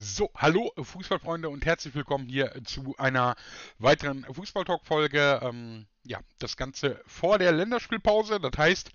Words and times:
So, 0.00 0.30
hallo 0.36 0.72
Fußballfreunde 0.80 1.48
und 1.48 1.66
herzlich 1.66 1.92
willkommen 1.92 2.28
hier 2.28 2.54
zu 2.64 2.94
einer 2.98 3.34
weiteren 3.78 4.22
Fußballtalk-Folge. 4.32 5.40
Ähm, 5.42 5.88
ja, 6.04 6.20
das 6.38 6.56
Ganze 6.56 7.02
vor 7.04 7.40
der 7.40 7.50
Länderspielpause. 7.50 8.38
Das 8.38 8.56
heißt, 8.56 8.92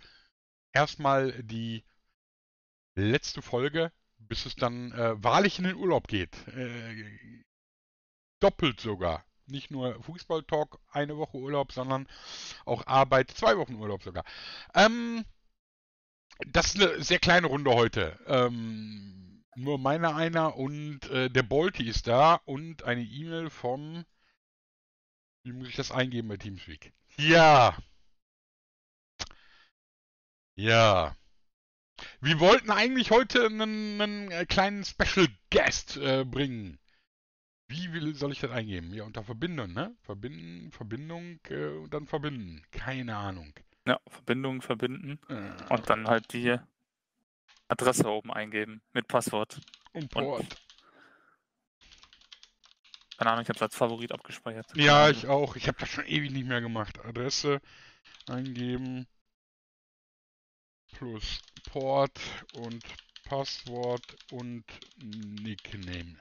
erstmal 0.71 1.43
die 1.43 1.83
letzte 2.95 3.41
Folge, 3.41 3.91
bis 4.17 4.45
es 4.45 4.55
dann 4.55 4.93
äh, 4.93 5.21
wahrlich 5.21 5.59
in 5.59 5.65
den 5.65 5.75
Urlaub 5.75 6.07
geht. 6.07 6.47
Äh, 6.47 7.43
doppelt 8.39 8.79
sogar. 8.79 9.25
Nicht 9.45 9.71
nur 9.71 10.01
Fußballtalk 10.03 10.79
eine 10.89 11.17
Woche 11.17 11.35
Urlaub, 11.35 11.73
sondern 11.73 12.07
auch 12.63 12.87
Arbeit 12.87 13.29
zwei 13.31 13.57
Wochen 13.57 13.75
Urlaub 13.75 14.03
sogar. 14.03 14.23
Ähm, 14.73 15.25
das 16.47 16.75
ist 16.75 16.81
eine 16.81 17.03
sehr 17.03 17.19
kleine 17.19 17.47
Runde 17.47 17.71
heute. 17.71 18.17
Ähm, 18.25 19.32
nur 19.55 19.77
meiner 19.77 20.15
einer 20.15 20.55
und 20.55 21.09
äh, 21.09 21.29
der 21.29 21.43
Bolti 21.43 21.87
ist 21.87 22.07
da 22.07 22.35
und 22.45 22.83
eine 22.83 23.03
E-Mail 23.03 23.49
vom. 23.49 24.05
Wie 25.43 25.51
muss 25.53 25.67
ich 25.67 25.75
das 25.75 25.91
eingeben 25.91 26.29
bei 26.29 26.37
Teamspeak? 26.37 26.93
Ja. 27.17 27.77
Ja. 30.55 31.15
Wir 32.21 32.39
wollten 32.39 32.71
eigentlich 32.71 33.11
heute 33.11 33.45
einen, 33.45 34.01
einen 34.01 34.31
äh, 34.31 34.45
kleinen 34.45 34.83
Special 34.83 35.27
Guest 35.51 35.97
äh, 35.97 36.25
bringen. 36.25 36.79
Wie 37.67 37.91
will, 37.93 38.15
soll 38.15 38.31
ich 38.31 38.39
das 38.39 38.51
eingeben? 38.51 38.93
Ja, 38.93 39.03
unter 39.03 39.23
Verbindung, 39.23 39.73
ne? 39.73 39.95
Verbinden, 40.01 40.71
Verbindung 40.71 41.39
äh, 41.49 41.67
und 41.67 41.93
dann 41.93 42.07
verbinden. 42.07 42.61
Keine 42.71 43.15
Ahnung. 43.15 43.53
Ja, 43.87 43.99
Verbindung 44.07 44.61
verbinden. 44.61 45.19
Äh, 45.27 45.73
Und 45.73 45.89
dann 45.89 46.07
halt 46.07 46.31
die 46.33 46.57
Adresse 47.73 48.07
oben 48.07 48.31
eingeben 48.31 48.81
mit 48.93 49.07
Passwort. 49.07 49.59
und 49.93 50.09
Port. 50.09 50.45
Keine 53.17 53.31
Ahnung, 53.31 53.43
ich 53.43 53.49
habe 53.49 53.57
es 53.57 53.61
als 53.61 53.75
Favorit 53.75 54.11
abgespeichert. 54.11 54.65
Ja, 54.75 55.09
ich 55.09 55.27
auch. 55.27 55.55
Ich 55.55 55.67
habe 55.67 55.77
das 55.79 55.89
schon 55.89 56.05
ewig 56.05 56.31
nicht 56.31 56.47
mehr 56.47 56.61
gemacht. 56.61 56.99
Adresse 57.03 57.61
eingeben 58.27 59.07
plus 60.93 61.39
Port 61.71 62.19
und 62.55 62.83
Passwort 63.25 64.15
und 64.31 64.63
Nickname. 64.97 66.17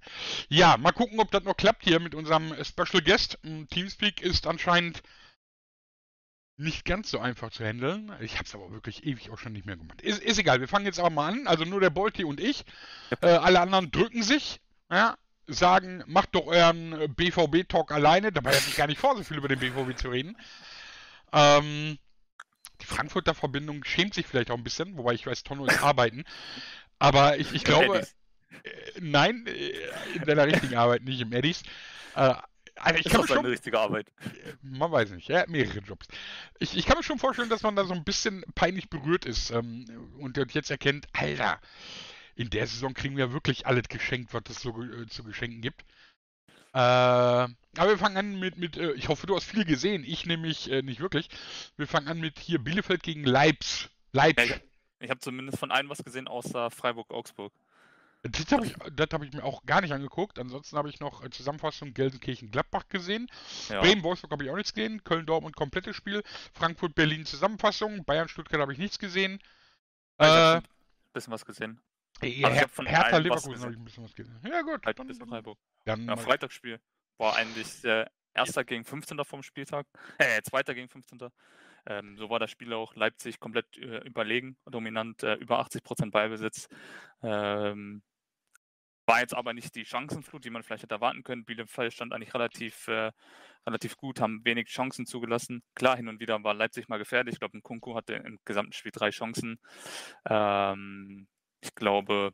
Ja, 0.49 0.77
mal 0.77 0.93
gucken, 0.93 1.21
ob 1.21 1.31
das 1.31 1.45
noch 1.45 1.57
klappt 1.57 1.85
hier 1.85 2.01
mit 2.01 2.15
unserem 2.15 2.55
Special 2.65 3.03
Guest. 3.03 3.39
Mm, 3.43 3.65
Teamspeak 3.65 4.23
ist 4.23 4.47
anscheinend 4.47 5.03
nicht 6.57 6.85
ganz 6.85 7.11
so 7.11 7.19
einfach 7.19 7.51
zu 7.51 7.65
handeln. 7.65 8.13
Ich 8.21 8.35
habe 8.35 8.45
es 8.45 8.55
aber 8.55 8.71
wirklich 8.71 9.05
ewig 9.05 9.31
auch 9.31 9.39
schon 9.39 9.53
nicht 9.53 9.67
mehr 9.67 9.77
gemacht. 9.77 10.03
Ist, 10.03 10.23
ist 10.23 10.39
egal, 10.39 10.61
wir 10.61 10.69
fangen 10.69 10.87
jetzt 10.87 10.99
aber 10.99 11.11
mal 11.11 11.33
an. 11.33 11.47
Also 11.47 11.65
nur 11.65 11.81
der 11.81 11.91
Bolti 11.91 12.25
und 12.25 12.41
ich. 12.41 12.65
Äh, 13.21 13.27
alle 13.29 13.61
anderen 13.61 13.91
drücken 13.91 14.23
sich, 14.23 14.61
ja, 14.91 15.17
sagen, 15.47 16.05
macht 16.07 16.35
doch 16.35 16.47
euren 16.47 17.15
BVB-Talk 17.15 17.93
alleine. 17.93 18.33
Dabei 18.33 18.51
hatte 18.51 18.69
ich 18.69 18.77
gar 18.77 18.87
nicht 18.87 19.01
vor, 19.01 19.17
so 19.17 19.25
viel 19.25 19.39
über 19.39 19.49
den 19.49 19.59
BVB 19.59 19.97
zu 19.97 20.09
reden. 20.11 20.37
Ähm, 21.33 21.99
die 22.81 22.87
Frankfurter 22.87 23.35
Verbindung 23.35 23.85
schämt 23.85 24.15
sich 24.15 24.27
vielleicht 24.27 24.51
auch 24.51 24.57
ein 24.57 24.65
bisschen, 24.65 24.97
wobei 24.97 25.15
ich 25.15 25.27
weiß, 25.27 25.45
Tonno 25.45 25.67
ist 25.67 25.83
arbeiten. 25.83 26.25
Aber 26.99 27.39
ich, 27.39 27.53
ich 27.53 27.65
glaube, 27.65 28.01
äh, 28.01 28.71
nein, 29.01 29.47
äh, 29.47 29.73
in 30.17 30.25
deiner 30.25 30.47
richtigen 30.47 30.77
Arbeit, 30.77 31.03
nicht 31.03 31.21
im 31.21 31.33
Eddies. 31.33 31.63
Äh, 32.15 32.35
also 32.77 32.99
ich 32.99 33.07
Ist 33.07 33.13
kann 33.13 33.21
mir 33.21 33.27
schon 33.27 33.37
seine 33.37 33.49
richtige 33.51 33.79
Arbeit. 33.79 34.13
man 34.63 34.91
weiß 34.91 35.11
nicht, 35.11 35.29
er 35.31 35.41
hat 35.41 35.49
mehrere 35.49 35.79
Jobs. 35.81 36.07
Ich, 36.59 36.77
ich 36.77 36.87
kann 36.87 36.97
mir 36.97 37.03
schon 37.03 37.19
vorstellen, 37.19 37.49
dass 37.49 37.63
man 37.63 37.77
da 37.77 37.85
so 37.85 37.95
ein 37.95 38.05
bisschen 38.05 38.45
peinlich 38.55 38.89
berührt 38.89 39.25
ist 39.25 39.51
ähm, 39.51 39.87
und 40.19 40.37
jetzt 40.55 40.71
erkennt, 40.71 41.07
Alter, 41.13 41.61
in 42.35 42.51
der 42.51 42.67
Saison 42.67 42.95
kriegen 42.95 43.17
wir 43.17 43.33
wirklich 43.33 43.67
alles 43.67 43.89
geschenkt, 43.89 44.33
was 44.33 44.43
es 44.49 44.61
so 44.61 44.83
äh, 44.83 45.07
zu 45.07 45.23
geschenken 45.23 45.61
gibt. 45.61 45.83
Äh, 46.75 46.79
aber 46.79 47.51
wir 47.77 47.99
fangen 47.99 48.17
an 48.17 48.39
mit, 48.41 48.57
mit 48.57 48.77
äh, 48.77 48.93
ich 48.93 49.09
hoffe, 49.09 49.27
du 49.27 49.37
hast 49.37 49.45
viel 49.45 49.65
gesehen, 49.65 50.05
ich 50.05 50.27
nämlich 50.27 50.71
äh, 50.71 50.83
nicht 50.83 51.01
wirklich. 51.01 51.29
Wir 51.77 51.87
fangen 51.87 52.09
an 52.09 52.21
mit 52.21 52.39
hier 52.39 52.59
Bielefeld 52.59 53.03
gegen 53.03 53.25
Leipzig. 53.25 53.91
Ja, 54.15 54.25
Leipzig. 54.25 54.51
ich 54.51 54.73
ich 55.03 55.11
habe 55.11 55.19
zumindest 55.19 55.59
von 55.59 55.73
einem 55.73 55.89
was 55.89 56.05
gesehen, 56.05 56.29
außer 56.29 56.71
Freiburg-Augsburg. 56.71 57.53
Das 58.23 58.53
habe 58.53 58.67
ich, 58.67 58.75
das 58.95 59.09
hab 59.13 59.23
ich 59.25 59.33
mir 59.33 59.43
auch 59.43 59.65
gar 59.67 59.81
nicht 59.81 59.93
angeguckt. 59.93 60.39
Ansonsten 60.39 60.77
habe 60.77 60.89
ich 60.89 61.01
noch 61.01 61.25
äh, 61.25 61.31
Zusammenfassung 61.31 61.93
Gelsenkirchen-Gladbach 61.93 62.89
gesehen. 62.89 63.29
Ja. 63.69 63.81
Bremen-Wolfsburg 63.81 64.31
habe 64.31 64.45
ich 64.45 64.51
auch 64.51 64.57
nichts 64.57 64.73
gesehen. 64.73 65.03
Köln-Dortmund 65.03 65.57
komplettes 65.57 65.97
Spiel. 65.97 66.23
Frankfurt-Berlin 66.55 67.27
Zusammenfassung. 67.27 68.05
Bayern-Stuttgart 68.05 68.61
habe 68.61 68.73
ich 68.73 68.79
nichts 68.79 69.01
gesehen. 69.01 69.41
Ich 70.21 70.27
Äh, 70.27 70.57
ein 70.57 70.63
bisschen 71.13 71.33
was 71.33 71.45
gesehen. 71.45 71.81
äh, 72.21 72.45
also 72.45 72.57
Her 72.57 72.69
von 72.69 72.87
Hertha 72.87 73.19
Leverkusen 73.19 73.61
habe 73.61 73.73
ich 73.73 73.79
ein 73.79 73.85
bisschen 73.85 74.05
was 74.05 74.15
gesehen. 74.15 74.39
Ja 74.49 74.63
gut, 74.63 74.87
Halt 74.87 74.99
dann, 75.01 75.13
Freiburg. 75.15 75.59
dann 75.85 76.07
Ja, 76.07 76.17
Freitagsspiel 76.17 76.79
war 77.19 77.35
eigentlich 77.35 77.85
äh, 77.85 78.07
erster 78.35 78.65
gegen 78.65 78.85
15. 78.85 79.19
vom 79.25 79.43
Spieltag. 79.43 79.87
Äh, 80.19 80.43
zweiter 80.43 80.75
gegen 80.75 80.89
15. 80.89 81.19
Ähm, 81.87 82.17
so 82.17 82.31
war 82.31 82.39
das 82.39 82.53
Spiel 82.53 82.73
auch 82.73 82.95
Leipzig 82.95 83.41
komplett 83.41 83.77
äh, 83.79 83.99
überlegen, 84.07 84.57
dominant, 84.67 85.25
äh, 85.25 85.35
über 85.35 85.61
80% 85.61 86.13
Ballbesitz. 86.13 86.69
Ähm, 87.23 88.03
war 89.07 89.21
jetzt 89.21 89.35
aber 89.35 89.53
nicht 89.53 89.75
die 89.75 89.85
Chancenflut, 89.85 90.45
die 90.45 90.51
man 90.51 90.63
vielleicht 90.63 90.85
hätte 90.85 90.95
erwarten 90.95 91.23
können. 91.25 91.45
Bielefeld 91.45 91.93
stand 91.93 92.13
eigentlich 92.13 92.35
relativ, 92.35 92.89
äh, 92.89 93.13
relativ 93.67 93.97
gut, 93.97 94.21
haben 94.21 94.45
wenig 94.45 94.69
Chancen 94.69 95.07
zugelassen. 95.07 95.63
Klar, 95.75 95.97
hin 95.97 96.09
und 96.09 96.21
wieder 96.21 96.43
war 96.45 96.55
Leipzig 96.55 96.89
mal 96.89 96.99
gefährlich. 96.99 97.35
Ich 97.35 97.41
glaube, 97.41 97.59
ein 97.59 97.63
Kunku 97.63 97.95
hatte 97.95 98.15
im 98.15 98.39
gesamten 98.45 98.73
Spiel 98.73 98.93
drei 98.93 99.11
Chancen. 99.11 99.59
Ähm, 100.29 101.27
ich 101.61 101.75
glaube, 101.75 102.33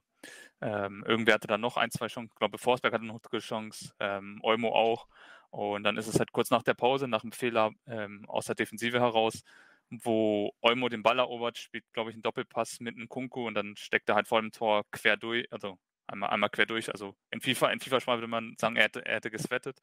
ähm, 0.60 1.04
irgendwer 1.06 1.34
hatte 1.34 1.48
dann 1.48 1.60
noch 1.60 1.76
ein, 1.76 1.90
zwei 1.90 2.08
Chancen. 2.08 2.30
Ich 2.32 2.38
glaube, 2.38 2.58
Forsberg 2.58 2.92
hatte 2.94 3.04
noch 3.04 3.20
eine 3.30 3.40
Chance, 3.40 3.94
ähm, 4.00 4.38
Olmo 4.42 4.74
auch. 4.74 5.06
Und 5.50 5.84
dann 5.84 5.96
ist 5.96 6.08
es 6.08 6.18
halt 6.18 6.32
kurz 6.32 6.50
nach 6.50 6.62
der 6.62 6.74
Pause, 6.74 7.08
nach 7.08 7.22
einem 7.22 7.32
Fehler 7.32 7.72
ähm, 7.86 8.24
aus 8.28 8.46
der 8.46 8.54
Defensive 8.54 9.00
heraus, 9.00 9.42
wo 9.90 10.52
Olmo 10.60 10.88
den 10.88 11.02
Ball 11.02 11.18
erobert, 11.18 11.58
spielt, 11.58 11.84
glaube 11.92 12.10
ich, 12.10 12.14
einen 12.14 12.22
Doppelpass 12.22 12.80
mit 12.80 12.96
einem 12.96 13.08
Kunku 13.08 13.46
und 13.46 13.54
dann 13.54 13.76
steckt 13.76 14.08
er 14.08 14.16
halt 14.16 14.28
vor 14.28 14.40
dem 14.42 14.52
Tor 14.52 14.84
quer 14.90 15.16
durch, 15.16 15.50
also 15.52 15.78
einmal, 16.08 16.30
einmal 16.30 16.50
quer 16.50 16.66
durch. 16.66 16.90
Also 16.90 17.14
in 17.30 17.40
FIFA, 17.40 17.70
in 17.70 17.80
FIFA 17.80 18.14
würde 18.14 18.26
man 18.26 18.54
sagen, 18.58 18.76
er 18.76 18.84
hätte, 18.84 19.04
er 19.04 19.16
hätte 19.16 19.30
geswettet. 19.30 19.80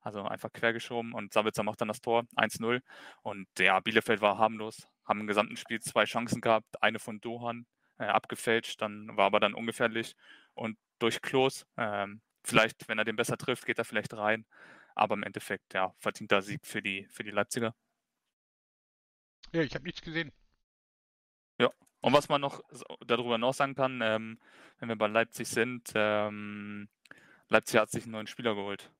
Also 0.00 0.22
einfach 0.22 0.52
quer 0.52 0.72
geschoben 0.72 1.12
und 1.12 1.32
Sabitzer 1.32 1.62
macht 1.62 1.80
dann 1.80 1.88
das 1.88 2.00
Tor 2.00 2.24
1-0. 2.36 2.82
Und 3.22 3.46
ja, 3.58 3.80
Bielefeld 3.80 4.20
war 4.20 4.38
harmlos, 4.38 4.88
haben 5.04 5.20
im 5.20 5.26
gesamten 5.26 5.56
Spiel 5.56 5.80
zwei 5.80 6.04
Chancen 6.04 6.40
gehabt, 6.40 6.82
eine 6.82 6.98
von 6.98 7.20
Dohan 7.20 7.66
äh, 7.98 8.04
abgefälscht, 8.04 8.80
dann 8.82 9.16
war 9.16 9.26
aber 9.26 9.40
dann 9.40 9.54
ungefährlich 9.54 10.14
und 10.54 10.78
durch 10.98 11.20
Klos. 11.22 11.66
Ähm, 11.76 12.20
vielleicht, 12.44 12.88
wenn 12.88 12.98
er 12.98 13.04
den 13.04 13.16
besser 13.16 13.36
trifft, 13.36 13.66
geht 13.66 13.78
er 13.78 13.84
vielleicht 13.84 14.14
rein. 14.14 14.46
Aber 14.94 15.14
im 15.14 15.22
Endeffekt, 15.22 15.74
ja, 15.74 15.94
verdienter 16.00 16.42
Sieg 16.42 16.66
für 16.66 16.82
die, 16.82 17.06
für 17.10 17.22
die 17.22 17.30
Leipziger. 17.30 17.74
ja, 19.52 19.62
ich 19.62 19.74
habe 19.74 19.84
nichts 19.84 20.02
gesehen. 20.02 20.32
Und 22.00 22.12
was 22.12 22.28
man 22.28 22.40
noch 22.40 22.62
so- 22.70 22.84
darüber 23.06 23.38
noch 23.38 23.54
sagen 23.54 23.74
kann, 23.74 24.00
ähm, 24.02 24.38
wenn 24.78 24.88
wir 24.88 24.96
bei 24.96 25.08
Leipzig 25.08 25.48
sind, 25.48 25.90
ähm, 25.94 26.88
Leipzig 27.48 27.80
hat 27.80 27.90
sich 27.90 28.04
einen 28.04 28.12
neuen 28.12 28.26
Spieler 28.26 28.54
geholt. 28.54 28.90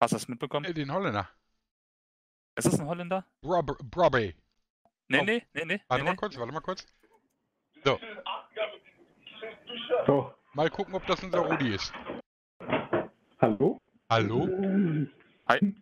Hast 0.00 0.12
du 0.12 0.16
das 0.16 0.28
mitbekommen? 0.28 0.64
Äh, 0.66 0.74
den 0.74 0.92
Holländer. 0.92 1.28
Ist 2.56 2.66
das 2.66 2.80
ein 2.80 2.86
Holländer? 2.86 3.24
Brob 3.42 3.78
Brobby. 3.90 4.34
Nee, 5.08 5.18
Oh. 5.20 5.24
nee, 5.24 5.46
nee, 5.54 5.64
nee. 5.64 5.80
Warte 5.88 6.02
nee, 6.02 6.08
mal 6.08 6.12
nee. 6.12 6.16
kurz, 6.16 6.36
warte 6.38 6.52
mal 6.52 6.60
kurz. 6.60 6.86
So, 7.84 7.98
Mal 10.52 10.68
gucken, 10.70 10.94
ob 10.94 11.06
das 11.06 11.22
unser 11.22 11.38
Rudi 11.40 11.74
ist. 11.74 11.92
hallo? 13.40 13.78
Hallo? 14.10 14.48
Hi. 15.48 15.74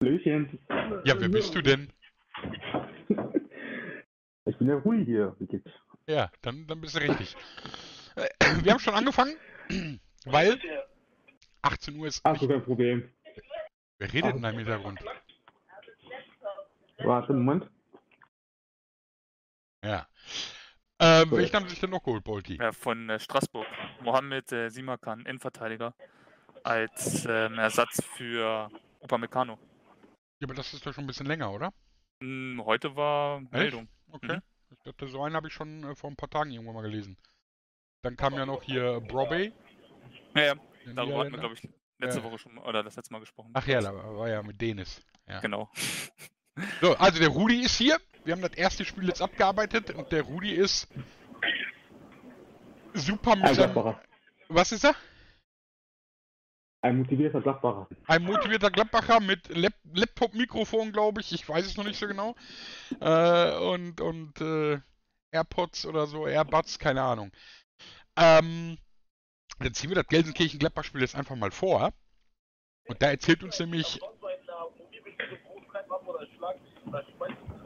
Hallöchen. 0.00 0.58
Ja, 1.04 1.20
wer 1.20 1.28
bist 1.28 1.54
du 1.54 1.60
denn? 1.62 1.92
Ich 4.46 4.58
bin 4.58 4.66
der 4.66 4.76
Rui 4.76 5.04
hier. 5.04 5.36
Wie 5.38 5.46
geht's? 5.46 5.70
Ja, 6.06 6.30
dann, 6.42 6.66
dann 6.66 6.80
bist 6.80 6.96
du 6.96 7.00
richtig. 7.00 7.36
Äh, 8.16 8.28
Wir 8.62 8.72
haben 8.72 8.80
schon 8.80 8.94
angefangen, 8.94 9.36
weil 10.24 10.58
18 11.62 11.96
Uhr 11.96 12.08
ist. 12.08 12.20
Ach, 12.24 12.38
so 12.38 12.48
kein 12.48 12.64
Problem. 12.64 13.08
Wer 13.98 14.12
redet 14.12 14.34
denn 14.34 14.42
da 14.42 14.50
im 14.50 14.58
Hintergrund? 14.58 15.00
Warte, 16.98 17.32
Moment. 17.32 17.70
Ja. 19.84 20.06
Äh, 20.98 21.24
welchen 21.30 21.54
haben 21.54 21.64
sie 21.64 21.70
sich 21.70 21.80
denn 21.80 21.90
noch 21.90 22.02
geholt, 22.02 22.24
Bolti? 22.24 22.56
Ja, 22.56 22.72
von 22.72 23.08
äh, 23.08 23.18
Straßburg. 23.18 23.66
Mohamed 24.02 24.52
äh, 24.52 24.68
Simakan, 24.68 25.20
Innenverteidiger, 25.20 25.94
als 26.62 27.24
ähm, 27.26 27.58
Ersatz 27.58 28.04
für 28.16 28.68
Upamecano. 29.00 29.58
Ja, 30.40 30.46
aber 30.46 30.54
das 30.54 30.74
ist 30.74 30.84
doch 30.84 30.92
schon 30.92 31.04
ein 31.04 31.06
bisschen 31.06 31.26
länger, 31.26 31.52
oder? 31.52 31.72
Hm, 32.20 32.62
heute 32.64 32.96
war 32.96 33.40
Meldung. 33.50 33.88
Okay. 34.10 34.36
Mhm. 34.36 34.42
Ich 34.70 34.78
dachte, 34.84 35.08
so 35.08 35.22
einen 35.22 35.34
habe 35.34 35.48
ich 35.48 35.54
schon 35.54 35.84
äh, 35.84 35.94
vor 35.94 36.10
ein 36.10 36.16
paar 36.16 36.30
Tagen 36.30 36.50
irgendwann 36.50 36.74
mal 36.74 36.82
gelesen. 36.82 37.16
Dann 38.02 38.16
kam 38.16 38.34
ja 38.34 38.46
noch 38.46 38.62
hier 38.62 39.00
Brobby. 39.00 39.52
Ja, 40.34 40.42
ja, 40.42 40.54
darüber 40.94 41.20
hatten 41.20 41.32
wir, 41.32 41.38
glaube 41.38 41.54
ich, 41.54 41.68
letzte 41.98 42.20
Ja. 42.20 42.24
Woche 42.24 42.38
schon 42.38 42.56
oder 42.58 42.82
das 42.82 42.96
letzte 42.96 43.12
Mal 43.12 43.18
gesprochen. 43.18 43.50
Ach 43.54 43.66
ja, 43.66 43.80
da 43.80 43.92
war 43.92 44.28
ja 44.28 44.42
mit 44.42 44.60
Denis. 44.60 45.04
Ja. 45.26 45.40
Genau. 45.40 45.70
So, 46.80 46.94
also 46.96 47.18
der 47.18 47.28
Rudi 47.28 47.62
ist 47.62 47.76
hier. 47.76 47.96
Wir 48.24 48.34
haben 48.34 48.42
das 48.42 48.54
erste 48.54 48.84
Spiel 48.84 49.08
jetzt 49.08 49.22
abgearbeitet 49.22 49.90
und 49.90 50.12
der 50.12 50.22
Rudi 50.22 50.52
ist 50.52 50.88
super 52.94 53.36
mit. 53.36 53.58
Was 54.48 54.72
ist 54.72 54.84
er? 54.84 54.94
Ein 56.82 56.98
motivierter 56.98 57.40
Gladbacher. 57.40 57.88
Ein 58.06 58.22
motivierter 58.24 58.70
Gladbacher 58.70 59.20
mit 59.20 59.54
Lap 59.54 59.74
Laptop-Mikrofon, 59.92 60.92
glaube 60.92 61.20
ich. 61.20 61.32
Ich 61.32 61.46
weiß 61.46 61.66
es 61.66 61.76
noch 61.76 61.84
nicht 61.84 61.98
so 61.98 62.06
genau. 62.06 62.34
Äh, 63.00 63.56
und 63.58 64.00
und 64.00 64.40
äh, 64.40 64.80
AirPods 65.30 65.86
oder 65.86 66.06
so, 66.06 66.26
AirBuds, 66.26 66.78
keine 66.78 67.02
Ahnung. 67.02 67.30
Ähm, 68.16 68.78
dann 69.58 69.74
ziehen 69.74 69.90
wir 69.90 69.96
das 69.96 70.06
Gelsenkirchen-Gladbach-Spiel 70.06 71.02
jetzt 71.02 71.16
einfach 71.16 71.36
mal 71.36 71.50
vor. 71.50 71.92
Und 72.88 73.02
da 73.02 73.10
erzählt 73.10 73.44
uns 73.44 73.58
nämlich, 73.60 74.00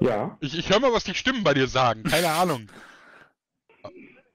Ja, 0.01 0.37
ich, 0.41 0.59
ich 0.59 0.69
höre 0.69 0.81
mal, 0.81 0.93
was 0.93 1.05
die 1.05 1.15
Stimmen 1.15 1.45
bei 1.45 1.55
dir 1.55 1.67
sagen. 1.67 2.03
Keine 2.03 2.29
Ahnung. 2.29 2.69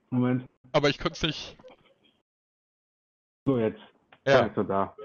Moment. 0.10 0.50
Aber 0.72 0.90
ich 0.90 0.98
konnte 0.98 1.14
es 1.14 1.22
nicht. 1.22 1.58
So, 3.46 3.60
jetzt. 3.60 3.82
Ja. 4.30 4.46
Ist 4.46 4.58
er 4.58 4.64
da. 4.64 4.96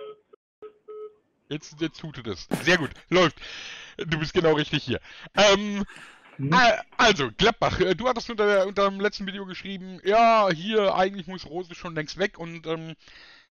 Jetzt, 1.48 1.80
jetzt 1.80 2.00
tutet 2.00 2.26
es. 2.26 2.48
Sehr 2.62 2.78
gut, 2.78 2.90
läuft. 3.10 3.36
Du 3.98 4.18
bist 4.18 4.34
genau 4.34 4.54
richtig 4.54 4.82
hier. 4.82 5.00
Ähm, 5.36 5.84
Mhm. 6.38 6.52
äh, 6.52 6.78
also, 6.96 7.30
Gladbach, 7.36 7.78
äh, 7.80 7.94
du 7.94 8.08
hattest 8.08 8.28
unter, 8.30 8.46
der, 8.46 8.66
unter 8.66 8.88
dem 8.90 9.00
letzten 9.00 9.26
Video 9.26 9.46
geschrieben, 9.46 10.00
ja, 10.04 10.48
hier, 10.50 10.94
eigentlich 10.94 11.26
muss 11.26 11.46
Rose 11.46 11.74
schon 11.74 11.94
längst 11.94 12.18
weg 12.18 12.38
und 12.38 12.66
ähm, 12.66 12.94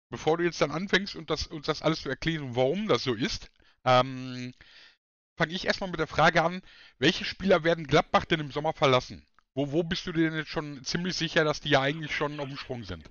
bevor 0.10 0.38
du 0.38 0.44
jetzt 0.44 0.62
dann 0.62 0.72
anfängst 0.72 1.16
und 1.16 1.30
das, 1.30 1.48
uns 1.48 1.66
das 1.66 1.82
alles 1.82 2.02
zu 2.02 2.10
erklären, 2.10 2.56
warum 2.56 2.88
das 2.88 3.04
so 3.04 3.14
ist, 3.14 3.50
ähm, 3.84 4.54
fange 5.36 5.54
ich 5.54 5.66
erstmal 5.66 5.90
mit 5.90 6.00
der 6.00 6.08
Frage 6.08 6.44
an, 6.44 6.62
welche 7.00 7.26
Spieler 7.26 7.64
werden 7.64 7.88
Gladbach 7.88 8.26
denn 8.26 8.40
im 8.40 8.52
Sommer 8.52 8.74
verlassen? 8.74 9.26
Wo, 9.56 9.72
wo 9.72 9.84
bist 9.84 10.06
du 10.06 10.12
denn 10.12 10.36
jetzt 10.36 10.50
schon 10.50 10.84
ziemlich 10.84 11.16
sicher, 11.16 11.44
dass 11.44 11.62
die 11.62 11.70
ja 11.70 11.82
eigentlich 11.82 12.16
schon 12.16 12.40
auf 12.40 12.48
dem 12.48 12.58
Sprung 12.58 12.84
sind? 12.84 13.10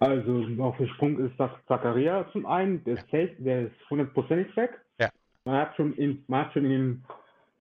Also, 0.00 0.46
auf 0.58 0.76
dem 0.76 0.88
Sprung 0.88 1.18
ist 1.18 1.38
das 1.38 1.50
Zakaria 1.66 2.26
zum 2.32 2.46
einen. 2.46 2.82
Der 2.84 2.94
ist 2.94 3.04
safe, 3.10 3.34
der 3.38 3.66
ist 3.66 3.90
hundertprozentig 3.90 4.54
weg. 4.56 4.80
Ja. 4.98 5.08
Man 5.44 5.56
hat 5.56 5.76
schon 5.76 5.94
in, 5.94 6.24
man 6.26 6.46
hat 6.46 6.52
schon 6.52 6.64
in 6.64 6.70
dem, 6.70 7.04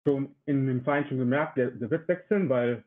schon 0.03 0.35
in 0.45 0.67
dem 0.67 0.83
Verein 0.83 1.07
schon 1.07 1.17
gemerkt, 1.17 1.57
der, 1.57 1.71
der 1.71 1.89
wird 1.89 2.07
wechseln, 2.07 2.49
weil 2.49 2.83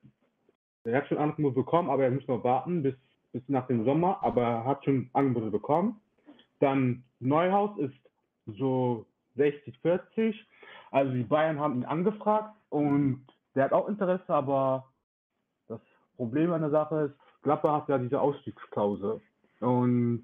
er 0.85 0.99
hat 0.99 1.09
schon 1.09 1.19
Angebote 1.19 1.55
bekommen, 1.55 1.91
aber 1.91 2.05
er 2.05 2.11
muss 2.11 2.27
noch 2.27 2.43
warten 2.45 2.83
bis, 2.83 2.95
bis 3.33 3.43
nach 3.49 3.67
dem 3.67 3.85
Sommer, 3.85 4.19
aber 4.23 4.43
er 4.43 4.65
hat 4.65 4.85
schon 4.85 5.11
Angebote 5.13 5.51
bekommen. 5.51 6.01
Dann 6.61 7.05
Neuhaus 7.21 7.79
ist 7.79 7.95
so 8.47 9.07
60, 9.37 9.79
40. 9.81 10.47
Also 10.91 11.13
die 11.13 11.23
Bayern 11.23 11.61
haben 11.61 11.77
ihn 11.77 11.85
angefragt 11.85 12.55
und 12.71 13.27
der 13.55 13.65
hat 13.65 13.73
auch 13.73 13.89
Interesse, 13.89 14.33
aber 14.33 14.89
das 15.69 15.81
Problem 16.17 16.53
an 16.53 16.63
der 16.63 16.71
Sache 16.71 17.11
ist, 17.11 17.15
Gladbach 17.43 17.83
hat 17.83 17.89
ja 17.89 17.99
diese 17.99 18.21
Ausstiegsklausel. 18.21 19.21
Und 19.61 20.23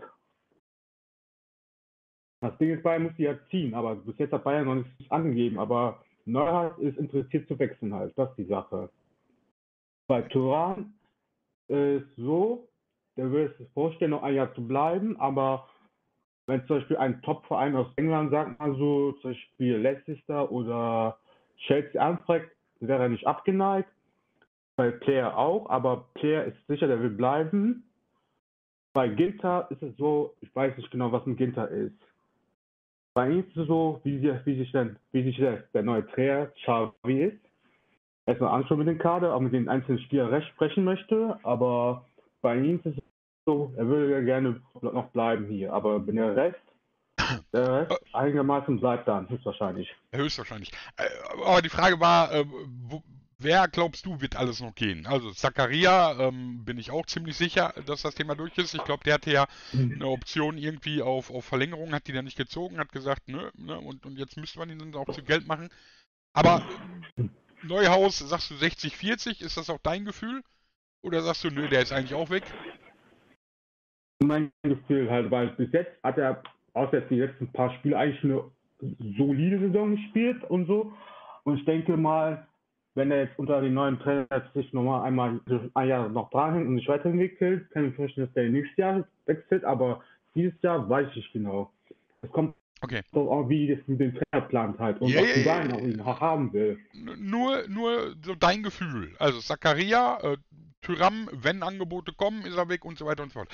das 2.40 2.56
Ding 2.58 2.70
ist, 2.70 2.82
Bayern 2.82 3.04
muss 3.04 3.16
die 3.16 3.24
ja 3.24 3.38
ziehen, 3.50 3.74
aber 3.74 3.96
bis 3.96 4.18
jetzt 4.18 4.32
hat 4.32 4.44
Bayern 4.44 4.66
noch 4.66 4.74
nichts 4.76 5.10
angegeben. 5.10 5.58
Aber 5.58 6.04
Neuhaus 6.26 6.78
ist 6.78 6.98
interessiert 6.98 7.48
zu 7.48 7.58
wechseln 7.58 7.94
halt, 7.94 8.16
das 8.16 8.30
ist 8.30 8.38
die 8.38 8.44
Sache. 8.44 8.90
Bei 10.06 10.22
Turan 10.22 10.94
ist 11.68 12.04
so, 12.16 12.68
der 13.16 13.30
will 13.32 13.54
sich 13.58 13.68
vorstellen, 13.72 14.10
noch 14.10 14.22
ein 14.22 14.34
Jahr 14.34 14.54
zu 14.54 14.66
bleiben, 14.66 15.18
aber 15.18 15.68
wenn 16.46 16.66
zum 16.66 16.78
Beispiel 16.78 16.98
ein 16.98 17.22
Top-Verein 17.22 17.74
aus 17.74 17.86
England, 17.96 18.30
sagt 18.30 18.58
man 18.58 18.76
so, 18.76 19.12
zum 19.12 19.30
Beispiel 19.30 19.76
Leicester 19.76 20.50
oder 20.50 21.18
Chelsea 21.56 22.00
anfragt, 22.00 22.50
wäre 22.80 23.04
er 23.04 23.08
nicht 23.08 23.26
abgeneigt. 23.26 23.88
Bei 24.76 24.90
Player 24.90 25.36
auch, 25.36 25.70
aber 25.70 26.08
Player 26.14 26.44
ist 26.44 26.66
sicher, 26.66 26.86
der 26.86 27.00
will 27.00 27.10
bleiben. 27.10 27.88
Bei 28.94 29.08
Ginter 29.08 29.66
ist 29.70 29.82
es 29.82 29.94
so, 29.96 30.34
ich 30.40 30.54
weiß 30.54 30.76
nicht 30.76 30.90
genau, 30.92 31.10
was 31.10 31.26
ein 31.26 31.36
Ginter 31.36 31.68
ist. 31.68 31.98
Bei 33.12 33.28
ihm 33.28 33.40
ist 33.40 33.56
es 33.56 33.66
so, 33.66 34.00
wie, 34.04 34.22
wie 34.22 34.56
sich, 34.56 34.70
denn, 34.70 34.96
wie 35.10 35.24
sich 35.24 35.36
der, 35.36 35.64
der 35.74 35.82
neue 35.82 36.06
Trainer 36.06 36.46
Xavi 36.62 37.24
ist. 37.24 37.40
Erstmal 38.26 38.54
anschauen 38.54 38.78
mit 38.78 38.88
dem 38.88 38.98
Kader, 38.98 39.34
auch 39.34 39.40
mit 39.40 39.52
den 39.52 39.68
einzelnen 39.68 39.98
Spielern 40.00 40.28
recht 40.28 40.48
sprechen 40.48 40.84
möchte, 40.84 41.38
aber 41.42 42.06
bei 42.40 42.56
ihm 42.56 42.80
ist 42.84 42.86
es 42.86 42.94
so, 43.44 43.74
er 43.76 43.86
würde 43.86 44.12
ja 44.12 44.20
gerne 44.20 44.60
noch 44.80 45.10
bleiben 45.10 45.46
hier, 45.46 45.72
aber 45.72 46.06
wenn 46.06 46.16
der 46.16 46.34
Rest, 46.34 46.60
der 47.52 47.88
Rest 47.88 48.14
einigermaßen 48.14 48.80
bleibt 48.80 49.06
dann, 49.08 49.28
höchstwahrscheinlich. 49.28 49.94
Höchstwahrscheinlich. 50.12 50.70
Äh, 50.96 51.04
aber 51.44 51.60
die 51.60 51.68
Frage 51.68 52.00
war, 52.00 52.32
äh, 52.32 52.44
wo, 52.88 53.02
wer 53.38 53.68
glaubst 53.68 54.06
du, 54.06 54.20
wird 54.20 54.36
alles 54.36 54.60
noch 54.60 54.74
gehen? 54.74 55.06
Also 55.06 55.30
Zakaria 55.32 56.18
ähm, 56.18 56.64
bin 56.64 56.78
ich 56.78 56.90
auch 56.90 57.06
ziemlich 57.06 57.36
sicher, 57.36 57.74
dass 57.86 58.02
das 58.02 58.14
Thema 58.14 58.34
durch 58.34 58.56
ist. 58.58 58.74
Ich 58.74 58.84
glaube, 58.84 59.04
der 59.04 59.14
hatte 59.14 59.32
ja 59.32 59.46
eine 59.72 60.06
Option 60.06 60.58
irgendwie 60.58 61.02
auf, 61.02 61.30
auf 61.30 61.44
Verlängerung, 61.44 61.92
hat 61.92 62.06
die 62.06 62.12
dann 62.12 62.24
nicht 62.24 62.36
gezogen, 62.36 62.78
hat 62.78 62.92
gesagt, 62.92 63.28
nö, 63.28 63.50
ne, 63.56 63.78
und, 63.78 64.06
und 64.06 64.18
jetzt 64.18 64.36
müsste 64.36 64.58
man 64.58 64.70
ihn 64.70 64.78
dann 64.78 64.94
auch 64.94 65.12
zu 65.12 65.22
Geld 65.22 65.46
machen. 65.46 65.68
Aber 66.32 66.62
Neuhaus, 67.62 68.18
sagst 68.18 68.50
du 68.50 68.54
60, 68.54 68.96
40, 68.96 69.40
ist 69.40 69.56
das 69.56 69.70
auch 69.70 69.80
dein 69.82 70.04
Gefühl? 70.04 70.42
Oder 71.02 71.22
sagst 71.22 71.44
du, 71.44 71.50
nö, 71.50 71.68
der 71.68 71.82
ist 71.82 71.92
eigentlich 71.92 72.14
auch 72.14 72.30
weg? 72.30 72.44
Mein 74.22 74.50
Gefühl 74.62 75.10
halt, 75.10 75.30
weil 75.30 75.48
bis 75.48 75.70
jetzt 75.72 76.02
hat 76.02 76.18
er, 76.18 76.42
außer 76.72 76.98
jetzt 76.98 77.10
die 77.10 77.20
letzten 77.20 77.52
paar 77.52 77.74
Spiele, 77.74 77.98
eigentlich 77.98 78.24
eine 78.24 78.50
solide 79.16 79.58
Saison 79.60 79.96
gespielt 79.96 80.42
und 80.44 80.66
so. 80.66 80.92
Und 81.44 81.58
ich 81.58 81.64
denke 81.64 81.96
mal, 81.96 82.46
wenn 82.94 83.10
er 83.10 83.24
jetzt 83.24 83.38
unter 83.38 83.60
den 83.60 83.74
neuen 83.74 83.98
Trainer 83.98 84.26
sich 84.54 84.72
nochmal 84.72 85.02
einmal 85.02 85.40
ein 85.74 85.88
Jahr 85.88 86.08
noch 86.08 86.30
dranhängt 86.30 86.68
und 86.68 86.78
sich 86.78 86.88
weiterentwickelt, 86.88 87.70
kann 87.70 87.84
ich 87.84 87.90
mir 87.90 87.96
vorstellen, 87.96 88.26
dass 88.26 88.34
der 88.34 88.50
nächstes 88.50 88.76
Jahr 88.76 89.04
wechselt, 89.26 89.64
aber 89.64 90.02
dieses 90.34 90.60
Jahr 90.62 90.88
weiß 90.88 91.08
ich 91.14 91.32
genau. 91.32 91.72
Es 92.22 92.30
kommt 92.30 92.54
Okay. 92.84 93.00
auch, 93.12 93.48
wie 93.48 93.74
das 93.74 93.78
mit 93.86 93.98
dem 93.98 94.12
Trainer 94.12 94.46
plant 94.46 94.78
halt 94.78 95.00
und 95.00 95.08
Ja, 95.08 95.22
was 95.22 95.36
ja, 95.38 95.44
Bayern 95.44 95.72
auch 95.72 95.86
ihn 95.86 96.04
haben 96.04 96.52
will. 96.52 96.78
Nur, 96.92 97.66
nur 97.66 98.14
so 98.22 98.34
dein 98.34 98.62
Gefühl. 98.62 99.16
Also 99.18 99.40
Zakaria, 99.40 100.18
äh, 100.20 100.36
Tyram, 100.82 101.30
wenn 101.32 101.62
Angebote 101.62 102.12
kommen, 102.12 102.42
ist 102.42 102.56
er 102.56 102.68
weg 102.68 102.84
und 102.84 102.98
so 102.98 103.06
weiter 103.06 103.22
und 103.22 103.32
so 103.32 103.38
fort. 103.38 103.48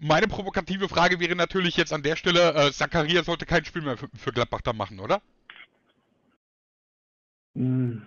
Meine 0.00 0.26
provokative 0.26 0.88
Frage 0.88 1.20
wäre 1.20 1.36
natürlich 1.36 1.76
jetzt 1.76 1.92
an 1.92 2.02
der 2.02 2.16
Stelle, 2.16 2.54
äh, 2.54 2.72
Zakaria 2.72 3.22
sollte 3.22 3.46
kein 3.46 3.64
Spiel 3.64 3.82
mehr 3.82 3.96
für, 3.96 4.08
für 4.16 4.32
Gladbach 4.32 4.62
da 4.62 4.72
machen, 4.72 4.98
oder? 4.98 5.20
Hm. 7.54 8.02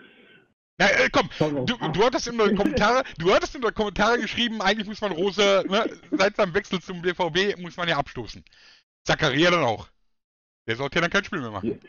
Ja, 0.79 0.87
äh, 0.87 1.09
komm, 1.11 1.29
du, 1.65 1.77
du 1.77 2.03
hattest 2.03 2.27
in 2.27 2.37
den 2.37 2.55
Kommentare, 2.57 3.03
du 3.19 3.31
hattest 3.33 3.55
in 3.55 3.61
den 3.61 3.73
Kommentare 3.73 4.19
geschrieben, 4.19 4.61
eigentlich 4.61 4.87
muss 4.87 5.01
man 5.01 5.11
Rose, 5.11 5.63
ne, 5.69 5.85
seit 6.11 6.35
seinem 6.35 6.53
Wechsel 6.53 6.81
zum 6.81 7.01
BVB 7.01 7.59
muss 7.61 7.77
man 7.77 7.87
ja 7.87 7.97
abstoßen. 7.97 8.43
Zakaria 9.05 9.51
dann 9.51 9.63
auch. 9.63 9.87
Der 10.67 10.75
sollte 10.75 10.95
ja 10.95 11.01
dann 11.01 11.11
kein 11.11 11.23
Spiel 11.23 11.41
mehr 11.41 11.51
machen. 11.51 11.79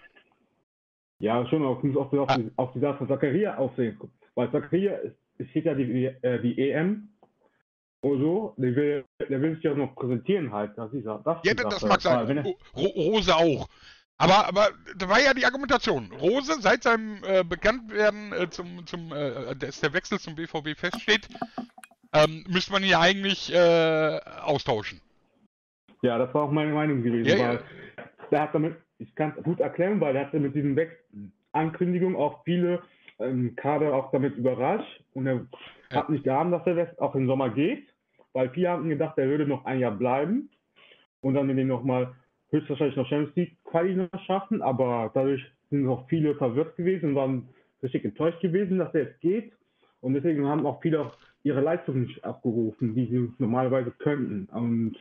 Ja, 1.18 1.46
schon, 1.48 1.64
aber 1.64 1.82
muss 1.82 1.96
auch 1.96 2.12
auf, 2.12 2.28
Ah. 2.28 2.36
die, 2.36 2.50
auf 2.56 2.72
die 2.74 2.80
Sache 2.80 2.98
von 2.98 3.08
Zakaria 3.08 3.56
aussehen. 3.56 3.98
Weil 4.34 4.50
Zakaria, 4.50 4.98
es 5.38 5.48
steht 5.50 5.64
ja 5.64 5.74
die, 5.74 6.06
äh, 6.06 6.42
die 6.42 6.58
EM 6.60 7.08
und 8.02 8.20
so, 8.20 8.54
der 8.58 8.74
will, 8.76 9.04
der 9.30 9.40
will 9.40 9.54
sich 9.54 9.64
ja 9.64 9.74
noch 9.74 9.94
präsentieren 9.94 10.52
halt. 10.52 10.76
Das 10.76 10.92
ist, 10.92 11.04
ja- 11.06 11.22
das 11.24 11.38
Ja, 11.44 11.54
das 11.54 11.82
mag 11.82 12.02
sein. 12.02 12.54
Rose 12.76 13.34
auch. 13.34 13.68
Aber, 14.16 14.46
aber 14.46 14.68
da 14.96 15.08
war 15.08 15.20
ja 15.20 15.34
die 15.34 15.44
Argumentation. 15.44 16.10
Rose, 16.12 16.60
seit 16.60 16.84
seinem 16.84 17.22
äh, 17.24 17.42
Bekanntwerden 17.42 18.32
äh, 18.32 18.48
zum, 18.48 18.86
zum 18.86 19.12
äh, 19.12 19.56
dass 19.56 19.80
der 19.80 19.92
Wechsel 19.92 20.20
zum 20.20 20.36
BVB 20.36 20.76
feststeht, 20.76 21.28
ähm, 22.12 22.44
müsste 22.48 22.72
man 22.72 22.82
ihn 22.84 22.90
ja 22.90 23.00
eigentlich 23.00 23.52
äh, 23.52 24.20
austauschen. 24.42 25.00
ja, 26.02 26.16
das 26.18 26.32
war 26.32 26.42
auch 26.42 26.50
meine 26.52 26.72
Meinung 26.72 27.02
gewesen. 27.02 27.26
Ja, 27.26 27.36
ja. 27.36 27.48
weil 27.48 27.64
der 28.30 28.40
hat 28.42 28.54
damit, 28.54 28.76
ich 28.98 29.14
kann 29.16 29.34
es 29.36 29.42
gut 29.42 29.60
erklären, 29.60 30.00
weil 30.00 30.14
er 30.14 30.26
hatte 30.26 30.38
mit 30.38 30.54
diesen 30.54 30.76
Wechsel 30.76 30.98
Ankündigungen 31.54 32.16
auch 32.16 32.44
viele 32.44 32.82
ähm, 33.18 33.54
Kader 33.56 33.94
auch 33.94 34.10
damit 34.10 34.36
überrascht 34.36 35.02
und 35.14 35.26
er 35.26 35.46
Ja. 35.90 35.98
hat 35.98 36.10
nicht 36.10 36.24
geahnt, 36.24 36.52
dass 36.52 36.66
er 36.66 36.76
jetzt 36.76 37.00
auch 37.00 37.14
im 37.14 37.26
Sommer 37.26 37.50
geht, 37.50 37.88
weil 38.32 38.50
viele 38.50 38.70
hatten 38.70 38.88
gedacht, 38.88 39.16
er 39.18 39.28
würde 39.28 39.46
noch 39.46 39.64
ein 39.64 39.78
Jahr 39.78 39.92
bleiben 39.92 40.50
und 41.20 41.34
dann 41.34 41.48
dem 41.48 41.68
nochmal 41.68 42.14
höchstwahrscheinlich 42.54 42.96
noch 42.96 43.06
Champions 43.06 43.36
League 43.36 43.56
Quali 43.64 43.94
noch 43.94 44.20
schaffen, 44.26 44.62
aber 44.62 45.10
dadurch 45.14 45.44
sind 45.70 45.86
auch 45.88 46.06
viele 46.08 46.34
verwirrt 46.36 46.76
gewesen 46.76 47.10
und 47.10 47.14
waren 47.16 47.48
richtig 47.82 48.04
enttäuscht 48.04 48.40
gewesen, 48.40 48.78
dass 48.78 48.94
er 48.94 49.02
jetzt 49.02 49.20
geht 49.20 49.52
und 50.00 50.14
deswegen 50.14 50.46
haben 50.46 50.66
auch 50.66 50.80
viele 50.80 51.10
ihre 51.42 51.60
Leistung 51.60 52.02
nicht 52.02 52.24
abgerufen, 52.24 52.94
die 52.94 53.06
sie 53.06 53.32
normalerweise 53.38 53.90
könnten 53.90 54.48
und 54.52 54.96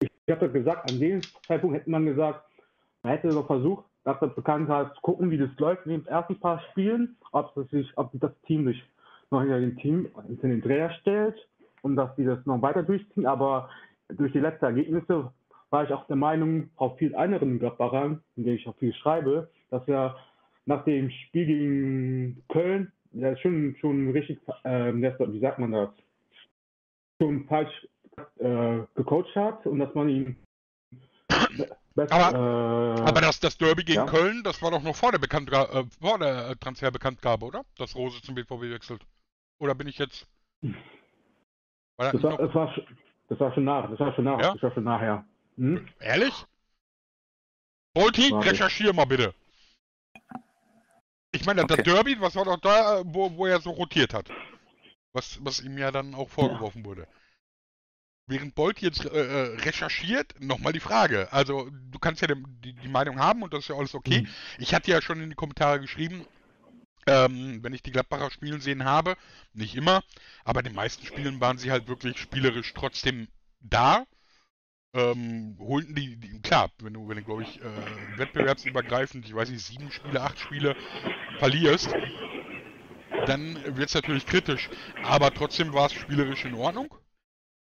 ich, 0.00 0.10
ich 0.26 0.32
habe 0.32 0.50
gesagt, 0.50 0.90
an 0.90 1.00
dem 1.00 1.20
Zeitpunkt 1.46 1.76
hätte 1.76 1.90
man 1.90 2.06
gesagt, 2.06 2.44
man 3.02 3.12
hätte 3.12 3.30
so 3.32 3.42
versucht, 3.42 3.84
nach 4.04 4.18
der 4.20 4.28
Bekanntheit 4.28 4.94
zu 4.94 5.00
gucken, 5.00 5.30
wie 5.30 5.38
das 5.38 5.50
läuft 5.58 5.86
in 5.86 5.92
den 5.92 6.06
ersten 6.06 6.38
paar 6.38 6.60
Spielen, 6.70 7.16
ob, 7.32 7.54
das 7.54 7.68
sich, 7.70 7.90
ob 7.96 8.10
das 8.14 8.32
Team 8.46 8.66
sich 8.66 8.82
noch 9.30 9.40
hinter 9.40 9.60
dem 9.60 9.76
Team, 9.78 10.08
hinter 10.26 10.48
den 10.48 10.60
Dreher 10.60 10.90
stellt 11.00 11.36
und 11.82 11.96
dass 11.96 12.14
die 12.16 12.24
das 12.24 12.44
noch 12.46 12.60
weiter 12.62 12.82
durchziehen. 12.82 13.26
Aber 13.26 13.70
durch 14.08 14.32
die 14.32 14.40
letzten 14.40 14.66
Ergebnisse 14.66 15.32
war 15.74 15.82
ich 15.82 15.92
auch 15.92 16.06
der 16.06 16.14
Meinung, 16.14 16.70
auf 16.76 16.96
viel 16.98 17.16
anderen 17.16 17.58
Gladbachern, 17.58 18.22
in 18.36 18.44
denen 18.44 18.56
ich 18.58 18.66
auch 18.68 18.76
viel 18.76 18.94
schreibe, 18.94 19.50
dass 19.70 19.86
er 19.88 20.16
nach 20.66 20.84
dem 20.84 21.10
Spiel 21.10 21.46
gegen 21.46 22.44
Köln 22.48 22.92
der 23.10 23.36
schon, 23.38 23.76
schon 23.80 24.10
richtig, 24.10 24.38
ähm, 24.64 25.02
wie 25.02 25.40
sagt 25.40 25.58
man 25.58 25.72
das, 25.72 25.90
schon 27.20 27.44
falsch 27.46 27.88
äh, 28.38 28.78
gecoacht 28.94 29.34
hat 29.34 29.66
und 29.66 29.80
dass 29.80 29.92
man 29.94 30.08
ihn 30.08 30.36
aber, 31.96 32.98
äh, 32.98 33.00
aber 33.02 33.20
das, 33.20 33.40
das 33.40 33.56
Derby 33.58 33.84
gegen 33.84 34.00
ja. 34.00 34.06
Köln, 34.06 34.42
das 34.44 34.62
war 34.62 34.70
doch 34.70 34.82
noch 34.82 34.94
vor 34.94 35.10
der, 35.10 35.18
Bekannt 35.18 35.52
äh, 35.52 35.84
vor 36.00 36.18
der 36.18 36.56
Transferbekanntgabe, 36.58 37.46
oder? 37.46 37.62
Dass 37.78 37.96
Rose 37.96 38.20
zum 38.22 38.34
BVB 38.36 38.62
wechselt. 38.62 39.04
Oder 39.60 39.74
bin 39.74 39.88
ich 39.88 39.98
jetzt. 39.98 40.26
War 41.96 42.10
das, 42.10 42.22
war, 42.24 42.36
das, 42.36 42.52
war, 42.52 42.74
das 43.28 43.38
war 43.38 43.54
schon 43.54 43.64
nach, 43.64 43.88
das 43.88 44.00
war 44.00 44.12
schon 44.14 44.24
nach, 44.24 44.40
ja? 44.40 44.52
das 44.54 44.62
war 44.64 44.72
schon 44.72 44.82
nachher. 44.82 45.24
Hm? 45.56 45.88
Ehrlich? 46.00 46.34
Bolti, 47.94 48.32
recherchier 48.32 48.92
mal 48.92 49.04
bitte. 49.04 49.34
Ich 51.32 51.44
meine, 51.46 51.62
okay. 51.62 51.76
das 51.76 51.84
Derby, 51.84 52.20
was 52.20 52.36
war 52.36 52.44
doch 52.44 52.60
da, 52.60 53.02
wo, 53.04 53.36
wo 53.36 53.46
er 53.46 53.60
so 53.60 53.70
rotiert 53.70 54.14
hat? 54.14 54.28
Was, 55.12 55.38
was 55.42 55.60
ihm 55.60 55.78
ja 55.78 55.90
dann 55.90 56.14
auch 56.14 56.28
vorgeworfen 56.28 56.82
ja. 56.82 56.84
wurde. 56.84 57.08
Während 58.26 58.54
Bolt 58.54 58.80
jetzt 58.80 59.04
äh, 59.04 59.08
äh, 59.08 59.56
recherchiert, 59.60 60.34
nochmal 60.40 60.72
die 60.72 60.80
Frage. 60.80 61.30
Also, 61.32 61.68
du 61.70 61.98
kannst 61.98 62.22
ja 62.22 62.28
die, 62.28 62.72
die, 62.72 62.88
Meinung 62.88 63.18
haben 63.18 63.42
und 63.42 63.52
das 63.52 63.64
ist 63.64 63.68
ja 63.68 63.76
alles 63.76 63.94
okay. 63.94 64.22
Mhm. 64.22 64.28
Ich 64.58 64.74
hatte 64.74 64.90
ja 64.90 65.02
schon 65.02 65.20
in 65.20 65.28
die 65.28 65.36
Kommentare 65.36 65.80
geschrieben, 65.80 66.24
ähm, 67.06 67.62
wenn 67.62 67.74
ich 67.74 67.82
die 67.82 67.90
Gladbacher 67.90 68.30
spielen 68.30 68.62
sehen 68.62 68.84
habe, 68.84 69.16
nicht 69.52 69.74
immer, 69.74 70.02
aber 70.44 70.60
in 70.60 70.66
den 70.66 70.74
meisten 70.74 71.04
Spielen 71.04 71.40
waren 71.40 71.58
sie 71.58 71.70
halt 71.70 71.86
wirklich 71.86 72.18
spielerisch 72.18 72.72
trotzdem 72.72 73.28
da. 73.60 74.06
Ähm, 74.94 75.56
holten 75.58 75.96
die, 75.96 76.16
die, 76.16 76.40
klar, 76.40 76.70
wenn 76.80 76.94
du, 76.94 77.08
wenn 77.08 77.16
du 77.16 77.24
glaube 77.24 77.42
ich, 77.42 77.60
äh, 77.60 78.18
wettbewerbsübergreifend, 78.18 79.26
ich 79.26 79.34
weiß 79.34 79.50
nicht, 79.50 79.64
sieben 79.64 79.90
Spiele, 79.90 80.20
acht 80.20 80.38
Spiele 80.38 80.76
verlierst, 81.38 81.92
dann 83.26 83.56
wird 83.76 83.88
es 83.88 83.94
natürlich 83.94 84.24
kritisch. 84.24 84.70
Aber 85.02 85.32
trotzdem 85.32 85.72
war 85.72 85.86
es 85.86 85.92
spielerisch 85.94 86.44
in 86.44 86.54
Ordnung 86.54 86.94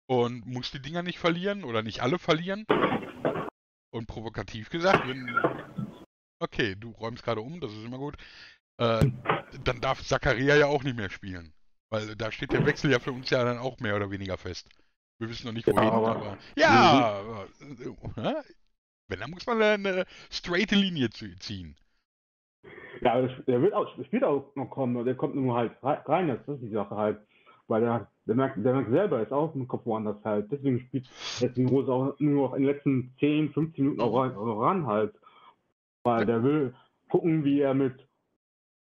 und 0.08 0.46
muss 0.48 0.72
die 0.72 0.82
Dinger 0.82 1.04
nicht 1.04 1.20
verlieren 1.20 1.64
oder 1.64 1.84
nicht 1.84 2.02
alle 2.02 2.18
verlieren. 2.18 2.66
Und 3.92 4.08
provokativ 4.08 4.70
gesagt, 4.70 5.08
wenn. 5.08 5.30
Okay, 6.40 6.76
du 6.76 6.90
räumst 6.92 7.24
gerade 7.24 7.42
um, 7.42 7.60
das 7.60 7.72
ist 7.72 7.86
immer 7.86 8.00
gut. 8.00 8.16
Äh, 8.78 9.06
dann 9.64 9.80
darf 9.80 10.04
Zakaria 10.04 10.56
ja 10.56 10.66
auch 10.66 10.84
nicht 10.84 10.98
mehr 10.98 11.10
spielen. 11.10 11.54
Weil 11.90 12.16
da 12.16 12.32
steht 12.32 12.54
der 12.54 12.66
Wechsel 12.66 12.90
ja 12.90 13.00
für 13.00 13.12
uns 13.12 13.30
ja 13.30 13.44
dann 13.44 13.58
auch 13.58 13.80
mehr 13.80 13.96
oder 13.96 14.10
weniger 14.10 14.38
fest. 14.38 14.70
Wir 15.22 15.30
wissen 15.30 15.46
noch 15.46 15.54
nicht 15.54 15.68
wohin, 15.68 15.84
ja, 15.84 15.92
aber, 15.92 16.16
aber. 16.16 16.38
Ja! 16.56 16.70
Aber, 17.20 17.46
äh, 18.18 18.44
wenn, 19.08 19.20
dann 19.20 19.30
muss 19.30 19.46
man 19.46 19.62
eine 19.62 20.06
straighte 20.32 20.74
Linie 20.74 21.12
ziehen. 21.12 21.76
Ja, 23.02 23.22
der 23.22 23.62
wird 23.62 23.74
auch, 23.76 23.88
spielt 24.04 24.24
auch 24.24 24.56
noch 24.56 24.72
kommen, 24.72 25.06
der 25.06 25.14
kommt 25.14 25.36
nur 25.36 25.56
halt 25.56 25.74
rein, 25.84 26.28
das 26.28 26.40
ist 26.48 26.64
die 26.64 26.72
Sache 26.72 26.96
halt. 26.96 27.20
Weil 27.68 27.82
der, 27.82 28.08
der, 28.26 28.34
merkt, 28.34 28.66
der 28.66 28.74
merkt 28.74 28.90
selber, 28.90 29.22
ist 29.22 29.32
auch 29.32 29.54
im 29.54 29.68
Kopf 29.68 29.86
woanders 29.86 30.18
halt. 30.24 30.52
Deswegen 30.52 30.80
spielt 30.80 31.08
deswegen 31.40 31.70
Rose 31.70 31.92
auch 31.92 32.20
nur 32.20 32.48
noch 32.48 32.56
in 32.56 32.64
den 32.64 32.74
letzten 32.74 33.14
10, 33.20 33.54
15 33.54 33.84
Minuten 33.84 34.02
auch 34.02 34.16
ran, 34.16 34.36
auch 34.36 34.60
ran 34.60 34.88
halt. 34.88 35.14
Weil 36.02 36.26
der 36.26 36.42
will 36.42 36.74
gucken, 37.10 37.44
wie 37.44 37.60
er 37.60 37.76
mit, 37.76 38.08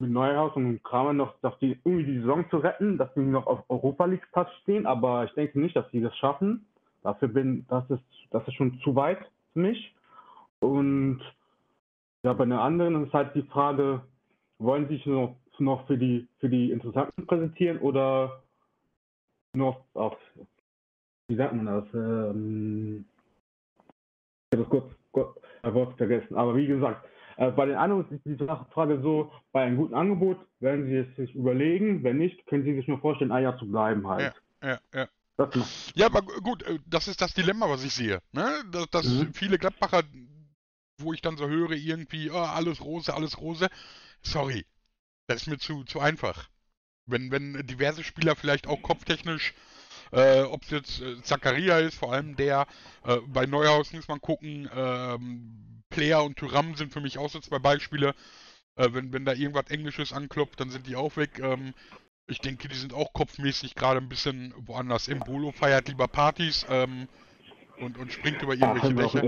mit 0.01 0.11
Neuhaus 0.11 0.55
und 0.57 0.83
Kramer 0.83 1.13
noch, 1.13 1.35
dass 1.41 1.59
die 1.59 1.79
irgendwie 1.85 2.05
die 2.05 2.21
Saison 2.21 2.45
zu 2.51 2.59
retten, 2.59 2.99
dass 2.99 3.13
die 3.15 3.21
noch 3.21 3.47
auf 3.47 3.61
Europa 3.69 4.07
League 4.07 4.27
Platz 4.33 4.51
stehen, 4.63 4.87
aber 4.87 5.25
ich 5.25 5.33
denke 5.35 5.61
nicht, 5.61 5.77
dass 5.77 5.89
die 5.91 6.01
das 6.01 6.17
schaffen. 6.17 6.67
Dafür 7.03 7.29
bin, 7.29 7.67
das 7.69 7.89
ist, 7.91 8.03
das 8.31 8.47
ist 8.47 8.55
schon 8.55 8.79
zu 8.81 8.95
weit 8.95 9.19
für 9.53 9.61
mich. 9.61 9.95
Und 10.61 11.21
ja, 12.23 12.33
bei 12.33 12.45
den 12.45 12.53
anderen 12.53 13.07
ist 13.07 13.13
halt 13.13 13.35
die 13.35 13.43
Frage, 13.43 14.03
wollen 14.59 14.89
sie 14.89 14.97
sich 14.97 15.07
noch, 15.07 15.37
noch 15.59 15.87
für 15.87 15.99
die 15.99 16.27
für 16.39 16.49
die 16.49 16.71
Interessanten 16.71 17.27
präsentieren 17.27 17.79
oder 17.79 18.43
noch 19.55 19.85
auf, 19.95 20.17
wie 21.29 21.37
sagt 21.37 21.55
man 21.55 21.67
das? 21.67 21.85
Ähm, 21.95 23.05
ich 24.51 24.59
habe 24.59 24.65
das 24.65 24.71
kurz, 24.71 24.95
kurz 25.13 25.41
Wort 25.63 25.97
vergessen. 25.97 26.37
Aber 26.37 26.57
wie 26.57 26.67
gesagt, 26.67 27.07
äh, 27.41 27.51
bei 27.53 27.65
den 27.65 27.77
anderen 27.77 28.07
ist 28.11 28.25
die 28.27 28.37
Frage 28.37 29.01
so, 29.01 29.33
bei 29.51 29.63
einem 29.63 29.79
guten 29.79 29.95
Angebot 29.95 30.37
werden 30.61 30.85
sie 30.87 30.97
es 30.97 31.17
sich 31.17 31.35
überlegen, 31.35 32.05
wenn 32.05 32.19
nicht, 32.19 32.47
können 32.47 32.65
sie 32.65 32.75
sich 32.75 32.87
nur 32.87 33.01
vorstellen, 33.01 33.33
ein 33.33 33.43
Jahr 33.43 33.59
zu 33.59 33.67
bleiben 33.67 34.07
halt. 34.07 34.35
Ja, 34.63 34.79
ja, 34.93 35.09
ja. 35.39 35.49
ja, 35.95 36.07
aber 36.07 36.21
gut, 36.21 36.63
äh, 36.65 36.79
das 36.87 37.09
ist 37.09 37.23
das 37.23 37.33
Dilemma, 37.33 37.71
was 37.71 37.83
ich 37.83 37.95
sehe. 37.95 38.21
Ne? 38.33 38.63
Dass, 38.71 38.91
dass 38.91 39.07
mhm. 39.07 39.33
viele 39.33 39.57
Gladbacher, 39.57 40.03
wo 40.99 41.15
ich 41.15 41.23
dann 41.23 41.39
so 41.39 41.49
höre, 41.49 41.71
irgendwie, 41.71 42.31
oh, 42.31 42.37
alles 42.37 42.85
Rose, 42.85 43.15
alles 43.15 43.41
Rose. 43.41 43.69
Sorry, 44.21 44.67
das 45.27 45.41
ist 45.41 45.47
mir 45.47 45.57
zu, 45.57 45.85
zu 45.85 45.99
einfach. 45.99 46.51
Wenn, 47.07 47.31
wenn 47.31 47.67
diverse 47.67 48.05
Spieler 48.05 48.37
vielleicht 48.37 48.67
auch 48.67 48.83
kopftechnisch, 48.83 49.55
äh, 50.13 50.43
ob 50.43 50.63
es 50.65 50.71
jetzt 50.71 51.01
äh, 51.01 51.23
Zakaria 51.23 51.79
ist, 51.79 51.95
vor 51.95 52.13
allem 52.13 52.37
der, 52.37 52.67
äh, 53.07 53.17
bei 53.29 53.47
Neuhaus 53.47 53.95
muss 53.95 54.09
man 54.09 54.21
gucken, 54.21 54.69
ähm, 54.75 55.80
Player 55.91 56.25
und 56.25 56.37
Tyram 56.37 56.75
sind 56.75 56.93
für 56.93 57.01
mich 57.01 57.19
auch 57.19 57.29
so 57.29 57.41
zwei 57.41 57.59
Beispiele. 57.59 58.15
Äh, 58.77 58.89
wenn, 58.93 59.13
wenn 59.13 59.25
da 59.25 59.33
irgendwas 59.33 59.71
Englisches 59.71 60.13
anklopft, 60.13 60.61
dann 60.61 60.71
sind 60.71 60.87
die 60.87 60.97
auch 60.97 61.17
weg. 61.17 61.39
Ähm, 61.41 61.75
ich 62.27 62.41
denke, 62.41 62.69
die 62.69 62.77
sind 62.77 62.95
auch 62.95 63.13
kopfmäßig 63.13 63.75
gerade 63.75 64.01
ein 64.01 64.09
bisschen 64.09 64.55
woanders. 64.57 65.09
Embolo 65.09 65.53
feiert 65.53 65.89
lieber 65.89 66.09
Partys 66.09 66.65
ähm, 66.71 67.09
und, 67.81 67.99
und 67.99 68.13
springt 68.13 68.41
über 68.43 68.55
irgendwelche 68.55 68.95
Dächer. 68.95 69.21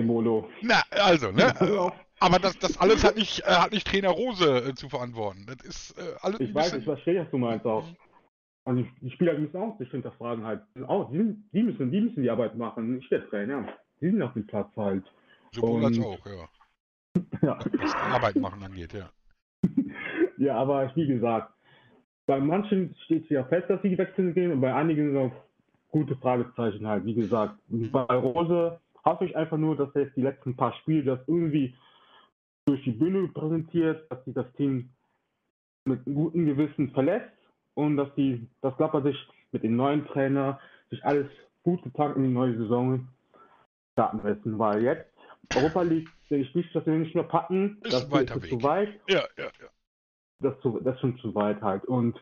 Na, 0.62 0.82
also, 0.90 1.32
ne? 1.32 1.54
Aber 2.20 2.38
das, 2.38 2.56
das 2.60 2.78
alles 2.78 3.02
hat 3.02 3.16
nicht, 3.16 3.40
äh, 3.40 3.50
hat 3.50 3.72
nicht 3.72 3.84
Trainer 3.84 4.10
Rose 4.10 4.68
äh, 4.68 4.74
zu 4.74 4.88
verantworten. 4.88 5.44
Das 5.46 5.66
ist 5.66 5.98
äh, 5.98 6.14
alles. 6.20 6.38
Ich 6.38 6.54
weiß, 6.54 6.74
ich 6.74 6.84
verstehe, 6.84 7.20
was 7.20 7.30
du 7.30 7.38
meinst 7.38 7.66
auch. 7.66 7.84
Also 8.64 8.86
die 9.00 9.10
Spieler 9.10 9.36
müssen 9.36 9.56
auch 9.56 9.76
sich 9.78 9.90
hinterfragen 9.90 10.44
halt. 10.44 10.62
Auch, 10.86 11.10
die, 11.10 11.34
die, 11.52 11.64
müssen, 11.64 11.90
die 11.90 12.00
müssen 12.00 12.22
die 12.22 12.30
Arbeit 12.30 12.56
machen, 12.56 12.94
nicht 12.94 13.10
der 13.10 13.28
Trainer. 13.28 13.66
Die 14.00 14.08
sind 14.08 14.22
auf 14.22 14.34
dem 14.34 14.46
Platz 14.46 14.68
halt. 14.76 15.02
Sowohl 15.54 15.84
als 15.84 15.98
auch, 15.98 16.26
ja. 16.26 16.48
ja. 17.42 17.58
Was 17.78 17.94
Arbeit 17.94 18.36
machen 18.36 18.62
angeht, 18.62 18.92
ja. 18.92 19.10
ja, 20.38 20.56
aber 20.56 20.90
wie 20.94 21.06
gesagt, 21.06 21.52
bei 22.26 22.40
manchen 22.40 22.94
steht 23.04 23.24
es 23.24 23.30
ja 23.30 23.44
fest, 23.44 23.68
dass 23.68 23.82
sie 23.82 23.98
wechseln 23.98 24.34
gehen 24.34 24.52
und 24.52 24.60
bei 24.60 24.74
einigen 24.74 25.12
sind 25.12 25.18
auch 25.18 25.32
gute 25.88 26.16
Fragezeichen 26.16 26.86
halt, 26.86 27.04
wie 27.04 27.14
gesagt. 27.14 27.56
Bei 27.68 28.14
Rose 28.16 28.80
hoffe 29.04 29.26
ich 29.26 29.36
einfach 29.36 29.58
nur, 29.58 29.76
dass 29.76 29.94
er 29.94 30.02
jetzt 30.02 30.16
die 30.16 30.22
letzten 30.22 30.56
paar 30.56 30.72
Spiele 30.74 31.04
das 31.04 31.20
irgendwie 31.26 31.74
durch 32.64 32.82
die 32.84 32.92
Bühne 32.92 33.28
präsentiert, 33.28 34.10
dass 34.10 34.24
sich 34.24 34.34
das 34.34 34.50
Team 34.54 34.90
mit 35.84 36.04
gutem 36.04 36.46
Gewissen 36.46 36.90
verlässt 36.92 37.28
und 37.74 37.96
dass 37.96 38.14
die, 38.14 38.48
das 38.60 38.76
Klapper 38.76 39.02
sich 39.02 39.16
mit 39.50 39.62
dem 39.64 39.76
neuen 39.76 40.06
Trainer 40.06 40.60
sich 40.90 41.04
alles 41.04 41.26
gut 41.62 41.82
gepackt 41.82 42.16
in 42.16 42.22
die 42.22 42.28
neue 42.28 42.56
Saison 42.56 43.08
starten 43.92 44.22
müssen, 44.22 44.58
weil 44.58 44.82
jetzt 44.82 45.11
Europa 45.54 45.82
League 45.82 46.08
ich 46.30 46.54
nicht, 46.54 46.74
dass 46.74 46.86
wir 46.86 46.94
nicht 46.94 47.14
mehr 47.14 47.24
packen. 47.24 47.78
Ist 47.82 47.92
das 47.92 48.10
weiter 48.10 48.36
ist 48.36 48.44
Weg. 48.44 48.50
zu 48.50 48.62
weit. 48.62 49.00
Ja, 49.08 49.24
ja, 49.36 49.44
ja. 49.44 49.68
Das, 50.40 50.58
zu, 50.60 50.80
das 50.80 50.94
ist 50.94 51.00
schon 51.00 51.18
zu 51.18 51.34
weit 51.34 51.60
halt. 51.60 51.84
Und 51.84 52.18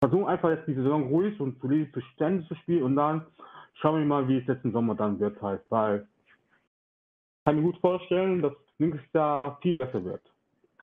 versuchen 0.00 0.26
einfach 0.26 0.50
jetzt 0.50 0.66
die 0.66 0.74
Saison 0.74 1.08
ruhig 1.08 1.38
und 1.40 1.60
solide 1.60 1.90
zu 1.92 2.00
Stände 2.14 2.46
zu 2.48 2.54
spielen 2.56 2.82
und 2.82 2.96
dann 2.96 3.26
schauen 3.74 4.00
wir 4.00 4.06
mal, 4.06 4.28
wie 4.28 4.38
es 4.38 4.46
jetzt 4.46 4.64
im 4.64 4.72
Sommer 4.72 4.94
dann 4.94 5.18
wird 5.20 5.40
halt, 5.40 5.62
weil 5.68 6.06
ich 6.26 7.44
kann 7.44 7.56
mir 7.56 7.62
gut 7.62 7.78
vorstellen, 7.80 8.42
dass 8.42 8.52
nächstes 8.78 9.12
Jahr 9.12 9.58
viel 9.62 9.76
besser 9.76 10.04
wird. 10.04 10.22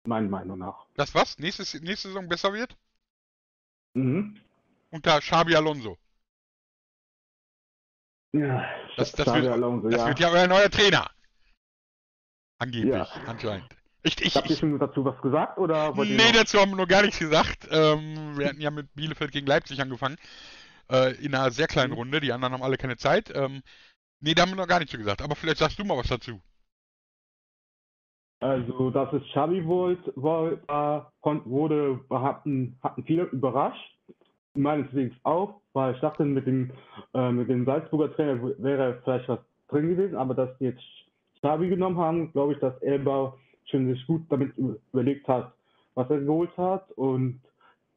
Meiner 0.05 0.29
Meinung 0.29 0.59
nach. 0.59 0.85
Das 0.95 1.13
was? 1.13 1.37
Nächstes, 1.39 1.79
nächste 1.81 2.09
Saison 2.09 2.27
besser 2.27 2.51
wird? 2.53 2.75
Mhm. 3.93 4.37
Unter 4.89 5.19
Xabi 5.19 5.55
Alonso. 5.55 5.97
Ja, 8.33 8.65
das, 8.97 9.11
das, 9.11 9.33
wird, 9.33 9.47
Alonso, 9.47 9.89
das 9.89 10.01
ja. 10.01 10.07
wird 10.07 10.19
ja 10.19 10.29
euer 10.29 10.47
neuer 10.47 10.69
Trainer. 10.69 11.09
Angeblich, 12.63 12.93
ja. 12.93 13.07
anscheinend. 13.27 13.67
Ich, 14.03 14.21
ich, 14.21 14.35
Habt 14.35 14.49
ihr 14.49 14.55
schon 14.55 14.79
dazu 14.79 15.03
was 15.05 15.19
gesagt? 15.21 15.57
Oder 15.57 15.93
nee, 15.95 16.31
dazu 16.33 16.59
haben 16.59 16.71
wir 16.71 16.77
noch 16.77 16.87
gar 16.87 17.01
nichts 17.01 17.19
gesagt. 17.19 17.67
Ähm, 17.71 18.37
wir 18.37 18.47
hatten 18.47 18.61
ja 18.61 18.71
mit 18.71 18.93
Bielefeld 18.95 19.31
gegen 19.31 19.47
Leipzig 19.47 19.81
angefangen. 19.81 20.17
Äh, 20.89 21.15
in 21.23 21.33
einer 21.33 21.51
sehr 21.51 21.67
kleinen 21.67 21.91
mhm. 21.91 21.97
Runde. 21.97 22.19
Die 22.19 22.31
anderen 22.33 22.53
haben 22.53 22.63
alle 22.63 22.77
keine 22.77 22.97
Zeit. 22.97 23.31
Ähm, 23.35 23.61
nee, 24.19 24.33
da 24.33 24.43
haben 24.43 24.51
wir 24.51 24.57
noch 24.57 24.67
gar 24.67 24.79
nichts 24.79 24.95
gesagt. 24.95 25.21
Aber 25.21 25.35
vielleicht 25.35 25.57
sagst 25.57 25.79
du 25.79 25.85
mal 25.85 25.97
was 25.97 26.07
dazu. 26.07 26.41
Also, 28.41 28.89
dass 28.89 29.11
es 29.13 29.23
Xavi 29.31 29.65
wollte, 29.65 30.11
war, 30.17 31.13
wurde, 31.45 31.99
hatten, 32.09 32.77
hatten 32.83 33.03
viele 33.05 33.23
überrascht. 33.23 33.97
Meines 34.55 34.93
Wissens 34.93 35.17
auch, 35.23 35.61
weil 35.71 35.95
ich 35.95 36.01
dachte, 36.01 36.25
mit 36.25 36.45
dem, 36.45 36.71
äh, 37.13 37.31
mit 37.31 37.49
dem 37.49 37.65
Salzburger 37.65 38.13
Trainer 38.13 38.39
wäre 38.59 39.01
vielleicht 39.03 39.27
was 39.29 39.39
drin 39.69 39.89
gewesen, 39.89 40.15
aber 40.15 40.35
dass 40.35 40.49
jetzt 40.59 40.83
Xavi 41.43 41.67
genommen 41.67 41.97
haben, 41.97 42.31
glaube 42.31 42.53
ich, 42.53 42.59
dass 42.59 42.81
Elba 42.81 43.35
schon 43.65 43.93
sich 43.93 44.07
gut 44.07 44.21
damit 44.29 44.53
überlegt 44.57 45.27
hat, 45.27 45.51
was 45.93 46.09
er 46.09 46.21
geholt 46.21 46.55
hat. 46.57 46.89
Und 46.91 47.41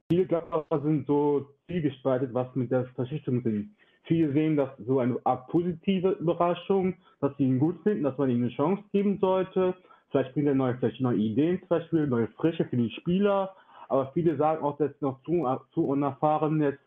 viele 0.09 0.27
Gladbacher 0.27 0.83
sind 0.83 1.07
so 1.07 1.47
zielgespaltet, 1.69 2.35
was 2.35 2.53
mit 2.57 2.73
der 2.73 2.87
Verschichtung 2.97 3.43
sind. 3.43 3.71
Viele 4.03 4.33
sehen 4.33 4.57
das 4.57 4.71
so 4.85 4.99
eine 4.99 5.19
Art 5.25 5.47
positive 5.49 6.11
Überraschung, 6.21 6.95
dass 7.21 7.37
sie 7.37 7.45
ihn 7.45 7.61
gut 7.61 7.81
finden, 7.85 8.03
dass 8.03 8.19
man 8.19 8.31
ihm 8.31 8.43
eine 8.43 8.51
Chance 8.51 8.83
geben 8.93 9.19
sollte. 9.21 9.75
Vielleicht 10.11 10.35
bringt 10.35 10.49
er 10.49 10.55
neue, 10.55 10.77
vielleicht 10.77 11.01
neue 11.01 11.17
Ideen, 11.17 11.61
zum 11.61 11.69
Beispiel 11.69 12.07
neue 12.07 12.29
Frische 12.29 12.65
für 12.65 12.77
die 12.77 12.91
Spieler. 12.91 13.55
aber 13.89 14.11
viele 14.13 14.37
sagen 14.37 14.65
auch, 14.65 14.77
dass 14.79 14.91
noch 15.01 15.23
zu, 15.23 15.47
zu 15.73 15.87
unerfahren 15.87 16.61
jetzt, 16.63 16.83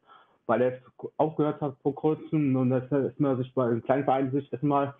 weil 0.45 0.61
er 0.61 0.79
aufgehört 1.17 1.61
hat 1.61 1.77
vor 1.83 1.95
kurzem 1.95 2.55
und 2.55 2.69
dass 2.69 2.89
er 2.91 3.37
sich 3.37 3.53
bei 3.53 3.65
einem 3.65 3.83
kleinen 3.83 4.03
Verein 4.03 4.31
sich 4.31 4.51
erstmal 4.51 4.93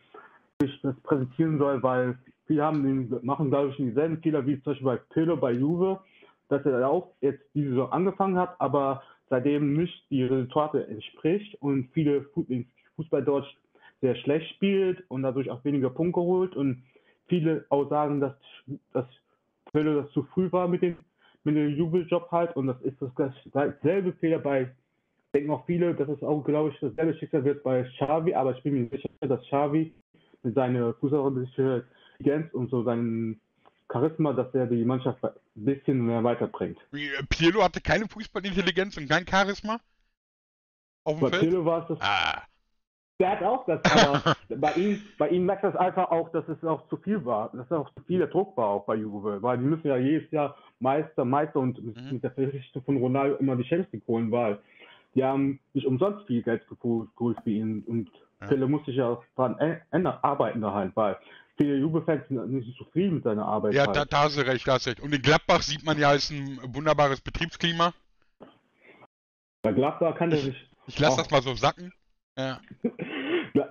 sich 0.62 0.82
das 0.82 1.00
präsentieren 1.02 1.58
soll, 1.58 1.82
weil 1.84 2.18
viele 2.46 2.64
haben 2.64 2.84
den, 2.84 3.26
machen, 3.26 3.50
glaube 3.50 3.70
ich, 3.70 3.78
dieselben 3.78 4.22
Fehler 4.22 4.46
wie 4.46 4.62
zum 4.62 4.74
Beispiel 4.74 4.86
bei 4.86 4.98
Pirlo 5.14 5.38
bei 5.38 5.54
Juve, 5.54 6.00
dass 6.50 6.66
er 6.66 6.90
auch 6.90 7.14
jetzt 7.22 7.44
diese 7.54 7.70
Saison 7.70 7.92
angefangen 7.92 8.38
hat, 8.38 8.56
aber 8.60 9.02
seitdem 9.30 9.74
nicht 9.74 10.06
die 10.10 10.24
Resultate 10.24 10.86
entspricht 10.88 11.56
und 11.62 11.90
viele 11.94 12.26
Fußball 12.96 13.24
dort 13.24 13.46
sehr 14.02 14.16
schlecht 14.16 14.50
spielt 14.56 15.04
und 15.10 15.24
dadurch 15.24 15.50
auch 15.50 15.64
weniger 15.64 15.90
Punkte 15.90 16.20
holt 16.20 16.56
und 16.56 16.84
viele 17.28 17.66
auch 17.70 17.90
sagen, 17.90 18.20
dass, 18.20 18.36
dass 18.92 19.06
Pirlo 19.72 20.02
das 20.02 20.12
zu 20.12 20.24
früh 20.34 20.52
war 20.52 20.68
mit 20.68 20.82
dem, 20.82 20.98
mit 21.44 21.56
dem 21.56 21.70
Jubeljob 21.70 22.30
halt 22.32 22.56
und 22.58 22.68
das 22.68 22.82
ist 22.82 22.98
das 23.16 23.34
selbe 23.82 24.12
Fehler 24.14 24.40
bei, 24.40 24.72
denken 25.34 25.52
auch 25.52 25.66
viele, 25.66 25.94
dass 25.94 26.10
es 26.10 26.24
auch, 26.24 26.44
glaube 26.44 26.70
ich, 26.70 26.80
dasselbe 26.80 27.14
Schicksal 27.14 27.46
wird 27.46 27.64
bei 27.64 27.84
Xavi, 27.84 28.34
aber 28.34 28.58
ich 28.58 28.64
bin 28.64 28.74
mir 28.74 28.90
sicher, 28.90 29.10
dass 29.22 29.42
Xavi 29.44 29.94
mit 30.44 30.56
seiner 30.56 30.94
fußballerische 30.96 31.86
Intelligenz 32.18 32.54
und 32.54 32.70
so 32.70 32.84
seinem 32.84 33.40
Charisma, 33.92 34.34
dass 34.34 34.54
er 34.54 34.68
die 34.68 34.86
Mannschaft 34.86 35.24
ein 35.24 35.32
bisschen 35.56 36.06
mehr 36.06 36.24
weiterbringt. 36.24 36.78
Wie, 36.92 37.10
Pirlo 37.30 37.64
hatte 37.64 37.82
keine 37.82 38.08
Fußballintelligenz 38.08 38.98
und 38.98 39.10
kein 39.10 39.26
Charisma? 39.28 39.80
Auf 41.04 41.16
dem 41.16 41.22
bei 41.22 41.30
Feld? 41.30 41.42
Pirlo 41.42 41.66
war 41.66 41.82
es 41.82 41.88
das. 41.88 42.02
Ah. 42.02 42.44
Der 43.20 43.32
hat 43.32 43.44
auch 43.44 43.66
das, 43.66 43.82
aber 43.84 44.36
bei 44.56 44.74
ihm, 44.76 45.02
bei 45.18 45.28
ihm 45.28 45.46
merkt 45.46 45.66
das 45.66 45.76
einfach 45.76 46.10
auch, 46.10 46.32
dass 46.32 46.48
es 46.48 46.64
auch 46.64 46.88
zu 46.88 46.96
viel 46.96 47.26
war, 47.26 47.52
dass 47.52 47.66
es 47.66 47.72
auch 47.72 47.94
zu 47.94 48.04
viel 48.04 48.20
der 48.20 48.28
Druck 48.28 48.56
war 48.56 48.68
auch 48.68 48.86
bei 48.86 48.96
Juve, 48.96 49.42
weil 49.42 49.58
die 49.58 49.66
müssen 49.66 49.88
ja 49.88 49.98
jedes 49.98 50.32
Jahr 50.32 50.56
Meister, 50.80 51.26
Meister 51.26 51.60
und 51.60 51.84
mhm. 51.84 52.12
mit 52.12 52.24
der 52.24 52.32
Verpflichtung 52.32 52.82
von 52.84 52.96
Ronaldo 52.96 53.36
immer 53.36 53.58
die 53.58 53.66
Champions 53.66 53.92
League 53.92 54.08
holen, 54.08 54.32
weil 54.32 54.60
die 55.16 55.24
haben 55.24 55.60
nicht 55.74 55.86
umsonst 55.86 56.28
viel 56.28 56.44
Geld 56.44 56.64
geholt 56.70 57.38
für 57.44 57.50
ihn 57.50 57.84
und 57.88 58.10
Pille 58.48 58.68
muss 58.68 58.86
sich 58.86 58.96
ja 58.96 59.18
dran 59.36 59.58
ändern, 59.92 60.18
arbeiten 60.22 60.62
daheim, 60.62 60.92
weil 60.96 61.18
viele 61.58 61.78
Juve-Fans 61.78 62.28
sind 62.30 62.52
nicht 62.52 62.78
zufrieden 62.78 63.16
mit 63.16 63.24
seiner 63.24 63.46
Arbeit. 63.46 63.74
Ja, 63.74 63.86
halt. 63.86 63.96
da, 63.96 64.06
da 64.06 64.24
hast 64.24 64.38
du 64.38 64.42
recht, 64.42 64.68
da 64.68 64.74
hast 64.74 64.86
du 64.86 64.92
recht. 64.92 65.02
Und 65.02 65.14
in 65.14 65.22
Gladbach 65.22 65.62
sieht 65.62 65.84
man 65.84 66.00
ja, 66.00 66.14
ist 66.14 66.32
ein 66.32 66.60
wunderbares 66.74 67.22
Betriebsklima. 67.22 67.94
Bei 69.62 69.74
Gladbach 69.74 70.16
kann 70.16 70.30
der 70.30 70.40
sich. 70.40 70.70
Ich 70.88 70.98
lasse 71.00 71.18
das 71.18 71.30
mal 71.30 71.42
so 71.42 71.54
sacken. 71.56 71.92
Ja. 72.38 72.60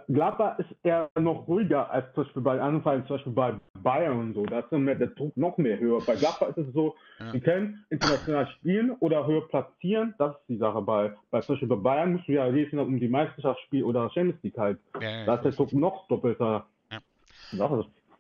Gladbach 0.09 0.59
ist 0.59 0.69
eher 0.83 1.11
noch 1.19 1.47
ruhiger 1.49 1.91
als 1.91 2.13
zum 2.15 2.25
Beispiel 2.25 2.43
bei 2.43 2.61
anderen 2.61 2.83
Vereinen, 2.83 3.07
zum 3.07 3.17
Beispiel 3.17 3.33
bei 3.33 3.55
Bayern 3.83 4.19
und 4.19 4.35
so. 4.35 4.47
Da 4.47 4.61
ist 4.61 4.73
mehr, 4.73 4.95
der 4.95 5.09
Druck 5.09 5.37
noch 5.37 5.59
mehr 5.59 5.79
höher. 5.79 6.01
Bei 6.07 6.17
Gladbach 6.17 6.49
ist 6.49 6.69
es 6.69 6.73
so, 6.73 6.95
ja. 7.21 7.33
die 7.33 7.41
können 7.41 7.85
international 7.91 8.49
spielen 8.59 8.93
oder 9.01 9.27
höher 9.27 9.47
platzieren. 9.49 10.15
Das 10.19 10.35
ist 10.37 10.49
die 10.49 10.59
Sache. 10.59 10.83
Bei, 10.83 11.15
bei 11.31 11.41
zum 11.41 11.55
Beispiel 11.55 11.69
bei 11.69 11.77
Bayern 11.77 12.13
musst 12.15 12.29
du 12.29 12.33
ja 12.33 12.49
jedes 12.49 12.73
Jahr 12.73 12.87
um 12.87 12.99
die 12.99 13.09
Meisterschaft 13.09 13.61
spielen 13.63 13.85
oder 13.85 14.11
Champions 14.11 14.43
League 14.43 14.59
halt. 14.59 14.79
Ja, 15.01 15.11
ja, 15.11 15.25
da 15.25 15.35
ist 15.37 15.45
der 15.45 15.53
Druck 15.53 15.73
noch 15.73 16.09
doppelter. 16.09 16.67
Ja. 16.91 16.99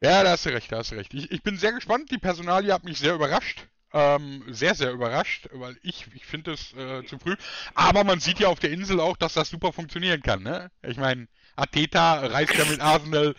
Ja, 0.00 0.22
da 0.22 0.30
hast 0.30 0.46
du 0.46 0.50
recht, 0.50 0.70
da 0.70 0.78
hast 0.78 0.92
du 0.92 0.96
recht. 0.96 1.12
Ich, 1.12 1.30
ich 1.32 1.42
bin 1.42 1.56
sehr 1.56 1.72
gespannt. 1.72 2.10
Die 2.10 2.18
Personalie 2.18 2.72
hat 2.72 2.84
mich 2.84 2.98
sehr 2.98 3.14
überrascht. 3.14 3.66
Ähm, 3.92 4.44
sehr, 4.48 4.74
sehr 4.74 4.92
überrascht, 4.92 5.48
weil 5.52 5.76
ich, 5.82 6.06
ich 6.14 6.26
finde 6.26 6.52
es 6.52 6.74
äh, 6.74 7.04
zu 7.06 7.18
früh. 7.18 7.36
Aber 7.74 8.04
man 8.04 8.20
sieht 8.20 8.38
ja 8.38 8.48
auf 8.48 8.60
der 8.60 8.70
Insel 8.70 9.00
auch, 9.00 9.16
dass 9.16 9.32
das 9.32 9.48
super 9.48 9.72
funktionieren 9.72 10.20
kann. 10.20 10.42
Ne? 10.42 10.70
Ich 10.82 10.98
meine, 10.98 11.26
Ateta 11.58 12.26
reißt 12.26 12.54
ja 12.54 12.64
mit 12.66 12.80
Arsenal 12.80 13.34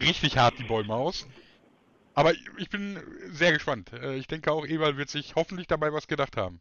richtig 0.00 0.38
hart 0.38 0.58
die 0.58 0.64
Bäume 0.64 0.94
aus. 0.94 1.26
Aber 2.14 2.32
ich 2.58 2.70
bin 2.70 3.00
sehr 3.32 3.52
gespannt. 3.52 3.92
Äh, 3.92 4.16
ich 4.16 4.28
denke 4.28 4.52
auch, 4.52 4.66
Ewald 4.66 4.96
wird 4.96 5.10
sich 5.10 5.34
hoffentlich 5.34 5.66
dabei 5.66 5.92
was 5.92 6.06
gedacht 6.06 6.36
haben. 6.36 6.60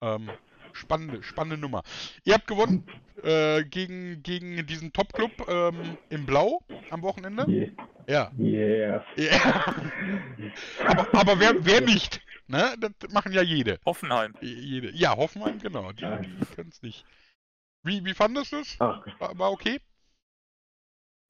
Ähm, 0.00 0.30
spannende, 0.72 1.22
spannende 1.22 1.58
Nummer. 1.58 1.82
Ihr 2.24 2.34
habt 2.34 2.48
gewonnen 2.48 2.84
äh, 3.22 3.62
gegen, 3.62 4.22
gegen 4.24 4.66
diesen 4.66 4.92
Top-Club 4.92 5.30
ähm, 5.48 5.96
im 6.10 6.26
Blau 6.26 6.60
am 6.90 7.02
Wochenende. 7.02 7.46
Yeah. 7.48 7.70
Ja. 8.08 8.32
Yeah. 8.36 9.04
yeah. 9.16 9.74
aber, 10.88 11.14
aber 11.14 11.38
wer, 11.38 11.64
wer 11.64 11.80
nicht? 11.80 12.20
Ne? 12.48 12.74
Das 12.80 13.12
machen 13.12 13.32
ja 13.32 13.42
jede. 13.42 13.78
Hoffenheim. 13.86 14.34
Jede. 14.40 14.90
Ja, 14.90 15.16
Hoffenheim, 15.16 15.60
genau. 15.60 15.92
Die, 15.92 16.04
die 16.04 16.54
können 16.56 16.70
es 16.70 16.82
nicht. 16.82 17.04
Wie, 17.84 18.04
wie 18.04 18.14
fandest 18.14 18.52
du 18.52 18.56
es? 18.58 18.80
War, 18.80 19.38
war 19.38 19.52
okay? 19.52 19.80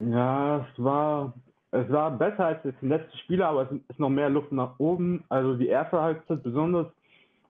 Ja, 0.09 0.67
es 0.69 0.83
war, 0.83 1.33
es 1.71 1.89
war 1.89 2.11
besser 2.17 2.45
als 2.45 2.63
das 2.63 2.73
letzte 2.81 3.17
Spiel, 3.19 3.41
aber 3.41 3.63
es 3.63 3.71
ist 3.89 3.99
noch 3.99 4.09
mehr 4.09 4.29
Luft 4.29 4.51
nach 4.51 4.79
oben. 4.79 5.23
Also 5.29 5.55
die 5.55 5.67
erste 5.67 6.01
Halbzeit 6.01 6.43
besonders 6.43 6.87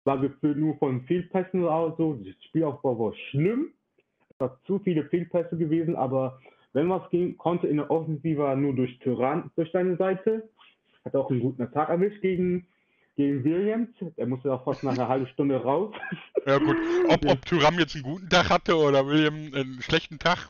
war 0.04 0.20
gefühlt 0.20 0.58
nur 0.58 0.76
von 0.78 1.02
Fehlpässen 1.04 1.64
oder 1.64 1.96
so. 1.98 2.20
Das 2.24 2.36
Spielaufbau 2.46 3.00
war 3.00 3.14
schlimm. 3.30 3.70
Es 4.30 4.40
war 4.40 4.60
zu 4.66 4.80
viele 4.80 5.06
Fehlpässe 5.06 5.58
gewesen, 5.58 5.96
aber 5.96 6.40
wenn 6.74 6.90
was 6.90 7.10
ging, 7.10 7.38
konnte 7.38 7.68
in 7.68 7.78
der 7.78 7.90
Offensive 7.90 8.56
nur 8.58 8.74
durch 8.74 8.98
Tyrann 9.00 9.52
durch 9.56 9.72
seine 9.72 9.96
Seite. 9.98 10.50
Hat 11.06 11.16
auch 11.16 11.30
einen 11.30 11.42
guten 11.42 11.72
Tag 11.72 11.90
erwischt 11.90 12.22
gegen, 12.22 12.66
gegen 13.16 13.44
Williams. 13.44 13.90
Er 14.16 14.26
musste 14.26 14.54
auch 14.54 14.64
fast 14.64 14.84
nach 14.84 14.94
einer 14.94 15.08
halben 15.08 15.28
Stunde 15.28 15.62
raus. 15.62 15.94
Ja 16.46 16.58
gut, 16.58 16.78
ob, 17.10 17.26
ob 17.26 17.46
Thuram 17.46 17.78
jetzt 17.78 17.96
einen 17.96 18.04
guten 18.04 18.30
Tag 18.30 18.50
hatte 18.50 18.76
oder 18.76 19.06
William 19.06 19.52
einen 19.54 19.82
schlechten 19.82 20.20
Tag. 20.20 20.50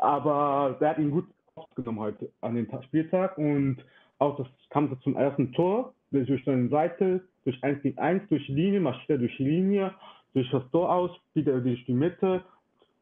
Aber 0.00 0.78
der 0.80 0.90
hat 0.90 0.98
ihn 0.98 1.10
gut 1.10 1.26
aufgenommen 1.54 2.00
heute 2.00 2.30
an 2.40 2.54
den 2.54 2.66
Spieltag 2.84 3.36
und 3.36 3.76
auch 4.18 4.36
das 4.38 4.46
kam 4.70 4.98
zum 5.02 5.14
ersten 5.14 5.52
Tor 5.52 5.92
durch 6.10 6.42
seine 6.44 6.68
Seite, 6.68 7.20
durch 7.44 7.62
1 7.62 7.82
gegen 7.82 7.98
1, 7.98 8.28
durch 8.28 8.48
Linie, 8.48 8.80
marschiert 8.80 9.10
er 9.10 9.18
durch 9.18 9.36
die 9.36 9.44
Linie, 9.44 9.94
durch 10.32 10.50
das 10.50 10.62
Tor 10.70 10.90
aus, 10.90 11.10
spielt 11.30 11.48
er 11.48 11.60
durch 11.60 11.84
die 11.84 11.92
Mitte, 11.92 12.42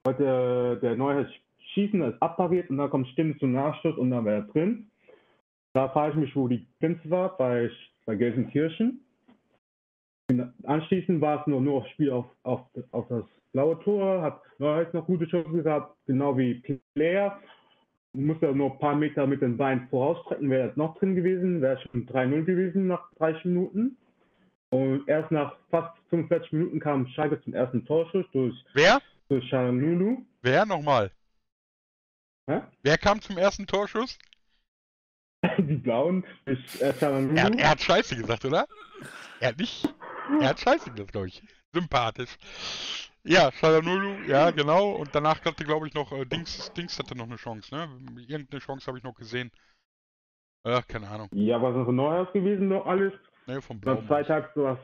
der, 0.07 0.77
der 0.77 0.97
Neue 0.97 1.29
schießen, 1.73 2.03
ist 2.03 2.21
abpariert 2.21 2.69
und 2.71 2.79
dann 2.79 2.91
kommt 2.91 3.07
Stimme 3.09 3.37
zum 3.39 3.53
Nachschuss 3.53 3.97
und 3.97 4.11
dann 4.11 4.25
wäre 4.25 4.43
er 4.43 4.53
drin. 4.53 4.91
Da 5.75 5.89
frage 5.91 6.15
ich 6.15 6.17
mich, 6.17 6.37
wo 6.37 6.49
die 6.49 6.67
Grenze 6.81 7.09
war, 7.11 7.37
bei, 7.37 7.71
bei 8.07 8.17
Gelsenkirchen. 8.17 9.05
Anschließend 10.65 11.21
war 11.21 11.41
es 11.41 11.47
nur, 11.47 11.61
nur 11.61 11.79
auf 11.79 11.87
Spiel 11.89 12.11
auf, 12.11 12.27
auf, 12.43 12.61
auf 12.91 13.07
das 13.09 13.25
blaue 13.53 13.79
Tor, 13.81 14.23
hat 14.23 14.43
Neuhaus 14.59 14.93
noch 14.93 15.07
gute 15.07 15.27
Chancen 15.27 15.63
gehabt, 15.63 15.97
genau 16.07 16.37
wie 16.37 16.63
Player. 16.95 17.41
Muss 18.15 18.39
ja 18.41 18.53
nur 18.53 18.73
ein 18.73 18.79
paar 18.79 18.97
Meter 18.97 19.27
mit 19.27 19.43
den 19.43 19.57
Beinen 19.57 19.89
vorausstrecken, 19.89 20.51
wäre 20.51 20.69
das 20.69 20.77
noch 20.77 20.99
drin 20.99 21.15
gewesen, 21.15 21.61
wäre 21.61 21.81
schon 21.81 22.07
3-0 22.07 22.45
gewesen 22.45 22.87
nach 22.87 23.13
30 23.19 23.45
Minuten. 23.45 23.97
Und 24.71 25.09
erst 25.09 25.31
nach 25.31 25.57
fast 25.71 25.97
45 26.11 26.53
Minuten 26.53 26.81
kam 26.81 27.07
Schalke 27.09 27.41
zum 27.43 27.55
ersten 27.55 27.85
Torschuss 27.87 28.27
durch, 28.33 28.55
Wer? 28.75 29.01
durch 29.29 29.47
Shalulu. 29.49 30.25
Wer 30.43 30.67
nochmal? 30.67 31.11
Hä? 32.51 32.63
Wer 32.83 32.99
kam 32.99 33.21
zum 33.21 33.39
ersten 33.39 33.67
Torschuss? 33.67 34.19
Die 35.59 35.77
Blauen 35.77 36.25
durch 36.45 36.81
äh, 36.81 36.93
Er, 37.01 37.59
er, 37.59 37.71
hat 37.71 37.81
Scheiße 37.81 38.17
gesagt, 38.17 38.45
oder? 38.45 38.67
Er 39.41 39.49
hat 39.49 39.59
nicht. 39.59 39.89
Er 40.41 40.49
hat 40.49 40.61
Scheiße 40.61 40.91
gesagt, 40.91 41.13
glaube 41.13 41.29
ich. 41.29 41.43
Sympathisch. 41.73 42.37
Ja, 43.29 43.53
Shalanulu, 43.53 44.23
ja, 44.27 44.51
genau. 44.51 44.93
Und 44.93 45.15
danach 45.15 45.45
hatte, 45.45 45.63
glaube 45.63 45.87
ich, 45.87 45.93
noch 45.93 46.11
äh, 46.13 46.25
Dings, 46.25 46.73
Dings 46.73 46.99
hatte 46.99 47.15
noch 47.15 47.27
eine 47.27 47.37
Chance, 47.37 47.75
ne? 47.75 47.87
Irgendeine 48.27 48.61
Chance 48.61 48.87
habe 48.87 48.97
ich 48.97 49.05
noch 49.05 49.15
gesehen. 49.15 49.51
Ach, 50.65 50.87
keine 50.89 51.09
Ahnung. 51.09 51.29
Ja, 51.33 51.61
was 51.61 51.77
ist 51.77 51.85
von 51.85 51.95
Neuhaus 51.95 52.33
gewesen 52.33 52.69
noch 52.69 52.87
alles? 52.87 53.13
Ne, 53.47 53.61
vom 53.61 53.79
Blau. 53.81 53.97
Nach 53.97 54.07
zwei 54.07 54.23
Tagen 54.23 54.47
sowas. 54.55 54.79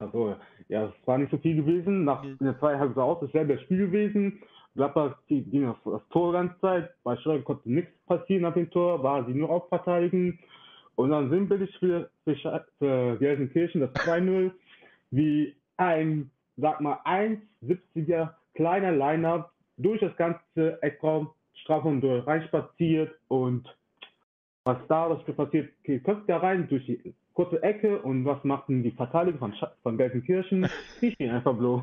Achso, 0.00 0.34
ja, 0.68 0.86
es 0.86 1.06
war 1.06 1.18
nicht 1.18 1.30
so 1.30 1.38
viel 1.38 1.54
gewesen. 1.54 2.04
Nach 2.04 2.24
mhm. 2.24 2.36
in 2.40 2.46
der 2.46 2.58
zweiten 2.58 2.80
Halbzeit 2.80 3.02
auch 3.04 3.20
dasselbe 3.20 3.60
Spiel 3.60 3.78
gewesen. 3.78 4.42
Gladbach 4.74 5.16
ging 5.28 5.68
auf 5.68 5.78
das 5.84 6.02
Tor 6.10 6.32
ganz 6.32 6.58
Zeit. 6.60 6.94
Bei 7.04 7.16
Schröder 7.16 7.44
konnte 7.44 7.70
nichts 7.70 7.92
passieren 8.06 8.42
nach 8.42 8.54
dem 8.54 8.70
Tor, 8.70 9.04
war 9.04 9.24
sie 9.24 9.34
nur 9.34 9.50
aufverteidigen. 9.50 10.40
Und 10.96 11.10
dann 11.10 11.30
sinnbildlich 11.30 11.78
für, 11.78 12.10
für, 12.24 12.66
für 12.78 13.16
Gelsenkirchen 13.18 13.82
das 13.82 13.92
2-0, 13.92 14.50
wie 15.12 15.54
ein 15.76 16.30
sag 16.56 16.80
mal, 16.80 16.98
1,70er 17.04 18.30
kleiner 18.54 18.92
Liner 18.92 19.50
durch 19.76 20.00
das 20.00 20.16
ganze 20.16 20.82
Eckraum, 20.82 21.30
Strafraum 21.54 22.00
durch 22.00 22.26
reinspaziert 22.26 23.14
und 23.28 23.68
was 24.64 24.78
da 24.88 25.08
das 25.08 25.22
passiert, 25.36 25.70
okay, 25.80 26.00
kommt 26.00 26.28
da 26.28 26.38
rein 26.38 26.66
durch 26.68 26.84
die 26.86 27.14
kurze 27.34 27.62
Ecke 27.62 28.00
und 28.02 28.24
was 28.24 28.42
machten 28.42 28.82
die 28.82 28.90
Verteidiger 28.90 29.38
von, 29.38 29.54
Sch 29.54 29.64
von 29.82 29.96
Gelsenkirchen? 29.96 30.68
Die 31.00 31.12
stehen 31.12 31.30
einfach 31.30 31.54
bloß. 31.54 31.82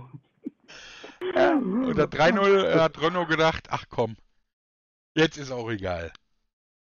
Ja, 1.36 1.56
unter 1.56 2.06
3-0 2.06 2.82
hat 2.82 3.02
Renault 3.02 3.30
gedacht, 3.30 3.68
ach 3.70 3.86
komm, 3.90 4.18
jetzt 5.16 5.38
ist 5.38 5.52
auch 5.52 5.70
egal. 5.70 6.12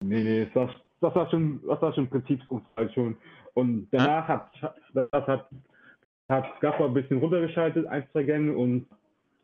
Nee, 0.04 0.24
nee, 0.24 0.48
das, 0.54 0.70
das 1.02 1.16
war 1.16 1.30
schon, 1.32 1.62
das 1.66 1.82
war 1.82 1.94
schon 1.94 2.10
Prinzipsunfall 2.10 2.94
schon. 2.94 3.18
Und 3.56 3.88
danach 3.92 4.30
ja? 4.30 4.62
hat, 4.62 4.76
das 4.94 5.28
hat 5.28 5.50
hat 6.30 6.60
Gaffer 6.62 6.86
ein 6.86 6.94
bisschen 6.94 7.20
runtergeschaltet, 7.20 7.86
ein, 7.88 8.08
zwei 8.12 8.24
Gänge 8.24 8.56
und 8.56 8.88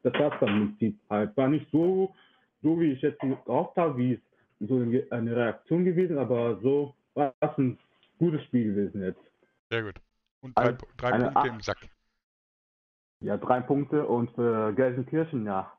das 0.04 0.14
war 0.16 0.34
es 0.34 0.40
dann 0.40 0.50
im 0.50 0.68
Prinzip 0.78 1.00
halt. 1.10 1.36
War 1.38 1.48
nicht 1.48 1.70
so, 1.72 2.14
so 2.62 2.80
wie 2.80 2.92
ich 2.92 3.02
jetzt 3.02 3.20
gehofft 3.20 3.76
habe, 3.78 3.98
wie 3.98 4.14
es 4.14 4.20
so 4.68 4.76
eine 5.12 5.36
Reaktion 5.36 5.86
gewesen, 5.86 6.18
aber 6.18 6.60
so 6.62 6.94
war 7.14 7.34
es 7.40 7.58
ein 7.58 7.78
gutes 8.20 8.44
Spiel 8.46 8.74
gewesen 8.74 9.02
jetzt. 9.02 9.20
Sehr 9.70 9.84
gut. 9.84 9.96
Und 10.42 10.58
drei, 10.58 10.64
Eine- 10.70 10.78
drei 10.98 11.08
eine 11.14 11.24
Punkte 11.26 11.40
Acht. 11.40 11.48
im 11.48 11.62
Sack. 11.62 11.78
Ja, 13.22 13.38
drei 13.38 13.62
Punkte 13.62 14.06
und 14.06 14.30
für 14.32 14.74
Gelsenkirchen, 14.74 15.46
ja. 15.46 15.72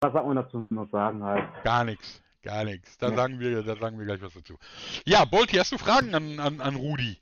Was 0.00 0.12
sagt 0.12 0.26
man 0.26 0.34
dazu 0.36 0.66
noch 0.70 0.90
sagen 0.90 1.22
halt? 1.22 1.44
Gar 1.62 1.84
nichts. 1.84 2.20
Gar 2.42 2.64
nichts. 2.64 2.98
Da 2.98 3.10
Nee. 3.10 3.14
sagen 3.16 3.38
wir, 3.38 3.62
da 3.62 3.76
sagen 3.76 3.96
wir 3.98 4.04
gleich 4.06 4.20
was 4.20 4.34
dazu. 4.34 4.58
Ja, 5.06 5.24
Bolti, 5.24 5.56
hast 5.58 5.70
du 5.70 5.78
Fragen 5.78 6.12
an, 6.16 6.40
an, 6.40 6.60
an 6.60 6.74
Rudi? 6.74 7.16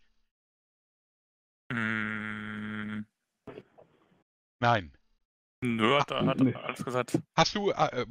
Mm, 1.71 2.50
Nein. 4.61 4.93
nö, 5.63 5.99
hat 5.99 6.11
er 6.11 6.25
hat 6.27 6.39
Nee. 6.39 6.53
er 6.53 6.65
alles 6.65 6.85
gesagt. 6.85 7.19
Hast 7.37 7.55
du, 7.55 7.71
äh, 7.71 8.03
äh, 8.03 8.07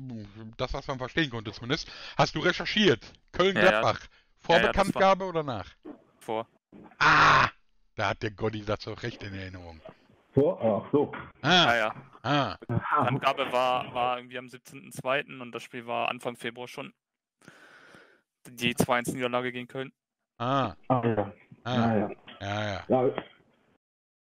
das, 0.58 0.74
was 0.74 0.88
man 0.88 0.98
verstehen 0.98 1.30
konnte 1.30 1.52
zumindest, 1.52 1.92
hast 2.18 2.36
du 2.36 2.40
recherchiert? 2.40 3.12
Köln-Gladbach. 3.32 4.00
Vor 4.40 4.56
Ja, 4.56 4.62
ja, 4.62 4.68
das 4.68 4.78
war- 4.78 4.84
Bekanntgabe 4.86 5.26
oder 5.26 5.44
nach? 5.44 5.68
Vor. 6.20 6.48
Ah! 7.00 7.50
Da 7.96 8.10
hat 8.10 8.24
der 8.24 8.32
Gotti 8.32 8.64
das 8.64 8.80
doch 8.80 9.02
recht 9.04 9.22
in 9.24 9.34
Erinnerung. 9.34 9.82
Vor? 10.34 10.60
Ach 10.86 10.92
so. 10.92 11.12
Ah 11.42 11.66
Ah, 11.66 11.76
ja. 11.76 11.96
ah. 12.24 12.56
Angabe 13.06 13.52
war, 13.52 13.94
war 13.94 14.18
irgendwie 14.18 14.38
am 14.38 14.48
17.02. 14.48 15.42
und 15.42 15.52
das 15.52 15.64
Spiel 15.64 15.86
war 15.88 16.10
Anfang 16.10 16.36
Februar 16.38 16.68
schon. 16.68 16.94
Die 18.48 18.74
2-1-Niederlage 18.76 19.52
gegen 19.52 19.68
Köln. 19.68 19.92
Ah, 20.38 20.74
Ah, 20.88 21.02
ja. 21.06 21.34
ah, 21.64 21.76
Ja, 21.76 21.98
ja. 21.98 22.10
ja, 22.40 22.84
ja. 23.08 23.14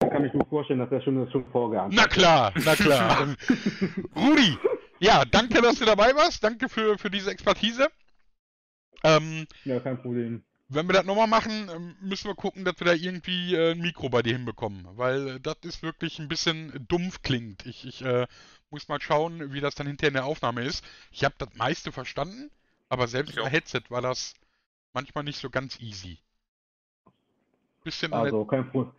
Ja. 0.03 0.07
Ich 0.07 0.13
kann 0.13 0.21
mich 0.23 0.31
gut 0.31 0.47
vorstellen, 0.49 0.79
dass 0.79 0.91
er 0.91 1.01
schon, 1.01 1.29
schon 1.31 1.45
vorgeahnt 1.51 1.93
Na 1.95 2.05
klar, 2.07 2.51
na 2.63 2.75
klar. 2.75 3.35
Rudi, 4.15 4.57
ja, 4.99 5.23
danke, 5.25 5.61
dass 5.61 5.79
du 5.79 5.85
dabei 5.85 6.15
warst. 6.15 6.43
Danke 6.43 6.69
für, 6.69 6.97
für 6.97 7.09
diese 7.09 7.31
Expertise. 7.31 7.87
Ähm, 9.03 9.47
Ja, 9.65 9.79
kein 9.79 10.01
Problem. 10.01 10.43
wenn 10.69 10.87
wir 10.87 10.93
das 10.93 11.05
nochmal 11.05 11.27
machen, 11.27 11.69
ähm, 11.73 11.95
müssen 12.01 12.27
wir 12.27 12.35
gucken, 12.35 12.63
dass 12.65 12.79
wir 12.79 12.87
da 12.87 12.93
irgendwie 12.93 13.53
äh, 13.55 13.71
ein 13.73 13.79
Mikro 13.79 14.09
bei 14.09 14.21
dir 14.21 14.33
hinbekommen. 14.33 14.87
Weil 14.95 15.27
äh, 15.27 15.39
das 15.39 15.57
ist 15.63 15.83
wirklich 15.83 16.19
ein 16.19 16.27
bisschen 16.29 16.85
dumpf 16.87 17.21
klingt. 17.21 17.65
Ich, 17.65 17.85
ich 17.85 18.01
äh, 18.03 18.27
muss 18.69 18.87
mal 18.87 19.01
schauen, 19.01 19.53
wie 19.53 19.59
das 19.61 19.75
dann 19.75 19.87
hinterher 19.87 20.07
in 20.09 20.13
der 20.15 20.25
Aufnahme 20.25 20.63
ist. 20.63 20.83
Ich 21.11 21.23
habe 21.25 21.35
das 21.37 21.49
meiste 21.55 21.91
verstanden, 21.91 22.49
aber 22.89 23.07
selbst 23.07 23.31
Ich 23.31 23.37
über 23.37 23.47
auch. 23.47 23.51
Headset 23.51 23.81
war 23.89 24.01
das 24.01 24.33
manchmal 24.93 25.25
nicht 25.25 25.39
so 25.39 25.49
ganz 25.49 25.79
easy. 25.81 26.19
Bisschen 27.83 28.13
Also 28.13 28.45
kein 28.45 28.69
Problem. 28.69 28.93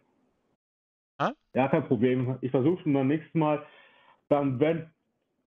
Ah? 1.18 1.33
Ja, 1.55 1.68
kein 1.68 1.87
Problem. 1.87 2.38
Ich 2.40 2.50
versuche 2.50 2.83
beim 2.85 3.09
nächsten 3.09 3.38
Mal, 3.38 3.64
dann, 4.29 4.59
wenn, 4.59 4.90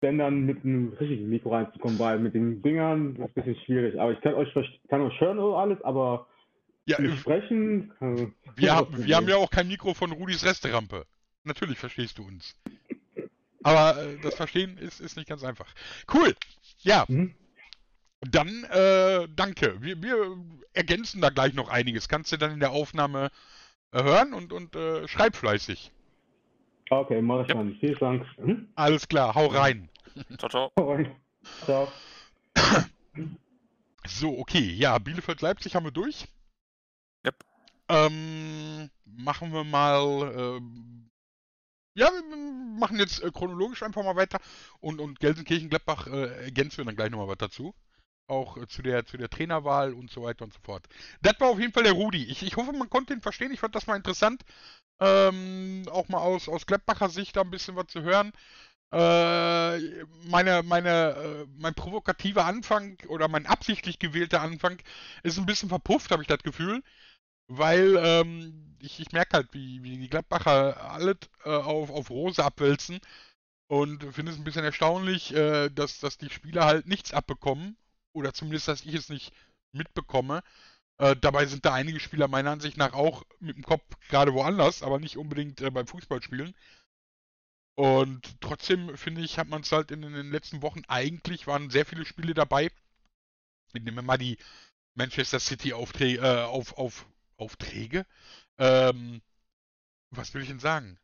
wenn 0.01 0.19
dann 0.19 0.45
mit 0.45 0.65
einem 0.65 0.93
richtigen 0.95 1.29
Mikro 1.29 1.51
reinzukommen, 1.51 1.99
weil 1.99 2.19
mit 2.19 2.35
den 2.35 2.63
Dingern 2.63 3.17
ist 3.17 3.23
ein 3.23 3.33
bisschen 3.35 3.57
schwierig. 3.65 3.99
Aber 3.99 4.13
ich 4.13 4.21
kann 4.21 4.35
euch, 4.35 4.53
kann 4.89 5.01
euch 5.01 5.21
hören 5.21 5.39
und 5.39 5.55
alles, 5.55 5.83
aber 5.83 6.29
ja, 6.87 6.99
äh, 6.99 7.09
sprechen. 7.17 7.93
Kann, 7.99 8.35
wir, 8.55 8.75
haben, 8.75 9.07
wir 9.07 9.17
haben 9.17 9.29
ja 9.29 9.37
auch 9.37 9.51
kein 9.51 9.69
Mikro 9.69 9.95
von 9.95 10.13
Rudis 10.13 10.45
Resterampe. 10.45 11.05
Natürlich 11.45 11.79
verstehst 11.79 12.19
du 12.19 12.25
uns. 12.25 12.57
Aber 13.63 14.01
äh, 14.01 14.19
das 14.23 14.37
Verstehen 14.37 14.79
ist, 14.79 15.01
ist 15.01 15.17
nicht 15.17 15.29
ganz 15.29 15.43
einfach. 15.43 15.67
Cool. 16.13 16.35
Ja, 16.83 17.05
Mhm. 17.09 17.35
dann 18.21 18.65
äh, 18.65 19.27
danke. 19.35 19.77
Wir, 19.81 20.01
wir 20.01 20.37
ergänzen 20.73 21.21
da 21.21 21.31
gleich 21.31 21.55
noch 21.55 21.69
einiges. 21.69 22.09
Kannst 22.09 22.31
du 22.31 22.37
dann 22.37 22.53
in 22.53 22.61
der 22.61 22.71
Aufnahme 22.71 23.31
hören 24.03 24.35
und, 24.35 24.53
und 24.53 24.75
äh, 24.77 25.07
schreib 25.09 25.37
fleißig. 25.37 25.93
Okay, 26.91 27.21
mach 27.21 27.43
ich 27.43 27.49
Ja. 27.49 27.55
dann. 27.55 27.75
Vielen 27.81 27.99
Dank. 27.99 28.27
Mhm. 28.39 28.69
Alles 28.75 29.09
klar, 29.09 29.35
hau 29.35 29.47
rein. 29.47 29.89
Ciao, 30.39 30.49
ciao. 30.49 30.73
Ciao. 31.65 31.89
So, 34.07 34.39
okay. 34.39 34.61
Ja, 34.61 34.99
Bielefeld-Leipzig 34.99 35.75
haben 35.75 35.85
wir 35.85 35.91
durch. 35.91 36.29
Yep. 37.27 37.45
Ähm, 37.89 38.91
machen 39.05 39.53
wir 39.53 39.65
mal. 39.65 40.33
Ähm, 40.37 41.11
ja, 41.95 42.11
wir 42.11 42.37
machen 42.79 42.99
jetzt 42.99 43.23
äh, 43.23 43.31
chronologisch 43.33 43.83
einfach 43.83 44.05
mal 44.05 44.17
weiter. 44.17 44.39
Und, 44.81 45.01
und 45.01 45.19
Gelsenkirchen-Gladbach 45.19 46.07
äh, 46.07 46.45
ergänzen 46.45 46.79
wir 46.79 46.85
dann 46.85 46.97
gleich 46.97 47.11
nochmal 47.11 47.29
was 47.29 47.39
dazu. 47.39 47.75
Auch 48.29 48.57
äh, 48.57 48.67
zu 48.67 48.83
der, 48.83 49.07
zu 49.07 49.17
der 49.17 49.31
Trainerwahl 49.31 49.93
und 49.95 50.11
so 50.11 50.23
weiter 50.23 50.45
und 50.45 50.53
so 50.53 50.61
fort. 50.63 50.87
Das 51.23 51.39
war 51.41 51.49
auf 51.51 51.61
jeden 51.61 51.73
Fall 51.73 51.85
der 51.85 51.93
Rudi. 51.93 52.25
Ich, 52.25 52.43
ich 52.43 52.57
hoffe, 52.57 52.73
man 52.73 52.91
konnte 52.91 53.13
ihn 53.15 53.21
verstehen. 53.21 53.53
Ich 53.53 53.61
fand 53.61 53.75
das 53.75 53.87
mal 53.87 53.97
interessant. 53.97 54.43
Ähm, 55.01 55.85
auch 55.91 56.09
mal 56.09 56.19
aus, 56.21 56.49
aus 56.49 56.67
Gladbacher 56.67 57.09
Sicht 57.11 57.37
da 57.37 57.43
ein 57.43 57.51
bisschen 57.51 57.77
was 57.77 57.89
zu 57.89 58.03
hören. 58.03 58.33
Äh, 58.93 60.05
meine, 60.29 60.63
meine, 60.65 61.47
äh, 61.47 61.47
mein 61.59 61.75
provokativer 61.75 62.45
Anfang 62.47 62.99
oder 63.09 63.29
mein 63.29 63.47
absichtlich 63.47 63.99
gewählter 63.99 64.43
Anfang 64.43 64.79
ist 65.25 65.39
ein 65.39 65.47
bisschen 65.47 65.69
verpufft, 65.71 66.11
habe 66.13 66.23
ich 66.23 66.29
das 66.29 66.43
Gefühl. 66.43 66.83
Weil 67.49 67.97
ähm, 67.99 68.77
ich, 68.81 69.01
ich 69.01 69.13
merke 69.13 69.39
halt, 69.39 69.49
wie, 69.55 69.83
wie 69.85 69.99
die 69.99 70.09
Gladbacher 70.11 70.93
alles 70.93 71.19
äh, 71.45 71.51
auf, 71.51 71.91
auf 71.91 72.11
Rose 72.11 72.45
abwälzen. 72.45 73.01
Und 73.69 74.05
finde 74.15 74.33
es 74.33 74.39
ein 74.39 74.45
bisschen 74.45 74.65
erstaunlich, 74.65 75.31
dass, 75.75 76.01
dass 76.01 76.19
die 76.19 76.31
Spieler 76.31 76.67
halt 76.67 76.87
nichts 76.87 77.13
abbekommen. 77.15 77.77
Oder 78.17 78.33
zumindest, 78.33 78.69
dass 78.69 78.85
ich 78.85 78.95
es 78.95 79.11
nicht 79.11 79.33
mitbekomme. 79.73 80.43
Äh, 80.99 81.17
dabei 81.17 81.45
sind 81.45 81.67
da 81.67 81.75
einige 81.75 82.01
Spieler 82.01 82.29
meiner 82.29 82.51
Ansicht 82.51 82.79
nach 82.79 82.95
auch 82.95 83.25
mit 83.41 83.57
dem 83.57 83.63
Kopf 83.63 83.85
gerade 84.09 84.33
woanders, 84.33 84.83
aber 84.83 84.99
nicht 84.99 85.19
unbedingt 85.19 85.61
äh, 85.61 85.71
beim 85.71 85.87
Fußballspielen. 85.87 86.55
Und 87.75 88.41
trotzdem 88.41 88.97
finde 88.97 89.21
ich, 89.21 89.39
hat 89.39 89.49
man 89.49 89.61
es 89.61 89.71
halt 89.71 89.91
in, 89.91 90.03
in 90.03 90.15
den 90.15 90.31
letzten 90.31 90.63
Wochen 90.63 90.83
eigentlich 90.89 91.47
waren 91.47 91.69
sehr 91.69 91.85
viele 91.85 92.07
Spiele 92.07 92.33
dabei. 92.33 92.71
Ich 93.75 93.83
nehme 93.83 94.01
mal 94.01 94.17
die 94.17 94.39
Manchester 94.95 95.39
City 95.39 95.75
Aufträge, 95.75 96.23
äh, 96.23 96.45
auf, 96.45 96.79
auf, 96.79 97.07
Aufträge. 97.37 98.07
Ähm, 98.57 99.21
was 100.11 100.33
will 100.33 100.41
ich 100.41 100.49
denn 100.49 100.61
sagen? 100.61 100.99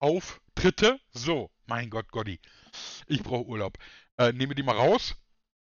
Auftritte? 0.00 0.98
So, 1.12 1.52
mein 1.66 1.88
Gott, 1.88 2.10
Gotti. 2.10 2.40
Ich 3.06 3.22
brauche 3.22 3.46
Urlaub. 3.46 3.78
Äh, 4.18 4.32
nehme 4.32 4.54
die 4.54 4.62
mal 4.62 4.76
raus. 4.76 5.16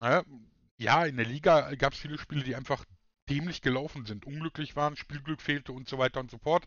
Ja, 0.02 0.24
ja, 0.78 1.04
in 1.06 1.16
der 1.16 1.26
Liga 1.26 1.74
gab 1.74 1.94
es 1.94 1.98
viele 1.98 2.18
Spiele, 2.18 2.44
die 2.44 2.54
einfach 2.54 2.84
dämlich 3.28 3.62
gelaufen 3.62 4.06
sind, 4.06 4.26
unglücklich 4.26 4.76
waren, 4.76 4.96
Spielglück 4.96 5.40
fehlte 5.40 5.72
und 5.72 5.88
so 5.88 5.98
weiter 5.98 6.20
und 6.20 6.30
so 6.30 6.38
fort. 6.38 6.64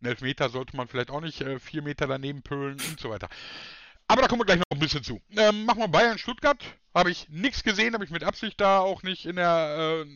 Ein 0.00 0.06
Elfmeter 0.06 0.48
sollte 0.48 0.76
man 0.76 0.88
vielleicht 0.88 1.10
auch 1.10 1.20
nicht 1.20 1.40
äh, 1.40 1.58
vier 1.58 1.82
Meter 1.82 2.06
daneben 2.06 2.42
pölen 2.42 2.80
und 2.88 3.00
so 3.00 3.10
weiter. 3.10 3.28
Aber 4.08 4.22
da 4.22 4.28
kommen 4.28 4.40
wir 4.40 4.46
gleich 4.46 4.58
noch 4.58 4.64
ein 4.70 4.78
bisschen 4.78 5.02
zu. 5.02 5.20
Ähm, 5.36 5.64
machen 5.64 5.80
wir 5.80 5.88
Bayern 5.88 6.18
Stuttgart. 6.18 6.62
Habe 6.94 7.10
ich 7.10 7.28
nichts 7.28 7.62
gesehen, 7.62 7.94
habe 7.94 8.04
ich 8.04 8.10
mit 8.10 8.24
Absicht 8.24 8.60
da 8.60 8.80
auch 8.80 9.02
nicht 9.02 9.26
in 9.26 9.36
der 9.36 10.04
äh, 10.04 10.06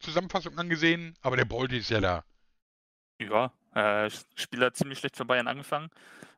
Zusammenfassung 0.00 0.58
angesehen. 0.58 1.14
Aber 1.20 1.36
der 1.36 1.44
Bolte 1.44 1.76
ist 1.76 1.90
ja 1.90 2.00
da. 2.00 2.24
Ja, 3.20 3.52
äh, 3.74 4.10
Spiel 4.34 4.64
hat 4.64 4.76
ziemlich 4.76 4.98
schlecht 4.98 5.16
für 5.16 5.24
Bayern 5.24 5.46
angefangen. 5.46 5.90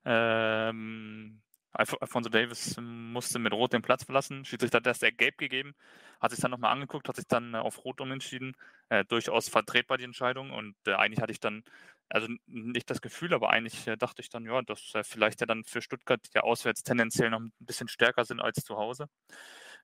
Ähm, 0.05 1.41
Alf 1.75 1.97
Alfonso 2.01 2.31
Davis 2.31 2.77
musste 2.79 3.39
mit 3.41 3.53
Rot 3.53 3.73
den 3.73 3.83
Platz 3.83 4.05
verlassen. 4.05 4.45
Schiedsrichter 4.45 4.79
hat 4.79 4.87
erst 4.87 5.03
der 5.03 5.13
Gelb 5.13 5.39
gegeben, 5.39 5.75
hat 6.21 6.31
sich 6.31 6.41
dann 6.41 6.53
nochmal 6.53 6.73
angeguckt, 6.73 7.09
hat 7.09 7.17
sich 7.17 7.27
dann 7.27 7.55
äh, 7.55 7.59
auf 7.59 7.85
Rot 7.85 8.01
umentschieden. 8.01 8.57
Äh, 8.91 9.05
durchaus 9.05 9.49
vertretbar 9.49 9.99
die 9.99 10.05
Entscheidung 10.05 10.53
und 10.53 10.77
äh, 10.87 10.95
eigentlich 10.95 11.21
hatte 11.21 11.33
ich 11.33 11.41
dann, 11.41 11.65
also 12.09 12.29
nicht 12.47 12.91
das 12.91 13.01
Gefühl, 13.01 13.35
aber 13.35 13.51
eigentlich 13.51 13.87
äh, 13.89 13.97
dachte 13.97 14.23
ich 14.23 14.29
dann, 14.31 14.45
ja, 14.47 14.63
dass 14.63 14.95
äh, 14.95 15.03
vielleicht 15.05 15.41
ja 15.41 15.47
dann 15.47 15.65
für 15.65 15.83
Stuttgart 15.83 16.21
die 16.35 16.39
auswärts 16.39 16.85
tendenziell 16.85 17.31
noch 17.31 17.41
ein 17.41 17.53
bisschen 17.59 17.89
stärker 17.89 18.25
sind 18.25 18.41
als 18.41 18.65
zu 18.65 18.77
Hause. 18.77 19.09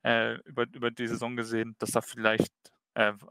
Äh, 0.05 0.35
über, 0.45 0.67
über 0.73 0.91
die 0.91 1.09
Saison 1.09 1.37
gesehen, 1.37 1.77
dass 1.79 1.93
da 1.93 2.01
vielleicht, 2.03 2.53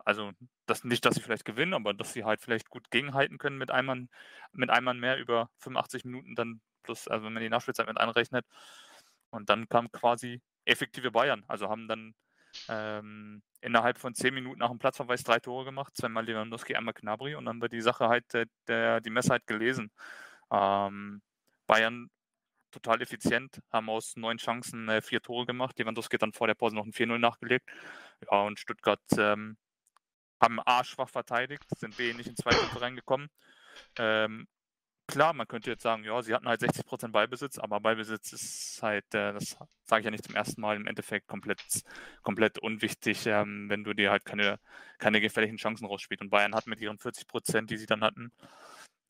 also 0.06 0.32
das 0.66 0.84
nicht, 0.84 1.06
dass 1.06 1.16
sie 1.16 1.22
vielleicht 1.22 1.46
gewinnen, 1.46 1.74
aber 1.74 1.94
dass 1.94 2.14
sie 2.14 2.24
halt 2.24 2.42
vielleicht 2.42 2.70
gut 2.70 2.90
gegenhalten 2.92 3.38
können 3.38 3.58
mit 3.58 3.72
einem 3.72 3.86
Mann, 3.88 4.10
mit 4.54 4.70
einem 4.70 4.86
Mann 4.86 5.00
mehr 5.00 5.18
über 5.20 5.50
85 5.60 6.06
Minuten 6.06 6.34
dann 6.34 6.62
plus, 6.90 7.08
also 7.08 7.26
wenn 7.26 7.34
man 7.34 7.44
die 7.44 7.50
Nachspielzeit 7.50 7.88
mit 7.88 7.98
einrechnet. 7.98 8.46
Und 9.30 9.50
dann 9.50 9.70
kam 9.70 9.92
quasi 9.92 10.42
effektive 10.66 11.12
Bayern. 11.12 11.44
Also 11.48 11.70
haben 11.70 11.88
dann 11.88 12.16
ähm, 12.68 13.44
innerhalb 13.62 14.00
von 14.00 14.16
10 14.16 14.34
Minuten 14.34 14.60
nach 14.60 14.70
dem 14.70 14.80
Platzverweis 14.80 15.24
drei 15.24 15.40
Tore 15.40 15.66
gemacht, 15.66 15.96
zweimal 15.96 16.26
Lewandowski, 16.26 16.76
einmal 16.76 16.96
Knabri 16.96 17.36
und 17.36 17.46
dann 17.46 17.62
wird 17.62 17.74
die 17.74 17.82
Sache 17.82 18.10
halt, 18.10 18.34
äh, 18.34 18.48
der, 18.68 19.02
die 19.02 19.12
Messe 19.12 19.30
halt 19.30 19.46
gelesen. 19.46 19.92
Ähm, 20.52 21.22
Bayern 21.68 22.10
total 22.72 23.02
effizient, 23.02 23.62
haben 23.72 23.90
aus 23.90 24.16
neun 24.16 24.38
Chancen 24.38 24.90
äh, 24.90 25.02
vier 25.02 25.22
Tore 25.22 25.46
gemacht. 25.46 25.78
Lewandowski 25.78 26.18
dann 26.18 26.34
vor 26.34 26.48
der 26.48 26.56
Pause 26.56 26.76
noch 26.76 26.86
ein 26.86 26.94
4-0 26.94 27.20
nachgelegt. 27.20 27.70
Ja, 28.32 28.42
und 28.42 28.60
Stuttgart 28.60 29.02
ähm, 29.18 29.58
haben 30.42 30.60
A 30.66 30.84
schwach 30.84 31.10
verteidigt, 31.10 31.66
sind 31.78 31.98
B 31.98 32.14
nicht 32.14 32.28
in 32.28 32.36
Zweikämpfe 32.36 32.82
reingekommen. 32.82 33.30
Ähm, 33.98 34.48
klar, 35.10 35.34
man 35.34 35.48
könnte 35.48 35.70
jetzt 35.70 35.84
sagen, 35.84 36.04
ja, 36.04 36.22
sie 36.22 36.34
hatten 36.34 36.48
halt 36.48 36.62
60% 36.62 37.10
Ballbesitz, 37.10 37.58
aber 37.58 37.80
Ballbesitz 37.80 38.32
ist 38.32 38.80
halt, 38.82 39.06
äh, 39.14 39.34
das 39.34 39.58
sage 39.84 40.02
ich 40.02 40.06
ja 40.06 40.12
nicht 40.12 40.24
zum 40.24 40.36
ersten 40.36 40.62
Mal, 40.62 40.78
im 40.78 40.88
Endeffekt 40.88 41.28
komplett, 41.28 41.84
komplett 42.22 42.60
unwichtig, 42.60 43.26
ähm, 43.26 43.70
wenn 43.70 43.84
du 43.84 43.94
dir 43.94 44.12
halt 44.12 44.26
keine, 44.26 44.60
keine 45.00 45.20
gefährlichen 45.20 45.58
Chancen 45.58 45.86
rausspielst. 45.86 46.22
Und 46.22 46.30
Bayern 46.30 46.56
hat 46.56 46.68
mit 46.68 46.80
ihren 46.80 46.98
40%, 46.98 47.66
die 47.66 47.78
sie 47.78 47.88
dann 47.88 48.04
hatten, 48.04 48.32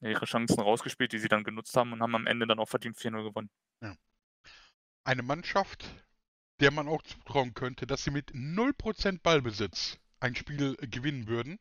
ihre 0.02 0.26
Chancen 0.26 0.60
rausgespielt, 0.60 1.12
die 1.12 1.20
sie 1.20 1.28
dann 1.28 1.44
genutzt 1.44 1.76
haben 1.76 1.94
und 1.94 2.02
haben 2.02 2.16
am 2.16 2.28
Ende 2.28 2.48
dann 2.48 2.60
auch 2.60 2.70
verdient 2.70 2.98
4-0 2.98 3.24
gewonnen. 3.24 3.50
Eine 5.04 5.24
Mannschaft, 5.24 5.86
der 6.60 6.72
man 6.72 6.88
auch 6.88 7.02
zutrauen 7.04 7.54
könnte, 7.54 7.88
dass 7.88 8.04
sie 8.04 8.12
mit 8.12 8.32
0% 8.32 9.22
Ballbesitz 9.22 9.98
ein 10.20 10.36
Spiel 10.36 10.76
gewinnen 10.76 11.28
würden, 11.28 11.60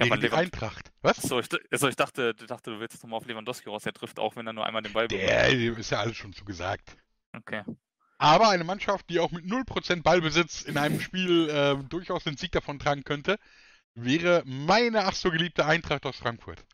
Ja, 0.00 0.06
Gegen 0.06 0.20
die 0.22 0.30
Eintracht. 0.30 0.92
Was? 1.02 1.18
Achso, 1.18 1.40
ich, 1.40 1.48
also 1.70 1.88
ich 1.88 1.96
dachte, 1.96 2.34
du 2.34 2.46
dachte, 2.46 2.70
du 2.70 2.80
willst 2.80 2.94
jetzt 2.94 3.02
nochmal 3.02 3.18
auf 3.18 3.26
Lewandowski 3.26 3.68
raus. 3.68 3.82
Der 3.82 3.92
trifft 3.92 4.18
auch, 4.18 4.34
wenn 4.36 4.46
er 4.46 4.54
nur 4.54 4.64
einmal 4.64 4.82
den 4.82 4.94
Ball 4.94 5.08
berührt. 5.08 5.28
Der 5.28 5.48
ist 5.50 5.90
ja 5.90 6.00
alles 6.00 6.16
schon 6.16 6.32
so 6.32 6.44
gesagt. 6.44 6.96
Okay. 7.36 7.62
Aber 8.16 8.48
eine 8.48 8.64
Mannschaft, 8.64 9.08
die 9.10 9.18
auch 9.18 9.30
mit 9.30 9.44
0% 9.44 10.02
Ballbesitz 10.02 10.62
in 10.62 10.78
einem 10.78 11.00
Spiel 11.00 11.48
äh, 11.50 11.76
durchaus 11.88 12.24
den 12.24 12.36
Sieg 12.36 12.52
davon 12.52 12.78
tragen 12.78 13.04
könnte, 13.04 13.38
wäre 13.94 14.42
meine 14.46 15.04
ach 15.04 15.14
so 15.14 15.30
geliebte 15.30 15.66
Eintracht 15.66 16.06
aus 16.06 16.16
Frankfurt. 16.16 16.64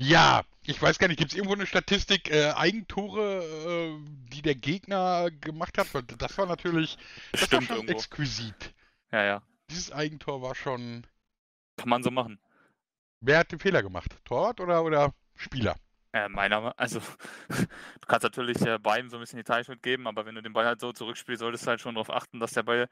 Ja, 0.00 0.44
ich 0.62 0.80
weiß 0.80 0.98
gar 0.98 1.08
nicht, 1.08 1.18
gibt 1.18 1.32
es 1.32 1.36
irgendwo 1.36 1.54
eine 1.54 1.66
Statistik, 1.66 2.30
äh, 2.30 2.52
Eigentore, 2.52 3.42
äh, 3.42 4.08
die 4.32 4.42
der 4.42 4.54
Gegner 4.54 5.30
gemacht 5.30 5.76
hat? 5.76 5.88
Das 6.18 6.38
war 6.38 6.46
natürlich 6.46 6.96
das 7.32 7.50
war 7.50 7.62
schon 7.62 7.76
irgendwo. 7.76 7.94
exquisit. 7.94 8.74
Ja, 9.10 9.24
ja. 9.24 9.42
Dieses 9.70 9.90
Eigentor 9.90 10.40
war 10.40 10.54
schon. 10.54 11.04
Kann 11.78 11.88
man 11.88 12.02
so 12.02 12.10
machen. 12.10 12.38
Wer 13.20 13.38
hat 13.38 13.52
den 13.52 13.58
Fehler 13.60 13.82
gemacht? 13.82 14.18
Torwart 14.24 14.60
oder, 14.60 14.84
oder 14.84 15.14
Spieler? 15.34 15.76
Äh, 16.12 16.28
meiner, 16.28 16.78
also 16.78 17.00
du 17.48 18.06
kannst 18.06 18.24
natürlich 18.24 18.60
äh, 18.62 18.78
beiden 18.78 19.10
so 19.10 19.16
ein 19.18 19.20
bisschen 19.20 19.38
Detailschritt 19.38 19.82
geben, 19.82 20.06
aber 20.06 20.26
wenn 20.26 20.34
du 20.34 20.42
den 20.42 20.52
Ball 20.54 20.66
halt 20.66 20.80
so 20.80 20.92
zurückspielst, 20.92 21.40
solltest 21.40 21.64
du 21.66 21.70
halt 21.70 21.80
schon 21.80 21.94
darauf 21.94 22.10
achten, 22.10 22.40
dass 22.40 22.52
der 22.52 22.62
Ball, 22.64 22.88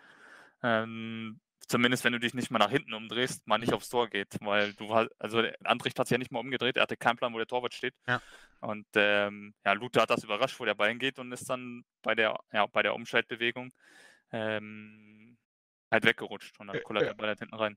ähm, 0.62 1.40
zumindest 1.68 2.04
wenn 2.04 2.12
du 2.14 2.20
dich 2.20 2.34
nicht 2.34 2.50
mal 2.50 2.58
nach 2.58 2.70
hinten 2.70 2.94
umdrehst, 2.94 3.46
mal 3.46 3.58
nicht 3.58 3.72
aufs 3.72 3.88
Tor 3.90 4.08
geht, 4.08 4.36
weil 4.40 4.74
du 4.74 4.94
halt, 4.94 5.10
also 5.18 5.42
Andricht 5.64 5.98
hat 5.98 6.08
sich 6.08 6.14
ja 6.14 6.18
nicht 6.18 6.32
mal 6.32 6.40
umgedreht, 6.40 6.76
er 6.76 6.82
hatte 6.84 6.96
keinen 6.98 7.16
Plan, 7.16 7.34
wo 7.34 7.38
der 7.38 7.46
Torwart 7.48 7.74
steht. 7.74 7.94
Ja. 8.06 8.22
Und 8.60 8.86
ähm, 8.94 9.54
ja, 9.64 9.74
Lute 9.74 10.00
hat 10.02 10.10
das 10.10 10.24
überrascht, 10.24 10.60
wo 10.60 10.64
der 10.66 10.74
Ball 10.74 10.90
hingeht 10.90 11.18
und 11.18 11.32
ist 11.32 11.48
dann 11.50 11.84
bei 12.02 12.14
der, 12.14 12.38
ja, 12.52 12.66
bei 12.66 12.82
der 12.82 12.94
Umschaltbewegung 12.94 13.72
ähm, 14.32 15.38
halt 15.90 16.04
weggerutscht 16.04 16.58
und 16.60 16.68
dann 16.68 16.76
Äh, 16.76 16.80
kullert 16.82 17.04
ja. 17.04 17.08
der 17.10 17.14
Ball 17.14 17.28
halt 17.28 17.38
hinten 17.40 17.54
rein. 17.54 17.76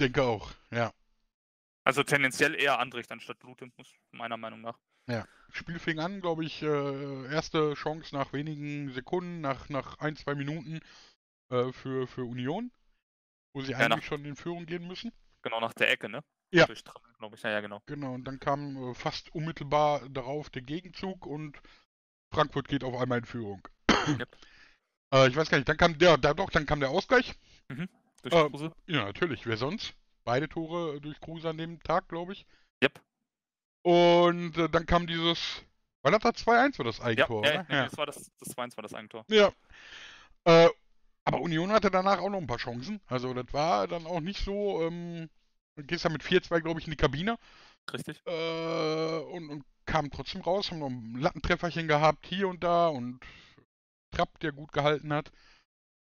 Denke 0.00 0.22
auch, 0.22 0.52
ja. 0.70 0.92
Also 1.84 2.02
tendenziell 2.02 2.54
eher 2.54 2.78
Andricht 2.78 3.12
anstatt 3.12 3.42
Lute, 3.42 3.68
muss 3.76 3.88
meiner 4.12 4.36
Meinung 4.36 4.60
nach. 4.60 4.78
Spiel 5.50 5.78
fing 5.78 6.00
an, 6.00 6.20
glaube 6.20 6.44
ich, 6.44 6.62
äh, 6.62 7.32
erste 7.32 7.74
Chance 7.74 8.12
nach 8.14 8.32
wenigen 8.32 8.90
Sekunden, 8.92 9.40
nach, 9.40 9.68
nach 9.68 9.98
ein, 10.00 10.16
zwei 10.16 10.34
Minuten 10.34 10.80
äh, 11.50 11.70
für, 11.70 12.08
für 12.08 12.24
Union, 12.24 12.72
wo 13.54 13.60
sie 13.60 13.70
Ja, 13.72 13.78
eigentlich 13.78 13.88
nach- 13.98 14.02
schon 14.02 14.24
in 14.24 14.34
Führung 14.34 14.66
gehen 14.66 14.88
müssen. 14.88 15.12
Genau 15.42 15.60
nach 15.60 15.74
der 15.74 15.90
Ecke, 15.90 16.08
ne? 16.08 16.24
Ja. 16.52 16.66
Durch 16.66 16.82
glaube 16.82 17.36
ich. 17.36 17.42
Ja, 17.42 17.50
ja, 17.50 17.60
genau. 17.60 17.82
Genau, 17.86 18.14
und 18.14 18.24
dann 18.24 18.40
kam 18.40 18.76
äh, 18.90 18.94
fast 18.94 19.32
unmittelbar 19.32 20.08
darauf 20.08 20.50
der 20.50 20.62
Gegenzug 20.62 21.24
und 21.26 21.56
Frankfurt 22.32 22.66
geht 22.66 22.82
auf 22.82 23.00
einmal 23.00 23.18
in 23.18 23.24
Führung. 23.26 23.62
Yep. 24.08 24.36
äh, 25.14 25.28
ich 25.28 25.36
weiß 25.36 25.50
gar 25.50 25.58
nicht, 25.58 25.68
dann 25.68 25.76
kam 25.76 25.96
der, 25.98 26.16
da 26.18 26.34
doch, 26.34 26.50
dann 26.50 26.66
kam 26.66 26.80
der 26.80 26.90
Ausgleich. 26.90 27.34
Durch 28.24 28.34
Ähm, 28.34 28.50
Kruse. 28.50 28.72
Ja, 28.86 29.04
natürlich, 29.04 29.46
wer 29.46 29.56
sonst? 29.56 29.94
Beide 30.24 30.48
Tore 30.48 31.00
durch 31.00 31.20
Kruse 31.20 31.50
an 31.50 31.58
dem 31.58 31.82
Tag, 31.82 32.08
glaube 32.08 32.32
ich. 32.32 32.46
Yep. 32.82 33.00
Und 33.82 34.56
äh, 34.56 34.68
dann 34.70 34.86
kam 34.86 35.06
dieses, 35.06 35.62
war 36.02 36.10
das 36.10 36.20
da 36.20 36.30
2-1 36.30 36.78
war 36.78 36.84
das 36.86 36.98
Ja, 36.98 37.04
Eigentor, 37.04 37.44
ja, 37.44 37.52
oder? 37.52 37.62
nee, 37.68 37.84
das 37.84 37.96
war 37.96 38.06
das, 38.06 38.30
das 38.38 38.48
2 38.48 38.76
war 38.76 38.82
das 38.82 38.94
Eigentor. 38.94 39.24
Ja. 39.28 39.52
Äh, 40.44 40.68
aber 41.26 41.40
Union 41.40 41.70
hatte 41.70 41.90
danach 41.90 42.18
auch 42.18 42.30
noch 42.30 42.38
ein 42.38 42.46
paar 42.46 42.58
Chancen. 42.58 43.00
Also 43.06 43.34
das 43.34 43.52
war 43.52 43.86
dann 43.88 44.06
auch 44.06 44.20
nicht 44.20 44.42
so, 44.42 44.82
ähm, 44.82 45.28
du 45.76 45.84
gehst 45.84 46.04
ja 46.04 46.10
mit 46.10 46.22
4-2, 46.22 46.60
glaube 46.60 46.80
ich, 46.80 46.86
in 46.86 46.92
die 46.92 46.96
Kabine 46.96 47.36
Richtig? 47.92 48.22
äh, 48.26 49.18
und, 49.18 49.50
und 49.50 49.64
kamen 49.86 50.10
trotzdem 50.10 50.40
raus, 50.40 50.70
haben 50.70 50.78
noch 50.78 50.88
ein 50.88 51.16
Lattentrefferchen 51.20 51.88
gehabt, 51.88 52.26
hier 52.26 52.48
und 52.48 52.64
da 52.64 52.88
und 52.88 53.20
Trapp, 54.10 54.38
der 54.40 54.52
gut 54.52 54.72
gehalten 54.72 55.12
hat. 55.12 55.30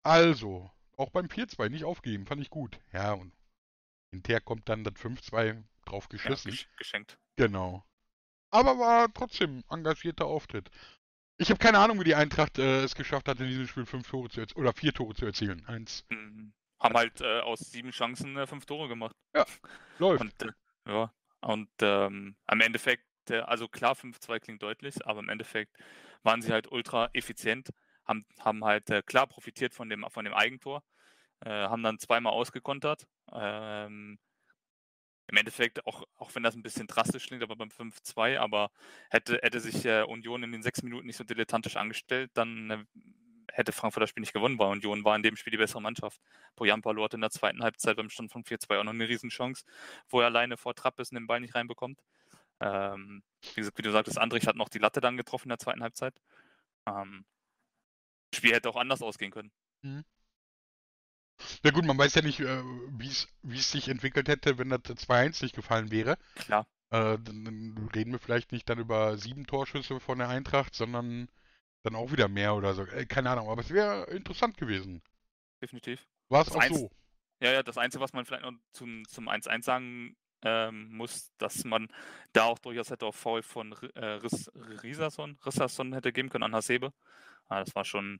Also, 0.03 0.71
auch 0.99 1.11
beim 1.11 1.29
4-2 1.29 1.69
nicht 1.69 1.83
aufgeben, 1.85 2.25
fand 2.25 2.41
ich 2.41 2.49
gut. 2.49 2.79
Ja, 2.93 3.13
und 3.13 3.31
hinterher 4.11 4.41
kommt 4.41 4.69
dann 4.69 4.83
das 4.83 4.93
5-2 4.97 5.63
drauf 5.85 6.05
Ja, 6.05 6.11
geschissen. 6.11 6.51
gesch 6.51 6.67
geschenkt. 6.77 7.17
Genau. 7.37 7.83
Aber 8.51 8.79
war 8.79 9.13
trotzdem 9.13 9.63
engagierter 9.69 10.25
Auftritt. 10.25 10.69
Ich 11.37 11.49
habe 11.49 11.59
keine 11.59 11.79
Ahnung, 11.79 11.99
wie 11.99 12.03
die 12.05 12.15
Eintracht 12.15 12.57
äh, 12.59 12.83
es 12.83 12.95
geschafft 12.95 13.27
hat, 13.27 13.39
in 13.39 13.47
diesem 13.47 13.67
Spiel 13.67 13.85
fünf 13.85 14.09
Tore 14.09 14.29
zu 14.29 14.41
oder 14.55 14.73
vier 14.73 14.93
Tore 14.93 15.15
zu 15.15 15.25
erzielen. 15.25 15.65
Eins 15.67 16.03
Mhm. 16.09 16.53
Haben 16.81 16.95
halt 16.95 17.21
äh, 17.21 17.41
aus 17.41 17.59
sieben 17.59 17.91
Chancen 17.91 18.37
äh, 18.37 18.47
fünf 18.47 18.65
Tore 18.65 18.87
gemacht. 18.87 19.15
läuft. 19.99 20.21
Und 20.21 20.41
äh, 20.43 20.51
ja, 20.87 21.13
und 21.41 21.69
ähm, 21.81 22.35
am 22.47 22.61
Endeffekt, 22.61 23.05
äh, 23.29 23.39
also 23.39 23.67
klar, 23.67 23.95
5-2 23.95 24.39
klingt 24.39 24.63
deutlich, 24.63 25.05
aber 25.05 25.19
im 25.19 25.29
Endeffekt 25.29 25.75
waren 26.23 26.41
sie 26.41 26.51
halt 26.51 26.71
ultra 26.71 27.09
effizient, 27.13 27.69
haben, 28.09 28.25
haben 28.39 28.65
halt 28.65 28.89
äh, 28.89 29.01
klar 29.03 29.27
profitiert 29.27 29.73
von 29.73 29.89
dem, 29.89 30.05
von 30.09 30.25
dem 30.25 30.33
Eigentor, 30.33 30.83
äh, 31.41 31.49
haben 31.49 31.83
dann 31.83 31.99
zweimal 31.99 32.33
ausgekontert. 32.33 33.07
Ähm, 33.33 34.19
Im 35.27 35.37
Endeffekt, 35.37 35.85
auch, 35.85 36.03
auch 36.17 36.33
wenn 36.35 36.43
das 36.43 36.55
ein 36.55 36.63
bisschen 36.63 36.87
drastisch 36.87 37.27
klingt, 37.27 37.43
aber 37.43 37.55
beim 37.55 37.69
5-2, 37.69 38.39
aber 38.39 38.71
hätte, 39.09 39.39
hätte 39.43 39.59
sich 39.59 39.85
äh, 39.85 40.03
Union 40.03 40.43
in 40.43 40.51
den 40.51 40.63
sechs 40.63 40.83
Minuten 40.83 41.07
nicht 41.07 41.17
so 41.17 41.23
dilettantisch 41.23 41.77
angestellt, 41.77 42.31
dann 42.33 42.71
äh, 42.71 42.85
hätte 43.53 43.71
Frankfurt 43.71 44.03
das 44.03 44.09
Spiel 44.09 44.21
nicht 44.21 44.33
gewonnen, 44.33 44.59
weil 44.59 44.71
Union 44.71 45.03
war 45.03 45.15
in 45.15 45.23
dem 45.23 45.35
Spiel 45.35 45.51
die 45.51 45.57
bessere 45.57 45.81
Mannschaft. 45.81 46.19
Bojan 46.55 46.81
Palo 46.81 47.03
hat 47.03 47.13
in 47.13 47.21
der 47.21 47.31
zweiten 47.31 47.61
Halbzeit 47.63 47.97
beim 47.97 48.09
Stand 48.09 48.31
von 48.31 48.43
4-2 48.43 48.79
auch 48.79 48.83
noch 48.83 48.93
eine 48.93 49.07
Riesenchance, 49.07 49.65
wo 50.09 50.21
er 50.21 50.27
alleine 50.27 50.57
vor 50.57 50.75
Trapp 50.75 50.99
ist 50.99 51.11
und 51.11 51.15
den 51.15 51.27
Ball 51.27 51.39
nicht 51.39 51.55
reinbekommt. 51.55 51.99
Ähm, 52.59 53.23
wie, 53.55 53.67
wie 53.75 53.81
du 53.81 53.91
sagtest, 53.91 54.17
Andrich 54.17 54.47
hat 54.47 54.55
noch 54.55 54.69
die 54.69 54.79
Latte 54.79 54.99
dann 55.01 55.17
getroffen 55.17 55.45
in 55.45 55.49
der 55.49 55.59
zweiten 55.59 55.81
Halbzeit. 55.81 56.15
Ähm, 56.87 57.25
das 58.31 58.37
Spiel 58.37 58.53
hätte 58.53 58.69
auch 58.69 58.75
anders 58.75 59.01
ausgehen 59.01 59.31
können. 59.31 59.51
Na 61.63 61.71
gut, 61.71 61.85
man 61.85 61.97
weiß 61.97 62.15
ja 62.15 62.21
nicht, 62.21 62.39
äh, 62.41 62.61
wie 62.91 63.07
es 63.57 63.71
sich 63.71 63.87
entwickelt 63.87 64.27
hätte, 64.27 64.57
wenn 64.57 64.69
das 64.69 64.81
2-1 64.97 65.41
nicht 65.41 65.55
gefallen 65.55 65.91
wäre. 65.91 66.17
Klar, 66.35 66.65
Äh, 66.91 67.17
dann, 67.19 67.45
dann 67.45 67.89
reden 67.95 68.13
wir 68.13 68.19
vielleicht 68.19 68.51
nicht 68.53 68.69
dann 68.69 68.79
über 68.79 69.17
sieben 69.17 69.45
Torschüsse 69.47 69.99
von 69.99 70.19
der 70.19 70.29
Eintracht, 70.29 70.75
sondern 70.75 71.29
dann 71.83 71.95
auch 71.95 72.11
wieder 72.11 72.27
mehr 72.29 72.55
oder 72.55 72.73
so. 72.75 72.83
Äh, 72.85 73.05
keine 73.07 73.31
Ahnung, 73.31 73.49
aber 73.49 73.61
es 73.61 73.71
wäre 73.71 74.05
interessant 74.11 74.57
gewesen. 74.57 75.01
definitiv. 75.61 76.07
War 76.29 76.41
es 76.41 76.51
auch 76.51 76.59
Eins- 76.61 76.77
so? 76.79 76.91
Ja, 77.41 77.51
ja, 77.53 77.63
das 77.63 77.77
Einzige, 77.77 78.03
was 78.03 78.13
man 78.13 78.25
vielleicht 78.25 78.43
noch 78.43 78.53
zum, 78.73 79.07
zum 79.07 79.29
1-1 79.29 79.65
sagen 79.65 80.17
ähm, 80.41 80.91
muss, 80.95 81.31
dass 81.37 81.63
man 81.63 81.87
da 82.33 82.45
auch 82.45 82.59
durchaus 82.59 82.89
hätte 82.91 83.05
auf 83.05 83.15
Foul 83.15 83.41
von 83.43 83.73
äh, 83.95 84.19
Rissason 84.83 85.93
hätte 85.93 86.11
geben 86.13 86.29
können 86.29 86.43
an 86.43 86.55
Hasebe. 86.55 86.93
Ah, 87.49 87.59
das 87.63 87.75
war 87.75 87.85
schon 87.85 88.19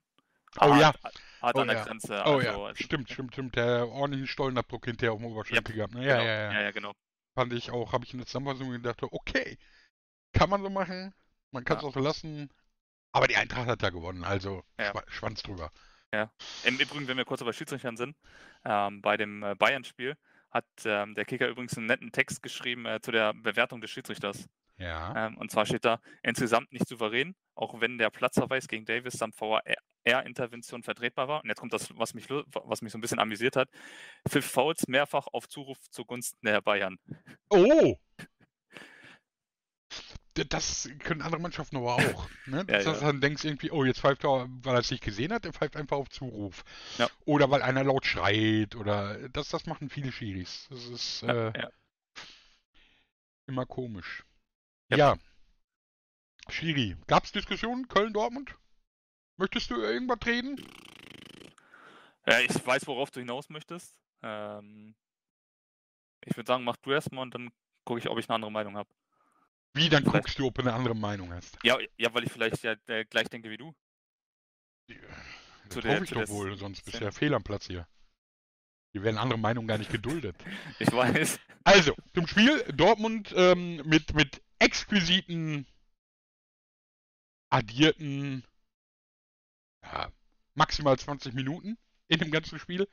Oh 0.60 0.66
ja. 0.76 0.88
hart, 0.88 1.00
hart 1.42 1.56
Oh 1.56 1.60
an 1.60 1.68
der 1.68 1.78
ja. 1.78 1.84
Grenze. 1.86 2.14
Oh 2.26 2.36
also, 2.36 2.42
ja, 2.42 2.52
also, 2.58 2.76
stimmt, 2.84 3.10
stimmt, 3.10 3.34
stimmt. 3.34 3.56
Der 3.56 3.88
ordentlichen 3.88 4.28
Stollenabdruck 4.28 4.86
hinterher 4.86 5.14
auf 5.14 5.20
dem 5.20 5.28
Oberschenkel 5.28 5.76
gehabt. 5.76 5.94
Ne? 5.94 6.06
Ja, 6.06 6.18
genau. 6.18 6.26
ja, 6.28 6.36
ja. 6.36 6.52
ja, 6.54 6.62
ja, 6.62 6.72
genau. 6.72 6.94
Fand 7.36 7.54
ich 7.54 7.72
auch, 7.72 7.94
habe 7.94 8.06
ich 8.06 8.14
in 8.14 8.20
der 8.20 8.28
Zusammenfassung 8.28 8.72
gedacht, 8.72 9.02
okay, 9.04 9.58
kann 10.34 10.50
man 10.50 10.62
so 10.62 10.70
machen, 10.70 11.14
man 11.52 11.64
kann 11.64 11.78
es 11.78 11.84
Ja. 11.84 11.90
auch 11.90 11.94
so 11.94 12.00
lassen. 12.00 12.50
Aber 13.12 13.28
die 13.28 13.38
Eintracht 13.38 13.68
hat 13.68 13.82
ja 13.82 13.90
gewonnen, 13.90 14.24
also 14.24 14.64
Ja. 14.80 14.92
Schwa 14.92 15.04
Schwanz 15.08 15.42
drüber. 15.44 15.72
Im 16.64 16.80
Übrigen, 16.80 17.08
wenn 17.08 17.18
wir 17.18 17.26
kurz 17.26 17.44
bei 17.44 17.54
Schiedsrichtern 17.54 17.96
sind, 17.96 18.16
ähm, 18.66 19.02
bei 19.02 19.16
dem 19.16 19.44
äh, 19.44 19.54
Bayern-Spiel 19.56 20.18
hat 20.50 20.66
ähm, 20.84 21.14
der 21.14 21.26
Kicker 21.26 21.48
übrigens 21.48 21.78
einen 21.78 21.86
netten 21.86 22.12
Text 22.12 22.42
geschrieben 22.42 22.88
äh, 22.88 23.00
zu 23.00 23.12
der 23.12 23.34
Bewertung 23.34 23.80
des 23.80 23.92
Schiedsrichters. 23.92 24.50
Ja. 24.80 25.28
Ähm, 25.28 25.38
und 25.38 25.52
zwar 25.52 25.66
steht 25.66 25.86
da 25.86 26.00
insgesamt 26.24 26.72
nicht 26.72 26.88
souverän, 26.88 27.36
auch 27.56 27.80
wenn 27.82 27.98
der 27.98 28.10
Platzverweis 28.10 28.68
gegen 28.68 28.86
Davis 28.86 29.14
samt 29.16 29.40
VAR-Intervention 29.40 30.84
vertretbar 30.84 31.28
war. 31.28 31.44
Und 31.44 31.50
jetzt 31.50 31.60
kommt 31.60 31.74
das, 31.74 31.96
was 31.98 32.14
mich, 32.14 32.30
was 32.30 32.82
mich 32.82 32.92
so 32.92 32.98
ein 32.98 33.02
bisschen 33.02 33.20
amüsiert 33.20 33.56
hat. 33.58 33.70
Pfiff 34.28 34.46
Fouls 34.46 34.88
mehrfach 34.88 35.28
auf 35.32 35.48
Zuruf 35.50 35.78
zugunsten 35.92 36.46
der 36.46 36.62
Bayern. 36.62 36.98
Oh! 37.50 37.98
Das 40.48 40.90
können 41.00 41.22
andere 41.22 41.42
Mannschaften 41.42 41.76
aber 41.78 41.96
auch. 41.96 42.30
Ne? 42.46 42.64
Dass 42.66 42.86
Ja, 42.86 42.94
du 42.94 43.00
ja. 43.00 43.06
dann 43.08 43.20
denkst 43.20 43.44
irgendwie, 43.44 43.72
oh, 43.72 43.84
jetzt 43.84 44.00
pfeift 44.00 44.24
er, 44.24 44.48
weil 44.62 44.76
er 44.76 44.80
es 44.80 44.92
nicht 44.92 45.04
gesehen 45.04 45.34
hat, 45.34 45.44
der 45.44 45.52
pfeift 45.52 45.76
einfach 45.76 45.98
auf 45.98 46.10
Zuruf. 46.10 46.64
Ja. 46.98 47.10
Oder 47.26 47.50
weil 47.52 47.62
einer 47.62 47.84
laut 47.84 48.06
schreit 48.06 48.76
oder 48.76 49.28
das, 49.30 49.50
das 49.50 49.66
machen 49.66 49.90
viele 49.90 50.12
Schiris. 50.14 50.68
Das 50.70 50.86
ist 50.86 51.24
äh, 51.24 51.52
immer 53.48 53.66
komisch. 53.66 54.24
Ja. 54.90 54.98
Ja. 54.98 55.18
Schiri, 56.50 56.98
gab 57.08 57.26
es 57.26 57.32
Diskussionen 57.32 57.88
Köln-Dortmund? 57.88 58.56
Möchtest 59.38 59.70
du 59.70 59.76
irgendwas 59.76 60.20
reden? 60.26 60.60
Ja, 62.26 62.40
ich 62.40 62.66
weiß, 62.66 62.88
worauf 62.88 63.12
du 63.12 63.20
hinaus 63.20 63.50
möchtest. 63.50 63.98
Ähm, 64.24 64.96
ich 66.26 66.36
würde 66.36 66.48
sagen, 66.48 66.64
mach 66.64 66.76
du 66.78 66.92
erstmal 66.92 67.24
und 67.24 67.34
dann 67.34 67.50
gucke 67.86 68.00
ich, 68.00 68.10
ob 68.10 68.18
ich 68.18 68.28
eine 68.28 68.36
andere 68.36 68.52
Meinung 68.52 68.76
habe. 68.78 68.90
Wie, 69.74 69.88
dann 69.90 70.04
Vielleicht- 70.04 70.24
guckst 70.26 70.40
du, 70.40 70.48
ob 70.48 70.56
du 70.56 70.62
eine 70.62 70.74
andere 70.74 70.96
Meinung 70.96 71.32
hast. 71.32 71.58
Ja, 71.64 71.78
ja, 71.98 72.14
weil 72.14 72.24
ich 72.24 72.32
vielleicht 72.32 72.62
ja 72.64 72.76
äh, 72.88 73.06
gleich 73.06 73.30
denke 73.30 73.50
wie 73.50 73.58
du. 73.58 73.74
Das 74.88 74.98
Zu 75.70 75.76
hoffe 75.78 75.88
der- 75.88 76.02
ich 76.02 76.10
zu 76.10 76.16
doch 76.16 76.28
wohl, 76.30 76.58
sonst 76.58 76.82
bist 76.84 77.00
du 77.00 77.04
ja 77.04 77.12
fehl 77.12 77.34
am 77.34 77.44
Platz 77.44 77.68
hier. 77.68 77.88
Hier 78.92 79.04
werden 79.04 79.20
andere 79.20 79.38
Meinungen 79.38 79.68
gar 79.68 79.78
nicht 79.78 79.92
geduldet. 79.92 80.36
Ich 80.80 80.92
weiß. 80.92 81.40
Also, 81.64 81.94
zum 82.16 82.26
Spiel. 82.26 82.64
Dortmund 82.74 83.32
ähm, 83.38 83.78
mit, 83.86 84.14
mit 84.16 84.42
exquisiten, 84.60 85.66
addierten, 87.50 88.44
ja, 89.84 90.12
maximal 90.54 90.98
20 90.98 91.34
Minuten 91.34 91.78
in 92.08 92.20
dem 92.20 92.32
ganzen 92.32 92.60
Spiel. 92.60 92.88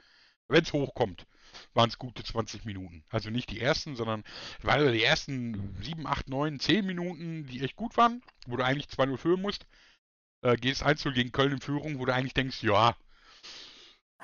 wenn 0.48 0.62
es 0.62 0.72
hochkommt, 0.72 1.26
waren 1.74 1.88
es 1.88 1.98
gute 1.98 2.22
20 2.22 2.64
Minuten. 2.64 3.04
Also 3.10 3.30
nicht 3.30 3.50
die 3.50 3.60
ersten, 3.60 3.96
sondern 3.96 4.22
weil 4.62 4.92
die 4.92 5.02
ersten 5.02 5.76
7, 5.82 6.06
8, 6.06 6.28
9, 6.28 6.60
10 6.60 6.86
Minuten, 6.86 7.46
die 7.46 7.62
echt 7.62 7.74
gut 7.74 7.96
waren, 7.96 8.22
wo 8.46 8.56
du 8.56 8.64
eigentlich 8.64 8.86
2-0 8.86 9.16
führen 9.16 9.42
musst, 9.42 9.66
äh, 10.42 10.56
gehst 10.56 10.84
1-0 10.84 11.12
gegen 11.12 11.32
Köln 11.32 11.52
in 11.52 11.60
Führung, 11.60 11.98
wo 11.98 12.04
du 12.04 12.14
eigentlich 12.14 12.34
denkst, 12.34 12.62
ja, 12.62 12.96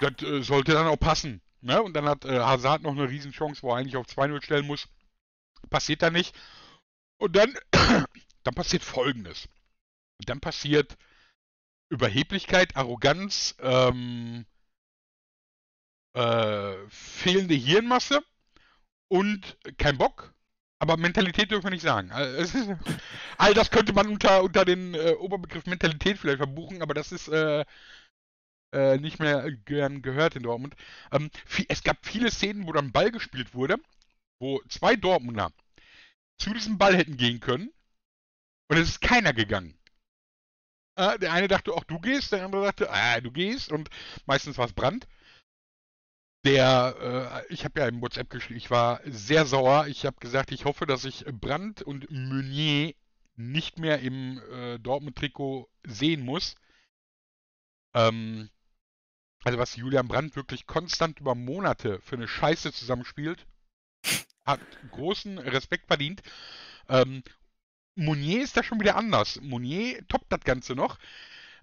das 0.00 0.22
äh, 0.22 0.42
sollte 0.42 0.72
dann 0.72 0.86
auch 0.86 0.98
passen. 0.98 1.40
Ne? 1.60 1.82
Und 1.82 1.94
dann 1.94 2.06
hat 2.06 2.24
äh, 2.24 2.38
Hazard 2.38 2.82
noch 2.82 2.92
eine 2.92 3.08
Riesenchance, 3.08 3.62
wo 3.62 3.70
er 3.70 3.76
eigentlich 3.78 3.96
auf 3.96 4.06
2-0 4.06 4.44
stellen 4.44 4.66
muss. 4.66 4.88
Passiert 5.70 6.02
da 6.02 6.10
nicht. 6.10 6.34
Und 7.22 7.36
dann, 7.36 7.54
dann 8.42 8.54
passiert 8.54 8.82
Folgendes. 8.82 9.48
Dann 10.26 10.40
passiert 10.40 10.98
Überheblichkeit, 11.88 12.74
Arroganz, 12.76 13.54
ähm, 13.60 14.44
äh, 16.14 16.74
fehlende 16.88 17.54
Hirnmasse 17.54 18.24
und 19.06 19.56
kein 19.78 19.98
Bock. 19.98 20.34
Aber 20.80 20.96
Mentalität 20.96 21.52
dürfen 21.52 21.66
wir 21.66 21.70
nicht 21.70 21.82
sagen. 21.82 22.10
Ist, 22.10 22.56
all 23.38 23.54
das 23.54 23.70
könnte 23.70 23.92
man 23.92 24.08
unter, 24.08 24.42
unter 24.42 24.64
den 24.64 24.94
äh, 24.94 25.12
Oberbegriff 25.12 25.66
Mentalität 25.66 26.18
vielleicht 26.18 26.38
verbuchen, 26.38 26.82
aber 26.82 26.92
das 26.92 27.12
ist 27.12 27.28
äh, 27.28 27.64
äh, 28.74 28.98
nicht 28.98 29.20
mehr 29.20 29.48
gern 29.64 30.02
gehört 30.02 30.34
in 30.34 30.42
Dortmund. 30.42 30.74
Ähm, 31.12 31.30
viel, 31.46 31.66
es 31.68 31.84
gab 31.84 32.04
viele 32.04 32.32
Szenen, 32.32 32.66
wo 32.66 32.72
dann 32.72 32.90
Ball 32.90 33.12
gespielt 33.12 33.54
wurde, 33.54 33.76
wo 34.40 34.60
zwei 34.68 34.96
Dortmunder 34.96 35.52
zu 36.42 36.52
diesem 36.52 36.78
Ball 36.78 36.96
hätten 36.96 37.16
gehen 37.16 37.40
können 37.40 37.72
und 38.68 38.76
es 38.76 38.88
ist 38.88 39.00
keiner 39.00 39.32
gegangen. 39.32 39.78
Äh, 40.96 41.18
der 41.18 41.32
eine 41.32 41.48
dachte, 41.48 41.72
auch 41.72 41.84
du 41.84 41.98
gehst, 42.00 42.32
der 42.32 42.44
andere 42.44 42.66
dachte, 42.66 42.90
ah, 42.90 43.20
du 43.20 43.30
gehst 43.30 43.70
und 43.70 43.88
meistens 44.26 44.58
war 44.58 44.66
es 44.66 44.72
Brand. 44.72 45.06
Der, 46.44 47.44
äh, 47.48 47.52
ich 47.52 47.64
habe 47.64 47.80
ja 47.80 47.86
im 47.86 48.02
WhatsApp 48.02 48.28
geschrieben, 48.28 48.58
ich 48.58 48.70
war 48.70 49.00
sehr 49.04 49.46
sauer. 49.46 49.86
Ich 49.86 50.04
habe 50.04 50.16
gesagt, 50.18 50.50
ich 50.50 50.64
hoffe, 50.64 50.86
dass 50.86 51.04
ich 51.04 51.24
Brandt 51.26 51.82
und 51.82 52.10
Meunier 52.10 52.94
nicht 53.36 53.78
mehr 53.78 54.00
im 54.00 54.42
äh, 54.50 54.78
Dortmund-Trikot 54.80 55.70
sehen 55.84 56.24
muss. 56.24 56.56
Ähm, 57.94 58.50
also 59.44 59.58
was 59.58 59.76
Julian 59.76 60.08
Brandt 60.08 60.36
wirklich 60.36 60.66
konstant 60.66 61.20
über 61.20 61.34
Monate 61.34 62.00
für 62.00 62.16
eine 62.16 62.28
Scheiße 62.28 62.72
zusammenspielt, 62.72 63.46
hat 64.44 64.60
großen 64.90 65.38
Respekt 65.38 65.86
verdient. 65.86 66.22
Ähm, 66.88 67.22
Mounier 67.94 68.42
ist 68.42 68.56
da 68.56 68.62
schon 68.62 68.80
wieder 68.80 68.96
anders. 68.96 69.40
Mounier 69.40 70.06
toppt 70.08 70.32
das 70.32 70.40
Ganze 70.40 70.74
noch. 70.74 70.98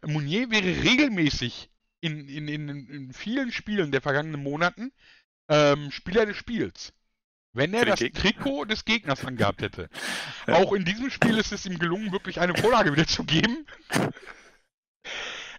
Mounier 0.06 0.50
wäre 0.50 0.84
regelmäßig 0.84 1.70
in, 2.02 2.28
in, 2.30 2.48
in, 2.48 2.70
in 2.70 3.14
vielen 3.14 3.52
Spielen 3.52 3.92
der 3.92 4.02
vergangenen 4.02 4.42
Monaten 4.42 4.92
ähm, 5.50 5.92
Spieler 5.92 6.26
des 6.26 6.38
Spiels. 6.38 6.94
Wenn 7.52 7.74
er 7.74 7.86
das. 7.86 8.00
Trikot 8.00 8.66
des 8.66 8.86
Gegners 8.86 9.26
angehabt 9.26 9.62
hätte. 9.62 9.90
Ja. 10.48 10.56
Auch 10.56 10.74
in 10.74 10.84
diesem 10.84 11.12
Spiel 11.12 11.38
ist 11.38 11.52
es 11.52 11.68
ihm 11.68 11.78
gelungen, 11.78 12.12
wirklich 12.12 12.40
eine 12.40 12.56
Vorlage 12.56 12.92
wieder 12.92 13.06
zu 13.06 13.24
geben. 13.24 13.68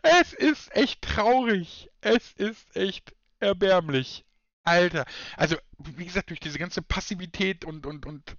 Es 0.03 0.33
ist 0.33 0.75
echt 0.75 1.03
traurig. 1.03 1.89
Es 2.01 2.33
ist 2.33 2.75
echt 2.75 3.15
erbärmlich. 3.39 4.25
Alter. 4.71 5.05
Also, 5.37 5.57
wie 5.79 6.07
gesagt, 6.07 6.31
durch 6.31 6.41
diese 6.41 6.59
ganze 6.59 6.83
Passivität 6.83 7.65
und, 7.65 7.87
und, 7.87 8.07
und 8.07 8.37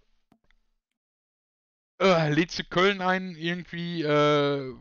äh, 2.01 2.29
lädst 2.33 2.57
du 2.59 2.63
Köln 2.63 3.01
ein, 3.01 3.35
irgendwie, 3.35 4.01
äh, 4.01 4.73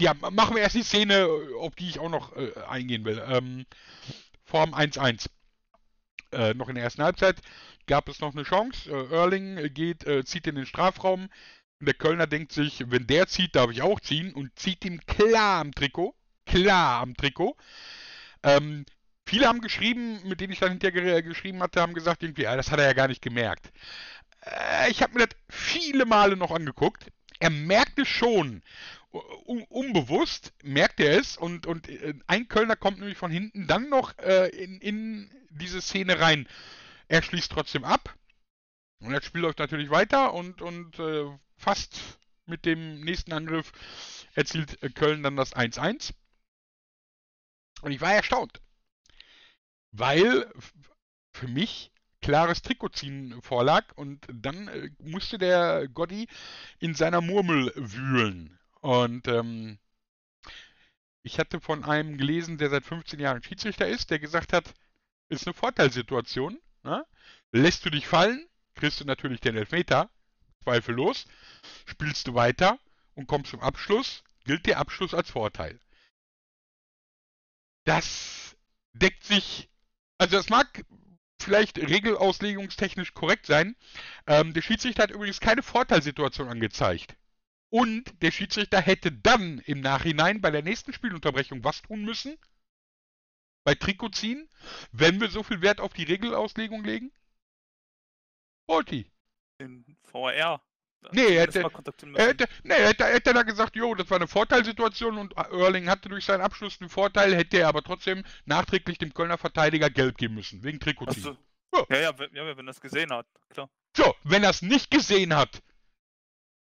ja, 0.00 0.14
machen 0.14 0.54
wir 0.54 0.62
erst 0.62 0.76
die 0.76 0.82
Szene, 0.82 1.28
auf 1.60 1.74
die 1.74 1.88
ich 1.88 1.98
auch 1.98 2.08
noch 2.08 2.36
äh, 2.36 2.52
eingehen 2.68 3.04
will. 3.04 3.22
Ähm, 3.26 3.66
Form 4.44 4.74
1-1. 4.74 5.28
Äh, 6.32 6.54
noch 6.54 6.68
in 6.68 6.74
der 6.74 6.84
ersten 6.84 7.02
Halbzeit 7.02 7.40
gab 7.86 8.08
es 8.08 8.20
noch 8.20 8.32
eine 8.32 8.44
Chance. 8.44 8.90
Äh, 8.90 9.14
Erling 9.14 9.74
geht, 9.74 10.06
äh, 10.06 10.24
zieht 10.24 10.46
in 10.46 10.54
den 10.54 10.66
Strafraum. 10.66 11.28
Der 11.80 11.94
Kölner 11.94 12.26
denkt 12.26 12.52
sich, 12.52 12.84
wenn 12.90 13.06
der 13.06 13.26
zieht, 13.28 13.56
darf 13.56 13.70
ich 13.70 13.82
auch 13.82 14.00
ziehen. 14.00 14.32
Und 14.32 14.56
zieht 14.58 14.84
ihm 14.84 15.00
klar 15.06 15.60
am 15.60 15.72
Trikot. 15.72 16.14
Klar 16.46 17.02
am 17.02 17.14
Trikot. 17.14 17.56
Ähm, 18.42 18.84
viele 19.28 19.46
haben 19.46 19.60
geschrieben, 19.60 20.20
mit 20.26 20.40
denen 20.40 20.52
ich 20.52 20.58
dann 20.58 20.70
hinterher 20.70 21.22
geschrieben 21.22 21.62
hatte, 21.62 21.80
haben 21.80 21.94
gesagt, 21.94 22.22
irgendwie, 22.22 22.42
ja, 22.42 22.56
das 22.56 22.70
hat 22.70 22.80
er 22.80 22.86
ja 22.86 22.92
gar 22.94 23.08
nicht 23.08 23.22
gemerkt. 23.22 23.70
Äh, 24.42 24.90
ich 24.90 25.02
habe 25.02 25.14
mir 25.14 25.26
das 25.26 25.36
viele 25.48 26.06
Male 26.06 26.36
noch 26.36 26.50
angeguckt. 26.50 27.12
Er 27.38 27.50
merkte 27.50 28.04
schon 28.04 28.62
un 29.46 29.62
unbewusst 29.70 30.52
merkt 30.62 31.00
er 31.00 31.18
es 31.18 31.36
und, 31.36 31.66
und 31.66 31.88
äh, 31.88 32.14
ein 32.26 32.48
Kölner 32.48 32.76
kommt 32.76 32.98
nämlich 32.98 33.16
von 33.16 33.30
hinten 33.30 33.66
dann 33.66 33.88
noch 33.88 34.16
äh, 34.18 34.48
in, 34.48 34.80
in 34.80 35.30
diese 35.50 35.80
Szene 35.80 36.20
rein. 36.20 36.46
Er 37.08 37.22
schließt 37.22 37.50
trotzdem 37.50 37.84
ab 37.84 38.14
und 39.00 39.12
das 39.12 39.24
Spiel 39.24 39.42
läuft 39.42 39.60
natürlich 39.60 39.90
weiter 39.90 40.34
und, 40.34 40.60
und 40.60 40.98
äh, 40.98 41.24
fast 41.56 42.18
mit 42.44 42.64
dem 42.66 43.00
nächsten 43.00 43.32
Angriff 43.32 43.72
erzielt 44.34 44.82
äh, 44.82 44.90
Köln 44.90 45.22
dann 45.22 45.36
das 45.36 45.54
1-1. 45.56 46.12
Und 47.80 47.92
ich 47.92 48.00
war 48.00 48.12
erstaunt, 48.12 48.60
weil 49.92 50.50
für 51.32 51.48
mich 51.48 51.92
klares 52.20 52.62
Trikotziehen 52.62 53.40
vorlag 53.42 53.84
und 53.94 54.26
dann 54.32 54.68
äh, 54.68 54.90
musste 54.98 55.38
der 55.38 55.88
Gotti 55.88 56.28
in 56.78 56.94
seiner 56.94 57.20
Murmel 57.20 57.72
wühlen. 57.76 58.58
Und 58.80 59.28
ähm, 59.28 59.78
ich 61.22 61.38
hatte 61.38 61.60
von 61.60 61.84
einem 61.84 62.16
gelesen, 62.18 62.58
der 62.58 62.70
seit 62.70 62.84
15 62.84 63.20
Jahren 63.20 63.42
Schiedsrichter 63.42 63.86
ist, 63.86 64.10
der 64.10 64.18
gesagt 64.18 64.52
hat, 64.52 64.74
ist 65.28 65.46
eine 65.46 65.54
Vorteilssituation. 65.54 66.58
Ne? 66.82 67.04
Lässt 67.52 67.84
du 67.84 67.90
dich 67.90 68.06
fallen, 68.06 68.48
kriegst 68.74 69.00
du 69.00 69.04
natürlich 69.04 69.40
den 69.40 69.56
Elfmeter, 69.56 70.10
zweifellos. 70.62 71.26
Spielst 71.86 72.26
du 72.28 72.34
weiter 72.34 72.78
und 73.14 73.26
kommst 73.26 73.50
zum 73.50 73.60
Abschluss, 73.60 74.22
gilt 74.44 74.66
der 74.66 74.78
Abschluss 74.78 75.14
als 75.14 75.30
Vorteil. 75.30 75.78
Das 77.84 78.56
deckt 78.92 79.24
sich, 79.24 79.68
also 80.18 80.36
das 80.36 80.48
mag 80.48 80.84
vielleicht 81.40 81.78
regelauslegungstechnisch 81.78 83.14
korrekt 83.14 83.46
sein. 83.46 83.76
Ähm, 84.26 84.52
der 84.52 84.62
Schiedsrichter 84.62 85.04
hat 85.04 85.10
übrigens 85.10 85.40
keine 85.40 85.62
Vorteilssituation 85.62 86.48
angezeigt. 86.48 87.16
Und 87.70 88.22
der 88.22 88.30
Schiedsrichter 88.30 88.80
hätte 88.80 89.12
dann 89.12 89.58
im 89.60 89.80
Nachhinein 89.80 90.40
bei 90.40 90.50
der 90.50 90.62
nächsten 90.62 90.92
Spielunterbrechung 90.92 91.64
was 91.64 91.82
tun 91.82 92.04
müssen? 92.04 92.38
Bei 93.64 93.74
Trikot 93.74 94.10
ziehen? 94.10 94.48
Wenn 94.92 95.20
wir 95.20 95.28
so 95.28 95.42
viel 95.42 95.60
Wert 95.60 95.80
auf 95.80 95.92
die 95.92 96.04
Regelauslegung 96.04 96.82
legen? 96.82 97.12
Volti. 98.66 99.10
Den 99.60 99.84
VR. 100.02 100.62
Nee, 101.12 101.36
er 101.36 101.42
hätte, 101.42 101.60
er 101.60 102.26
hätte, 102.26 102.48
nee, 102.64 102.74
er 102.74 102.88
hätte, 102.88 103.04
hätte 103.04 103.32
da 103.32 103.42
gesagt, 103.42 103.76
jo, 103.76 103.94
das 103.94 104.10
war 104.10 104.16
eine 104.16 104.26
Vorteilsituation 104.26 105.18
und 105.18 105.32
Erling 105.36 105.88
hatte 105.88 106.08
durch 106.08 106.24
seinen 106.24 106.40
Abschluss 106.40 106.80
einen 106.80 106.90
Vorteil, 106.90 107.34
hätte 107.34 107.58
er 107.58 107.68
aber 107.68 107.82
trotzdem 107.82 108.24
nachträglich 108.44 108.98
dem 108.98 109.14
Kölner 109.14 109.38
Verteidiger 109.38 109.90
Gelb 109.90 110.18
geben 110.18 110.34
müssen, 110.34 110.62
wegen 110.64 110.80
Trikotziehen. 110.80 111.22
So. 111.22 111.36
Ja. 111.74 111.84
Ja, 111.90 112.00
ja, 112.00 112.12
ja, 112.32 112.56
wenn 112.56 112.66
er 112.66 112.70
es 112.70 112.80
gesehen 112.80 113.12
hat, 113.12 113.26
klar. 113.50 113.70
So, 113.96 114.14
wenn 114.24 114.42
er 114.42 114.50
es 114.50 114.62
nicht 114.62 114.90
gesehen 114.90 115.34
hat, 115.34 115.62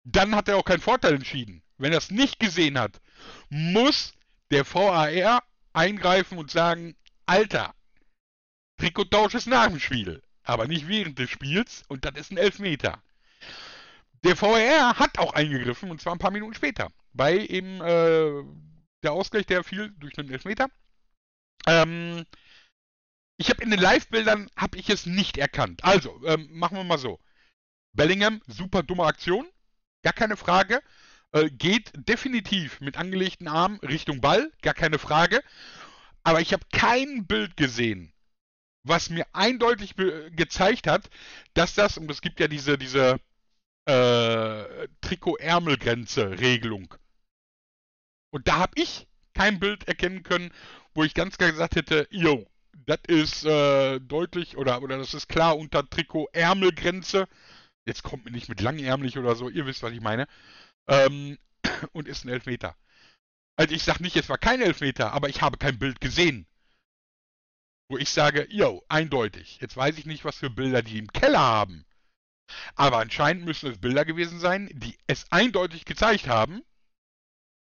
dann 0.05 0.35
hat 0.35 0.49
er 0.49 0.57
auch 0.57 0.65
keinen 0.65 0.81
Vorteil 0.81 1.15
entschieden. 1.15 1.63
Wenn 1.79 1.93
er 1.93 1.99
es 1.99 2.11
nicht 2.11 2.39
gesehen 2.39 2.79
hat, 2.79 3.01
muss 3.49 4.15
der 4.51 4.67
VAR 4.67 5.43
eingreifen 5.73 6.39
und 6.39 6.51
sagen, 6.51 6.97
Alter, 7.27 7.75
Trikottausch 8.77 9.35
ist 9.35 9.47
nach 9.47 9.69
dem 9.69 9.81
Spiel, 9.81 10.23
aber 10.43 10.67
nicht 10.67 10.89
während 10.89 11.19
des 11.19 11.31
Spiels 11.31 11.85
und 11.89 12.05
das 12.05 12.15
ist 12.17 12.31
ein 12.31 12.37
Elfmeter. 12.37 13.03
Der 14.25 14.41
VAR 14.41 14.99
hat 14.99 15.19
auch 15.19 15.35
eingegriffen 15.35 15.91
und 15.91 16.01
zwar 16.01 16.15
ein 16.15 16.19
paar 16.19 16.31
Minuten 16.31 16.55
später. 16.55 16.93
Bei 17.13 17.39
eben 17.39 17.81
äh, 17.81 18.45
der 19.03 19.13
Ausgleich, 19.13 19.47
der 19.47 19.65
fiel 19.65 19.93
durch 19.99 20.17
einen 20.19 20.31
Elfmeter. 20.31 20.69
Ähm, 21.67 22.25
ich 23.37 23.51
habe 23.51 23.63
in 23.63 23.71
den 23.71 23.81
Live-Bildern 23.81 24.49
habe 24.57 24.79
ich 24.79 24.89
es 24.91 25.07
nicht 25.07 25.39
erkannt. 25.39 25.83
Also 25.83 26.21
ähm, 26.25 26.49
machen 26.53 26.77
wir 26.77 26.85
mal 26.85 26.99
so. 26.99 27.19
Bellingham, 27.95 28.41
super 28.47 28.83
dumme 28.83 29.05
Aktion, 29.05 29.49
gar 30.03 30.13
keine 30.13 30.37
Frage. 30.37 30.83
Äh, 31.33 31.51
geht 31.51 31.93
definitiv 31.95 32.81
mit 32.81 32.97
angelegten 32.97 33.49
Armen 33.49 33.79
Richtung 33.81 34.21
Ball, 34.21 34.53
gar 34.63 34.75
keine 34.75 34.99
Frage. 34.99 35.43
Aber 36.23 36.41
ich 36.41 36.53
habe 36.53 36.65
kein 36.73 37.27
Bild 37.27 37.57
gesehen, 37.57 38.13
was 38.85 39.11
mir 39.11 39.27
eindeutig 39.33 39.97
gezeigt 39.97 40.87
hat, 40.87 41.11
dass 41.55 41.75
das, 41.75 41.99
und 41.99 42.11
es 42.11 42.21
gibt 42.21 42.39
ja 42.39 42.49
diese, 42.49 42.79
diese 42.79 43.19
äh, 43.87 44.89
Trikot-Ärmelgrenze-Regelung. 45.01 46.95
Und 48.31 48.49
da 48.49 48.59
habe 48.59 48.73
ich 48.77 49.07
kein 49.35 49.59
Bild 49.61 49.89
erkennen 49.89 50.23
können, 50.23 50.53
wo 50.95 51.05
ich 51.05 51.15
ganz 51.15 51.39
klar 51.39 51.51
gesagt 51.51 51.77
hätte, 51.77 52.07
yo, 52.11 52.47
das 52.87 53.01
ist 53.07 53.45
äh, 53.45 54.01
deutlich 54.01 54.57
oder, 54.57 54.83
oder 54.83 54.99
das 54.99 55.15
ist 55.15 55.29
klar 55.29 55.57
unter 55.57 55.89
Trikot-Ärmelgrenze. 55.89 57.29
Jetzt 57.87 58.03
kommt 58.03 58.25
mir 58.25 58.31
nicht 58.31 58.49
mit 58.49 58.61
langärmlich 58.61 59.19
oder 59.19 59.35
so, 59.37 59.49
ihr 59.49 59.67
wisst, 59.67 59.83
was 59.83 59.93
ich 59.93 60.01
meine. 60.01 60.27
Ähm, 60.89 61.39
und 61.93 62.09
ist 62.09 62.25
ein 62.25 62.29
Elfmeter. 62.29 62.77
Also 63.57 63.75
ich 63.75 63.83
sag 63.83 64.01
nicht, 64.01 64.17
es 64.17 64.29
war 64.29 64.39
kein 64.39 64.63
Elfmeter, 64.63 65.13
aber 65.13 65.29
ich 65.29 65.43
habe 65.43 65.59
kein 65.59 65.79
Bild 65.79 66.01
gesehen. 66.01 66.47
wo 67.89 67.99
ich 67.99 68.09
sage, 68.11 68.47
yo, 68.51 68.83
eindeutig. 68.89 69.59
Jetzt 69.61 69.77
weiß 69.77 69.99
ich 69.99 70.07
nicht, 70.07 70.25
was 70.25 70.37
für 70.37 70.51
Bilder 70.51 70.83
die 70.83 70.99
im 70.99 71.13
Keller 71.13 71.41
haben. 71.41 71.85
Aber 72.75 72.99
anscheinend 72.99 73.45
müssen 73.45 73.71
es 73.71 73.79
Bilder 73.79 74.05
gewesen 74.05 74.39
sein, 74.39 74.71
die 74.73 74.97
es 75.07 75.31
eindeutig 75.31 75.85
gezeigt 75.85 76.29
haben 76.29 76.63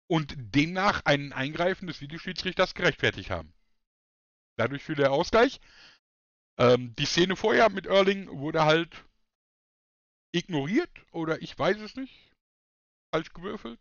und 0.07 0.36
demnach 0.38 1.01
ein 1.05 1.34
Eingreifen 1.34 1.88
des 1.88 2.01
Videoschiedsrichters 2.01 2.73
gerechtfertigt 2.73 3.30
haben. 3.30 3.53
Dadurch 4.57 4.84
für 4.84 4.95
der 4.95 5.11
Ausgleich. 5.11 5.59
Ähm, 6.57 6.93
die 6.95 7.05
Szene 7.05 7.36
vorher 7.36 7.69
mit 7.69 7.86
Erling 7.86 8.27
wurde 8.39 8.65
halt 8.65 9.05
ignoriert 10.32 10.91
oder 11.11 11.41
ich 11.41 11.57
weiß 11.57 11.77
es 11.77 11.95
nicht. 11.95 12.32
Falsch 13.13 13.34
gewürfelt. 13.34 13.80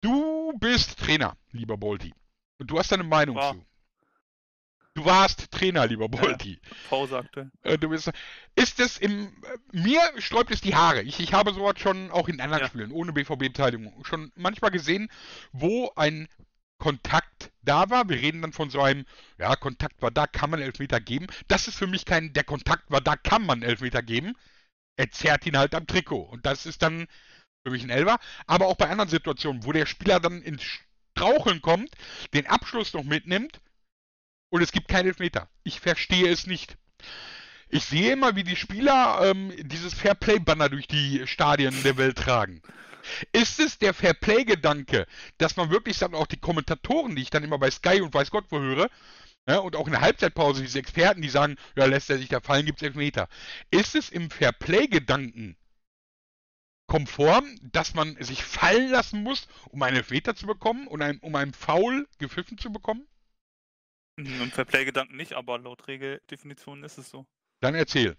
Du 0.00 0.52
bist 0.58 0.98
Trainer, 0.98 1.36
lieber 1.50 1.76
Bolti. 1.76 2.14
Und 2.58 2.70
du 2.70 2.78
hast 2.78 2.92
deine 2.92 3.04
Meinung 3.04 3.36
War. 3.36 3.54
zu. 3.54 3.66
Du 4.94 5.04
warst 5.04 5.50
Trainer, 5.50 5.88
lieber 5.88 6.08
Bolti. 6.08 6.60
Pause 6.88 7.18
aktuell. 7.18 7.50
Äh, 7.62 7.78
Du 7.78 7.88
bist, 7.88 8.12
ist 8.54 8.78
es 8.78 8.96
im. 8.98 9.32
Mir 9.72 10.00
sträubt 10.18 10.52
es 10.52 10.60
die 10.60 10.76
Haare. 10.76 11.02
Ich, 11.02 11.18
ich 11.18 11.32
habe 11.32 11.52
sowas 11.52 11.80
schon 11.80 12.12
auch 12.12 12.28
in 12.28 12.40
anderen 12.40 12.62
Ja. 12.62 12.68
Spielen 12.68 12.92
ohne 12.92 13.12
BVB-Beteiligung 13.12 14.04
schon 14.04 14.30
manchmal 14.36 14.70
gesehen, 14.70 15.10
wo 15.52 15.92
ein 15.96 16.28
Kontakt 16.78 17.50
da 17.62 17.90
war. 17.90 18.08
Wir 18.08 18.18
reden 18.18 18.42
dann 18.42 18.52
von 18.52 18.70
so 18.70 18.80
einem, 18.80 19.04
ja, 19.36 19.56
Kontakt 19.56 20.00
war 20.00 20.12
da, 20.12 20.28
kann 20.28 20.50
man 20.50 20.60
Elfmeter 20.62 21.00
geben. 21.00 21.26
Das 21.48 21.66
ist 21.66 21.76
für 21.76 21.88
mich 21.88 22.04
kein, 22.04 22.32
der 22.32 22.44
Kontakt 22.44 22.88
war 22.88 23.00
da, 23.00 23.16
kann 23.16 23.44
man 23.44 23.62
Elfmeter 23.62 24.02
geben. 24.02 24.34
Er 24.96 25.10
zerrt 25.10 25.44
ihn 25.44 25.58
halt 25.58 25.74
am 25.74 25.88
Trikot. 25.88 26.22
Und 26.22 26.46
das 26.46 26.66
ist 26.66 26.82
dann 26.82 27.08
für 27.66 27.72
mich 27.72 27.82
ein 27.82 27.90
Elfer. 27.90 28.20
Aber 28.46 28.66
auch 28.68 28.76
bei 28.76 28.88
anderen 28.88 29.10
Situationen, 29.10 29.64
wo 29.64 29.72
der 29.72 29.86
Spieler 29.86 30.20
dann 30.20 30.40
ins 30.40 30.62
Straucheln 31.16 31.62
kommt, 31.62 31.90
den 32.32 32.46
Abschluss 32.46 32.92
noch 32.92 33.02
mitnimmt 33.02 33.60
und 34.54 34.62
es 34.62 34.70
gibt 34.70 34.86
keinen 34.86 35.08
Elfmeter. 35.08 35.48
Ich 35.64 35.80
verstehe 35.80 36.30
es 36.30 36.46
nicht. 36.46 36.76
Ich 37.70 37.86
sehe 37.86 38.12
immer, 38.12 38.36
wie 38.36 38.44
die 38.44 38.54
Spieler 38.54 39.18
ähm, 39.24 39.52
dieses 39.58 39.94
Fairplay-Banner 39.94 40.68
durch 40.68 40.86
die 40.86 41.26
Stadien 41.26 41.74
der 41.82 41.96
Welt 41.96 42.16
tragen. 42.16 42.62
Ist 43.32 43.58
es 43.58 43.78
der 43.78 43.92
Fairplay-Gedanke, 43.92 45.08
dass 45.38 45.56
man 45.56 45.70
wirklich 45.70 45.98
dann 45.98 46.14
auch 46.14 46.28
die 46.28 46.36
Kommentatoren, 46.36 47.16
die 47.16 47.22
ich 47.22 47.30
dann 47.30 47.42
immer 47.42 47.58
bei 47.58 47.68
Sky 47.68 48.00
und 48.00 48.14
weiß 48.14 48.30
Gott 48.30 48.44
wo 48.50 48.60
höre, 48.60 48.90
ja, 49.48 49.58
und 49.58 49.74
auch 49.74 49.86
in 49.86 49.92
der 49.92 50.02
Halbzeitpause 50.02 50.62
diese 50.62 50.78
Experten, 50.78 51.20
die 51.20 51.30
sagen, 51.30 51.56
ja, 51.74 51.86
lässt 51.86 52.08
er 52.08 52.18
sich 52.18 52.28
da 52.28 52.38
fallen, 52.38 52.64
gibt 52.64 52.80
es 52.80 52.86
Elfmeter. 52.86 53.28
Ist 53.72 53.96
es 53.96 54.08
im 54.08 54.30
Fairplay-Gedanken 54.30 55.56
konform, 56.86 57.44
dass 57.72 57.94
man 57.94 58.16
sich 58.22 58.44
fallen 58.44 58.92
lassen 58.92 59.24
muss, 59.24 59.48
um 59.70 59.82
einen 59.82 59.96
Elfmeter 59.96 60.36
zu 60.36 60.46
bekommen 60.46 60.86
und 60.86 61.02
um 61.22 61.34
einen 61.34 61.54
Foul 61.54 62.06
gepfiffen 62.18 62.56
zu 62.56 62.70
bekommen? 62.70 63.04
Mhm, 64.16 64.40
Und 64.42 64.54
Fairplay-Gedanken 64.54 65.16
nicht, 65.16 65.32
aber 65.32 65.58
laut 65.58 65.86
Regeldefinition 65.88 66.82
ist 66.84 66.98
es 66.98 67.10
so. 67.10 67.26
Dann 67.60 67.74
erzähl. 67.74 68.16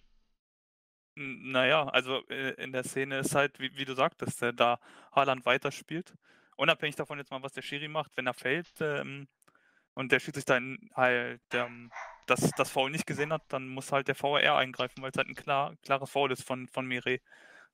Naja, 1.17 1.87
also 1.87 2.27
äh, 2.27 2.51
in 2.61 2.73
der 2.73 2.83
Szene 2.83 3.19
ist 3.19 3.35
halt, 3.35 3.59
wie, 3.59 3.75
wie 3.77 3.85
du 3.85 3.93
sagtest, 3.95 4.41
äh, 4.41 4.53
da 4.53 4.79
Haaland 5.13 5.45
weiterspielt. 5.45 6.13
Unabhängig 6.57 6.95
davon 6.95 7.19
jetzt 7.19 7.31
mal, 7.31 7.41
was 7.41 7.53
der 7.53 7.61
Schiri 7.61 7.87
macht, 7.87 8.11
wenn 8.17 8.27
er 8.27 8.33
fällt 8.33 8.69
ähm, 8.81 9.27
und 9.93 10.11
der 10.11 10.19
Schiedsrichter 10.19 10.59
halt 10.93 11.41
ähm, 11.53 11.91
das, 12.27 12.51
das 12.57 12.69
Foul 12.69 12.91
nicht 12.91 13.07
gesehen 13.07 13.31
hat, 13.31 13.43
dann 13.49 13.67
muss 13.69 13.91
halt 13.93 14.07
der 14.09 14.21
VAR 14.21 14.57
eingreifen, 14.57 15.01
weil 15.01 15.11
es 15.11 15.17
halt 15.17 15.29
ein 15.29 15.35
klar, 15.35 15.75
klares 15.83 16.09
Foul 16.09 16.31
ist 16.33 16.43
von, 16.43 16.67
von 16.67 16.85
Mire. 16.85 17.19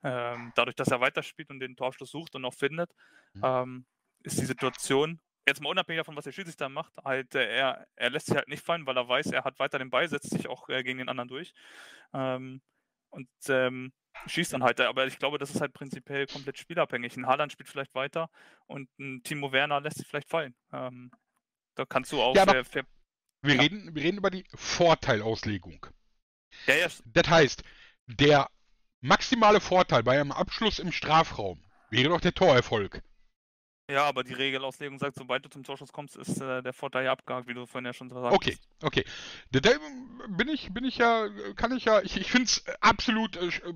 Ähm, 0.03 0.51
dadurch, 0.55 0.75
dass 0.75 0.89
er 0.89 1.01
weiterspielt 1.01 1.49
und 1.49 1.59
den 1.59 1.75
Torabschluss 1.75 2.11
sucht 2.11 2.35
und 2.35 2.45
auch 2.45 2.53
findet, 2.53 2.91
Mhm. 3.33 3.41
ähm, 3.43 3.85
ist 4.23 4.39
die 4.39 4.45
Situation, 4.45 5.19
jetzt 5.51 5.61
mal 5.61 5.69
unabhängig 5.69 5.99
davon, 5.99 6.15
was 6.17 6.25
der 6.25 6.31
Schiedsrichter 6.33 6.69
macht, 6.69 6.93
halt, 7.03 7.35
äh, 7.35 7.45
er, 7.57 7.87
er 7.95 8.09
lässt 8.09 8.27
sich 8.27 8.35
halt 8.35 8.47
nicht 8.49 8.65
fallen, 8.65 8.85
weil 8.87 8.97
er 8.97 9.07
weiß, 9.07 9.27
er 9.27 9.43
hat 9.43 9.59
weiter 9.59 9.79
den 9.79 9.89
Ball, 9.91 10.09
setzt 10.09 10.31
sich 10.31 10.47
auch 10.49 10.69
äh, 10.69 10.83
gegen 10.83 10.99
den 10.99 11.09
anderen 11.09 11.29
durch. 11.29 11.53
Ähm, 12.13 12.61
und 13.09 13.29
ähm, 13.49 13.93
schießt 14.27 14.53
dann 14.53 14.63
halt. 14.63 14.79
Aber 14.81 15.07
ich 15.07 15.19
glaube, 15.19 15.37
das 15.37 15.51
ist 15.51 15.61
halt 15.61 15.73
prinzipiell 15.73 16.27
komplett 16.27 16.57
spielabhängig. 16.57 17.17
Ein 17.17 17.27
Haaland 17.27 17.51
spielt 17.51 17.69
vielleicht 17.69 17.95
weiter 17.95 18.29
und 18.67 18.89
ein 18.99 19.23
Timo 19.23 19.51
Werner 19.51 19.81
lässt 19.81 19.97
sich 19.97 20.07
vielleicht 20.07 20.29
fallen. 20.29 20.55
Ähm, 20.73 21.11
da 21.75 21.85
kannst 21.85 22.11
du 22.11 22.21
auch 22.21 22.35
Ja, 22.35 22.45
fair, 22.45 22.65
fair, 22.65 22.85
Wir, 23.43 23.55
Ja. 23.55 23.61
reden, 23.61 23.95
wir 23.95 24.03
reden 24.03 24.17
über 24.17 24.31
die 24.31 24.45
Vorteilauslegung. 24.55 25.85
ja, 26.67 26.75
ja, 26.75 26.87
Das 27.05 27.27
heißt, 27.29 27.63
der 28.07 28.49
maximale 29.01 29.61
Vorteil 29.61 30.03
bei 30.03 30.19
einem 30.19 30.31
Abschluss 30.31 30.79
im 30.79 30.91
Strafraum 30.91 31.63
wäre 31.89 32.09
doch 32.09 32.21
der 32.21 32.33
Torerfolg. 32.33 33.03
Ja, 33.91 34.05
aber 34.05 34.23
die 34.23 34.33
Regelauslegung 34.33 34.97
sagt, 34.99 35.15
sobald 35.15 35.45
du 35.45 35.49
zum 35.49 35.63
Torschuss 35.63 35.91
kommst, 35.91 36.15
ist 36.15 36.41
äh, 36.41 36.63
der 36.63 36.73
Vorteil 36.73 37.05
ja 37.05 37.11
abgehakt, 37.11 37.47
wie 37.47 37.53
du 37.53 37.65
vorhin 37.65 37.85
ja 37.85 37.93
schon 37.93 38.09
gesagt 38.09 38.33
Okay, 38.33 38.57
okay. 38.81 39.03
Da, 39.51 39.59
da 39.59 39.71
bin 40.29 40.47
ich, 40.47 40.73
bin 40.73 40.85
ich 40.85 40.97
ja, 40.97 41.27
kann 41.55 41.75
ich 41.75 41.85
ja, 41.85 42.01
ich, 42.01 42.17
ich 42.17 42.31
finde 42.31 42.45
es 42.45 42.63
absolut 42.79 43.35
äh, 43.35 43.47
äh, 43.47 43.73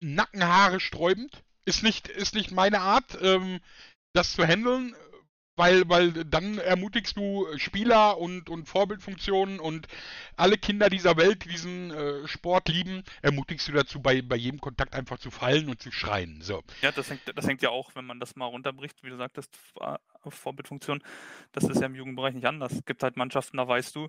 Nackenhaare 0.00 0.80
sträubend. 0.80 1.42
Ist 1.64 1.82
nicht, 1.82 2.08
ist 2.08 2.34
nicht 2.34 2.52
meine 2.52 2.80
Art, 2.80 3.18
ähm, 3.20 3.60
das 4.12 4.32
zu 4.34 4.46
handeln, 4.46 4.94
weil, 5.56 5.88
weil 5.88 6.12
dann 6.12 6.58
ermutigst 6.58 7.16
du 7.16 7.46
Spieler 7.56 8.18
und, 8.18 8.48
und 8.50 8.66
Vorbildfunktionen 8.66 9.58
und 9.58 9.88
alle 10.36 10.58
Kinder 10.58 10.90
dieser 10.90 11.16
Welt, 11.16 11.44
die 11.44 11.48
diesen 11.48 11.90
äh, 11.90 12.28
Sport 12.28 12.68
lieben, 12.68 13.02
ermutigst 13.22 13.66
du 13.68 13.72
dazu, 13.72 14.00
bei, 14.00 14.22
bei 14.22 14.36
jedem 14.36 14.60
Kontakt 14.60 14.94
einfach 14.94 15.18
zu 15.18 15.30
fallen 15.30 15.68
und 15.68 15.82
zu 15.82 15.90
schreien. 15.90 16.42
So. 16.42 16.62
Ja, 16.82 16.92
das 16.92 17.10
hängt, 17.10 17.22
das 17.34 17.46
hängt 17.46 17.62
ja 17.62 17.70
auch, 17.70 17.94
wenn 17.94 18.04
man 18.04 18.20
das 18.20 18.36
mal 18.36 18.46
runterbricht, 18.46 19.02
wie 19.02 19.10
du 19.10 19.16
sagtest, 19.16 19.56
Vorbildfunktion. 20.28 21.02
Das 21.52 21.64
ist 21.64 21.80
ja 21.80 21.86
im 21.86 21.94
Jugendbereich 21.94 22.34
nicht 22.34 22.46
anders. 22.46 22.72
Es 22.72 22.84
gibt 22.84 23.02
halt 23.02 23.16
Mannschaften, 23.16 23.56
da 23.56 23.66
weißt 23.66 23.96
du, 23.96 24.08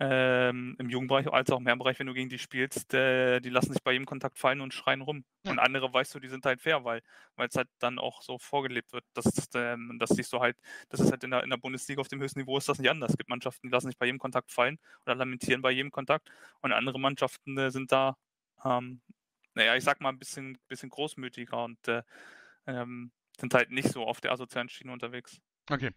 ähm, 0.00 0.74
im 0.78 0.90
Jugendbereich 0.90 1.28
als 1.32 1.50
auch 1.50 1.58
im 1.58 1.66
Herrenbereich, 1.66 1.98
wenn 1.98 2.06
du 2.06 2.14
gegen 2.14 2.28
die 2.28 2.38
spielst, 2.38 2.92
äh, 2.94 3.40
die 3.40 3.50
lassen 3.50 3.72
sich 3.72 3.82
bei 3.82 3.92
jedem 3.92 4.06
Kontakt 4.06 4.38
fallen 4.38 4.60
und 4.60 4.74
schreien 4.74 5.00
rum. 5.00 5.24
Und 5.46 5.58
andere 5.58 5.92
weißt 5.92 6.14
du, 6.14 6.20
die 6.20 6.28
sind 6.28 6.44
halt 6.44 6.60
fair, 6.60 6.84
weil 6.84 7.02
es 7.36 7.54
halt 7.54 7.68
dann 7.78 7.98
auch 7.98 8.22
so 8.22 8.38
vorgelebt 8.38 8.92
wird. 8.92 9.04
Das, 9.14 9.26
ist, 9.26 9.54
ähm, 9.54 9.98
das 10.00 10.10
siehst 10.10 10.32
du 10.32 10.40
halt, 10.40 10.56
das 10.88 11.00
ist 11.00 11.10
halt 11.10 11.22
in 11.24 11.30
der, 11.30 11.44
in 11.44 11.50
der 11.50 11.56
Bundesliga 11.56 12.00
auf 12.00 12.08
dem 12.08 12.20
höchsten 12.20 12.40
Niveau 12.40 12.58
ist 12.58 12.68
das 12.68 12.78
nicht 12.78 12.90
anders. 12.90 13.12
Es 13.12 13.18
gibt 13.18 13.28
Mannschaften, 13.28 13.68
die 13.68 13.72
lassen 13.72 13.88
sich 13.88 13.98
bei 13.98 14.06
jedem 14.06 14.18
Kontakt 14.18 14.50
fallen 14.50 14.78
oder 15.04 15.14
lamentieren 15.14 15.62
bei 15.62 15.70
jedem 15.70 15.90
Kontakt. 15.90 16.28
Und 16.62 16.72
andere 16.72 16.98
Mannschaften 16.98 17.56
äh, 17.58 17.70
sind 17.70 17.92
da, 17.92 18.16
ähm, 18.64 19.02
naja, 19.54 19.76
ich 19.76 19.84
sag 19.84 20.00
mal, 20.00 20.08
ein 20.08 20.18
bisschen, 20.18 20.58
bisschen 20.68 20.90
großmütiger 20.90 21.64
und 21.64 21.86
äh, 21.86 22.02
ähm, 22.66 23.12
sind 23.38 23.54
halt 23.54 23.70
nicht 23.70 23.88
so 23.88 24.04
auf 24.04 24.20
der 24.20 24.32
asozialen 24.32 24.68
Schiene 24.68 24.92
unterwegs. 24.92 25.40
Okay. 25.70 25.90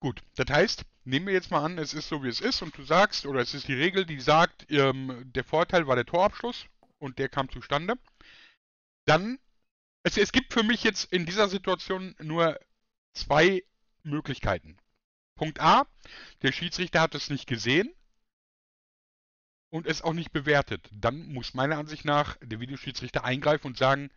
Gut, 0.00 0.22
das 0.36 0.48
heißt, 0.48 0.84
nehmen 1.04 1.26
wir 1.26 1.34
jetzt 1.34 1.50
mal 1.50 1.64
an, 1.64 1.78
es 1.78 1.92
ist 1.92 2.08
so 2.08 2.22
wie 2.22 2.28
es 2.28 2.40
ist 2.40 2.62
und 2.62 2.76
du 2.78 2.84
sagst, 2.84 3.26
oder 3.26 3.40
es 3.40 3.54
ist 3.54 3.66
die 3.66 3.74
Regel, 3.74 4.06
die 4.06 4.20
sagt, 4.20 4.70
ähm, 4.70 5.24
der 5.34 5.42
Vorteil 5.42 5.86
war 5.88 5.96
der 5.96 6.06
Torabschluss 6.06 6.66
und 6.98 7.18
der 7.18 7.28
kam 7.28 7.48
zustande. 7.48 7.94
Dann, 9.06 9.38
es, 10.04 10.16
es 10.16 10.30
gibt 10.30 10.52
für 10.52 10.62
mich 10.62 10.84
jetzt 10.84 11.12
in 11.12 11.26
dieser 11.26 11.48
Situation 11.48 12.14
nur 12.20 12.60
zwei 13.14 13.64
Möglichkeiten. 14.04 14.76
Punkt 15.34 15.60
A, 15.60 15.86
der 16.42 16.52
Schiedsrichter 16.52 17.00
hat 17.00 17.14
es 17.16 17.30
nicht 17.30 17.46
gesehen 17.46 17.92
und 19.70 19.86
es 19.86 20.02
auch 20.02 20.12
nicht 20.12 20.32
bewertet. 20.32 20.88
Dann 20.92 21.26
muss 21.32 21.54
meiner 21.54 21.78
Ansicht 21.78 22.04
nach 22.04 22.36
der 22.40 22.60
Videoschiedsrichter 22.60 23.24
eingreifen 23.24 23.66
und 23.66 23.78
sagen, 23.78 24.10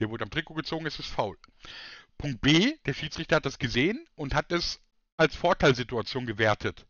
der 0.00 0.10
wurde 0.10 0.24
am 0.24 0.30
Trikot 0.30 0.54
gezogen, 0.54 0.86
es 0.86 0.98
ist 0.98 1.08
faul. 1.08 1.38
Punkt 2.18 2.40
B, 2.40 2.76
der 2.86 2.94
Schiedsrichter 2.94 3.36
hat 3.36 3.46
das 3.46 3.58
gesehen 3.58 4.06
und 4.14 4.34
hat 4.34 4.52
es 4.52 4.80
als 5.16 5.34
Vorteilssituation 5.34 6.26
gewertet. 6.26 6.86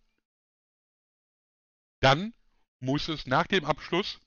Dann 2.01 2.35
muss 2.81 3.09
es 3.09 3.27
nach 3.27 3.47
dem 3.47 3.65
Abschluss, 3.65 4.21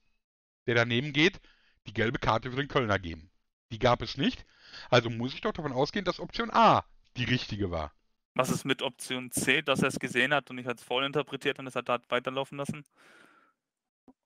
der 0.67 0.75
daneben 0.75 1.13
geht, 1.13 1.39
die 1.87 1.93
gelbe 1.93 2.19
Karte 2.19 2.51
für 2.51 2.57
den 2.57 2.67
Kölner 2.67 2.99
geben. 2.99 3.31
Die 3.71 3.79
gab 3.79 4.01
es 4.01 4.17
nicht. 4.17 4.45
Also 4.89 5.09
muss 5.09 5.33
ich 5.33 5.41
doch 5.41 5.53
davon 5.53 5.71
ausgehen, 5.71 6.05
dass 6.05 6.19
Option 6.19 6.51
A 6.51 6.85
die 7.17 7.23
richtige 7.23 7.71
war. 7.71 7.93
Was 8.35 8.49
ist 8.49 8.65
mit 8.65 8.81
Option 8.81 9.31
C, 9.31 9.61
dass 9.61 9.81
er 9.81 9.89
es 9.89 9.99
gesehen 9.99 10.33
hat 10.33 10.49
und 10.49 10.57
nicht 10.57 10.67
als 10.67 10.83
faul 10.83 11.03
interpretiert 11.03 11.59
und 11.59 11.67
es 11.67 11.75
hat 11.75 11.87
weiterlaufen 12.09 12.57
lassen? 12.57 12.85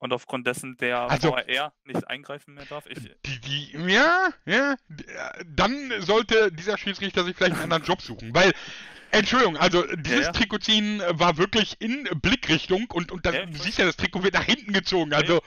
Und 0.03 0.11
aufgrund 0.11 0.45
dessen 0.45 0.75
der 0.75 0.99
Also- 0.99 1.31
VAR 1.31 1.71
nicht 1.85 2.09
eingreifen 2.09 2.55
mehr 2.55 2.65
darf? 2.65 2.85
Ich, 2.87 2.99
Die, 3.25 3.39
die, 3.39 3.71
ja, 3.89 4.33
ja, 4.45 4.75
dann 5.45 5.93
sollte 6.01 6.51
dieser 6.51 6.77
Schiedsrichter 6.77 7.23
sich 7.23 7.37
vielleicht 7.37 7.53
einen 7.53 7.63
anderen 7.71 7.85
Job 7.85 8.01
suchen, 8.01 8.35
weil, 8.35 8.51
Entschuldigung, 9.11 9.55
also 9.55 9.81
dieses 9.95 10.25
ja. 10.25 10.31
Trikot 10.33 10.57
ziehen 10.57 11.01
war 11.07 11.37
wirklich 11.37 11.77
in 11.79 12.03
Blickrichtung 12.21 12.91
und, 12.91 13.13
und 13.13 13.25
das, 13.25 13.33
Ja, 13.33 13.45
siehst 13.53 13.77
ja, 13.77 13.85
das 13.85 13.95
Trikot 13.95 14.23
wird 14.23 14.33
nach 14.33 14.43
hinten 14.43 14.73
gezogen, 14.73 15.13
also 15.13 15.41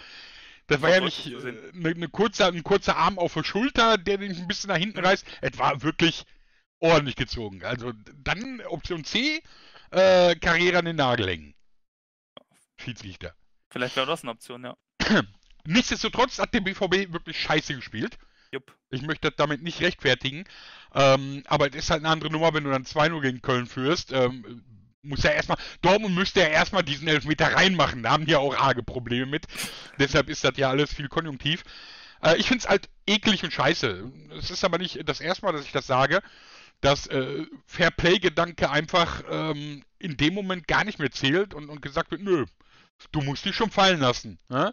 das 0.68 0.80
war 0.80 0.88
ja 0.88 1.00
nicht 1.00 1.22
sehen. 1.24 1.58
äh, 1.74 1.76
ne, 1.76 1.94
ne 1.94 2.08
kurzer, 2.08 2.46
ein 2.46 2.62
kurzer 2.62 2.96
Arm 2.96 3.18
auf 3.18 3.34
der 3.34 3.44
Schulter, 3.44 3.98
der 3.98 4.16
den 4.16 4.34
ein 4.34 4.48
bisschen 4.48 4.68
nach 4.68 4.78
hinten 4.78 5.00
Mhm. 5.00 5.04
reißt, 5.04 5.26
es 5.42 5.58
war 5.58 5.82
wirklich 5.82 6.24
ordentlich 6.80 7.16
gezogen, 7.16 7.62
also 7.62 7.92
dann 8.24 8.62
Option 8.62 9.04
C, 9.04 9.42
äh, 9.90 10.34
Karriere 10.36 10.78
an 10.78 10.86
den 10.86 10.96
Nagel 10.96 11.28
hängen. 11.28 11.54
Schiedsrichter. 12.78 13.34
Vielleicht 13.76 13.96
wäre 13.96 14.06
das 14.06 14.22
eine 14.22 14.30
Option, 14.30 14.64
ja. 14.64 14.76
Nichtsdestotrotz 15.64 16.38
hat 16.38 16.54
der 16.54 16.60
BVB 16.60 17.12
wirklich 17.12 17.38
scheiße 17.40 17.74
gespielt. 17.74 18.18
Jupp. 18.52 18.72
Ich 18.90 19.02
möchte 19.02 19.28
das 19.28 19.36
damit 19.36 19.62
nicht 19.62 19.80
rechtfertigen. 19.80 20.44
Ähm, 20.94 21.42
aber 21.46 21.68
es 21.68 21.74
ist 21.74 21.90
halt 21.90 22.02
eine 22.02 22.10
andere 22.10 22.30
Nummer, 22.30 22.54
wenn 22.54 22.64
du 22.64 22.70
dann 22.70 22.84
2-0 22.84 23.20
gegen 23.20 23.42
Köln 23.42 23.66
führst. 23.66 24.12
Ähm, 24.12 24.64
muss 25.02 25.22
ja 25.22 25.30
erstmal, 25.30 25.58
Dortmund 25.82 26.14
müsste 26.14 26.40
ja 26.40 26.46
erstmal 26.46 26.84
diesen 26.84 27.06
Elfmeter 27.06 27.54
reinmachen. 27.54 28.02
Da 28.02 28.10
haben 28.12 28.24
die 28.24 28.32
ja 28.32 28.38
auch 28.38 28.56
arge 28.56 28.82
Probleme 28.82 29.26
mit. 29.26 29.46
Deshalb 29.98 30.30
ist 30.30 30.44
das 30.44 30.56
ja 30.56 30.70
alles 30.70 30.94
viel 30.94 31.08
konjunktiv. 31.08 31.62
Äh, 32.22 32.36
ich 32.36 32.46
finde 32.46 32.62
es 32.62 32.68
halt 32.68 32.88
eklig 33.06 33.44
und 33.44 33.52
scheiße. 33.52 34.10
Es 34.38 34.50
ist 34.50 34.64
aber 34.64 34.78
nicht 34.78 35.06
das 35.06 35.20
erste 35.20 35.44
Mal, 35.44 35.52
dass 35.52 35.66
ich 35.66 35.72
das 35.72 35.86
sage, 35.86 36.22
dass 36.80 37.06
äh, 37.08 37.44
Fairplay-Gedanke 37.66 38.70
einfach 38.70 39.22
ähm, 39.30 39.82
in 39.98 40.16
dem 40.16 40.34
Moment 40.34 40.68
gar 40.68 40.84
nicht 40.84 40.98
mehr 40.98 41.10
zählt 41.10 41.52
und, 41.52 41.68
und 41.68 41.82
gesagt 41.82 42.10
wird, 42.10 42.22
nö, 42.22 42.46
du 43.12 43.22
musst 43.22 43.44
dich 43.44 43.56
schon 43.56 43.70
fallen 43.70 44.00
lassen. 44.00 44.38
Ne? 44.48 44.72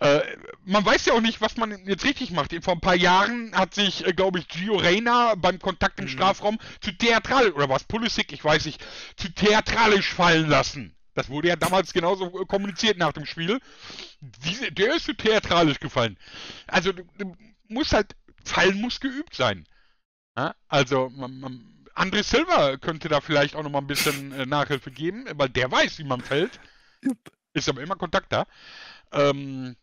Äh, 0.00 0.20
man 0.64 0.84
weiß 0.84 1.06
ja 1.06 1.14
auch 1.14 1.20
nicht, 1.20 1.40
was 1.40 1.56
man 1.56 1.84
jetzt 1.86 2.04
richtig 2.04 2.30
macht. 2.30 2.54
Vor 2.62 2.74
ein 2.74 2.80
paar 2.80 2.94
Jahren 2.94 3.54
hat 3.54 3.74
sich, 3.74 4.06
äh, 4.06 4.12
glaube 4.12 4.38
ich, 4.38 4.48
Gio 4.48 4.76
Reyna 4.76 5.34
beim 5.34 5.58
Kontakt 5.58 5.98
im 5.98 6.04
mhm. 6.04 6.10
Strafraum 6.10 6.58
zu 6.80 6.92
theatralisch, 6.92 7.54
oder 7.54 7.68
was, 7.68 7.84
Pulisic, 7.84 8.32
ich 8.32 8.44
weiß 8.44 8.66
nicht, 8.66 8.84
zu 9.16 9.28
theatralisch 9.28 10.12
fallen 10.12 10.48
lassen. 10.48 10.94
Das 11.14 11.28
wurde 11.28 11.48
ja 11.48 11.56
damals 11.56 11.92
genauso 11.92 12.26
äh, 12.40 12.44
kommuniziert 12.46 12.96
nach 12.96 13.12
dem 13.12 13.26
Spiel. 13.26 13.60
Diese, 14.20 14.70
der 14.70 14.94
ist 14.94 15.06
zu 15.06 15.14
theatralisch 15.14 15.80
gefallen. 15.80 16.16
Also, 16.68 16.92
muss 17.66 17.92
halt, 17.92 18.14
fallen 18.44 18.80
muss 18.80 19.00
geübt 19.00 19.34
sein. 19.34 19.66
Ja? 20.36 20.54
Also, 20.68 21.10
man, 21.10 21.40
man, 21.40 21.84
André 21.96 22.22
Silva 22.22 22.76
könnte 22.76 23.08
da 23.08 23.20
vielleicht 23.20 23.56
auch 23.56 23.64
nochmal 23.64 23.82
ein 23.82 23.88
bisschen 23.88 24.30
äh, 24.30 24.46
Nachhilfe 24.46 24.92
geben, 24.92 25.24
weil 25.32 25.48
der 25.48 25.72
weiß, 25.72 25.98
wie 25.98 26.04
man 26.04 26.20
fällt. 26.20 26.60
Ist 27.52 27.68
aber 27.68 27.82
immer 27.82 27.96
Kontakt 27.96 28.32
da. 28.32 28.46
Ähm, 29.12 29.76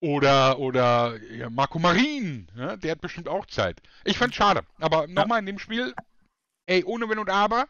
oder, 0.00 0.58
oder 0.58 1.20
ja, 1.30 1.50
Marco 1.50 1.78
Marin, 1.78 2.50
ja, 2.56 2.76
der 2.76 2.92
hat 2.92 3.00
bestimmt 3.02 3.28
auch 3.28 3.44
Zeit. 3.46 3.82
Ich 4.04 4.16
fand's 4.16 4.36
schade. 4.36 4.62
Aber 4.78 5.06
nochmal 5.06 5.40
in 5.40 5.46
dem 5.46 5.58
Spiel, 5.58 5.94
ey, 6.66 6.84
ohne 6.84 7.08
Wenn 7.08 7.18
und 7.18 7.28
Aber, 7.28 7.66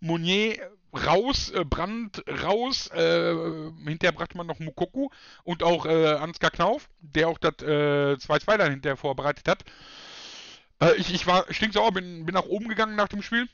Monier 0.00 0.70
raus, 0.92 1.50
äh, 1.50 1.64
Brand 1.64 2.22
raus, 2.42 2.88
äh, 2.88 3.34
hinterher 3.86 4.12
brachte 4.12 4.36
man 4.36 4.46
noch 4.46 4.58
Mukoku 4.58 5.08
und 5.44 5.62
auch 5.62 5.86
äh, 5.86 6.14
Ansgar 6.14 6.50
Knauf, 6.50 6.88
der 7.00 7.28
auch 7.28 7.38
das 7.38 7.54
2-2 7.54 8.54
äh, 8.54 8.58
dann 8.58 8.70
hinterher 8.70 8.96
vorbereitet 8.96 9.48
hat. 9.48 9.64
Äh, 10.80 10.94
ich, 10.96 11.12
ich 11.12 11.26
war 11.26 11.46
stinksauer, 11.52 11.92
bin, 11.92 12.26
bin 12.26 12.34
nach 12.34 12.44
oben 12.44 12.68
gegangen 12.68 12.96
nach 12.96 13.08
dem 13.08 13.22
Spiel. 13.22 13.48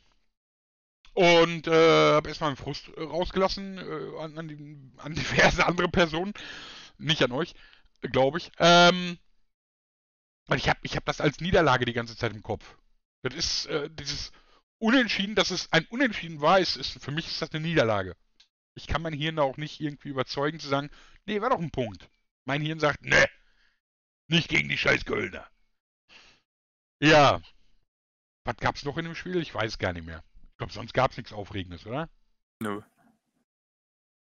Und 1.15 1.67
äh, 1.67 2.13
habe 2.15 2.29
erstmal 2.29 2.49
einen 2.49 2.57
Frust 2.57 2.91
rausgelassen 2.97 3.79
äh, 3.79 4.21
an, 4.21 4.39
an, 4.39 4.49
die, 4.49 4.93
an 4.99 5.15
diverse 5.15 5.67
andere 5.67 5.89
Personen. 5.89 6.33
Nicht 6.99 7.23
an 7.23 7.33
euch 7.33 7.55
glaube 8.11 8.39
ich. 8.39 8.51
Ähm, 8.59 9.19
und 10.49 10.57
ich 10.57 10.69
habe 10.69 10.81
ich 10.83 10.97
hab 10.97 11.05
das 11.05 11.21
als 11.21 11.41
Niederlage 11.41 11.85
die 11.85 11.93
ganze 11.93 12.17
Zeit 12.17 12.33
im 12.33 12.43
Kopf. 12.43 12.77
Das 13.23 13.35
ist 13.35 13.67
äh, 13.67 13.89
dieses 13.91 14.33
Unentschieden, 14.79 15.37
dass 15.37 15.51
es 15.51 15.73
ein 15.73 15.87
Unentschieden 15.87 16.41
war, 16.41 16.59
ist, 16.59 16.77
ist, 16.77 17.03
für 17.03 17.13
mich 17.13 17.29
ist 17.29 17.41
das 17.41 17.53
eine 17.53 17.61
Niederlage. 17.61 18.17
Ich 18.75 18.87
kann 18.87 19.03
mein 19.03 19.13
Hirn 19.13 19.37
da 19.37 19.43
auch 19.43 19.57
nicht 19.57 19.81
irgendwie 19.81 20.09
überzeugen 20.09 20.59
zu 20.59 20.69
sagen, 20.69 20.91
nee, 21.27 21.41
war 21.41 21.51
doch 21.51 21.61
ein 21.61 21.71
Punkt. 21.71 22.11
Mein 22.45 22.63
Hirn 22.63 22.81
sagt, 22.81 23.05
ne, 23.05 23.29
nicht 24.29 24.49
gegen 24.49 24.69
die 24.69 24.79
scheiß 24.79 25.05
Kölner. 25.05 25.49
Ja. 27.01 27.41
Was 28.45 28.57
gab's 28.57 28.85
noch 28.85 28.99
in 28.99 29.05
dem 29.05 29.15
Spiel? 29.15 29.37
Ich 29.37 29.55
weiß 29.55 29.79
gar 29.79 29.93
nicht 29.93 30.07
mehr. 30.07 30.25
Ich 30.63 30.65
glaube, 30.65 30.75
sonst 30.75 30.95
gab's 30.95 31.17
nichts 31.17 31.33
Aufregendes, 31.33 31.85
oder? 31.87 32.09
Nö. 32.61 32.77
No. 32.77 32.85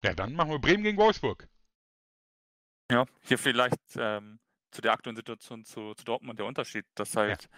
Ja, 0.03 0.13
dann 0.13 0.33
machen 0.33 0.51
wir 0.51 0.59
Bremen 0.59 0.83
gegen 0.83 0.97
Wolfsburg. 0.97 1.47
Ja, 2.91 3.05
hier 3.21 3.37
vielleicht 3.37 3.79
ähm, 3.95 4.37
zu 4.71 4.81
der 4.81 4.91
aktuellen 4.91 5.15
Situation 5.15 5.63
zu, 5.63 5.93
zu, 5.93 6.03
Dortmund 6.03 6.37
der 6.37 6.45
Unterschied, 6.45 6.85
dass 6.95 7.15
halt, 7.15 7.43
ja. 7.43 7.49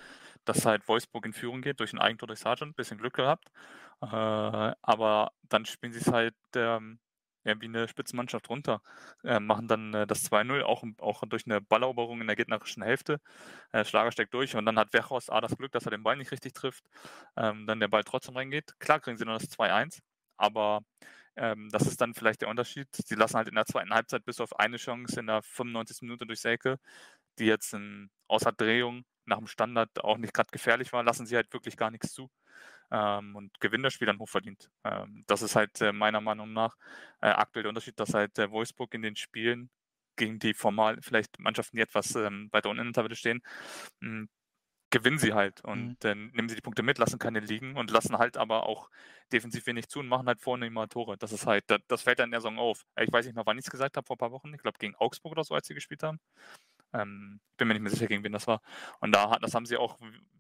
dass 0.46 0.68
halt 0.68 0.88
Wolfsburg 0.88 1.26
in 1.26 1.34
Führung 1.34 1.64
geht 1.64 1.80
durch 1.80 1.94
ein 1.94 2.00
Eigentor 2.00 2.28
durch 2.28 2.42
Sargent, 2.42 2.76
bisschen 2.76 3.00
Glück 3.00 3.16
gehabt. 3.16 3.50
Äh, 4.02 4.06
aber 4.06 5.32
dann 5.50 5.66
spielen 5.66 5.92
sie 5.92 6.02
es 6.02 6.12
halt 6.12 6.36
ähm, 6.56 7.00
ja, 7.44 7.60
wie 7.62 7.66
eine 7.66 7.88
Spitzenmannschaft 7.88 8.50
runter, 8.50 8.82
äh, 9.24 9.40
machen 9.40 9.68
dann 9.68 9.94
äh, 9.94 10.08
das 10.08 10.30
2-0, 10.30 10.62
auch, 10.64 10.84
auch 11.00 11.24
durch 11.28 11.46
eine 11.46 11.62
Balleroberung 11.62 12.22
in 12.22 12.28
der 12.28 12.36
gegnerischen 12.36 12.84
Hälfte. 12.84 13.20
Äh, 13.72 13.86
Schlager 13.86 14.12
steckt 14.12 14.34
durch 14.34 14.56
und 14.56 14.66
dann 14.66 14.78
hat 14.80 14.94
Wechhorst 14.94 15.32
A 15.32 15.42
das 15.42 15.58
Glück, 15.58 15.72
dass 15.72 15.86
er 15.86 15.92
den 15.92 16.04
Ball 16.04 16.18
nicht 16.18 16.32
richtig 16.32 16.54
trifft, 16.54 16.84
ähm, 17.38 17.66
dann 17.68 17.80
der 17.80 17.88
Ball 17.88 18.04
trotzdem 18.04 18.36
reingeht. 18.36 18.80
Klar 18.80 19.00
kriegen 19.00 19.18
sie 19.18 19.26
nur 19.26 19.38
das 19.38 19.50
2-1, 19.50 20.00
aber 20.38 20.82
ähm, 21.36 21.70
das 21.72 21.88
ist 21.88 22.02
dann 22.02 22.14
vielleicht 22.14 22.42
der 22.42 22.50
Unterschied. 22.50 22.88
Sie 22.94 23.16
lassen 23.16 23.38
halt 23.38 23.48
in 23.48 23.56
der 23.56 23.66
zweiten 23.66 23.94
Halbzeit 23.94 24.26
bis 24.26 24.42
auf 24.42 24.60
eine 24.60 24.78
Chance 24.78 25.20
in 25.20 25.28
der 25.28 25.42
95. 25.42 26.02
Minute 26.02 26.26
durch 26.26 26.42
Selke, 26.42 26.80
die 27.40 27.46
jetzt 27.46 27.74
in, 27.74 28.10
außer 28.28 28.52
Drehung 28.52 29.06
nach 29.30 29.38
dem 29.38 29.48
Standard 29.48 30.04
auch 30.04 30.18
nicht 30.18 30.34
gerade 30.34 30.50
gefährlich 30.52 30.92
war, 30.94 31.04
lassen 31.04 31.26
sie 31.26 31.36
halt 31.36 31.54
wirklich 31.54 31.78
gar 31.78 31.92
nichts 31.92 32.12
zu 32.14 32.30
ähm, 32.92 33.36
und 33.36 33.60
gewinnen 33.60 33.84
das 33.84 33.94
Spiel 33.94 34.08
dann 34.08 34.20
hochverdient. 34.20 34.70
Ähm, 34.84 35.24
das 35.28 35.42
ist 35.42 35.56
halt 35.56 35.80
äh, 35.82 35.94
meiner 35.94 36.22
Meinung 36.22 36.54
nach 36.54 36.76
äh, 37.22 37.28
aktuell 37.28 37.64
der 37.64 37.70
Unterschied, 37.70 38.00
dass 38.00 38.14
halt 38.14 38.38
äh, 38.40 38.52
Wolfsburg 38.52 38.94
in 38.94 39.02
den 39.02 39.16
Spielen 39.16 39.70
gegen 40.16 40.40
die 40.40 40.54
formal 40.54 40.98
vielleicht 41.02 41.40
Mannschaften, 41.40 41.78
die 41.78 41.84
etwas 41.84 42.16
ähm, 42.16 42.50
weiter 42.52 42.70
unten 42.70 42.82
in 42.82 42.88
der 42.88 42.94
Tabelle 42.94 43.16
stehen, 43.16 43.42
mh, 44.02 44.10
hm, 44.10 44.30
gewinnen 44.92 45.20
sie 45.20 45.34
halt 45.34 45.64
und 45.64 45.90
mhm. 45.90 45.96
dann 46.00 46.28
nehmen 46.32 46.50
sie 46.50 46.56
die 46.56 46.62
Punkte 46.62 46.84
mit, 46.84 46.98
lassen 46.98 47.20
keine 47.20 47.40
liegen 47.40 47.78
und 47.78 47.92
lassen 47.92 48.18
halt 48.18 48.38
aber 48.38 48.66
auch 48.66 48.90
defensiv 49.32 49.68
wenig 49.68 49.88
zu 49.88 50.00
und 50.00 50.08
machen 50.08 50.28
halt 50.28 50.42
vorne 50.42 50.66
immer 50.66 50.88
Tore. 50.90 51.18
Das 51.18 51.32
ist 51.32 51.46
halt, 51.46 51.64
das, 51.68 51.80
das 51.88 52.02
fällt 52.02 52.20
dann 52.20 52.30
in 52.30 52.32
der 52.32 52.42
Saison 52.42 52.58
auf. 52.58 52.86
Ich 53.00 53.12
weiß 53.12 53.26
nicht 53.26 53.36
mehr, 53.36 53.46
wann 53.46 53.58
ich 53.60 53.66
es 53.66 53.72
gesagt 53.72 53.98
habe, 53.98 54.06
vor 54.08 54.16
ein 54.16 54.20
paar 54.20 54.32
Wochen. 54.32 54.54
Ich 54.54 54.62
glaube, 54.62 54.80
gegen 54.80 54.96
Augsburg 54.96 55.34
oder 55.34 55.44
so, 55.44 55.54
als 55.54 55.68
sie 55.68 55.76
gespielt 55.76 56.02
haben. 56.02 56.20
Ähm, 56.94 57.40
bin 57.58 57.68
mir 57.68 57.76
nicht 57.76 57.84
mehr 57.84 57.92
sicher, 57.92 58.08
gegen 58.08 58.24
wen 58.24 58.32
das 58.32 58.48
war. 58.48 58.62
Und 59.00 59.14
da 59.14 59.38
das 59.40 59.54
haben 59.54 59.66
sie 59.66 59.78
auch 59.78 59.98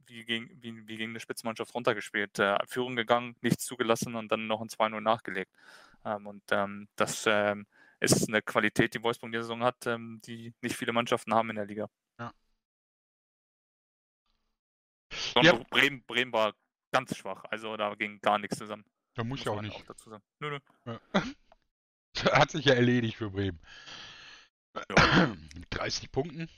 wie 0.07 0.25
gegen, 0.25 0.49
wie, 0.61 0.87
wie 0.87 0.97
gegen 0.97 1.11
eine 1.11 1.19
Spitzenmannschaft 1.19 1.73
runtergespielt. 1.73 2.39
Äh, 2.39 2.57
Führung 2.67 2.95
gegangen, 2.95 3.35
nichts 3.41 3.65
zugelassen 3.65 4.15
und 4.15 4.31
dann 4.31 4.47
noch 4.47 4.61
ein 4.61 4.69
2-0 4.69 4.99
nachgelegt. 5.01 5.51
Ähm, 6.05 6.27
und 6.27 6.43
ähm, 6.51 6.87
das 6.95 7.25
ähm, 7.27 7.67
ist 7.99 8.27
eine 8.27 8.41
Qualität, 8.41 8.93
die 8.93 9.03
Wolfsburg 9.03 9.27
in 9.27 9.33
der 9.33 9.43
Saison 9.43 9.63
hat, 9.63 9.85
ähm, 9.85 10.21
die 10.25 10.53
nicht 10.61 10.75
viele 10.75 10.93
Mannschaften 10.93 11.33
haben 11.33 11.49
in 11.49 11.57
der 11.57 11.65
Liga. 11.65 11.87
Ja. 12.17 12.33
Ja. 15.41 15.53
Bremen, 15.69 16.03
Bremen 16.03 16.31
war 16.33 16.53
ganz 16.91 17.15
schwach, 17.15 17.43
also 17.49 17.77
da 17.77 17.93
ging 17.95 18.19
gar 18.21 18.39
nichts 18.39 18.57
zusammen. 18.57 18.85
Da 19.15 19.23
muss, 19.23 19.39
muss 19.39 19.45
ja 19.45 19.51
auch 19.51 19.61
nicht. 19.61 19.75
Auch 19.75 19.85
dazu 19.85 20.09
sagen. 20.09 20.23
Nö, 20.39 20.59
nö. 20.85 20.97
Ja. 21.13 21.23
Hat 22.39 22.51
sich 22.51 22.65
ja 22.65 22.73
erledigt 22.73 23.17
für 23.17 23.29
Bremen. 23.29 23.59
Ja. 24.75 25.27
Mit 25.55 25.67
30 25.71 26.11
Punkten. 26.11 26.49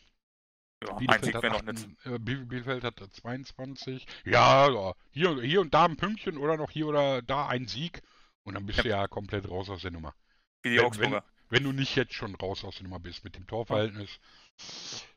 Ja, 0.83 0.93
Bielefeld, 0.95 1.35
hat 1.35 1.45
8, 1.45 1.87
äh, 2.05 2.19
Bielefeld 2.19 2.83
hat 2.83 2.99
22. 2.99 4.05
Ja, 4.25 4.67
ja, 4.67 4.93
Hier, 5.11 5.39
hier 5.41 5.61
und 5.61 5.73
da 5.73 5.85
ein 5.85 5.95
Pünktchen 5.95 6.37
oder 6.37 6.57
noch 6.57 6.71
hier 6.71 6.87
oder 6.87 7.21
da 7.21 7.47
ein 7.47 7.67
Sieg. 7.67 8.01
Und 8.43 8.55
dann 8.55 8.65
bist 8.65 8.77
ja. 8.77 8.83
du 8.83 8.89
ja 8.89 9.07
komplett 9.07 9.47
raus 9.47 9.69
aus 9.69 9.83
der 9.83 9.91
Nummer. 9.91 10.15
Wie 10.63 10.71
die 10.71 10.77
wenn, 10.77 10.85
Augsburger. 10.85 11.23
Wenn, 11.49 11.59
wenn, 11.59 11.63
du 11.63 11.71
nicht 11.71 11.95
jetzt 11.95 12.15
schon 12.15 12.33
raus 12.33 12.63
aus 12.63 12.75
der 12.77 12.83
Nummer 12.83 12.99
bist 12.99 13.23
mit 13.23 13.35
dem 13.35 13.45
Torverhältnis. 13.45 14.19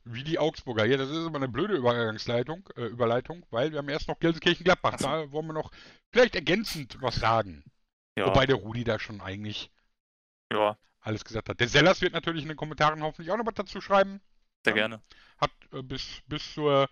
Wie 0.05 0.23
die 0.23 0.39
Augsburger. 0.39 0.85
Ja, 0.85 0.99
das 0.99 1.09
ist 1.09 1.27
immer 1.27 1.37
eine 1.37 1.49
blöde 1.49 1.75
Übergangsleitung, 1.75 2.69
äh, 2.77 2.85
Überleitung, 2.85 3.47
weil 3.51 3.73
wir 3.73 3.79
haben 3.79 3.89
erst 3.89 4.09
noch 4.09 4.19
Gelsenkirchen-Gladbach. 4.19 4.97
Da 4.99 5.33
wollen 5.33 5.47
wir 5.47 5.55
noch 5.55 5.71
vielleicht 6.13 6.35
ergänzend 6.35 7.01
was 7.01 7.17
sagen. 7.17 7.65
Ja. 8.19 8.27
Wobei 8.27 8.45
der 8.45 8.57
Rudi 8.57 8.85
da 8.85 8.99
schon 8.99 9.23
eigentlich 9.23 9.71
ja. 10.53 10.77
Alles 11.05 11.25
gesagt 11.25 11.49
hat. 11.49 11.61
Der 11.61 11.69
Sellers 11.69 12.01
wird 12.01 12.15
natürlich 12.15 12.43
in 12.43 12.49
den 12.49 12.57
Kommentaren 12.57 13.03
hoffentlich 13.03 13.31
auch 13.31 13.37
noch 13.37 13.47
was 13.47 13.55
dazu 13.55 13.81
schreiben. 13.81 14.21
Sehr 14.65 14.73
ähm, 14.73 14.77
gerne. 14.77 15.03
Hat 15.39 15.51
äh, 15.73 15.83
bis, 15.83 16.23
bis 16.27 16.55
zur. 16.55 16.89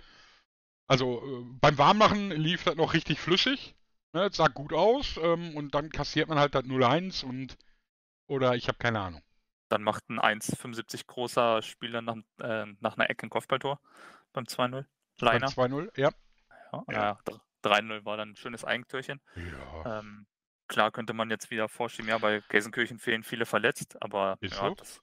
Also 0.86 1.22
äh, 1.22 1.44
beim 1.60 1.78
Warmmachen 1.78 2.30
lief 2.30 2.64
das 2.64 2.76
noch 2.76 2.92
richtig 2.92 3.18
flüssig. 3.18 3.74
Ne, 4.12 4.28
das 4.28 4.36
sah 4.36 4.48
gut 4.48 4.72
aus. 4.72 5.18
Ähm, 5.22 5.56
und 5.56 5.74
dann 5.74 5.90
kassiert 5.90 6.28
man 6.28 6.38
halt 6.38 6.54
das 6.54 6.64
0-1 6.64 7.24
und. 7.24 7.56
Oder 8.26 8.54
ich 8.54 8.68
habe 8.68 8.78
keine 8.78 9.00
Ahnung. 9.00 9.22
Dann 9.68 9.82
macht 9.82 10.08
ein 10.10 10.20
1,75 10.20 11.06
großer 11.06 11.62
Spieler 11.62 12.02
nach, 12.02 12.16
äh, 12.40 12.66
nach 12.80 12.96
einer 12.96 13.08
Ecke 13.08 13.26
ein 13.26 13.30
Kopfballtor 13.30 13.80
beim 14.32 14.44
2-0. 14.44 14.84
Leiner. 15.20 15.48
2-0, 15.48 15.98
ja. 15.98 16.10
Ja, 16.72 16.84
ja. 16.90 17.18
3-0 17.62 18.04
war 18.04 18.16
dann 18.16 18.30
ein 18.30 18.36
schönes 18.36 18.64
Eigentürchen. 18.64 19.20
Ja. 19.36 20.00
Ähm, 20.00 20.26
klar 20.72 20.90
könnte 20.90 21.12
man 21.12 21.30
jetzt 21.30 21.50
wieder 21.50 21.68
vorschieben, 21.68 22.08
ja, 22.08 22.18
bei 22.18 22.42
Gelsenkirchen 22.48 22.98
fehlen 22.98 23.22
viele 23.22 23.46
verletzt, 23.46 24.00
aber 24.00 24.36
Ist 24.40 24.54
ja, 24.54 24.68
so? 24.68 24.74
das, 24.74 25.02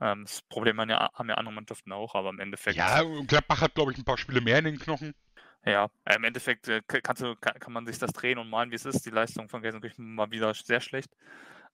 ähm, 0.00 0.24
das, 0.24 0.42
Problem 0.42 0.80
haben 0.80 0.90
ja, 0.90 1.10
haben 1.14 1.28
ja 1.28 1.36
andere 1.36 1.54
Mannschaften 1.54 1.92
auch, 1.92 2.14
aber 2.14 2.30
im 2.30 2.40
Endeffekt. 2.40 2.76
Ja, 2.76 3.02
Gladbach 3.26 3.60
hat, 3.60 3.74
glaube 3.74 3.92
ich, 3.92 3.98
ein 3.98 4.04
paar 4.04 4.18
Spiele 4.18 4.40
mehr 4.40 4.58
in 4.58 4.64
den 4.64 4.78
Knochen. 4.78 5.14
Ja, 5.64 5.88
im 6.14 6.24
Endeffekt 6.24 6.68
äh, 6.68 6.82
kannst 6.82 7.22
du, 7.22 7.36
kann, 7.36 7.58
kann, 7.58 7.72
man 7.72 7.86
sich 7.86 7.98
das 7.98 8.12
drehen 8.12 8.38
und 8.38 8.50
malen, 8.50 8.70
wie 8.70 8.74
es 8.74 8.84
ist. 8.84 9.06
Die 9.06 9.10
Leistung 9.10 9.48
von 9.48 9.62
Gelsenkirchen 9.62 10.16
war 10.16 10.30
wieder 10.30 10.52
sehr 10.52 10.80
schlecht 10.80 11.10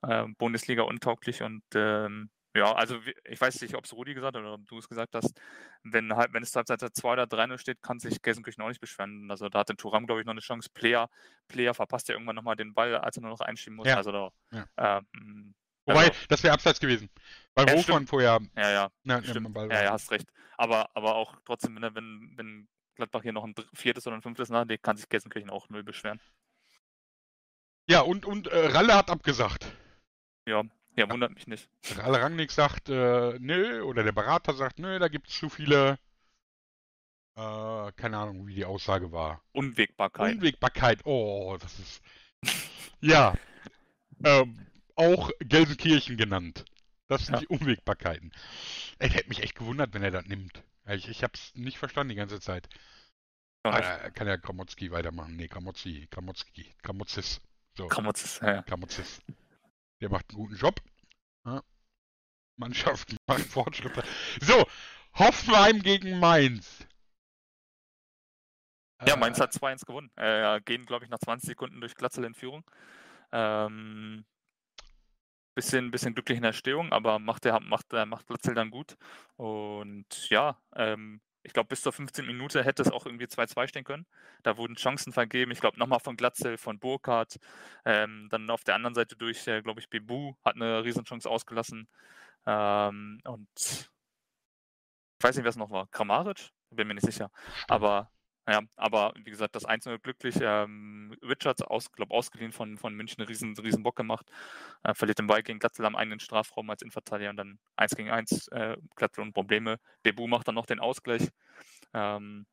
äh, 0.03 0.24
Bundesliga 0.38 0.82
untauglich 0.82 1.43
und 1.43 1.62
ähm, 1.74 2.30
ja, 2.57 2.72
also 2.72 2.98
ich 3.24 3.40
weiß 3.40 3.61
nicht, 3.62 3.76
ob 3.76 3.84
es 3.84 3.92
Rudi 3.92 4.12
gesagt 4.14 4.36
hat 4.36 4.42
oder 4.42 4.55
ob 4.55 4.66
du 4.66 4.78
es 4.78 4.88
gesagt 4.88 5.14
hast, 5.14 5.40
wenn 5.84 6.14
halt, 6.16 6.32
wenn 6.32 6.42
es 6.42 6.55
Halbzeit 6.55 6.80
2 6.80 7.12
oder 7.12 7.26
3 7.26 7.59
steht, 7.59 7.80
kann 7.80 8.01
sich 8.01 8.20
Gelsenkirchen 8.22 8.62
auch 8.64 8.68
nicht 8.68 8.80
beschweren. 8.80 9.30
Also 9.30 9.48
da 9.48 9.61
hat 9.61 9.68
der 9.68 9.76
Turam, 9.76 10.07
glaube 10.07 10.20
ich, 10.20 10.26
noch 10.26 10.32
eine 10.32 10.40
Chance. 10.40 10.68
Player, 10.74 11.09
Player 11.46 11.74
verpasst 11.74 12.09
ja 12.09 12.14
irgendwann 12.14 12.34
nochmal 12.34 12.57
den 12.57 12.74
Ball, 12.74 12.96
als 12.96 13.16
er 13.16 13.22
nur 13.22 13.30
noch 13.30 13.40
einschieben 13.40 13.76
muss. 13.76 13.86
Ja. 13.86 13.96
Also 13.96 14.11
da, 14.11 14.30
ja. 14.51 14.66
ähm, 14.78 15.55
Wobei, 15.86 16.09
also, 16.09 16.12
das 16.28 16.42
wäre 16.42 16.55
abseits 16.55 16.80
gewesen. 16.80 17.09
Weil 17.55 17.68
ja, 17.68 17.74
Hofmann 17.74 18.07
vorher. 18.07 18.40
Ja, 18.57 18.70
ja. 18.70 18.90
Na, 19.05 19.22
stimmt. 19.22 19.57
ja, 19.57 19.82
ja, 19.82 19.92
hast 19.92 20.11
recht. 20.11 20.28
Aber, 20.57 20.90
aber 20.94 21.14
auch 21.14 21.36
trotzdem, 21.44 21.80
wenn, 21.80 21.94
wenn, 21.94 22.32
wenn 22.36 22.68
Gladbach 22.96 23.22
hier 23.22 23.32
noch 23.32 23.44
ein 23.44 23.55
viertes 23.74 24.07
oder 24.07 24.16
ein 24.16 24.22
fünftes 24.22 24.51
nachlegt, 24.51 24.82
kann 24.82 24.96
sich 24.96 25.09
Gelsenkirchen 25.09 25.51
auch 25.51 25.68
null 25.68 25.84
beschweren. 25.84 26.20
Ja, 27.88 28.01
und, 28.01 28.26
und 28.26 28.48
äh, 28.48 28.66
Ralle 28.66 28.94
hat 28.94 29.11
abgesagt. 29.11 29.66
Ja, 30.46 30.64
ja, 30.97 31.09
wundert 31.11 31.32
mich 31.34 31.47
nicht. 31.47 31.68
Ralle 31.97 32.20
Rangnick 32.20 32.51
sagt, 32.51 32.88
äh, 32.88 33.38
nö, 33.38 33.82
oder 33.82 34.03
der 34.03 34.12
Berater 34.12 34.55
sagt, 34.55 34.78
nö, 34.78 34.99
da 34.99 35.09
gibt 35.09 35.28
es 35.28 35.34
zu 35.38 35.49
viele, 35.49 35.99
äh, 37.36 37.93
keine 37.93 38.18
Ahnung, 38.18 38.47
wie 38.47 38.55
die 38.55 38.64
Aussage 38.64 39.12
war. 39.12 39.43
Unwägbarkeit. 39.53 40.36
Unwägbarkeit, 40.36 41.05
oh, 41.07 41.57
das 41.61 41.78
ist, 41.78 42.03
ja, 43.01 43.34
ähm, 44.24 44.66
auch 44.97 45.30
Gelsenkirchen 45.41 46.16
genannt. 46.16 46.64
Das 47.09 47.26
sind 47.26 47.34
Ja. 47.34 47.41
die 47.41 47.49
Unwägbarkeiten. 47.49 48.32
Es 48.99 49.14
hätte 49.14 49.28
mich 49.28 49.43
echt 49.43 49.57
gewundert, 49.57 49.95
wenn 49.95 50.03
er 50.03 50.11
das 50.11 50.26
nimmt. 50.26 50.62
Ich, 50.88 51.09
ich 51.09 51.22
habe 51.22 51.32
es 51.34 51.53
nicht 51.55 51.78
verstanden 51.78 52.11
die 52.11 52.16
ganze 52.16 52.41
Zeit. 52.41 52.68
Ah, 53.62 54.11
kann 54.11 54.26
ja 54.26 54.36
Kramotzki 54.36 54.91
weitermachen. 54.91 55.36
Nee, 55.36 55.49
Kramotzi, 55.49 56.09
Kramotzki, 56.11 56.74
Kramotzis. 56.82 57.41
So, 57.76 57.88
Kramotz, 57.88 58.41
ja, 58.41 58.55
ja. 58.55 58.62
Kramotzis. 58.62 59.20
Der 60.01 60.11
macht 60.11 60.30
einen 60.30 60.38
guten 60.38 60.57
Job. 60.57 60.80
Ja. 61.44 61.62
Mannschaft 62.57 63.14
macht 63.26 63.42
Fortschritte. 63.42 64.03
So, 64.40 64.64
Hoffenheim 65.14 65.82
gegen 65.82 66.18
Mainz. 66.18 66.86
Ja, 69.07 69.14
Äh, 69.14 69.18
Mainz 69.18 69.40
hat 69.40 69.53
2-1 69.53 69.86
gewonnen. 69.86 70.11
Äh, 70.16 70.61
gehen, 70.62 70.86
glaube 70.86 71.05
ich, 71.05 71.11
nach 71.11 71.18
20 71.18 71.48
Sekunden 71.48 71.80
durch 71.80 71.94
Glatzel 71.94 72.24
in 72.24 72.34
Führung. 72.34 72.64
Ähm, 73.32 74.24
bisschen, 75.55 75.90
bisschen 75.90 76.14
glücklich 76.14 76.36
in 76.36 76.42
der 76.42 76.53
Stehung, 76.53 76.92
aber 76.92 77.18
macht 77.18 77.44
der 77.44 77.61
macht, 77.61 77.92
der 77.92 78.07
macht 78.07 78.26
Glatzel 78.26 78.55
dann 78.55 78.70
gut. 78.70 78.96
Und 79.36 80.28
ja, 80.30 80.61
ähm, 80.74 81.20
ich 81.43 81.53
glaube, 81.53 81.68
bis 81.68 81.82
zur 81.82 81.93
15 81.93 82.26
Minute 82.26 82.64
hätte 82.64 82.82
es 82.82 82.91
auch 82.91 83.07
irgendwie 83.07 83.26
2-2 83.26 83.66
stehen 83.66 83.84
können. 83.84 84.07
Da 84.43 84.57
wurden 84.57 84.76
Chancen 84.76 85.12
vergeben. 85.12 85.53
Ich 85.53 85.61
glaube, 85.61 85.78
nochmal 85.78 86.01
von 86.01 86.16
Glatzel, 86.16 86.59
von 86.59 86.78
Burkhardt. 86.78 87.38
Ähm, 87.84 88.28
dann 88.30 88.51
auf 88.51 88.64
der 88.64 88.74
anderen 88.74 88.95
Seite 88.95 89.16
durch, 89.16 89.47
äh, 89.47 89.62
glaube 89.62 89.80
ich, 89.80 89.88
Bebu 89.88 90.34
hat 90.45 90.57
eine 90.57 90.84
Riesenchance 90.84 91.28
ausgelassen. 91.28 91.88
Ähm, 92.47 93.20
und 93.24 93.49
ich 93.57 93.88
weiß 95.20 95.36
nicht, 95.36 95.45
wer 95.45 95.51
es 95.51 95.57
noch 95.57 95.70
war. 95.70 95.86
Kramaric? 95.88 96.51
Bin 96.70 96.86
mir 96.88 96.95
nicht 96.95 97.07
sicher. 97.07 97.30
Aber 97.68 98.11
ja, 98.49 98.61
aber 98.76 99.12
wie 99.16 99.30
gesagt, 99.30 99.55
das 99.55 99.64
1 99.64 99.84
glücklich. 100.03 100.36
Ähm, 100.41 101.16
Richards, 101.22 101.62
aus, 101.62 101.93
glaub, 101.93 102.11
ausgeliehen 102.11 102.53
von, 102.53 102.78
von 102.78 102.95
München, 102.95 103.22
riesen, 103.22 103.57
riesen 103.57 103.82
Bock 103.82 103.97
gemacht. 103.97 104.26
Äh, 104.82 104.95
verliert 104.95 105.18
den 105.18 105.26
Ball 105.26 105.43
gegen 105.43 105.59
Glatzel 105.59 105.84
am 105.84 105.97
eigenen 105.97 106.20
Strafraum 106.20 106.70
als 106.70 106.82
Innenverteidiger 106.82 107.30
und 107.30 107.36
dann 107.36 107.59
1 107.76 107.97
gegen 107.97 108.11
1. 108.11 108.49
Äh, 108.49 108.76
Glatzel 108.97 109.22
und 109.22 109.32
Probleme. 109.32 109.78
Bebu 110.03 110.26
macht 110.26 110.49
dann 110.49 110.55
noch 110.55 110.66
den 110.66 110.80
Ausgleich. 110.80 111.28
Ähm, 111.95 112.47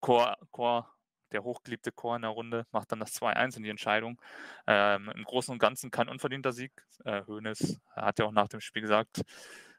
Chor, 0.00 0.36
Chor, 0.50 0.90
der 1.32 1.44
hochgeliebte 1.44 1.92
Chor 1.92 2.16
in 2.16 2.22
der 2.22 2.30
Runde, 2.30 2.66
macht 2.72 2.90
dann 2.92 3.00
das 3.00 3.12
2-1 3.14 3.56
in 3.56 3.62
die 3.62 3.70
Entscheidung. 3.70 4.20
Ähm, 4.66 5.10
Im 5.14 5.24
Großen 5.24 5.52
und 5.52 5.58
Ganzen 5.58 5.90
kein 5.90 6.08
unverdienter 6.08 6.52
Sieg. 6.52 6.72
Äh, 7.04 7.22
Hoeneß 7.26 7.80
hat 7.94 8.18
ja 8.18 8.24
auch 8.24 8.32
nach 8.32 8.48
dem 8.48 8.60
Spiel 8.60 8.82
gesagt, 8.82 9.22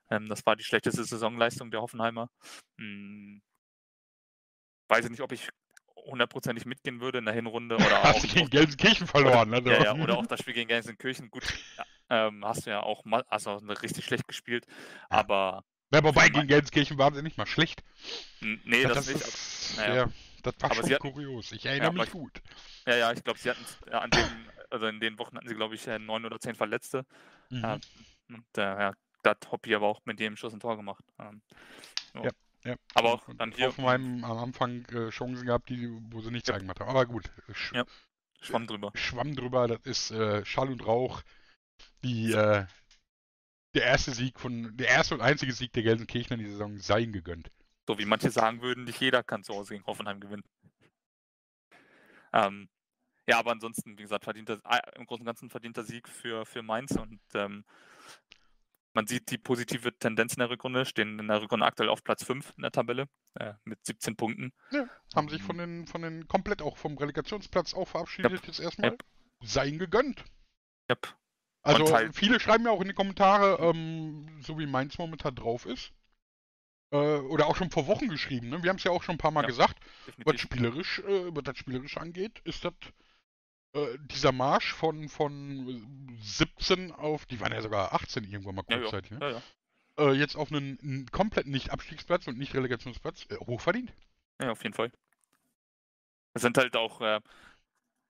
ähm, 0.09 0.27
das 0.29 0.45
war 0.45 0.55
die 0.55 0.63
schlechteste 0.63 1.03
Saisonleistung 1.03 1.71
der 1.71 1.81
Hoffenheimer. 1.81 2.29
Hm, 2.77 3.41
weiß 4.91 5.05
ich 5.05 5.11
nicht, 5.11 5.21
ob 5.21 5.31
ich 5.31 5.49
hundertprozentig 5.95 6.65
mitgehen 6.65 6.99
würde 6.99 7.19
in 7.19 7.25
der 7.25 7.33
Hinrunde 7.33 7.75
oder 7.75 7.85
Hast 8.03 8.17
auch, 8.17 8.21
du 8.21 8.27
gegen 8.27 8.49
Gelsenkirchen 8.49 9.07
verloren, 9.07 9.53
also. 9.53 9.69
ja, 9.69 9.83
ja, 9.83 9.93
oder 9.95 10.17
auch 10.17 10.25
das 10.25 10.39
Spiel 10.39 10.53
gegen 10.53 10.67
Gelsenkirchen. 10.67 11.29
Gut, 11.29 11.43
ähm, 12.09 12.43
hast 12.45 12.65
du 12.65 12.71
ja 12.71 12.81
auch 12.81 13.05
mal, 13.05 13.23
also 13.29 13.55
richtig 13.57 14.05
schlecht 14.05 14.27
gespielt, 14.27 14.65
Ja. 14.67 14.75
aber 15.09 15.63
Ja, 15.93 16.03
wobei 16.03 16.29
gegen 16.29 16.47
Gelsenkirchen 16.47 16.97
waren 16.97 17.13
sie 17.13 17.21
nicht 17.21 17.37
mal 17.37 17.45
schlecht. 17.47 17.83
nee, 18.41 18.81
Ja, 18.81 18.89
das, 18.89 19.07
nicht. 19.07 19.21
ist, 19.21 19.77
naja. 19.77 19.95
ja, 19.95 20.05
das 20.43 20.55
war 20.59 20.71
Aber 20.71 20.81
schon 20.81 20.91
hatten- 20.91 21.11
kurios. 21.13 21.51
Ich 21.51 21.65
erinnere 21.65 21.93
mich 21.93 22.01
aber- 22.01 22.11
gut. 22.11 22.41
Ja, 22.87 22.95
ja, 22.95 23.11
ich 23.11 23.23
glaube, 23.23 23.39
sie 23.39 23.49
hatten 23.51 23.63
an 23.91 24.09
den, 24.09 24.25
also 24.71 24.87
in 24.87 24.99
den 24.99 25.17
Wochen 25.19 25.37
hatten 25.37 25.47
sie, 25.47 25.55
glaube 25.55 25.75
ich, 25.75 25.87
äh, 25.87 25.99
neun 25.99 26.25
oder 26.25 26.39
zehn 26.39 26.55
Verletzte. 26.55 27.05
Mhm. 27.49 27.61
Ja. 27.61 27.73
Und 28.29 28.57
äh, 28.57 28.61
ja, 28.61 28.93
da 29.23 29.29
hat 29.29 29.51
Hoppi 29.51 29.75
aber 29.75 29.87
auch 29.87 30.01
mit 30.05 30.19
jedem 30.19 30.35
Schuss 30.35 30.53
ein 30.53 30.59
Tor 30.59 30.77
gemacht. 30.77 31.03
Ähm, 31.19 31.41
so. 32.13 32.23
Ja, 32.23 32.31
Ja. 32.63 32.75
Aber 32.93 33.13
auch 33.13 33.27
dann 33.37 33.51
hier 33.51 33.67
Hoffenheim 33.67 34.23
am 34.23 34.37
Anfang 34.37 34.85
äh, 34.85 35.09
Chancen 35.09 35.45
gehabt, 35.45 35.69
die, 35.69 35.89
wo 36.11 36.21
sie 36.21 36.31
nichts 36.31 36.49
Ja. 36.49 36.55
eingemacht 36.55 36.79
haben. 36.79 36.89
Aber 36.89 37.05
gut, 37.05 37.31
Sch 37.53 37.73
Ja. 37.73 37.85
Schwamm 38.41 38.67
drüber. 38.67 38.91
Schwamm 38.95 39.35
drüber, 39.35 39.67
das 39.67 39.79
ist 39.83 40.11
äh, 40.11 40.43
Schall 40.45 40.69
und 40.69 40.85
Rauch. 40.85 41.21
Die, 42.03 42.31
äh, 42.31 42.65
der 43.73 43.83
erste 43.83 44.11
Sieg 44.11 44.39
von, 44.39 44.75
der 44.77 44.89
erste 44.89 45.15
und 45.15 45.21
einzige 45.21 45.53
Sieg 45.53 45.71
der 45.73 45.83
Gelsenkirchener 45.83 46.39
in 46.39 46.45
die 46.45 46.51
Saison 46.51 46.77
sei 46.79 47.01
ihnen 47.01 47.13
gegönnt. 47.13 47.51
So 47.87 47.97
wie 47.97 48.05
manche 48.05 48.31
sagen 48.31 48.61
würden, 48.61 48.83
nicht 48.83 48.99
jeder 48.99 49.23
kann 49.23 49.43
zu 49.43 49.53
Hause 49.53 49.73
gegen 49.73 49.85
Hoffenheim 49.85 50.19
gewinnen. 50.19 50.43
Ähm, 52.33 52.69
ja, 53.27 53.39
aber 53.39 53.51
ansonsten, 53.51 53.97
wie 53.97 54.03
gesagt, 54.03 54.23
verdienter, 54.23 54.59
äh, 54.69 54.79
im 54.97 55.05
Großen 55.05 55.21
und 55.21 55.25
Ganzen 55.25 55.49
verdienter 55.49 55.83
Sieg 55.83 56.07
für, 56.07 56.45
für 56.45 56.63
Mainz 56.63 56.91
und 56.91 57.19
ähm, 57.33 57.63
man 58.93 59.07
sieht 59.07 59.31
die 59.31 59.37
positive 59.37 59.97
Tendenz 59.97 60.33
in 60.33 60.39
der 60.39 60.49
Rückrunde, 60.49 60.85
stehen 60.85 61.17
in 61.19 61.27
der 61.27 61.41
Rückrunde 61.41 61.65
aktuell 61.65 61.89
auf 61.89 62.03
Platz 62.03 62.23
5 62.23 62.53
in 62.57 62.63
der 62.63 62.71
Tabelle 62.71 63.07
äh, 63.39 63.53
mit 63.63 63.85
17 63.85 64.15
Punkten. 64.15 64.51
Haben 65.15 65.29
sich 65.29 65.41
von 65.41 65.57
den, 65.57 65.87
von 65.87 66.01
den 66.01 66.27
komplett 66.27 66.61
auch 66.61 66.77
vom 66.77 66.97
Relegationsplatz 66.97 67.73
auch 67.73 67.87
verabschiedet 67.87 68.45
jetzt 68.47 68.59
erstmal. 68.59 68.91
Yep. 68.91 69.03
Sei 69.43 69.67
ihnen 69.67 69.79
gegönnt. 69.79 70.23
Yep. 70.89 71.15
Also 71.63 71.93
halt- 71.93 72.15
viele 72.15 72.39
schreiben 72.39 72.65
ja 72.65 72.71
auch 72.71 72.81
in 72.81 72.87
die 72.87 72.93
Kommentare, 72.93 73.57
ähm, 73.61 74.27
so 74.41 74.57
wie 74.57 74.65
Mainz 74.65 74.97
momentan 74.97 75.35
drauf 75.35 75.65
ist. 75.65 75.91
Äh, 76.93 76.97
oder 76.97 77.47
auch 77.47 77.55
schon 77.55 77.69
vor 77.71 77.87
Wochen 77.87 78.09
geschrieben, 78.09 78.49
ne? 78.49 78.61
Wir 78.63 78.69
haben 78.69 78.77
es 78.77 78.83
ja 78.83 78.91
auch 78.91 79.03
schon 79.03 79.15
ein 79.15 79.19
paar 79.19 79.31
Mal 79.31 79.41
Ja. 79.43 79.47
gesagt. 79.47 79.77
Was 80.25 80.41
spielerisch, 80.41 80.99
äh, 80.99 81.33
was 81.33 81.43
das 81.43 81.57
spielerisch 81.57 81.97
angeht, 81.97 82.39
ist 82.43 82.65
das 82.65 82.73
äh, 83.73 83.97
dieser 83.99 84.31
Marsch 84.31 84.73
von, 84.73 85.09
von 85.09 86.17
17 86.21 86.91
auf, 86.91 87.25
die 87.25 87.39
waren 87.39 87.51
ja 87.51 87.61
sogar 87.61 87.93
18 87.93 88.23
irgendwann 88.23 88.55
mal 88.55 88.65
Ja, 88.69 88.77
ja, 88.77 88.81
kurzzeitig, 88.81 89.11
ne? 89.11 89.19
ja, 89.21 89.29
ja. 89.29 89.41
Äh, 89.97 90.13
jetzt 90.13 90.35
auf 90.35 90.51
einen, 90.51 90.79
einen 90.81 91.05
kompletten 91.11 91.51
Nicht-Abstiegsplatz 91.51 92.27
und 92.27 92.37
Nicht-Relegationsplatz, 92.37 93.27
äh, 93.29 93.37
hochverdient. 93.37 93.93
Ja, 94.41 94.51
auf 94.51 94.63
jeden 94.63 94.73
Fall. 94.73 94.91
Es 96.33 96.41
sind 96.41 96.57
halt 96.57 96.75
auch, 96.75 97.01
äh, 97.01 97.19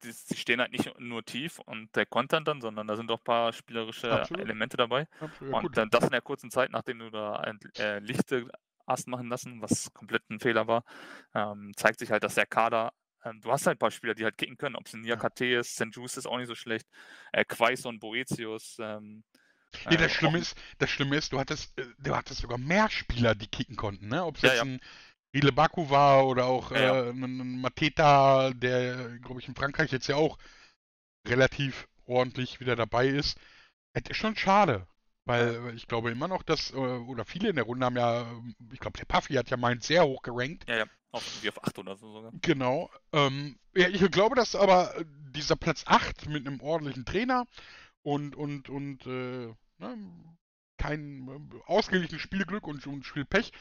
die, 0.03 0.13
die 0.29 0.35
stehen 0.35 0.59
halt 0.61 0.71
nicht 0.71 0.99
nur 0.99 1.23
tief 1.23 1.59
und 1.59 1.95
der 1.95 2.05
kontern 2.05 2.45
dann, 2.45 2.61
sondern 2.61 2.87
da 2.87 2.95
sind 2.95 3.11
auch 3.11 3.19
ein 3.19 3.23
paar 3.23 3.53
spielerische 3.53 4.11
Absolut. 4.11 4.43
Elemente 4.43 4.77
dabei. 4.77 5.07
Absolut, 5.19 5.53
ja, 5.53 5.59
und 5.61 5.77
dann 5.77 5.89
das 5.89 6.03
in 6.05 6.11
der 6.11 6.21
kurzen 6.21 6.51
Zeit, 6.51 6.71
nachdem 6.71 6.99
du 6.99 7.09
da 7.11 7.35
ein 7.35 7.59
äh, 7.77 7.99
Lichte 7.99 8.47
hast 8.87 9.07
machen 9.07 9.29
lassen, 9.29 9.61
was 9.61 9.93
komplett 9.93 10.29
ein 10.29 10.39
Fehler 10.39 10.67
war, 10.67 10.83
ähm, 11.33 11.71
zeigt 11.75 11.99
sich 11.99 12.11
halt, 12.11 12.23
dass 12.23 12.35
der 12.35 12.45
Kader, 12.47 12.93
ähm, 13.25 13.41
du 13.41 13.51
hast 13.51 13.65
halt 13.67 13.77
ein 13.77 13.79
paar 13.79 13.91
Spieler, 13.91 14.15
die 14.15 14.23
halt 14.23 14.37
kicken 14.37 14.57
können, 14.57 14.75
ob 14.75 14.87
es 14.87 14.93
ein 14.93 15.01
Niakate 15.01 15.45
ist, 15.57 15.75
St. 15.75 15.91
Juice 15.95 16.17
ist 16.17 16.27
auch 16.27 16.37
nicht 16.37 16.47
so 16.47 16.55
schlecht, 16.55 16.87
äh, 17.31 17.45
Quaison, 17.45 17.99
Boetius, 17.99 18.77
ähm, 18.79 19.23
Nee, 19.89 19.97
äh, 19.97 19.97
das 19.97 20.11
Schlimme 20.11 20.37
ist, 20.39 20.55
das 20.79 20.89
Schlimme 20.89 21.17
ist, 21.17 21.33
du 21.33 21.39
hattest, 21.39 21.77
äh, 21.77 21.85
du 21.99 22.15
hattest 22.15 22.41
sogar 22.41 22.57
mehr 22.57 22.89
Spieler, 22.89 23.35
die 23.35 23.47
kicken 23.47 23.75
konnten, 23.75 24.07
ne? 24.07 24.23
Ob 24.25 24.37
es 24.37 24.41
Ja, 24.41 24.53
jetzt 24.53 24.61
ja. 24.63 24.63
ein 24.63 24.79
Rile 25.35 25.51
Baku 25.51 25.89
war 25.89 26.27
oder 26.27 26.45
auch 26.45 26.71
Ja, 26.73 26.81
ja. 26.81 26.97
äh, 27.05 27.09
ein, 27.11 27.23
ein 27.41 27.61
Mateta, 27.61 28.51
der, 28.53 29.19
glaube 29.19 29.39
ich, 29.41 29.47
in 29.47 29.55
Frankreich 29.55 29.91
jetzt 29.91 30.07
ja 30.07 30.15
auch 30.17 30.37
relativ 31.27 31.87
ordentlich 32.05 32.59
wieder 32.61 32.75
dabei 32.77 33.07
ist. 33.07 33.39
Es 33.93 34.03
ist 34.09 34.17
schon 34.17 34.35
schade, 34.37 34.87
weil 35.31 35.69
äh, 35.69 35.71
ich 35.73 35.87
glaube 35.87 36.11
immer 36.11 36.27
noch, 36.27 36.43
dass, 36.43 36.71
äh, 36.71 36.75
oder 36.75 37.23
viele 37.23 37.49
in 37.49 37.55
der 37.55 37.65
Runde 37.65 37.85
haben 37.85 37.95
ja, 37.95 38.21
ähm, 38.21 38.53
ich 38.71 38.79
glaube, 38.79 38.97
der 38.97 39.05
Puffy 39.05 39.35
hat 39.35 39.49
ja 39.49 39.57
meint 39.57 39.83
sehr 39.83 40.05
hoch 40.05 40.21
gerankt. 40.21 40.67
ja, 40.67 40.79
ja, 40.79 40.85
auf, 41.11 41.25
irgendwie 41.25 41.49
auf 41.49 41.63
8 41.63 41.79
oder 41.79 41.95
so 41.95 42.11
sogar. 42.11 42.31
Genau. 42.41 42.89
Ähm, 43.13 43.57
ja, 43.73 43.87
ich 43.87 44.11
glaube, 44.11 44.35
dass 44.35 44.55
aber 44.55 44.93
dieser 45.33 45.55
Platz 45.55 45.83
8 45.87 46.27
mit 46.27 46.45
einem 46.45 46.59
ordentlichen 46.59 47.05
Trainer 47.05 47.45
und, 48.03 48.35
und, 48.35 48.67
und 48.67 49.05
äh, 49.05 49.53
ne, 49.77 49.97
kein 50.77 51.27
äh, 51.29 51.59
ausgeglichenes 51.65 52.21
Spielglück 52.21 52.67
und, 52.67 52.85
und 52.85 53.05
Spielpech 53.05 53.53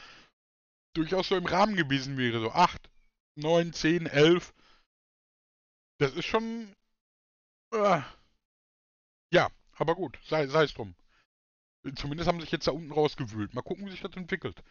durchaus 0.93 1.29
so 1.29 1.37
im 1.37 1.45
Rahmen 1.45 1.77
gewesen 1.77 2.17
wäre. 2.17 2.41
So 2.41 2.51
8, 2.51 2.89
9, 3.37 3.71
10, 3.71 4.07
11. 4.07 4.53
Das 5.99 6.13
ist 6.15 6.25
schon. 6.25 6.75
Äh, 7.73 8.01
ja, 9.33 9.49
aber 9.75 9.95
gut, 9.95 10.19
sei, 10.25 10.47
sei 10.47 10.63
es 10.65 10.73
drum. 10.73 10.95
Zumindest 11.95 12.27
haben 12.27 12.37
sie 12.39 12.43
sich 12.45 12.51
jetzt 12.51 12.67
da 12.67 12.71
unten 12.71 12.91
rausgewühlt. 12.91 13.53
Mal 13.53 13.61
gucken, 13.61 13.85
wie 13.85 13.91
sich 13.91 14.01
das 14.01 14.15
entwickelt. 14.15 14.61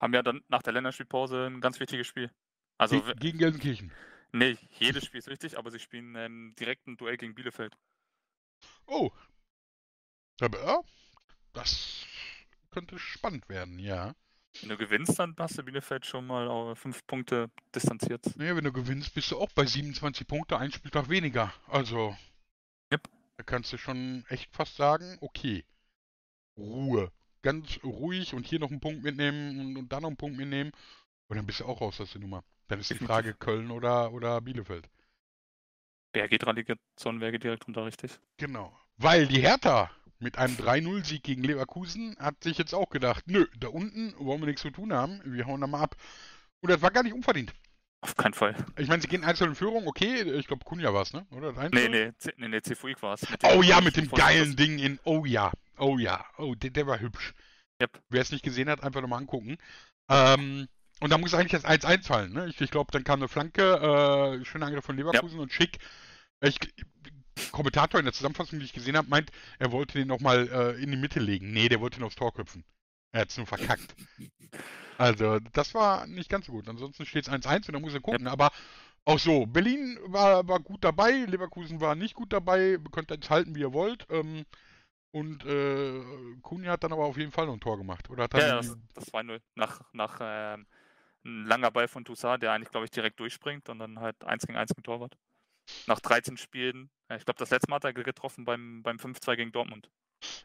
Haben 0.00 0.14
ja 0.14 0.22
dann 0.22 0.42
nach 0.48 0.62
der 0.62 0.72
Länderspielpause 0.72 1.46
ein 1.46 1.60
ganz 1.60 1.78
wichtiges 1.80 2.06
Spiel. 2.06 2.30
Also, 2.78 3.00
Ge 3.00 3.14
gegen 3.16 3.38
Gelsenkirchen. 3.38 3.92
nee, 4.32 4.56
jedes 4.78 5.04
Spiel 5.04 5.18
ist 5.18 5.28
wichtig, 5.28 5.58
aber 5.58 5.70
sie 5.70 5.78
spielen 5.80 6.14
ähm, 6.16 6.54
direkt 6.58 6.86
ein 6.86 6.96
Duell 6.96 7.16
gegen 7.16 7.34
Bielefeld. 7.34 7.76
Oh. 8.86 9.10
Aber 10.40 10.84
das 11.52 12.06
könnte 12.70 12.98
spannend 12.98 13.48
werden, 13.48 13.78
ja. 13.78 14.14
Wenn 14.60 14.70
du 14.70 14.76
gewinnst, 14.76 15.18
dann 15.18 15.34
hast 15.38 15.58
du 15.58 15.62
Bielefeld 15.62 16.06
schon 16.06 16.26
mal 16.26 16.74
fünf 16.74 17.06
Punkte 17.06 17.50
distanziert. 17.74 18.36
Naja, 18.36 18.56
wenn 18.56 18.64
du 18.64 18.72
gewinnst, 18.72 19.14
bist 19.14 19.30
du 19.30 19.38
auch 19.38 19.50
bei 19.52 19.66
27 19.66 20.26
Punkte, 20.26 20.58
ein 20.58 20.72
Spieltag 20.72 21.08
weniger. 21.08 21.52
Also, 21.66 22.16
Yep. 22.92 23.08
da 23.36 23.42
kannst 23.44 23.72
du 23.72 23.78
schon 23.78 24.24
echt 24.28 24.50
fast 24.54 24.76
sagen, 24.76 25.18
okay, 25.20 25.64
Ruhe. 26.58 27.10
Ganz 27.42 27.78
ruhig 27.84 28.34
und 28.34 28.46
hier 28.46 28.58
noch 28.58 28.70
einen 28.70 28.80
Punkt 28.80 29.02
mitnehmen 29.02 29.60
und, 29.60 29.76
und 29.76 29.92
da 29.92 30.00
noch 30.00 30.08
einen 30.08 30.16
Punkt 30.16 30.36
mitnehmen. 30.36 30.72
Und 31.28 31.36
dann 31.36 31.46
bist 31.46 31.60
du 31.60 31.64
auch 31.64 31.80
raus 31.80 32.00
aus 32.00 32.12
der 32.12 32.20
Nummer. 32.20 32.42
Dann 32.66 32.80
ist 32.80 32.90
die. 32.90 32.94
Frage 32.96 33.34
Köln 33.34 33.70
oder, 33.70 34.12
oder 34.12 34.40
Bielefeld. 34.40 34.88
BRG-Relegation 36.12 37.20
wäre 37.20 37.38
direkt 37.38 37.66
runter, 37.66 37.84
richtig. 37.84 38.18
Genau. 38.38 38.76
Weil 38.96 39.26
die 39.26 39.40
Hertha 39.40 39.90
mit 40.18 40.36
einem 40.36 40.56
3-0-Sieg 40.56 41.22
gegen 41.22 41.44
Leverkusen 41.44 42.16
hat 42.18 42.42
sich 42.42 42.58
jetzt 42.58 42.74
auch 42.74 42.90
gedacht, 42.90 43.24
nö, 43.26 43.46
da 43.58 43.68
unten 43.68 44.14
wollen 44.18 44.40
wir 44.40 44.46
nichts 44.46 44.62
zu 44.62 44.70
tun 44.70 44.92
haben, 44.92 45.20
wir 45.24 45.46
hauen 45.46 45.60
da 45.60 45.66
mal 45.66 45.82
ab. 45.82 45.96
Und 46.60 46.70
das 46.70 46.82
war 46.82 46.90
gar 46.90 47.04
nicht 47.04 47.14
unverdient. 47.14 47.52
Auf 48.00 48.14
keinen 48.16 48.34
Fall. 48.34 48.54
Ich 48.76 48.88
meine, 48.88 49.02
sie 49.02 49.08
gehen 49.08 49.24
einzeln 49.24 49.50
in 49.50 49.56
Führung, 49.56 49.88
okay, 49.88 50.22
ich 50.22 50.46
glaube 50.46 50.64
Kunja 50.64 50.94
war 50.94 51.02
es, 51.02 51.12
ne? 51.12 51.26
Oder 51.32 51.52
Nee, 51.70 51.88
nee, 51.88 52.12
nee, 52.36 52.48
nee 52.48 52.62
CFUIC 52.62 53.02
war 53.02 53.14
es. 53.14 53.26
Oh 53.42 53.62
ja, 53.62 53.80
mit 53.80 53.96
dem 53.96 54.08
geilen 54.08 54.54
Ding 54.54 54.78
in, 54.78 55.00
oh 55.04 55.24
ja, 55.24 55.50
oh 55.78 55.98
ja, 55.98 56.24
oh, 56.36 56.54
der, 56.54 56.70
der 56.70 56.86
war 56.86 57.00
hübsch. 57.00 57.34
Yep. 57.80 58.00
Wer 58.08 58.22
es 58.22 58.30
nicht 58.30 58.44
gesehen 58.44 58.68
hat, 58.68 58.82
einfach 58.82 59.00
nochmal 59.00 59.20
angucken. 59.20 59.58
Ähm, 60.08 60.68
und 61.00 61.10
da 61.10 61.18
muss 61.18 61.34
eigentlich 61.34 61.60
das 61.60 61.64
1-1 61.64 62.06
fallen, 62.06 62.32
ne? 62.32 62.46
Ich, 62.48 62.60
ich 62.60 62.70
glaube, 62.70 62.92
dann 62.92 63.04
kam 63.04 63.20
eine 63.20 63.28
Flanke, 63.28 64.40
äh, 64.40 64.44
schöner 64.44 64.66
Angriff 64.66 64.84
von 64.84 64.96
Leverkusen 64.96 65.40
und 65.40 65.52
Schick. 65.52 65.78
Ich, 66.40 66.58
Kommentator 67.52 68.00
in 68.00 68.06
der 68.06 68.12
Zusammenfassung, 68.12 68.58
die 68.58 68.64
ich 68.64 68.72
gesehen 68.72 68.96
habe, 68.96 69.08
meint, 69.08 69.30
er 69.58 69.72
wollte 69.72 69.98
den 69.98 70.08
nochmal 70.08 70.48
äh, 70.48 70.82
in 70.82 70.90
die 70.90 70.96
Mitte 70.96 71.20
legen. 71.20 71.52
Nee, 71.52 71.68
der 71.68 71.80
wollte 71.80 72.00
ihn 72.00 72.04
aufs 72.04 72.16
Tor 72.16 72.32
köpfen. 72.32 72.64
Er 73.12 73.22
hat 73.22 73.30
es 73.30 73.36
nur 73.36 73.46
verkackt. 73.46 73.94
Also, 74.98 75.38
das 75.52 75.74
war 75.74 76.06
nicht 76.06 76.28
ganz 76.28 76.46
so 76.46 76.52
gut. 76.52 76.68
Ansonsten 76.68 77.06
steht 77.06 77.26
es 77.26 77.32
1-1 77.32 77.68
und 77.68 77.72
da 77.72 77.78
muss 77.78 77.94
er 77.94 78.00
gucken. 78.00 78.26
Aber 78.26 78.50
auch 79.04 79.18
so, 79.18 79.46
Berlin 79.46 79.98
war, 80.06 80.46
war 80.46 80.58
gut 80.58 80.82
dabei, 80.84 81.24
Leverkusen 81.24 81.80
war 81.80 81.94
nicht 81.94 82.14
gut 82.14 82.32
dabei. 82.32 82.72
Ihr 82.72 82.90
könnt 82.90 83.10
jetzt 83.10 83.30
halten, 83.30 83.54
wie 83.54 83.60
ihr 83.60 83.72
wollt. 83.72 84.06
Ähm, 84.10 84.44
und 85.12 85.44
äh, 85.46 86.02
Kunja 86.42 86.72
hat 86.72 86.84
dann 86.84 86.92
aber 86.92 87.04
auf 87.04 87.16
jeden 87.16 87.30
Fall 87.30 87.46
noch 87.46 87.54
ein 87.54 87.60
Tor 87.60 87.78
gemacht. 87.78 88.10
Oder 88.10 88.28
er 88.32 88.40
Ja, 88.40 88.56
das, 88.56 88.76
das 88.94 89.12
2-0. 89.12 89.40
Nach, 89.54 89.80
nach 89.92 90.18
ähm, 90.20 90.66
ein 91.24 91.46
langer 91.46 91.70
Ball 91.70 91.86
von 91.86 92.04
Toussaint, 92.04 92.42
der 92.42 92.52
eigentlich, 92.52 92.70
glaube 92.70 92.84
ich, 92.84 92.90
direkt 92.90 93.20
durchspringt 93.20 93.68
und 93.68 93.78
dann 93.78 94.00
halt 94.00 94.22
1 94.24 94.46
gegen 94.46 94.58
1 94.58 94.72
gegen 94.74 94.82
Torwart. 94.82 95.16
Nach 95.86 96.00
13 96.00 96.36
Spielen, 96.36 96.90
ja, 97.08 97.16
ich 97.16 97.24
glaube, 97.24 97.38
das 97.38 97.50
letzte 97.50 97.70
Mal 97.70 97.76
hat 97.76 97.84
er 97.84 97.92
getroffen 97.92 98.44
beim, 98.44 98.82
beim 98.82 98.96
5-2 98.96 99.36
gegen 99.36 99.52
Dortmund. 99.52 99.90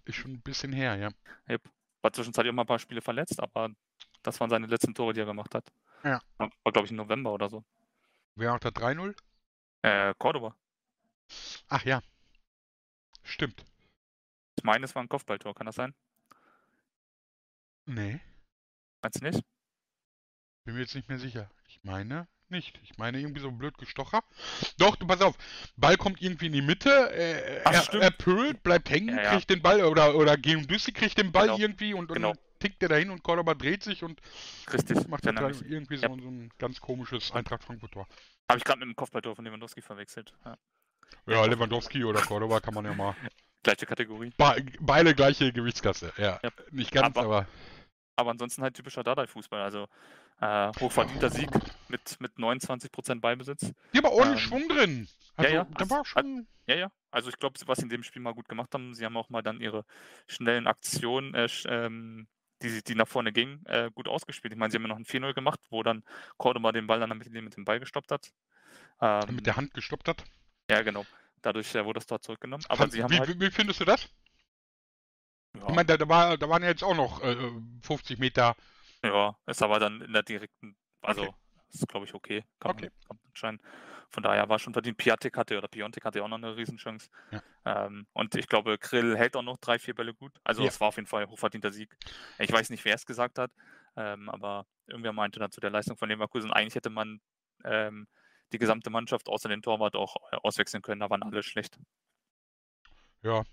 ist 0.06 0.16
schon 0.16 0.34
ein 0.34 0.42
bisschen 0.42 0.74
her, 0.74 0.96
ja. 0.96 1.10
Yep. 1.50 1.70
War 2.02 2.14
zwischenzeitlich 2.14 2.52
auch 2.52 2.56
mal 2.56 2.64
ein 2.64 2.68
paar 2.68 2.80
Spiele 2.80 3.02
verletzt, 3.02 3.42
aber 3.42 3.72
das 4.24 4.40
waren 4.40 4.50
seine 4.50 4.68
letzten 4.68 4.94
Tore, 4.96 5.14
die 5.14 5.20
er 5.20 5.26
gemacht 5.26 5.54
hat. 5.56 5.72
Ja. 6.04 6.22
War, 6.38 6.50
glaube 6.72 6.86
ich, 6.86 6.92
im 6.92 6.98
November 6.98 7.32
oder 7.34 7.50
so. 7.50 7.64
Wer 8.36 8.52
macht 8.52 8.66
da 8.66 8.70
3-0? 8.70 9.16
Äh, 9.84 10.14
Cordoba. 10.18 10.56
Ach 11.70 11.84
ja. 11.86 12.02
Stimmt. 13.24 13.64
Ich 14.58 14.64
meine, 14.64 14.86
es 14.86 14.96
war 14.96 15.04
ein 15.04 15.10
Kopfballtor, 15.10 15.54
kann 15.56 15.66
das 15.66 15.76
sein? 15.76 15.94
Nee, 17.86 18.20
Meinst 19.02 19.22
du 19.22 19.26
nicht? 19.26 19.44
bin 20.64 20.76
mir 20.76 20.82
jetzt 20.82 20.96
nicht 20.96 21.10
mehr 21.10 21.20
sicher. 21.20 21.50
Ich 21.68 21.82
meine 21.84 22.28
nicht. 22.48 22.80
Ich 22.84 22.98
meine 22.98 23.20
irgendwie 23.20 23.42
so 23.42 23.52
blöd 23.52 23.78
gestocher. 23.78 24.24
Doch, 24.78 24.96
du 24.96 25.06
pass 25.08 25.20
auf. 25.22 25.36
Ball 25.76 25.98
kommt 25.98 26.22
irgendwie 26.22 26.46
in 26.46 26.54
die 26.54 26.62
Mitte. 26.62 26.90
Äh, 27.14 27.62
Ach, 27.66 27.94
er, 27.94 28.02
er 28.02 28.12
pölt, 28.12 28.64
bleibt 28.64 28.90
hängen, 28.90 29.18
Ja, 29.18 29.24
ja. 29.24 29.32
kriegt 29.32 29.50
den 29.50 29.62
Ball 29.62 29.84
oder 29.84 30.16
oder 30.16 30.38
Geundüssi 30.38 30.94
kriegt 30.94 31.18
den 31.18 31.32
Ball 31.34 31.48
Genau. 31.48 31.58
irgendwie 31.60 31.94
und, 31.94 32.10
und 32.12 32.16
Genau. 32.16 32.34
Tickt 32.64 32.82
der 32.82 32.90
dahin 32.90 33.10
und 33.10 33.22
Cordoba 33.24 33.54
dreht 33.54 33.84
sich 33.84 34.04
und 34.04 34.20
Richtig. 34.72 35.08
macht 35.08 35.26
dann 35.26 35.38
irgendwie 35.38 35.98
so, 35.98 36.08
so 36.08 36.14
ein 36.30 36.50
ganz 36.58 36.80
komisches 36.80 37.32
Eintracht 37.34 37.64
Frankfurt 37.64 37.92
Tor. 37.92 38.08
Habe 38.50 38.58
ich 38.58 38.64
gerade 38.64 38.80
mit 38.80 38.88
dem 38.88 38.96
Kopfballtor 38.96 39.36
von 39.36 39.44
Lewandowski 39.46 39.82
verwechselt. 39.82 40.34
Ja. 40.46 40.58
Ja, 41.28 41.46
Lewandowski 41.46 42.04
oder 42.04 42.22
Cordoba 42.22 42.60
kann 42.60 42.74
man 42.74 42.86
ja 42.86 42.94
mal. 42.94 43.16
Gleiche 43.64 43.86
Kategorie. 43.86 44.32
Be 44.38 44.66
beide 44.80 45.14
gleiche 45.14 45.52
Gewichtsklasse, 45.54 46.12
ja. 46.18 46.40
Ja. 46.42 46.50
Nicht 46.72 46.92
ganz, 46.92 47.16
Aber- 47.18 47.26
aber. 47.26 47.48
Aber 48.16 48.30
ansonsten 48.32 48.62
halt 48.62 48.76
typischer 48.76 49.04
Dardai-Fußball. 49.04 49.62
Also 49.62 49.88
äh, 50.40 50.72
hochverdienter 50.80 51.30
Sieg 51.32 51.50
mit, 51.88 52.20
mit 52.20 52.34
29% 52.38 53.20
Ballbesitz. 53.20 53.74
Ja, 53.92 54.02
aber 54.04 54.14
ohne 54.14 54.32
Ähm, 54.34 54.38
Schwung 54.38 54.68
drin. 54.68 55.08
Also, 55.36 55.54
ja. 55.54 55.66
da 55.78 55.90
war 55.90 56.06
schon. 56.06 56.48
Ja, 56.68 56.76
ja. 56.76 56.92
Also 57.12 57.30
ich 57.30 57.38
glaube, 57.40 57.60
was 57.66 57.78
sie 57.78 57.84
in 57.86 57.90
dem 57.90 58.04
Spiel 58.04 58.22
mal 58.22 58.34
gut 58.34 58.48
gemacht 58.50 58.74
haben, 58.74 58.94
sie 58.94 59.04
haben 59.06 59.18
auch 59.18 59.30
mal 59.30 59.42
dann 59.42 59.62
ihre 59.62 59.84
schnellen 60.28 60.68
Aktionen, 60.68 61.34
äh, 61.34 61.48
ähm, 61.66 62.28
die, 62.64 62.84
die 62.84 62.96
nach 62.96 63.08
vorne 63.08 63.32
gingen, 63.32 63.66
äh, 63.68 63.92
gut 63.94 64.08
ausgespielt. 64.08 64.54
Ich 64.54 64.58
meine, 64.60 64.72
sie 64.72 64.78
haben 64.78 64.84
ja 64.84 64.88
noch 64.90 64.98
ein 64.98 65.06
4-0 65.06 65.34
gemacht, 65.34 65.60
wo 65.70 65.84
dann 65.84 66.04
Cordoba 66.38 66.72
den 66.72 66.88
Ball 66.88 67.00
dann 67.00 67.16
mit, 67.18 67.30
mit 67.30 67.56
dem 67.56 67.66
Ball 67.66 67.80
gestoppt 67.80 68.12
hat. 68.12 68.32
Ähm, 69.02 69.36
mit 69.36 69.46
der 69.46 69.58
Hand 69.58 69.74
gestoppt 69.74 70.08
hat. 70.08 70.24
Ja, 70.70 70.82
genau. 70.82 71.06
Dadurch 71.42 71.76
äh, 71.76 71.84
wurde 71.84 72.00
das 72.00 72.08
Tor 72.08 72.22
zurückgenommen. 72.22 72.64
Aber 72.70 72.78
Fand- 72.78 72.94
sie 72.94 73.04
haben 73.04 73.12
wie, 73.12 73.20
halt. 73.20 73.40
wie, 73.40 73.52
findest 73.52 73.80
du 73.82 73.86
das? 73.86 74.10
Ja, 75.56 75.68
Ich 75.70 75.76
meine, 75.76 75.86
da, 75.86 75.98
da, 75.98 76.08
war, 76.10 76.38
da 76.38 76.50
waren 76.50 76.64
ja 76.64 76.70
jetzt 76.70 76.84
auch 76.84 76.96
noch 76.96 77.22
äh, 77.22 77.36
50 77.82 78.18
Meter. 78.18 78.56
ja, 79.04 79.36
ist 79.46 79.62
aber 79.62 79.80
dann 79.80 80.02
in 80.02 80.14
der 80.14 80.24
direkten. 80.24 80.76
Also, 81.02 81.24
Okay. 81.24 81.34
ist 81.72 81.88
glaube 81.88 82.06
ich 82.06 82.14
okay. 82.14 82.44
Kann 82.60 82.72
Okay. 82.72 82.90
man 83.10 83.20
entscheiden. 83.28 83.60
Von 84.14 84.22
daher 84.22 84.48
war 84.48 84.60
schon 84.60 84.74
verdient. 84.74 84.98
Piatek 84.98 85.36
hatte 85.36 85.58
oder 85.58 85.68
Piontek 85.68 86.06
hatte 86.06 86.24
auch 86.24 86.28
noch 86.28 86.38
eine 86.38 86.56
Riesenchance. 86.56 87.10
Ja. 87.32 87.42
Ähm, 87.66 88.06
und 88.14 88.36
ich 88.36 88.48
glaube, 88.48 88.78
Grill 88.78 89.18
hält 89.18 89.36
auch 89.36 89.42
noch 89.42 89.58
drei, 89.58 89.80
vier 89.80 89.96
Bälle 89.96 90.14
gut. 90.14 90.40
Also 90.44 90.62
Ja. 90.62 90.68
es 90.68 90.80
war 90.80 90.90
auf 90.90 90.98
jeden 90.98 91.08
Fall 91.08 91.24
ein 91.24 91.30
hochverdienter 91.30 91.72
Sieg. 91.72 91.98
Ich 92.38 92.52
weiß 92.52 92.70
nicht, 92.70 92.86
wer 92.86 92.94
es 92.94 93.08
gesagt 93.08 93.40
hat, 93.40 93.52
ähm, 93.96 94.30
aber 94.30 94.68
irgendwer 94.86 95.14
meinte 95.14 95.40
dann 95.40 95.52
zu 95.52 95.62
der 95.62 95.72
Leistung 95.72 95.98
von 95.98 96.10
Leverkusen, 96.10 96.54
eigentlich 96.54 96.76
hätte 96.76 96.92
man 96.92 97.22
ähm, 97.64 98.08
die 98.52 98.60
gesamte 98.60 98.92
Mannschaft 98.92 99.30
außer 99.30 99.50
den 99.50 99.64
Torwart 99.64 99.96
auch 99.96 100.16
äh, 100.32 100.36
auswechseln 100.44 100.84
können, 100.84 101.00
da 101.00 101.10
waren 101.10 101.24
alle 101.24 101.42
schlecht. 101.42 101.80
Ja. 103.24 103.44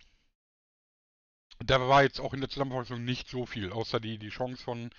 Da 1.65 1.81
war 1.89 2.03
jetzt 2.03 2.21
auch 2.21 2.35
in 2.35 2.41
der 2.41 2.51
Zusammenfassung 2.51 3.03
nicht 3.05 3.29
so 3.29 3.47
viel, 3.47 3.73
außer 3.73 3.99
die, 4.01 4.19
die 4.19 4.31
Chance 4.31 4.63
von 4.63 4.91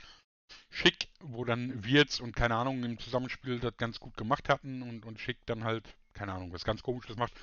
Schick, 0.70 1.10
wo 1.20 1.46
dann 1.46 1.84
Wirtz 1.84 2.20
und 2.20 2.36
keine 2.36 2.56
Ahnung 2.56 2.84
im 2.84 3.00
Zusammenspiel 3.00 3.60
das 3.60 3.76
ganz 3.78 4.00
gut 4.00 4.16
gemacht 4.18 4.50
hatten 4.50 4.82
und, 4.82 5.06
und 5.06 5.20
Schick 5.20 5.38
dann 5.46 5.64
halt, 5.64 5.88
keine 6.14 6.34
Ahnung, 6.34 6.52
was 6.54 6.64
ganz 6.64 6.84
komisches 6.84 7.18
macht. 7.18 7.34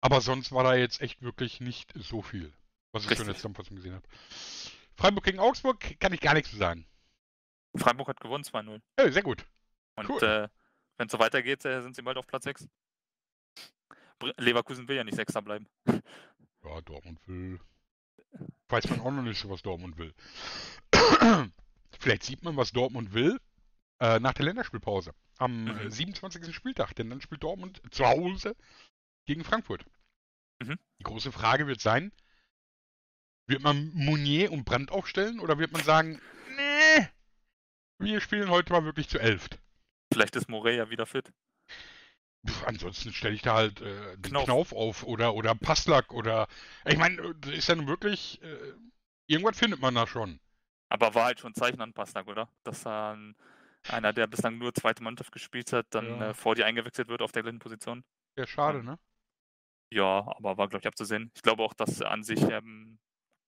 Aber 0.00 0.20
sonst 0.20 0.52
war 0.52 0.64
da 0.64 0.74
jetzt 0.74 1.00
echt 1.00 1.22
wirklich 1.22 1.60
nicht 1.60 1.92
so 1.96 2.20
viel, 2.22 2.52
was 2.92 3.02
ich 3.04 3.08
der 3.08 3.18
Richtig. 3.20 3.36
Zusammenfassung 3.36 3.76
gesehen 3.76 3.94
habe. 3.94 4.06
Freiburg 4.96 5.24
gegen 5.24 5.38
Augsburg 5.40 5.98
kann 5.98 6.12
ich 6.12 6.20
gar 6.20 6.34
nichts 6.34 6.50
zu 6.50 6.56
sagen. 6.56 6.86
Freiburg 7.76 8.08
hat 8.08 8.20
gewonnen 8.20 8.44
2-0. 8.44 8.80
Ja, 8.98 9.10
sehr 9.10 9.22
gut. 9.22 9.44
Und 9.96 10.08
Cool. 10.08 10.22
äh, 10.22 10.48
wenn 10.98 11.06
es 11.06 11.12
so 11.12 11.18
weitergeht, 11.18 11.64
äh, 11.64 11.80
sind 11.82 11.96
sie 11.96 12.02
bald 12.02 12.16
auf 12.18 12.26
Platz 12.26 12.44
6. 12.44 12.68
Br- 14.18 14.32
Leverkusen 14.36 14.86
will 14.86 14.96
ja 14.96 15.04
nicht 15.04 15.16
Sechster 15.16 15.42
bleiben. 15.42 15.66
Ja, 15.86 16.80
Dortmund 16.82 17.18
will. 17.26 17.58
Weiß 18.68 18.88
man 18.90 19.00
auch 19.00 19.10
noch 19.10 19.22
nicht 19.22 19.40
so, 19.40 19.50
was 19.50 19.62
Dortmund 19.62 19.96
will. 19.98 20.14
Vielleicht 22.04 22.22
sieht 22.24 22.42
man, 22.42 22.54
was 22.58 22.72
Dortmund 22.72 23.14
will, 23.14 23.40
äh, 23.98 24.20
nach 24.20 24.34
der 24.34 24.44
Länderspielpause. 24.44 25.14
Am 25.38 25.64
Mhm. 25.64 25.78
äh, 25.78 25.90
27. 25.90 26.54
Spieltag, 26.54 26.92
denn 26.94 27.08
dann 27.08 27.22
spielt 27.22 27.42
Dortmund 27.42 27.80
zu 27.90 28.04
Hause 28.04 28.54
gegen 29.26 29.42
Frankfurt. 29.42 29.86
Mhm. 30.62 30.78
Die 31.00 31.04
große 31.04 31.32
Frage 31.32 31.66
wird 31.66 31.80
sein, 31.80 32.12
wird 33.46 33.62
man 33.62 33.90
Mounier 33.94 34.52
und 34.52 34.64
Brandt 34.66 34.90
aufstellen 34.90 35.40
oder 35.40 35.58
wird 35.58 35.72
man 35.72 35.82
sagen, 35.82 36.20
nee, 36.56 37.08
wir 37.98 38.20
spielen 38.20 38.50
heute 38.50 38.72
mal 38.74 38.84
wirklich 38.84 39.08
zu 39.08 39.18
elft. 39.18 39.58
Vielleicht 40.12 40.36
ist 40.36 40.50
Morey 40.50 40.76
ja 40.76 40.90
wieder 40.90 41.06
fit. 41.06 41.32
Pff, 42.46 42.64
ansonsten 42.64 43.14
stelle 43.14 43.34
ich 43.34 43.40
da 43.40 43.54
halt 43.54 43.80
äh, 43.80 44.16
den 44.18 44.22
Knauf. 44.32 44.44
Knauf. 44.44 44.72
auf 44.74 45.02
oder, 45.04 45.34
oder 45.34 45.54
Passlack 45.54 46.12
oder. 46.12 46.48
Ich 46.84 46.98
meine, 46.98 47.20
äh, 47.22 47.34
das 47.40 47.52
ist 47.52 47.68
ja 47.68 47.74
nun 47.76 47.86
wirklich. 47.86 48.42
Äh, 48.42 48.74
irgendwas 49.26 49.58
findet 49.58 49.80
man 49.80 49.94
da 49.94 50.06
schon. 50.06 50.38
Aber 50.94 51.12
war 51.16 51.24
halt 51.24 51.40
schon 51.40 51.50
ein 51.50 51.54
Zeichen 51.56 51.80
an 51.80 51.92
Pastak, 51.92 52.28
oder? 52.28 52.48
Dass 52.62 52.84
ähm, 52.86 53.34
einer, 53.88 54.12
der 54.12 54.28
bislang 54.28 54.58
nur 54.58 54.72
zweite 54.72 55.02
Mannschaft 55.02 55.32
gespielt 55.32 55.72
hat, 55.72 55.86
dann 55.90 56.06
Ja. 56.20 56.30
äh, 56.30 56.34
vor 56.34 56.54
dir 56.54 56.66
eingewechselt 56.66 57.08
wird 57.08 57.20
auf 57.20 57.32
der 57.32 57.42
gleichen 57.42 57.58
Position. 57.58 58.04
Ja, 58.36 58.46
schade, 58.46 58.78
Ja. 58.78 58.84
ne? 58.84 58.98
Ja, 59.90 60.20
aber 60.36 60.56
war, 60.56 60.68
glaube 60.68 60.82
ich, 60.82 60.86
abzusehen. 60.86 61.32
Ich 61.34 61.42
glaube 61.42 61.64
auch, 61.64 61.74
dass 61.74 62.00
an 62.00 62.22
sich 62.22 62.40
ähm, 62.42 63.00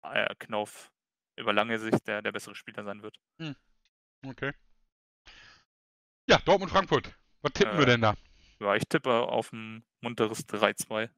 äh, 0.04 0.34
Knauf 0.40 0.94
über 1.36 1.52
lange 1.52 1.78
Sicht 1.78 2.08
der, 2.08 2.22
der 2.22 2.32
bessere 2.32 2.56
Spieler 2.56 2.86
sein 2.86 3.02
wird. 3.04 3.20
Okay. 4.26 4.54
Ja, 6.30 6.38
Dortmund 6.40 6.72
Frankfurt. 6.72 7.14
Was 7.42 7.52
tippen 7.52 7.78
wir 7.78 7.84
Äh, 7.84 7.88
denn 7.88 8.02
da? 8.02 8.16
Ja, 8.62 8.76
ich 8.76 8.86
tippe 8.88 9.12
auf 9.12 9.52
ein 9.52 9.84
munteres 10.00 10.48
3-2. 10.48 11.10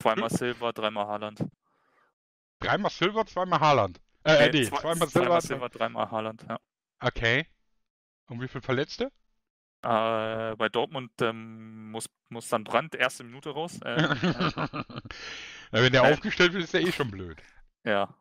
Zweimal 0.00 0.30
Silva, 0.30 0.72
dreimal 0.72 1.06
Haaland. 1.06 1.44
Dreimal 2.60 2.90
Silver, 2.90 3.26
zweimal 3.26 3.60
Haaland. 3.60 4.00
Äh, 4.24 4.50
nee, 4.50 4.64
zwei- 4.64 4.78
zweimal 4.80 5.08
zweimal 5.08 5.40
Silva, 5.42 5.68
dreimal 5.68 6.10
Haaland, 6.10 6.44
ja. 6.48 6.58
Okay. 7.00 7.46
Und 8.26 8.40
wie 8.40 8.48
viele 8.48 8.62
Verletzte? 8.62 9.12
Äh, 9.82 10.56
bei 10.56 10.68
Dortmund 10.70 11.10
ähm, 11.20 11.90
muss, 11.90 12.06
muss 12.30 12.48
dann 12.48 12.64
Brandt 12.64 12.94
erste 12.94 13.22
Minute 13.22 13.50
raus. 13.50 13.78
Äh, 13.82 13.96
Na, 14.72 15.82
wenn 15.82 15.92
der 15.92 16.04
aufgestellt 16.04 16.52
wird, 16.54 16.64
ist 16.64 16.72
der 16.72 16.80
eh 16.82 16.92
schon 16.92 17.10
blöd. 17.10 17.38
ja. 17.84 18.14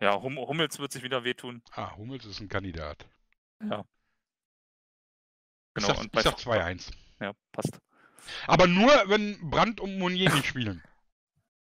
Ja, 0.00 0.20
hum 0.20 0.36
Hummels 0.38 0.78
wird 0.80 0.92
sich 0.92 1.04
wieder 1.04 1.22
wehtun. 1.24 1.62
Ah, 1.70 1.94
Hummels 1.96 2.24
ist 2.26 2.40
ein 2.40 2.48
Kandidat. 2.48 3.06
Ja. 3.62 3.80
Ich 3.80 5.74
Genau, 5.74 5.86
sag, 5.88 5.98
und 5.98 6.16
ich 6.16 6.22
sag 6.22 6.40
Fra- 6.40 6.52
2-1. 6.66 6.90
Ja, 7.20 7.32
passt. 7.52 7.78
Aber 8.48 8.66
nur, 8.66 8.90
wenn 9.06 9.38
Brandt 9.50 9.80
und 9.80 9.96
Monier 9.98 10.34
nicht 10.34 10.46
spielen. 10.46 10.82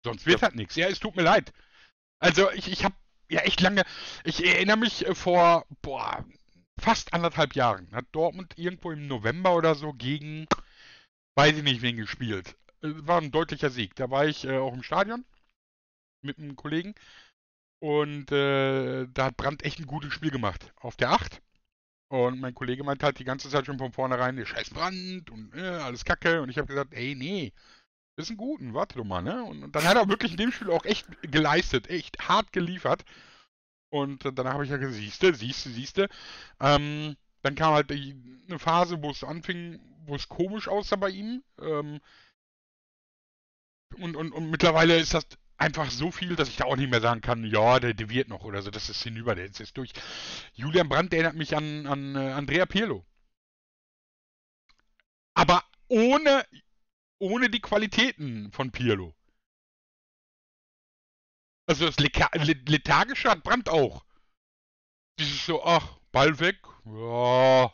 Sonst 0.03 0.25
wird 0.25 0.39
Ja. 0.39 0.47
halt 0.47 0.55
nichts. 0.55 0.75
Ja, 0.75 0.87
es 0.87 0.99
tut 0.99 1.15
mir 1.17 1.23
leid. 1.23 1.51
Also, 2.19 2.49
ich, 2.51 2.71
ich 2.71 2.85
habe 2.85 2.95
ja 3.31 3.41
echt 3.41 3.61
lange. 3.61 3.83
Ich 4.23 4.45
erinnere 4.45 4.77
mich 4.77 5.05
äh, 5.07 5.15
vor, 5.15 5.65
boah, 5.81 6.25
fast 6.79 7.13
anderthalb 7.13 7.55
Jahren 7.55 7.91
hat 7.91 8.05
Dortmund 8.11 8.57
irgendwo 8.57 8.91
im 8.91 9.07
November 9.07 9.55
oder 9.55 9.75
so 9.75 9.93
gegen, 9.93 10.47
weiß 11.35 11.57
ich 11.57 11.63
nicht 11.63 11.81
wen 11.81 11.97
gespielt. 11.97 12.55
äh, 12.81 12.89
war 13.07 13.19
ein 13.21 13.31
deutlicher 13.31 13.69
Sieg. 13.69 13.95
Da 13.95 14.09
war 14.09 14.25
ich 14.27 14.45
äh, 14.45 14.57
auch 14.57 14.73
im 14.73 14.83
Stadion 14.83 15.25
mit 16.23 16.37
einem 16.37 16.55
Kollegen 16.55 16.93
und 17.79 18.31
äh, 18.31 19.07
da 19.07 19.25
hat 19.25 19.37
Brandt 19.37 19.63
echt 19.63 19.79
ein 19.79 19.87
gutes 19.87 20.13
Spiel 20.13 20.31
gemacht. 20.31 20.71
Auf 20.77 20.95
der 20.97 21.11
8. 21.11 21.41
Und 22.09 22.41
mein 22.41 22.53
Kollege 22.53 22.83
meint 22.83 23.03
halt 23.03 23.19
die 23.19 23.23
ganze 23.23 23.49
Zeit 23.49 23.65
schon 23.65 23.77
von 23.77 23.93
vornherein, 23.93 24.35
der 24.35 24.45
scheiß 24.45 24.71
Brand 24.71 25.29
und 25.31 25.55
äh, 25.55 25.61
alles 25.61 26.03
Kacke. 26.03 26.41
Und 26.41 26.49
ich 26.49 26.57
habe 26.57 26.67
gesagt, 26.67 26.93
ey, 26.93 27.15
nee, 27.15 27.53
ist 28.21 28.29
ein 28.31 28.37
guten, 28.37 28.73
warte 28.73 28.97
doch 28.97 29.03
mal, 29.03 29.21
ne? 29.21 29.43
Und, 29.43 29.63
und, 29.63 29.75
dann 29.75 29.83
hat 29.83 29.97
er 29.97 30.09
wirklich 30.09 30.31
in 30.31 30.37
dem 30.37 30.51
Spiel 30.51 30.71
auch 30.71 30.85
echt 30.85 31.07
geleistet, 31.23 31.89
echt 31.89 32.27
hart 32.27 32.51
geliefert. 32.53 33.03
Und 33.89 34.25
äh, 34.25 34.33
danach 34.33 34.53
habe 34.53 34.63
ich 34.63 34.71
ja 34.71 34.77
gesagt, 34.77 34.97
siehste, 34.97 35.33
siehste, 35.33 35.69
siehste. 35.69 36.09
Ähm, 36.59 37.15
dann 37.41 37.55
kam 37.55 37.73
halt 37.73 37.89
die, 37.89 38.15
eine 38.47 38.59
Phase, 38.59 39.01
wo 39.01 39.11
es 39.11 39.23
anfing, 39.23 39.79
wo 40.05 40.15
es 40.15 40.29
komisch 40.29 40.67
aussah 40.67 40.95
bei 40.95 41.09
ihm. 41.09 41.43
Ähm, 41.59 41.99
und, 43.97 44.15
und, 44.15 44.31
und 44.31 44.49
mittlerweile 44.49 44.97
ist 44.97 45.13
das 45.13 45.25
einfach 45.57 45.91
so 45.91 46.11
viel, 46.11 46.35
dass 46.35 46.49
ich 46.49 46.57
da 46.57 46.65
auch 46.65 46.75
nicht 46.75 46.89
mehr 46.89 47.01
sagen 47.01 47.21
kann, 47.21 47.45
ja, 47.45 47.79
der, 47.79 47.93
der 47.93 48.09
wird 48.09 48.29
noch 48.29 48.43
oder 48.43 48.61
so, 48.61 48.71
das 48.71 48.89
ist 48.89 49.03
hinüber, 49.03 49.35
der 49.35 49.45
ist 49.45 49.59
jetzt 49.59 49.77
durch. 49.77 49.91
Julian 50.53 50.89
Brandt 50.89 51.13
erinnert 51.13 51.35
mich 51.35 51.55
an, 51.55 51.85
an 51.85 52.15
uh, 52.15 52.33
Andrea 52.33 52.65
Pirlo. 52.65 53.05
Aber 55.35 55.63
ohne, 55.87 56.45
ohne 57.21 57.49
die 57.49 57.61
Qualitäten 57.61 58.51
von 58.51 58.71
Pirlo. 58.71 59.13
Also 61.67 61.85
das 61.85 61.97
Lethargische 61.99 63.29
hat 63.29 63.43
Brandt 63.43 63.69
auch. 63.69 64.03
Dieses 65.19 65.45
so, 65.45 65.63
ach, 65.63 65.99
Ball 66.11 66.39
weg, 66.39 66.57
ja, 66.85 67.73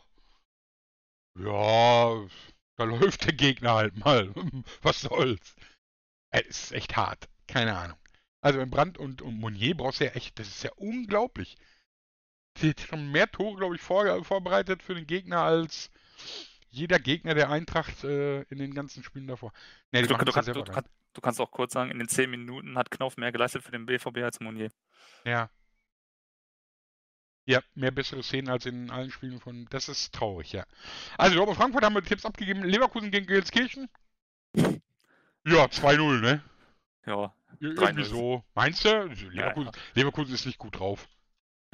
ja, 1.38 2.28
da 2.76 2.84
läuft 2.84 3.24
der 3.24 3.32
Gegner 3.32 3.74
halt 3.74 3.96
mal. 3.96 4.32
Was 4.82 5.00
soll's? 5.00 5.56
Es 6.30 6.64
ist 6.64 6.72
echt 6.72 6.96
hart. 6.96 7.28
Keine 7.46 7.76
Ahnung. 7.76 7.98
Also 8.40 8.60
in 8.60 8.70
Brand 8.70 8.98
und, 8.98 9.22
und 9.22 9.38
Monier 9.38 9.76
brauchst 9.76 10.00
du 10.00 10.04
ja 10.04 10.12
echt, 10.12 10.38
das 10.38 10.48
ist 10.48 10.62
ja 10.62 10.70
unglaublich. 10.76 11.56
Die 12.58 12.70
hat 12.70 12.80
schon 12.80 13.10
mehr 13.10 13.30
Tore, 13.30 13.56
glaube 13.56 13.76
ich, 13.76 13.80
vor, 13.80 14.24
vorbereitet 14.24 14.82
für 14.82 14.94
den 14.94 15.06
Gegner 15.06 15.42
als 15.42 15.90
jeder 16.70 16.98
Gegner 16.98 17.34
der 17.34 17.50
Eintracht 17.50 18.04
äh, 18.04 18.42
in 18.42 18.58
den 18.58 18.74
ganzen 18.74 19.02
Spielen 19.02 19.26
davor. 19.26 19.52
Nee, 19.92 20.02
du, 20.02 20.08
du, 20.08 20.16
kannst, 20.16 20.48
du, 20.48 20.62
du, 20.62 21.20
kannst 21.20 21.40
auch 21.40 21.50
kurz 21.50 21.72
sagen, 21.72 21.90
in 21.90 21.98
den 21.98 22.08
10 22.08 22.30
Minuten 22.30 22.76
hat 22.76 22.90
Knauf 22.90 23.16
mehr 23.16 23.32
geleistet 23.32 23.62
für 23.62 23.72
den 23.72 23.86
BVB 23.86 24.18
als 24.18 24.40
Monier. 24.40 24.70
Ja. 25.24 25.50
Ja, 27.46 27.62
mehr 27.74 27.90
bessere 27.90 28.22
Szenen 28.22 28.50
als 28.50 28.66
in 28.66 28.90
allen 28.90 29.10
Spielen 29.10 29.40
von. 29.40 29.66
Das 29.70 29.88
ist 29.88 30.14
traurig, 30.14 30.52
ja. 30.52 30.66
Also, 31.16 31.34
Dortmund 31.34 31.56
Frankfurt 31.58 31.82
haben 31.82 31.94
wir 31.94 32.02
Tipps 32.02 32.26
abgegeben. 32.26 32.62
Leverkusen 32.62 33.10
gegen 33.10 33.26
Gelskirchen. 33.26 33.88
Ja, 34.54 35.64
2-0, 35.64 36.20
ne? 36.20 36.42
Ja. 37.06 37.32
Irgendwie 37.60 38.04
so. 38.04 38.44
Meinst 38.54 38.84
du? 38.84 38.88
Leverkusen, 38.90 39.32
ja, 39.32 39.72
ja. 39.72 39.82
Leverkusen 39.94 40.34
ist 40.34 40.44
nicht 40.44 40.58
gut 40.58 40.78
drauf. 40.78 41.08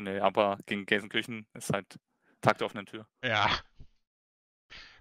Nee, 0.01 0.19
aber 0.21 0.59
gegen 0.67 0.87
Gelsenkirchen 0.87 1.47
ist 1.55 1.73
halt 1.73 1.99
Tag 2.41 2.59
der 2.59 2.67
offenen 2.67 2.87
Tür. 2.87 3.07
Ja. 3.25 3.51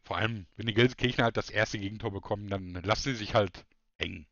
Vor 0.03 0.17
allem, 0.17 0.47
wenn 0.57 0.67
die 0.67 0.73
Gelsenkirchen 0.73 1.23
halt 1.23 1.37
das 1.37 1.49
erste 1.49 1.79
Gegentor 1.79 2.11
bekommen, 2.11 2.47
dann 2.49 2.73
lassen 2.83 3.11
sie 3.11 3.15
sich 3.15 3.33
halt 3.33 3.65
hängen. 3.97 4.27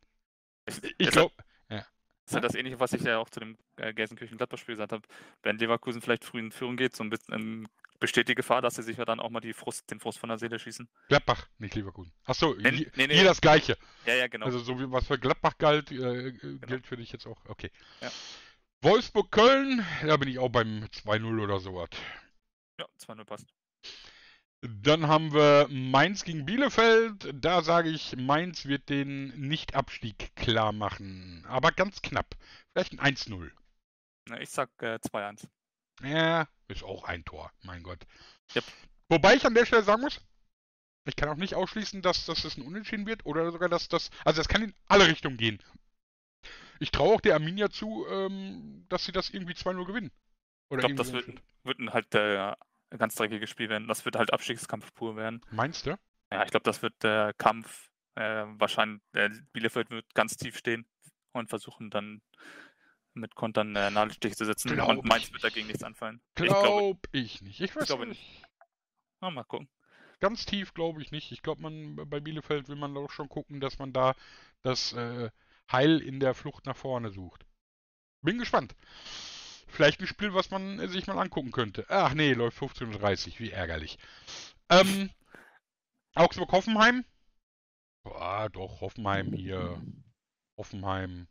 Ich, 0.66 0.82
ich 0.98 1.10
glaube. 1.12 1.34
Ja. 1.70 1.78
Das 1.78 1.88
ist 2.28 2.34
halt 2.34 2.44
das 2.44 2.56
Ähnliche, 2.56 2.80
was 2.80 2.94
ich 2.94 3.02
ja 3.02 3.18
auch 3.18 3.30
zu 3.30 3.40
dem 3.40 3.58
äh, 3.78 3.94
Gelsenkirchen-Gladbach-Spiel 3.94 4.76
gesagt 4.76 4.92
habe. 4.92 5.08
Wenn 5.44 5.58
Leverkusen 5.58 6.02
vielleicht 6.02 6.26
früh 6.26 6.40
in 6.40 6.52
Führung 6.52 6.76
geht, 6.76 6.96
so 6.96 7.04
ein 7.04 7.10
bisschen 7.10 7.34
ähm, 7.34 7.68
besteht 8.02 8.28
die 8.28 8.36
Gefahr, 8.36 8.62
dass 8.62 8.76
sie 8.76 8.84
sich 8.84 8.98
ja 8.98 9.06
dann 9.06 9.22
auch 9.22 9.30
mal 9.30 9.40
die 9.40 9.54
Frust, 9.54 9.90
den 9.90 10.02
Frust 10.02 10.20
von 10.20 10.28
der 10.28 10.38
Seele 10.38 10.60
schießen. 10.60 10.90
Gladbach, 11.08 11.48
nicht 11.60 11.76
Leverkusen. 11.76 12.12
Achso, 12.26 12.54
nee, 12.56 12.72
hier, 12.72 12.92
nee, 12.96 13.08
nee. 13.08 13.16
hier 13.16 13.24
das 13.24 13.40
Gleiche. 13.40 13.78
Ja, 14.06 14.16
ja, 14.16 14.28
genau. 14.28 14.48
Also 14.48 14.60
so 14.60 14.78
wie 14.80 14.92
was 14.92 15.08
für 15.08 15.18
Gladbach 15.18 15.58
galt, 15.58 15.92
äh, 15.92 16.34
genau. 16.34 16.68
gilt 16.68 16.88
für 16.88 16.98
dich 16.98 17.12
jetzt 17.14 17.28
auch. 17.28 17.40
Okay. 17.46 17.72
Ja. 18.02 18.12
Wolfsburg-Köln, 18.82 19.86
da 20.06 20.18
bin 20.18 20.28
ich 20.28 20.40
auch 20.40 20.50
beim 20.50 20.86
2-0 20.86 21.42
oder 21.42 21.60
sowas. 21.60 21.90
Ja, 22.80 22.88
2-0 23.00 23.24
passt. 23.24 23.54
Dann 24.62 25.08
haben 25.08 25.34
wir 25.34 25.68
Mainz 25.70 26.24
gegen 26.24 26.46
Bielefeld. 26.46 27.34
Da 27.34 27.64
sage 27.64 27.90
ich, 27.90 28.16
Mainz 28.16 28.66
wird 28.66 28.90
den 28.90 29.30
Nicht-Abstieg 29.40 30.36
klar 30.36 30.72
machen. 30.72 31.44
Aber 31.48 31.72
ganz 31.72 32.02
knapp. 32.04 32.36
Vielleicht 32.72 32.94
ein 32.94 33.16
1-0. 33.16 33.52
Ich 34.40 34.52
sag 34.52 34.70
äh, 34.82 35.00
2-1. 35.02 35.48
Ja, 36.04 36.48
ist 36.68 36.84
auch 36.84 37.06
ein 37.06 37.26
Tor, 37.26 37.52
mein 37.64 37.82
Gott. 37.82 38.06
Yep. 38.56 38.64
Wobei 39.10 39.36
ich 39.36 39.46
an 39.46 39.56
der 39.56 39.66
Stelle 39.66 39.84
sagen 39.84 40.02
muss, 40.02 40.22
ich 41.06 41.16
kann 41.16 41.30
auch 41.30 41.36
nicht 41.36 41.56
ausschließen, 41.56 42.04
dass, 42.04 42.26
dass 42.26 42.44
das 42.44 42.58
ein 42.58 42.66
Unentschieden 42.66 43.08
wird 43.08 43.26
oder 43.26 43.52
sogar, 43.52 43.68
dass 43.68 43.88
das. 43.88 44.12
Also, 44.24 44.40
das 44.40 44.48
kann 44.48 44.64
in 44.64 44.76
alle 44.88 45.08
Richtungen 45.08 45.38
gehen. 45.38 45.60
Ich 46.80 46.92
traue 46.92 47.16
auch 47.16 47.22
der 47.22 47.34
Arminia 47.34 47.70
zu, 47.70 48.06
ähm, 48.10 48.86
dass 48.90 49.06
sie 49.06 49.12
das 49.12 49.32
irgendwie 49.32 49.54
2-0 49.54 49.86
gewinnen. 49.86 50.12
Oder 50.70 50.84
ich 50.84 50.96
glaube, 50.96 51.04
das 51.04 51.12
wird, 51.12 51.42
wird 51.64 51.94
halt 51.94 52.14
der 52.14 52.58
ganz 52.98 53.16
dreckige 53.16 53.48
Spiel 53.48 53.70
werden. 53.70 53.88
Das 53.88 54.06
wird 54.06 54.16
halt 54.16 54.34
Abstiegskampf 54.34 54.94
pur 54.94 55.16
werden. 55.16 55.42
Meinst 55.52 55.86
du? 55.86 55.98
Ja, 56.32 56.44
ich 56.44 56.52
glaube, 56.52 56.64
das 56.64 56.82
wird 56.82 57.02
der 57.04 57.34
Kampf. 57.38 57.90
Äh, 58.16 58.46
wahrscheinlich, 58.60 59.02
äh, 59.14 59.30
Bielefeld 59.54 59.90
wird 59.90 60.14
ganz 60.14 60.36
tief 60.36 60.58
stehen 60.58 60.86
und 61.32 61.50
versuchen 61.50 61.90
dann 61.90 62.22
mit 63.14 63.36
Kontern 63.36 63.76
äh, 63.76 63.90
Nadelstich 63.90 64.36
zu 64.36 64.46
setzen 64.46 64.74
glaub 64.74 64.90
und 64.90 65.06
Mainz 65.06 65.32
wird 65.32 65.44
dagegen 65.44 65.68
nichts 65.68 65.84
anfallen. 65.84 66.22
Glaub 66.36 67.08
ich, 67.12 67.36
ich 67.36 67.42
nicht. 67.42 67.62
Ich 67.62 67.76
weiß 67.76 67.84
ich 67.84 67.88
glaube 67.88 68.08
nicht. 68.08 68.22
nicht. 68.22 68.46
Na, 69.22 69.30
mal 69.30 69.44
gucken. 69.44 69.70
Ganz 70.20 70.46
tief 70.46 70.74
glaube 70.74 71.02
ich 71.02 71.12
nicht. 71.12 71.32
Ich 71.32 71.42
glaube, 71.42 71.62
man 71.62 71.96
bei 71.96 72.20
Bielefeld 72.20 72.68
will 72.68 72.76
man 72.76 72.94
doch 72.94 73.12
schon 73.12 73.30
gucken, 73.30 73.60
dass 73.60 73.80
man 73.80 73.94
da 73.94 74.14
das 74.62 74.94
äh, 74.94 75.30
Heil 75.72 76.00
in 76.00 76.20
der 76.20 76.34
Flucht 76.34 76.66
nach 76.66 76.78
vorne 76.78 77.12
sucht. 77.12 77.46
Bin 78.22 78.38
gespannt. 78.38 78.76
Vielleicht 79.72 80.02
ein 80.02 80.08
Spiel, 80.08 80.34
was 80.34 80.52
man 80.52 80.88
sich 80.90 81.08
mal 81.08 81.18
angucken 81.18 81.52
könnte. 81.52 81.86
Ach 81.90 82.14
nee, 82.14 82.34
läuft 82.34 82.60
15.30 82.60 83.40
wie 83.40 83.52
ärgerlich. 83.52 83.98
Ähm, 84.70 85.10
Augsburg-Hoffenheim? 86.14 87.06
Boah, 88.04 88.50
doch, 88.50 88.82
Hoffenheim 88.82 89.34
hier. 89.34 89.82
Hoffenheim. 90.58 91.28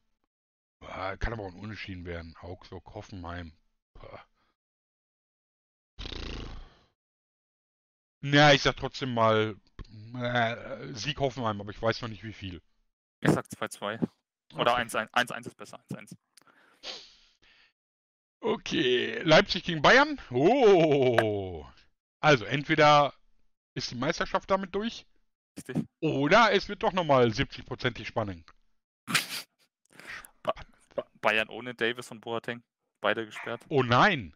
Kann 0.81 1.33
aber 1.33 1.43
auch 1.43 1.53
ein 1.53 1.61
Unentschieden 1.61 2.07
werden. 2.07 2.35
Augsburg, 2.41 2.95
Hoffenheim. 2.95 3.53
Ja, 8.23 8.53
ich 8.53 8.63
sag 8.63 8.77
trotzdem 8.77 9.15
mal 9.15 9.57
äh, 10.15 10.93
Sieg 10.93 11.21
Hoffenheim, 11.21 11.61
aber 11.61 11.71
ich 11.71 11.81
weiß 11.81 12.03
noch 12.03 12.09
nicht 12.09 12.25
wie 12.25 12.33
viel. 12.33 12.63
Ich 13.21 13.31
sag 13.31 13.47
2-2. 13.47 14.07
Oder 14.55 14.77
1-1. 14.77 15.09
Okay. 15.09 15.33
1-1 15.33 15.47
ist 15.47 15.57
besser. 15.57 15.81
1-1. 15.91 16.17
Okay, 18.41 19.21
Leipzig 19.23 19.65
gegen 19.65 19.83
Bayern. 19.83 20.19
Oh. 20.31 21.67
Also 22.21 22.45
entweder 22.45 23.15
ist 23.75 23.91
die 23.91 23.97
Meisterschaft 23.97 24.51
damit 24.51 24.75
durch. 24.75 25.07
Richtig. 25.57 25.85
Oder 26.01 26.53
es 26.53 26.69
wird 26.69 26.83
doch 26.83 26.93
nochmal 26.93 27.29
70%ig 27.29 28.07
spannend. 28.07 28.45
Bayern 31.21 31.49
ohne 31.49 31.75
Davis 31.75 32.11
und 32.11 32.21
Boateng. 32.21 32.63
Beide 33.01 33.27
gesperrt. 33.27 33.63
Oh 33.69 33.83
nein! 33.83 34.35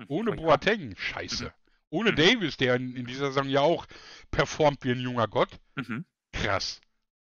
Hm, 0.00 0.06
ohne 0.08 0.32
Boateng. 0.32 0.96
Scheiße. 0.96 1.46
Mhm. 1.46 1.52
Ohne 1.90 2.12
mhm. 2.12 2.16
Davis, 2.16 2.56
der 2.56 2.76
in, 2.76 2.96
in, 2.96 3.06
dieser 3.06 3.26
Saison 3.28 3.48
ja 3.48 3.60
auch 3.60 3.86
performt 4.30 4.84
wie 4.84 4.92
ein 4.92 5.00
junger 5.00 5.26
Gott. 5.28 5.58
Mhm. 5.76 6.04
Krass. 6.32 6.80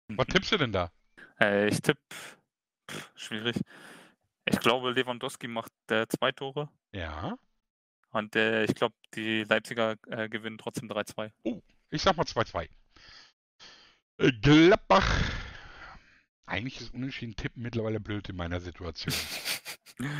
Was 0.08 0.26
mhm. 0.26 0.32
tippst 0.32 0.52
du 0.52 0.58
denn 0.58 0.72
da? 0.72 0.90
Äh, 1.40 1.68
ich 1.68 1.80
tippe. 1.80 2.00
Schwierig. 3.14 3.56
Ich 4.50 4.58
glaube, 4.60 4.90
Lewandowski 4.90 5.46
macht 5.48 5.72
äh, 5.90 6.06
zwei 6.08 6.32
Tore. 6.32 6.68
Ja. 6.92 7.38
Und 8.10 8.34
äh, 8.34 8.64
ich 8.64 8.74
glaube, 8.74 8.96
die 9.14 9.44
Leipziger 9.44 9.96
äh, 10.08 10.28
gewinnen 10.28 10.58
trotzdem 10.58 10.90
3-2. 10.90 11.30
Oh, 11.44 11.62
ich 11.90 12.02
sag 12.02 12.16
mal 12.16 12.24
2-2. 12.24 12.68
Äh, 14.18 14.32
Gladbach 14.42 15.06
eigentlich 16.50 16.80
ist 16.80 16.92
Unentschieden 16.92 17.36
tippen 17.36 17.62
mittlerweile 17.62 18.00
blöd 18.00 18.28
in 18.28 18.34
meiner 18.34 18.60
Situation. 18.60 19.14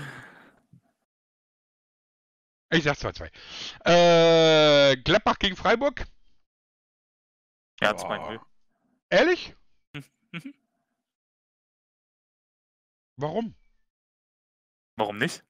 ich 2.70 2.84
sag 2.84 2.96
2-2. 2.96 3.30
Äh, 3.84 4.96
Gladbach 4.98 5.40
gegen 5.40 5.56
Freiburg? 5.56 6.06
Ja, 7.80 7.90
2-0. 7.96 8.38
Ehrlich? 9.08 9.56
Warum? 13.16 13.56
Warum 15.00 15.18
nicht? 15.18 15.44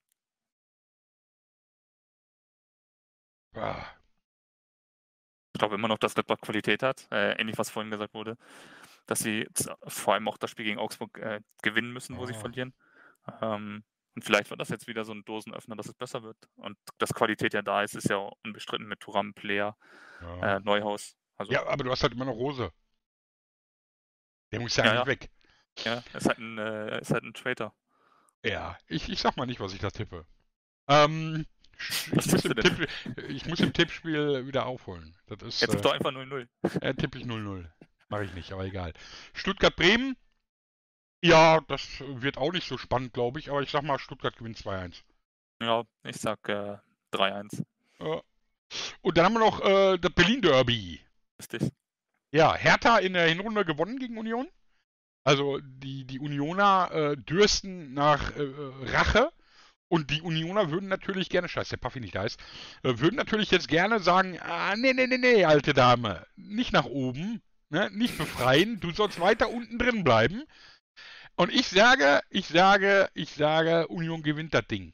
Ah. 3.54 3.84
Ich 5.52 5.58
glaube 5.58 5.74
immer 5.74 5.88
noch, 5.88 5.98
dass 5.98 6.14
Gladbach 6.14 6.40
Qualität 6.40 6.82
hat. 6.82 7.06
Äh, 7.10 7.38
ähnlich, 7.40 7.58
was 7.58 7.68
vorhin 7.68 7.90
gesagt 7.90 8.14
wurde 8.14 8.38
dass 9.10 9.18
sie 9.18 9.48
vor 9.88 10.14
allem 10.14 10.28
auch 10.28 10.38
das 10.38 10.50
Spiel 10.50 10.64
gegen 10.64 10.78
Augsburg 10.78 11.18
äh, 11.18 11.40
gewinnen 11.62 11.92
müssen, 11.92 12.16
wo 12.16 12.22
oh. 12.22 12.26
sie 12.26 12.34
verlieren. 12.34 12.72
Ähm, 13.40 13.82
und 14.14 14.24
vielleicht 14.24 14.50
wird 14.50 14.60
das 14.60 14.68
jetzt 14.68 14.86
wieder 14.86 15.04
so 15.04 15.12
ein 15.12 15.24
Dosenöffner, 15.24 15.74
dass 15.74 15.88
es 15.88 15.94
besser 15.94 16.22
wird. 16.22 16.36
Und 16.54 16.78
dass 16.98 17.12
Qualität 17.12 17.52
ja 17.52 17.62
da 17.62 17.82
ist, 17.82 17.96
ist 17.96 18.08
ja 18.08 18.30
unbestritten 18.44 18.86
mit 18.86 19.00
Turam, 19.00 19.34
Player, 19.34 19.76
ja. 20.20 20.56
äh, 20.56 20.60
Neuhaus. 20.60 21.16
Also, 21.36 21.52
ja, 21.52 21.66
aber 21.66 21.82
du 21.82 21.90
hast 21.90 22.04
halt 22.04 22.12
immer 22.12 22.24
noch 22.24 22.34
Rose. 22.34 22.70
Der 24.52 24.60
muss 24.60 24.76
ja, 24.76 24.84
Ja, 24.84 24.90
eigentlich 24.90 25.00
ja. 25.00 25.06
weg. 25.06 25.30
Ja, 25.84 26.18
ist 26.18 26.28
halt 26.28 26.38
ein, 26.38 26.58
äh, 26.58 27.00
ist 27.00 27.12
halt 27.12 27.24
ein 27.24 27.34
Traitor. 27.34 27.74
Ja, 28.44 28.78
ich, 28.86 29.08
ich 29.08 29.20
sag 29.20 29.36
mal 29.36 29.46
nicht, 29.46 29.60
was 29.60 29.72
ich 29.74 29.80
da 29.80 29.90
tippe. 29.90 30.24
Ähm, 30.88 31.46
ich, 31.78 32.12
muss? 32.12 32.42
Tipp, 32.42 32.88
ich 33.28 33.46
muss 33.46 33.60
im 33.60 33.72
Tippspiel 33.72 34.46
wieder 34.46 34.66
aufholen. 34.66 35.14
Das 35.26 35.42
ist, 35.42 35.60
Jetzt 35.60 35.74
äh, 35.74 35.80
doch 35.80 35.92
einfach 35.92 36.10
0-0. 36.10 36.48
äh, 36.80 36.94
tippe 36.94 37.18
ich 37.18 37.24
0-0. 37.24 37.66
Mache 38.08 38.24
ich 38.24 38.34
nicht, 38.34 38.52
aber 38.52 38.64
egal. 38.64 38.92
Stuttgart-Bremen. 39.34 40.16
Ja, 41.22 41.60
das 41.68 42.00
wird 42.00 42.38
auch 42.38 42.52
nicht 42.52 42.66
so 42.66 42.78
spannend, 42.78 43.12
glaube 43.12 43.38
ich, 43.38 43.50
aber 43.50 43.60
ich 43.62 43.70
sag 43.70 43.82
mal, 43.82 43.98
Stuttgart 43.98 44.36
gewinnt 44.36 44.56
2-1. 44.56 45.02
Ja, 45.62 45.84
ich 46.04 46.16
sag 46.16 46.48
äh, 46.48 46.78
3-1. 47.12 47.64
Ja. 48.00 48.22
Und 49.02 49.18
dann 49.18 49.26
haben 49.26 49.34
wir 49.34 49.40
noch 49.40 49.60
äh, 49.60 49.98
das 49.98 50.12
Berlin-Derby. 50.12 51.00
Richtig. 51.38 51.70
Ja, 52.32 52.54
Hertha 52.54 52.98
in 52.98 53.12
der 53.12 53.28
Hinrunde 53.28 53.64
gewonnen 53.64 53.98
gegen 53.98 54.16
Union. 54.16 54.48
Also 55.24 55.58
die, 55.62 56.04
die 56.04 56.18
Unioner 56.18 56.90
äh, 56.92 57.16
dürsten 57.16 57.92
nach 57.94 58.34
äh, 58.36 58.42
Rache. 58.92 59.30
Und 59.92 60.10
die 60.10 60.22
Unioner 60.22 60.70
würden 60.70 60.88
natürlich 60.88 61.28
gerne, 61.28 61.48
scheiße, 61.48 61.70
der 61.70 61.76
Puffy 61.78 61.98
nicht 61.98 62.14
da 62.14 62.22
ist, 62.22 62.38
äh, 62.84 62.98
würden 63.00 63.16
natürlich 63.16 63.50
jetzt 63.50 63.66
gerne 63.66 63.98
sagen, 63.98 64.38
ah, 64.40 64.76
nee, 64.76 64.92
nee, 64.92 65.08
nee, 65.08 65.18
nee, 65.18 65.44
alte 65.44 65.74
Dame, 65.74 66.24
nicht 66.36 66.72
nach 66.72 66.84
oben, 66.84 67.42
ne, 67.70 67.90
nicht 67.90 68.16
befreien, 68.16 68.78
du 68.78 68.92
sollst 68.92 69.18
weiter 69.18 69.50
unten 69.50 69.78
drin 69.78 70.04
bleiben. 70.04 70.44
Und 71.34 71.52
ich 71.52 71.66
sage, 71.66 72.20
ich 72.30 72.46
sage, 72.46 73.10
ich 73.14 73.30
sage, 73.30 73.88
Union 73.88 74.22
gewinnt 74.22 74.54
das 74.54 74.66
Ding. 74.68 74.92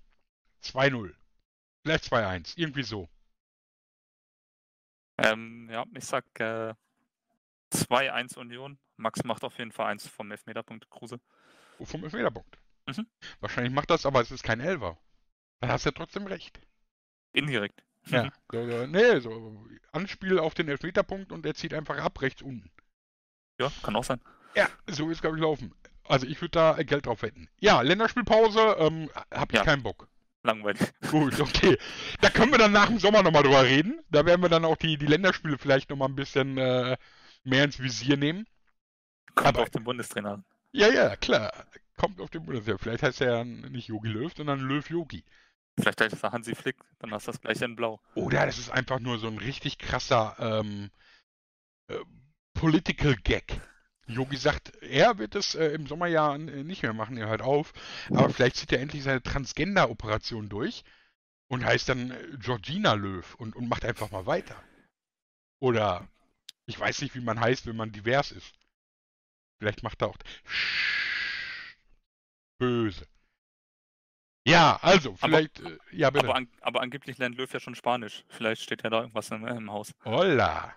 2-0. 0.65 1.13
Vielleicht 1.83 2.05
2-1, 2.05 2.55
irgendwie 2.57 2.83
so. 2.83 3.09
Ähm, 5.19 5.69
ja, 5.71 5.85
ich 5.95 6.05
sag 6.05 6.25
äh, 6.41 6.73
2-1 7.85 8.39
Union. 8.39 8.79
Max 8.97 9.25
macht 9.25 9.45
auf 9.45 9.59
jeden 9.59 9.73
Fall 9.73 9.87
1 9.87 10.07
vom 10.09 10.31
Elfmeterpunkt 10.31 10.89
Kruse. 10.91 11.21
Vom 11.83 12.05
Elfmeterpunkt. 12.05 12.59
Mhm. 12.87 13.07
Wahrscheinlich 13.41 13.73
macht 13.73 13.91
das, 13.91 14.07
aber 14.07 14.21
es 14.21 14.31
ist 14.31 14.43
kein 14.43 14.61
Elfer. 14.61 14.99
Dann 15.61 15.71
hast 15.71 15.85
du 15.85 15.91
ja 15.91 15.95
trotzdem 15.95 16.27
recht. 16.27 16.61
Indirekt. 17.33 17.83
Ja. 18.07 18.31
So, 18.53 18.71
so, 18.71 18.87
nee, 18.87 19.19
so 19.21 19.67
Anspiel 19.93 20.39
auf 20.39 20.55
den 20.55 20.69
Elfmeterpunkt 20.69 21.33
und 21.33 21.45
er 21.45 21.55
zieht 21.55 21.75
einfach 21.75 21.99
ab 21.99 22.21
rechts 22.23 22.41
unten. 22.43 22.71
Ja, 23.61 23.73
kann 23.83 23.97
auch 23.97 24.05
sein. 24.05 24.21
Ja, 24.55 24.69
so 24.87 25.11
ist 25.11 25.21
glaube 25.23 25.37
ich 25.37 25.43
laufen. 25.43 25.75
Also 26.05 26.27
ich 26.27 26.41
würde 26.41 26.53
da 26.53 26.83
Geld 26.83 27.07
drauf 27.07 27.23
wetten. 27.23 27.49
Ja, 27.59 27.81
Länderspielpause, 27.81 28.77
ähm, 28.79 29.11
hab 29.33 29.53
ich 29.53 29.59
Ja. 29.59 29.65
keinen 29.65 29.83
Bock. 29.83 30.09
Langweilig. 30.45 30.81
Gut, 31.11 31.41
okay. 31.41 31.77
Da 32.21 32.31
können 32.31 32.53
wir 32.53 32.59
dann 32.59 32.71
nach 32.71 32.87
dem 32.87 33.01
Sommer 33.01 33.23
nochmal 33.25 33.43
drüber 33.43 33.65
reden. 33.65 34.01
Da 34.11 34.25
werden 34.25 34.41
wir 34.43 34.49
dann 34.49 34.65
auch 34.65 34.77
die, 34.77 34.97
die 34.97 35.07
Länderspiele 35.07 35.59
vielleicht 35.59 35.91
nochmal 35.91 36.09
ein 36.09 36.15
bisschen 36.15 36.57
äh, 36.59 36.97
mehr 37.47 37.65
ins 37.65 37.79
Visier 37.79 38.17
nehmen. 38.17 38.47
Kommt 39.35 39.49
Aber- 39.49 39.63
auf 39.63 39.71
den 39.71 39.85
Bundestrainer 39.85 40.33
an. 40.35 40.45
Ja, 40.73 40.89
ja, 40.89 41.17
klar. 41.17 41.53
Kommt 41.97 42.21
auf 42.21 42.29
den 42.29 42.45
Bundeswehr. 42.45 42.79
Vielleicht 42.79 43.03
heißt 43.03 43.23
er 43.23 43.39
ja 43.39 43.45
nicht 43.45 43.89
Yogi 43.89 44.09
Löw, 44.09 44.33
sondern 44.37 44.61
Löw 44.61 44.89
Yogi. 44.91 45.25
Vielleicht 45.79 46.01
heißt 46.01 46.23
er 46.23 46.33
Hansi 46.33 46.55
Flick, 46.55 46.77
dann 46.99 47.13
hast 47.13 47.27
du 47.27 47.33
das 47.33 47.41
gleiche 47.41 47.65
in 47.65 47.77
Blau. 47.77 48.01
Oder 48.15 48.45
das 48.47 48.59
ist 48.59 48.71
einfach 48.71 48.99
nur 48.99 49.19
so 49.19 49.27
ein 49.27 49.39
richtig 49.39 49.79
krasser 49.79 50.37
ähm, 50.39 50.91
äh, 51.89 51.99
Political 52.55 53.15
Gag. 53.17 53.61
Yogi 54.07 54.37
sagt, 54.37 54.75
er 54.83 55.19
wird 55.19 55.35
es 55.35 55.55
äh, 55.55 55.69
im 55.69 55.87
Sommer 55.87 56.07
ja 56.07 56.35
äh, 56.35 56.39
nicht 56.39 56.83
mehr 56.83 56.93
machen, 56.95 57.17
er 57.17 57.29
hört 57.29 57.43
auf. 57.43 57.73
Aber 58.11 58.31
vielleicht 58.31 58.57
zieht 58.57 58.73
er 58.73 58.81
endlich 58.81 59.03
seine 59.03 59.23
Transgender-Operation 59.23 60.49
durch 60.49 60.85
und 61.49 61.65
heißt 61.65 61.89
dann 61.89 62.11
äh, 62.11 62.37
Georgina 62.39 62.95
Löw 62.95 63.35
und, 63.37 63.57
und 63.57 63.69
macht 63.69 63.85
einfach 63.85 64.11
mal 64.11 64.27
weiter. 64.27 64.57
Oder 65.61 66.07
ich 66.67 66.79
weiß 66.79 67.03
nicht, 67.03 67.15
wie 67.15 67.21
man 67.21 67.41
heißt, 67.41 67.67
wenn 67.67 67.77
man 67.77 67.93
divers 67.93 68.33
ist. 68.33 68.55
Vielleicht 69.59 69.83
macht 69.83 70.03
er 70.03 70.09
auch 70.09 70.19
böse. 72.59 73.07
Ja, 74.47 74.79
also, 74.83 75.11
Aber- 75.11 75.19
vielleicht, 75.19 75.61
äh, 75.61 75.79
ja 75.91 76.11
bitte. 76.11 76.27
Aber, 76.27 76.37
an, 76.37 76.49
aber 76.61 76.81
angeblich 76.81 77.19
lernt 77.19 77.37
Löw 77.37 77.53
ja 77.53 77.59
schon 77.59 77.75
Spanisch. 77.75 78.25
Vielleicht 78.29 78.63
steht 78.63 78.85
ja 78.85 78.91
da 78.91 79.01
irgendwas 79.01 79.31
im, 79.31 79.47
im 79.47 79.71
Haus. 79.73 79.93
Holla. 80.05 80.75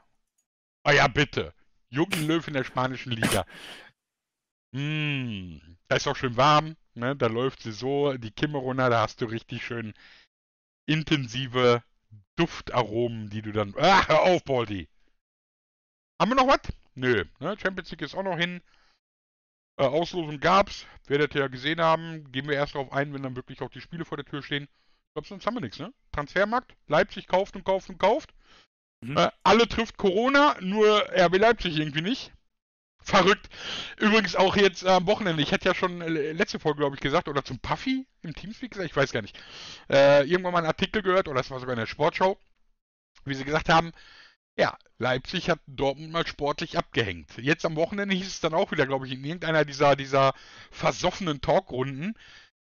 Oh 0.86 0.92
ja, 0.92 1.08
bitte. 1.08 1.54
Jogi 1.90 2.26
Löw 2.26 2.48
in 2.48 2.54
der 2.54 2.64
spanischen 2.64 3.12
Liga. 3.12 3.46
Mm, 4.72 5.58
da 5.88 5.96
ist 5.96 6.08
auch 6.08 6.16
schön 6.16 6.38
warm, 6.38 6.78
ne? 6.96 7.16
Da 7.16 7.28
läuft 7.28 7.62
sie 7.62 7.72
so 7.72 8.14
die 8.18 8.32
Kimme 8.32 8.58
runter, 8.58 8.90
da 8.90 9.02
hast 9.02 9.22
du 9.22 9.26
richtig 9.26 9.64
schön 9.66 9.94
intensive 10.88 11.84
Duftaromen, 12.38 13.30
die 13.30 13.42
du 13.42 13.52
dann. 13.52 13.76
Ach, 13.78 14.08
hör 14.08 14.22
auf, 14.22 14.44
Baldi! 14.44 14.88
Haben 16.20 16.32
wir 16.32 16.36
noch 16.36 16.48
was? 16.48 16.62
Nö, 16.96 17.24
ne? 17.40 17.58
Champions 17.58 17.92
League 17.92 18.02
ist 18.02 18.16
auch 18.16 18.24
noch 18.24 18.38
hin. 18.38 18.62
Äh, 19.78 19.86
Auslosung 19.86 20.40
gab's. 20.40 20.86
Werdet 21.08 21.34
ihr 21.34 21.42
ja 21.42 21.48
gesehen 21.48 21.80
haben. 21.80 22.30
Gehen 22.32 22.48
wir 22.48 22.56
erst 22.56 22.76
darauf 22.76 22.92
ein, 22.92 23.14
wenn 23.14 23.24
dann 23.24 23.36
wirklich 23.36 23.62
auch 23.62 23.70
die 23.70 23.82
Spiele 23.82 24.06
vor 24.06 24.18
der 24.18 24.26
Tür 24.26 24.44
stehen. 24.44 24.64
Ich 24.64 25.14
glaube, 25.14 25.28
sonst 25.28 25.46
haben 25.46 25.56
wir 25.56 25.62
nichts, 25.62 25.80
ne? 25.80 25.94
Transfermarkt. 26.12 26.76
Leipzig 26.88 27.28
kauft 27.28 27.56
und 27.56 27.64
kauft 27.64 27.90
und 27.90 27.98
kauft. 27.98 28.34
Mhm. 29.02 29.18
Äh, 29.18 29.32
alle 29.44 29.68
trifft 29.68 29.98
Corona, 29.98 30.58
nur 30.60 31.10
RB 31.14 31.38
Leipzig 31.38 31.78
irgendwie 31.78 32.02
nicht. 32.02 32.34
Verrückt. 33.02 33.50
Übrigens 33.98 34.36
auch 34.36 34.58
jetzt 34.58 34.86
am 34.86 35.08
Wochenende. 35.08 35.42
Ich 35.42 35.52
hätte 35.52 35.70
ja 35.70 35.74
schon 35.74 36.02
äh, 36.02 36.34
letzte 36.34 36.60
Folge, 36.60 36.80
glaube 36.80 36.96
ich, 36.96 37.02
gesagt, 37.02 37.30
oder 37.30 37.46
zum 37.46 37.60
Puffy 37.60 38.06
im 38.22 38.36
Teamspeak 38.36 38.72
gesagt, 38.72 38.90
ich 38.90 38.96
weiß 38.96 39.14
gar 39.14 39.22
nicht. 39.22 39.40
Äh, 39.90 40.26
irgendwann 40.26 40.52
mal 40.52 40.60
einen 40.60 40.68
Artikel 40.68 41.02
gehört, 41.02 41.30
oder 41.30 41.38
das 41.38 41.50
war 41.50 41.60
sogar 41.60 41.74
in 41.74 41.80
der 41.80 41.88
Sportschau, 41.88 42.38
wie 43.24 43.36
sie 43.36 43.46
gesagt 43.46 43.70
haben, 43.70 43.94
ja, 44.60 44.78
Leipzig 44.98 45.50
hat 45.50 45.62
Dortmund 45.68 46.12
mal 46.12 46.28
sportlich 46.28 46.78
abgehängt. 46.78 47.38
Jetzt 47.38 47.66
am 47.66 47.78
Wochenende 47.78 48.14
hieß 48.14 48.28
es 48.28 48.42
dann 48.42 48.54
auch 48.54 48.72
wieder, 48.72 48.86
glaube 48.86 49.08
ich, 49.08 49.14
in 49.14 49.24
irgendeiner 49.24 49.64
dieser, 49.64 49.96
dieser 49.96 50.34
versoffenen 50.70 51.40
Talkrunden, 51.40 52.14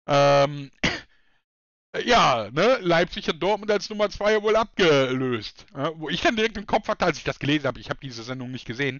ähm, 0.07 0.71
ja, 2.05 2.49
ne, 2.51 2.79
Leipzig 2.81 3.27
hat 3.27 3.41
Dortmund 3.41 3.69
als 3.69 3.91
Nummer 3.91 4.09
2 4.09 4.41
wohl 4.41 4.55
abgelöst. 4.55 5.67
Ja, 5.75 5.91
wo 5.99 6.09
ich 6.09 6.21
dann 6.21 6.35
direkt 6.35 6.57
im 6.57 6.65
Kopf 6.65 6.87
hatte, 6.87 7.05
als 7.05 7.19
ich 7.19 7.23
das 7.25 7.37
gelesen 7.37 7.67
habe, 7.67 7.79
ich 7.79 7.91
habe 7.91 7.99
diese 8.01 8.23
Sendung 8.23 8.49
nicht 8.49 8.65
gesehen, 8.65 8.99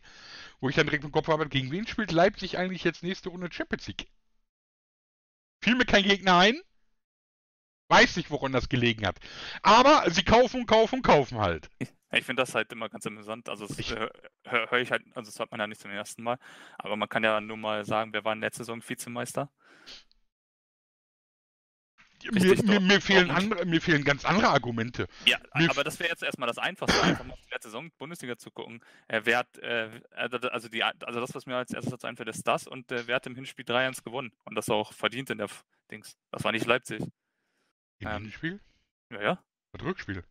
wo 0.59 0.69
ich 0.69 0.75
dann 0.75 0.85
direkt 0.85 1.03
im 1.03 1.11
Kopf 1.11 1.29
habe, 1.29 1.49
gegen 1.49 1.71
wen 1.71 1.87
spielt 1.87 2.11
Leipzig 2.11 2.59
eigentlich 2.59 2.83
jetzt 2.83 3.01
nächste 3.01 3.29
Runde 3.29 3.49
Champions 3.51 3.87
League? 3.87 4.07
Fiel 5.63 5.75
mir 5.75 5.85
kein 5.85 6.03
Gegner 6.03 6.37
ein. 6.37 6.61
Weiß 7.89 8.17
nicht, 8.17 8.29
woran 8.29 8.51
das 8.51 8.69
gelegen 8.69 9.07
hat. 9.07 9.17
Aber 9.63 10.09
sie 10.11 10.23
kaufen, 10.23 10.67
kaufen, 10.67 11.01
kaufen 11.01 11.39
halt. 11.39 11.69
Ich 12.14 12.26
finde 12.26 12.43
das 12.43 12.53
halt 12.53 12.72
immer 12.72 12.89
ganz 12.89 13.05
amüsant. 13.07 13.49
Also 13.49 13.68
das 13.68 13.78
höre 13.89 14.11
hör, 14.45 14.74
ich 14.74 14.91
halt, 14.91 15.03
also 15.16 15.30
das 15.30 15.39
hört 15.39 15.51
man 15.51 15.59
ja 15.59 15.68
nicht 15.68 15.82
zum 15.82 15.91
ersten 15.91 16.24
Mal. 16.24 16.38
Aber 16.78 16.95
man 16.95 17.09
kann 17.09 17.24
ja 17.24 17.41
nur 17.41 17.57
mal 17.57 17.86
sagen, 17.86 18.14
wer 18.14 18.24
war 18.24 18.34
in 18.34 18.41
letzter 18.41 18.64
Saison 18.64 18.82
Vizemeister? 18.88 19.49
Mir, 22.32 22.64
mir, 22.64 22.80
mir, 22.80 23.01
fehlen 23.01 23.32
andere, 23.32 23.66
mir 23.66 23.82
fehlen 23.82 24.03
ganz 24.03 24.24
andere 24.24 24.47
Argumente. 24.47 25.07
Ja, 25.26 25.38
Mir 25.55 25.70
aber 25.70 25.84
das 25.84 25.99
wäre 25.99 26.09
jetzt 26.09 26.24
erstmal 26.24 26.47
das 26.47 26.57
Einfachste, 26.57 27.01
einfach 27.03 27.26
mal 27.26 27.34
auf 27.34 27.41
die 27.41 27.51
letzte 27.51 27.68
Saison 27.68 27.91
Bundesliga 27.97 28.38
zu 28.38 28.49
gucken. 28.49 28.82
Äh, 29.09 29.22
wer 29.26 29.39
hat, 29.39 29.57
äh, 29.57 29.89
also, 30.11 30.70
die, 30.70 30.84
also 30.84 31.20
das, 31.20 31.36
was 31.36 31.45
mir 31.45 31.57
als 31.57 31.74
erstes 31.74 31.91
dazu 31.91 32.07
einfällt, 32.07 32.30
ist 32.30 32.47
das 32.47 32.66
und 32.66 32.91
äh, 32.93 33.07
wer 33.07 33.18
hat 33.18 33.28
im 33.28 33.36
Hinspiel 33.36 33.66
3-1 33.66 34.03
gewonnen 34.03 34.32
und 34.45 34.55
das 34.55 34.70
auch 34.70 34.93
verdient 34.93 35.32
in 35.32 35.39
der 35.39 35.49
Dings. 35.91 36.18
Das 36.32 36.45
war 36.45 36.53
nicht 36.53 36.66
Leipzig. 36.66 37.01
Im 37.99 38.07
Ähm. 38.07 38.22
Hinspiel? 38.24 38.61
Ja, 39.11 39.22
ja. 39.22 39.43
Das 39.74 39.84
Rückspiel. 39.84 40.24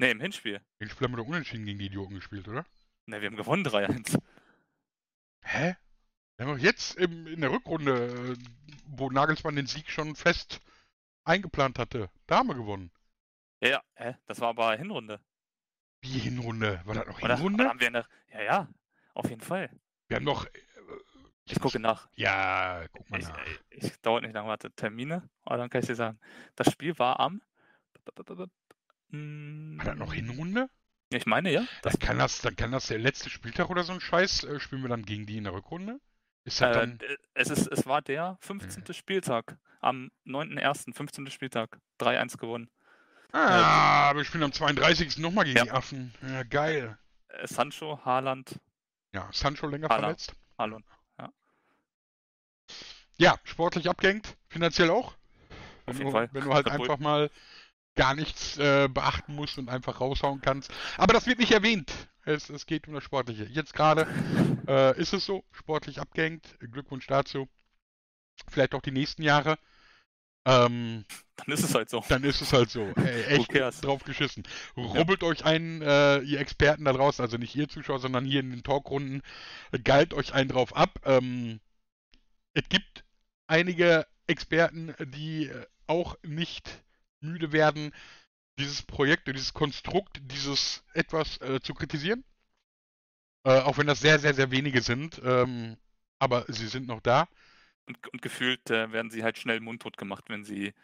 Ne, 0.00 0.10
im 0.12 0.20
Hinspiel. 0.20 0.62
Hinspiel 0.78 1.06
haben 1.06 1.12
wir 1.12 1.18
doch 1.18 1.26
unentschieden 1.28 1.66
gegen 1.66 1.78
die 1.78 1.84
Idioten 1.86 2.14
gespielt, 2.14 2.48
oder? 2.48 2.64
Ne, 3.04 3.20
wir 3.20 3.28
haben 3.28 3.36
gewonnen 3.36 3.66
3-1. 3.66 4.18
Hä? 5.42 5.76
Wir 6.36 6.46
haben 6.46 6.56
doch 6.56 6.62
jetzt 6.62 6.96
im, 6.96 7.26
in 7.26 7.42
der 7.42 7.50
Rückrunde, 7.52 8.32
äh, 8.32 8.36
wo 8.86 9.10
Nagelsmann 9.10 9.56
den 9.56 9.66
Sieg 9.66 9.90
schon 9.90 10.16
fest 10.16 10.62
eingeplant 11.24 11.78
hatte, 11.78 12.08
da 12.26 12.38
haben 12.38 12.48
wir 12.48 12.54
gewonnen. 12.54 12.90
Ja, 13.60 13.68
ja, 13.68 13.82
hä? 13.96 14.16
Das 14.24 14.40
war 14.40 14.48
aber 14.48 14.74
Hinrunde. 14.74 15.20
Wie 16.00 16.18
Hinrunde? 16.18 16.80
War 16.86 16.94
das 16.94 17.06
noch 17.06 17.20
Oder, 17.22 17.34
Hinrunde? 17.36 17.62
oder 17.64 17.70
haben 17.70 17.80
wir 17.80 17.86
in 17.88 17.92
der, 17.92 18.06
ja, 18.32 18.42
ja, 18.42 18.68
auf 19.12 19.28
jeden 19.28 19.42
Fall. 19.42 19.70
Wir 20.08 20.16
haben 20.16 20.24
noch. 20.24 20.46
Äh, 20.46 20.50
Ich 21.44 21.60
gucke 21.60 21.78
nach. 21.78 22.08
Ja, 22.14 22.88
guck 22.92 23.10
mal 23.10 23.20
Ich, 23.20 23.28
nach. 23.28 23.36
äh, 23.46 23.58
ich 23.68 24.00
dauert 24.00 24.22
nicht 24.22 24.32
lange, 24.32 24.48
warte, 24.48 24.70
Termine, 24.72 25.28
aber 25.42 25.58
dann 25.58 25.68
kann 25.68 25.82
ich 25.82 25.88
dir 25.88 25.94
sagen. 25.94 26.18
Das 26.56 26.72
Spiel 26.72 26.98
war 26.98 27.20
am. 27.20 27.42
Hm, 29.10 29.74
War 29.78 29.84
das 29.86 29.96
noch 29.96 30.12
Hinrunde? 30.12 30.68
Ich 31.12 31.26
meine, 31.26 31.50
ja. 31.52 31.62
Das, 31.82 31.94
Dann 31.94 32.00
kann 32.08 32.18
das, 32.18 32.40
dann 32.40 32.54
kann 32.56 32.70
das 32.72 32.86
der 32.86 32.98
letzte 32.98 33.30
Spieltag 33.30 33.68
oder 33.70 33.82
so 33.82 33.92
ein 33.92 34.00
Scheiß. 34.00 34.44
Äh, 34.44 34.60
spielen 34.60 34.82
wir 34.82 34.88
dann 34.88 35.04
gegen 35.04 35.26
die 35.26 35.38
in 35.38 35.44
der 35.44 35.52
Rückrunde? 35.52 36.00
Ist 36.44 36.60
das 36.60 36.76
äh, 36.76 36.78
dann. 36.80 36.98
es, 37.34 37.50
ist, 37.50 37.66
es 37.66 37.84
war 37.86 38.00
der 38.02 38.38
15. 38.40 38.94
Spieltag. 38.94 39.58
Am 39.80 40.10
9.1., 40.26 40.94
15. 40.94 41.30
Spieltag. 41.30 41.80
3-1 42.00 42.36
gewonnen. 42.38 42.70
Ah, 43.32 44.12
wir 44.14 44.24
spielen 44.24 44.44
am 44.44 44.52
32. 44.52 45.18
nochmal 45.18 45.44
gegen 45.44 45.56
Ja. 45.58 45.64
die 45.64 45.70
Affen. 45.70 46.14
Ja, 46.22 46.42
geil. 46.44 46.98
Äh, 47.28 47.46
Sancho, 47.46 48.00
Haaland, 48.04 48.58
Ja, 49.12 49.28
Sancho 49.32 49.66
länger 49.66 49.88
Haaland. 49.88 50.20
verletzt. 50.22 50.34
Haaland. 50.58 50.84
Ja, 53.18 53.36
sportlich 53.44 53.88
abgehängt, 53.88 54.36
finanziell 54.48 54.90
auch. 54.90 55.14
Wenn, 55.84 55.92
Auf 55.94 55.98
jeden 55.98 56.06
du, 56.06 56.12
Fall. 56.12 56.28
wenn 56.32 56.44
du 56.44 56.54
halt 56.54 56.66
Bull. 56.66 56.74
einfach 56.80 56.98
mal 56.98 57.30
gar 57.96 58.14
nichts 58.14 58.56
äh, 58.58 58.88
beachten 58.88 59.34
musst 59.34 59.58
und 59.58 59.68
einfach 59.68 60.00
raushauen 60.00 60.40
kannst. 60.40 60.72
Aber 60.96 61.12
das 61.12 61.26
wird 61.26 61.38
nicht 61.38 61.52
erwähnt. 61.52 61.92
Es, 62.24 62.50
es 62.50 62.66
geht 62.66 62.86
um 62.86 62.94
das 62.94 63.04
Sportliche. 63.04 63.44
Jetzt 63.44 63.74
gerade 63.74 64.06
äh, 64.66 64.98
ist 64.98 65.12
es 65.12 65.24
so, 65.24 65.44
sportlich 65.52 66.00
abgehängt. 66.00 66.56
Glückwunsch 66.60 67.06
dazu. 67.06 67.48
Vielleicht 68.48 68.74
auch 68.74 68.82
die 68.82 68.92
nächsten 68.92 69.22
Jahre. 69.22 69.58
Ähm, 70.46 71.04
Dann 71.36 71.54
ist 71.54 71.64
es 71.64 71.74
halt 71.74 71.90
so. 71.90 72.02
dann 72.08 72.24
ist 72.24 72.40
es 72.40 72.52
halt 72.52 72.70
so. 72.70 72.82
Ey, 72.96 73.24
echt 73.52 73.84
drauf 73.84 74.04
geschissen. 74.04 74.44
Rubbelt 74.76 75.22
euch 75.22 75.44
ein, 75.44 75.82
äh, 75.82 76.20
ihr 76.20 76.40
Experten 76.40 76.84
da 76.84 76.92
draußen, 76.92 77.22
also 77.22 77.36
nicht 77.36 77.54
ihr 77.54 77.68
Zuschauer, 77.68 77.98
sondern 77.98 78.24
hier 78.24 78.40
in 78.40 78.50
den 78.50 78.62
Talkrunden, 78.62 79.22
geilt 79.84 80.14
euch 80.14 80.32
einen 80.32 80.48
drauf 80.48 80.74
ab. 80.74 80.98
Ähm, 81.04 81.60
es 82.54 82.68
gibt 82.68 83.04
einige 83.46 84.06
Experten, 84.26 84.94
die 85.12 85.48
äh, 85.48 85.66
auch 85.86 86.16
nicht 86.22 86.70
müde 87.20 87.52
werden, 87.52 87.92
dieses 88.58 88.82
Projekt, 88.82 89.28
dieses 89.28 89.54
Konstrukt, 89.54 90.20
dieses 90.22 90.84
etwas 90.92 91.40
äh, 91.40 91.60
zu 91.60 91.74
kritisieren. 91.74 92.24
Äh, 93.44 93.60
auch 93.60 93.78
wenn 93.78 93.86
das 93.86 94.00
sehr, 94.00 94.18
sehr, 94.18 94.34
sehr 94.34 94.50
wenige 94.50 94.82
sind. 94.82 95.20
Ähm, 95.24 95.76
aber 96.18 96.44
sie 96.48 96.66
sind 96.66 96.86
noch 96.86 97.00
da. 97.00 97.28
Und, 97.86 98.06
und 98.08 98.22
gefühlt 98.22 98.70
äh, 98.70 98.92
werden 98.92 99.10
sie 99.10 99.24
halt 99.24 99.38
schnell 99.38 99.60
mundtot 99.60 99.96
gemacht, 99.96 100.24
wenn 100.28 100.44
sie 100.44 100.74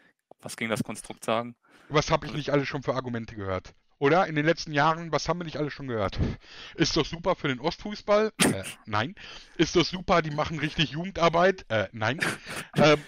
was 0.41 0.57
gegen 0.57 0.69
das 0.69 0.83
Konstrukt 0.83 1.23
sagen. 1.23 1.55
Was 1.89 2.11
habe 2.11 2.25
ich 2.25 2.33
nicht 2.33 2.49
alles 2.49 2.67
schon 2.67 2.83
für 2.83 2.95
Argumente 2.95 3.35
gehört? 3.35 3.73
Oder 3.99 4.27
in 4.27 4.35
den 4.35 4.45
letzten 4.45 4.73
Jahren, 4.73 5.11
was 5.11 5.27
haben 5.27 5.39
wir 5.39 5.45
nicht 5.45 5.57
alles 5.57 5.73
schon 5.73 5.87
gehört? 5.87 6.19
Ist 6.75 6.97
das 6.97 7.09
super 7.09 7.35
für 7.35 7.47
den 7.47 7.59
Ostfußball? 7.59 8.31
Äh, 8.43 8.63
nein. 8.85 9.15
Ist 9.55 9.75
das 9.75 9.89
super, 9.89 10.21
die 10.21 10.31
machen 10.31 10.59
richtig 10.59 10.91
Jugendarbeit? 10.91 11.65
Äh, 11.69 11.87
nein. 11.91 12.19
Ähm, 12.75 13.01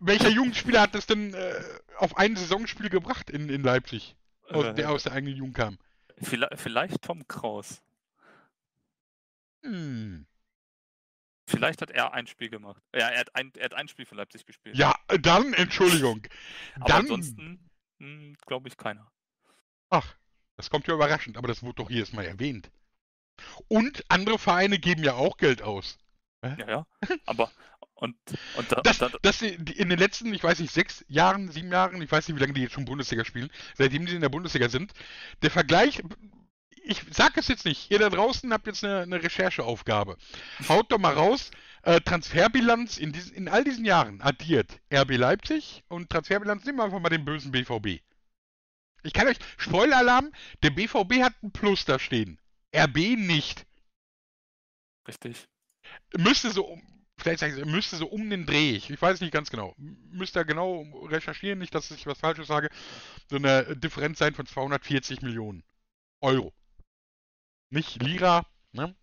welcher 0.00 0.28
Jugendspieler 0.28 0.80
hat 0.82 0.94
das 0.94 1.06
denn 1.06 1.34
äh, 1.34 1.62
auf 1.96 2.16
ein 2.16 2.36
Saisonspiel 2.36 2.88
gebracht 2.90 3.30
in, 3.30 3.48
in 3.48 3.62
Leipzig? 3.62 4.16
Aus, 4.50 4.64
Äh, 4.66 4.74
der 4.74 4.90
aus 4.90 5.02
der 5.02 5.12
eigenen 5.12 5.36
Jugend 5.36 5.56
kam. 5.56 5.78
Vielleicht, 6.20 6.58
vielleicht 6.60 7.02
Tom 7.02 7.26
Kraus. 7.28 7.82
Hm. 9.62 10.26
Vielleicht 11.46 11.80
hat 11.80 11.90
er 11.90 12.12
ein 12.12 12.26
Spiel 12.26 12.50
gemacht. 12.50 12.82
Ja, 12.94 13.08
er 13.08 13.20
hat 13.20 13.34
ein, 13.34 13.52
er 13.56 13.64
hat 13.66 13.74
ein 13.74 13.88
Spiel 13.88 14.04
für 14.04 14.14
Leipzig 14.14 14.44
gespielt. 14.44 14.76
Ja, 14.76 14.94
dann, 15.22 15.54
Entschuldigung. 15.54 16.26
Aber 16.76 16.84
Dann, 16.86 17.00
ansonsten 17.02 17.68
glaube 18.46 18.68
ich 18.68 18.76
keiner. 18.76 19.10
ach, 19.90 20.14
das 20.56 20.70
kommt 20.70 20.86
ja 20.86 20.94
überraschend, 20.94 21.36
aber 21.36 21.48
das 21.48 21.62
wurde 21.62 21.76
doch 21.76 21.90
jedes 21.90 22.12
Mal 22.12 22.26
erwähnt. 22.26 22.70
Und 23.68 24.04
andere 24.08 24.38
Vereine 24.38 24.78
geben 24.78 25.02
ja 25.02 25.14
auch 25.14 25.36
Geld 25.36 25.62
aus. 25.62 25.98
Ja, 26.44 26.68
ja. 26.68 26.86
Aber 27.26 27.50
und, 28.00 28.16
und, 28.56 28.70
da, 28.72 28.80
Das, 28.82 29.02
und 29.02 29.18
da, 29.22 29.30
die- 29.32 29.76
in 29.78 29.88
den 29.88 29.98
letzten, 29.98 30.32
ich 30.32 30.42
weiß 30.44 30.60
nicht, 30.60 30.72
sechs 30.72 31.04
Jahren, 31.08 31.50
sieben 31.50 31.72
Jahren, 31.72 32.00
ich 32.00 32.10
weiß 32.10 32.28
nicht, 32.28 32.36
wie 32.36 32.40
lange 32.40 32.52
die 32.52 32.62
jetzt 32.62 32.74
schon 32.74 32.84
Bundesliga 32.84 33.24
spielen, 33.24 33.50
seitdem 33.76 34.06
die 34.06 34.14
in 34.14 34.20
der 34.20 34.28
Bundesliga 34.28 34.68
sind, 34.68 34.92
der 35.42 35.50
Vergleich, 35.50 36.02
ich 36.84 37.02
sag 37.10 37.36
es 37.36 37.48
jetzt 37.48 37.64
nicht, 37.64 37.90
ihr 37.90 37.98
da 37.98 38.08
draußen 38.08 38.52
habt 38.52 38.66
jetzt 38.68 38.84
eine, 38.84 39.00
eine 39.00 39.22
Rechercheaufgabe. 39.22 40.16
Haut 40.68 40.92
doch 40.92 40.98
mal 40.98 41.12
raus, 41.14 41.50
äh, 41.82 42.00
Transferbilanz 42.00 42.98
in, 42.98 43.12
diesen, 43.12 43.34
in 43.34 43.48
all 43.48 43.64
diesen 43.64 43.84
Jahren 43.84 44.20
addiert 44.22 44.80
RB 44.92 45.16
Leipzig 45.16 45.82
und 45.88 46.08
Transferbilanz, 46.08 46.64
nehmen 46.64 46.78
wir 46.78 46.84
einfach 46.84 47.00
mal 47.00 47.08
den 47.08 47.24
bösen 47.24 47.50
BVB. 47.50 48.00
Ich 49.02 49.12
kann 49.12 49.26
euch, 49.26 49.38
Spoiler-Alarm, 49.56 50.32
der 50.62 50.70
BVB 50.70 51.22
hat 51.22 51.34
ein 51.42 51.50
Plus 51.52 51.84
da 51.84 51.98
stehen. 51.98 52.38
RB 52.76 52.96
nicht 53.16 53.66
richtig. 55.08 55.48
müsste 56.16 56.50
so, 56.50 56.78
vielleicht 57.18 57.40
sage 57.40 57.58
ich, 57.58 57.64
müsste 57.64 57.96
so 57.96 58.06
um 58.06 58.30
den 58.30 58.46
Dreh, 58.46 58.76
ich, 58.76 59.02
weiß 59.02 59.20
nicht 59.20 59.32
ganz 59.32 59.50
genau, 59.50 59.74
müsste 59.76 60.40
da 60.40 60.42
genau 60.44 60.82
recherchieren, 61.06 61.58
nicht, 61.58 61.74
dass 61.74 61.90
ich 61.90 62.06
was 62.06 62.18
Falsches 62.18 62.46
sage, 62.46 62.70
so 63.28 63.36
eine 63.36 63.76
Differenz 63.76 64.18
sein 64.18 64.34
von 64.34 64.46
240 64.46 65.22
Millionen 65.22 65.64
Euro. 66.20 66.52
Nicht 67.70 68.02
Lira, 68.02 68.46
ne? 68.72 68.94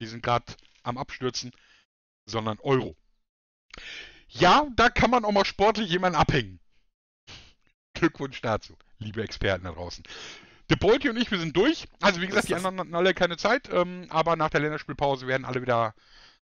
Die 0.00 0.06
sind 0.06 0.22
gerade 0.22 0.46
am 0.82 0.98
Abstürzen, 0.98 1.52
sondern 2.26 2.58
Euro. 2.60 2.96
Ja, 4.28 4.66
da 4.76 4.88
kann 4.88 5.10
man 5.10 5.24
auch 5.24 5.32
mal 5.32 5.44
sportlich 5.44 5.90
jemanden 5.90 6.18
abhängen. 6.18 6.60
Glückwunsch 7.94 8.40
dazu, 8.40 8.76
liebe 8.98 9.22
Experten 9.22 9.64
da 9.64 9.72
draußen. 9.72 10.04
De 10.70 10.78
Bolti 10.78 11.08
und 11.08 11.16
ich, 11.16 11.30
wir 11.30 11.38
sind 11.38 11.56
durch. 11.56 11.88
Also 12.00 12.20
wie 12.20 12.28
gesagt, 12.28 12.48
die 12.48 12.54
anderen 12.54 12.78
hatten 12.78 12.94
alle 12.94 13.12
keine 13.12 13.36
Zeit, 13.36 13.68
ähm, 13.72 14.06
aber 14.08 14.36
nach 14.36 14.50
der 14.50 14.60
Länderspielpause 14.60 15.26
werden 15.26 15.44
alle 15.44 15.62
wieder 15.62 15.94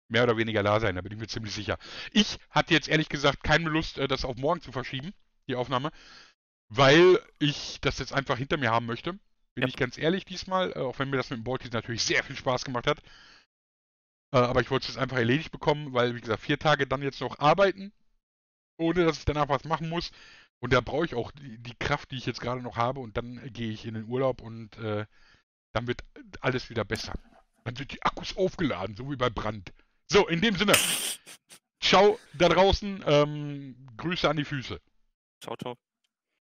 mehr 0.08 0.24
oder 0.24 0.36
weniger 0.36 0.62
da 0.62 0.80
sein, 0.80 0.94
da 0.96 1.02
bin 1.02 1.12
ich 1.12 1.18
mir 1.18 1.26
ziemlich 1.26 1.54
sicher. 1.54 1.78
Ich 2.12 2.38
hatte 2.50 2.74
jetzt 2.74 2.88
ehrlich 2.88 3.08
gesagt 3.08 3.42
keine 3.42 3.68
Lust, 3.68 3.98
äh, 3.98 4.08
das 4.08 4.24
auf 4.24 4.36
morgen 4.36 4.60
zu 4.60 4.72
verschieben, 4.72 5.12
die 5.48 5.56
Aufnahme, 5.56 5.90
weil 6.68 7.20
ich 7.38 7.80
das 7.80 7.98
jetzt 7.98 8.12
einfach 8.12 8.38
hinter 8.38 8.56
mir 8.56 8.70
haben 8.70 8.86
möchte. 8.86 9.12
Bin 9.54 9.62
Ja. 9.62 9.68
ich 9.68 9.76
ganz 9.76 9.98
ehrlich 9.98 10.24
diesmal, 10.24 10.72
äh, 10.72 10.80
auch 10.80 10.98
wenn 10.98 11.10
mir 11.10 11.16
das 11.16 11.30
mit 11.30 11.38
dem 11.38 11.44
Bolti 11.44 11.68
natürlich 11.70 12.02
sehr 12.02 12.22
viel 12.22 12.36
Spaß 12.36 12.64
gemacht 12.64 12.86
hat. 12.86 13.00
Äh, 14.32 14.38
aber 14.38 14.60
ich 14.60 14.70
wollte 14.70 14.84
es 14.84 14.94
jetzt 14.94 15.02
einfach 15.02 15.16
erledigt 15.16 15.50
bekommen, 15.52 15.92
weil, 15.92 16.14
wie 16.14 16.20
gesagt, 16.20 16.42
vier 16.42 16.58
Tage 16.58 16.86
dann 16.86 17.02
jetzt 17.02 17.20
noch 17.20 17.38
arbeiten, 17.38 17.92
ohne 18.78 19.04
dass 19.04 19.18
ich 19.18 19.24
danach 19.24 19.48
was 19.48 19.64
machen 19.64 19.88
muss. 19.88 20.10
Und 20.60 20.72
da 20.72 20.80
brauche 20.80 21.04
ich 21.04 21.14
auch 21.14 21.30
die, 21.32 21.58
die 21.58 21.74
Kraft, 21.78 22.10
die 22.10 22.16
ich 22.16 22.26
jetzt 22.26 22.40
gerade 22.40 22.62
noch 22.62 22.76
habe. 22.76 23.00
Und 23.00 23.16
dann 23.16 23.40
gehe 23.52 23.70
ich 23.70 23.84
in 23.86 23.94
den 23.94 24.06
Urlaub 24.08 24.40
und 24.40 24.76
äh, 24.78 25.06
dann 25.74 25.86
wird 25.86 26.02
alles 26.40 26.70
wieder 26.70 26.84
besser. 26.84 27.14
Dann 27.64 27.76
sind 27.76 27.92
die 27.92 28.02
Akkus 28.02 28.36
aufgeladen, 28.36 28.96
so 28.96 29.10
wie 29.10 29.16
bei 29.16 29.30
Brand. 29.30 29.72
So, 30.08 30.28
in 30.28 30.40
dem 30.40 30.56
Sinne, 30.56 30.74
ciao 31.80 32.18
da 32.34 32.48
draußen. 32.48 33.04
Ähm, 33.06 33.76
Grüße 33.96 34.28
an 34.28 34.36
die 34.36 34.44
Füße. 34.44 34.80
Ciao, 35.42 35.56
ciao. 35.56 35.76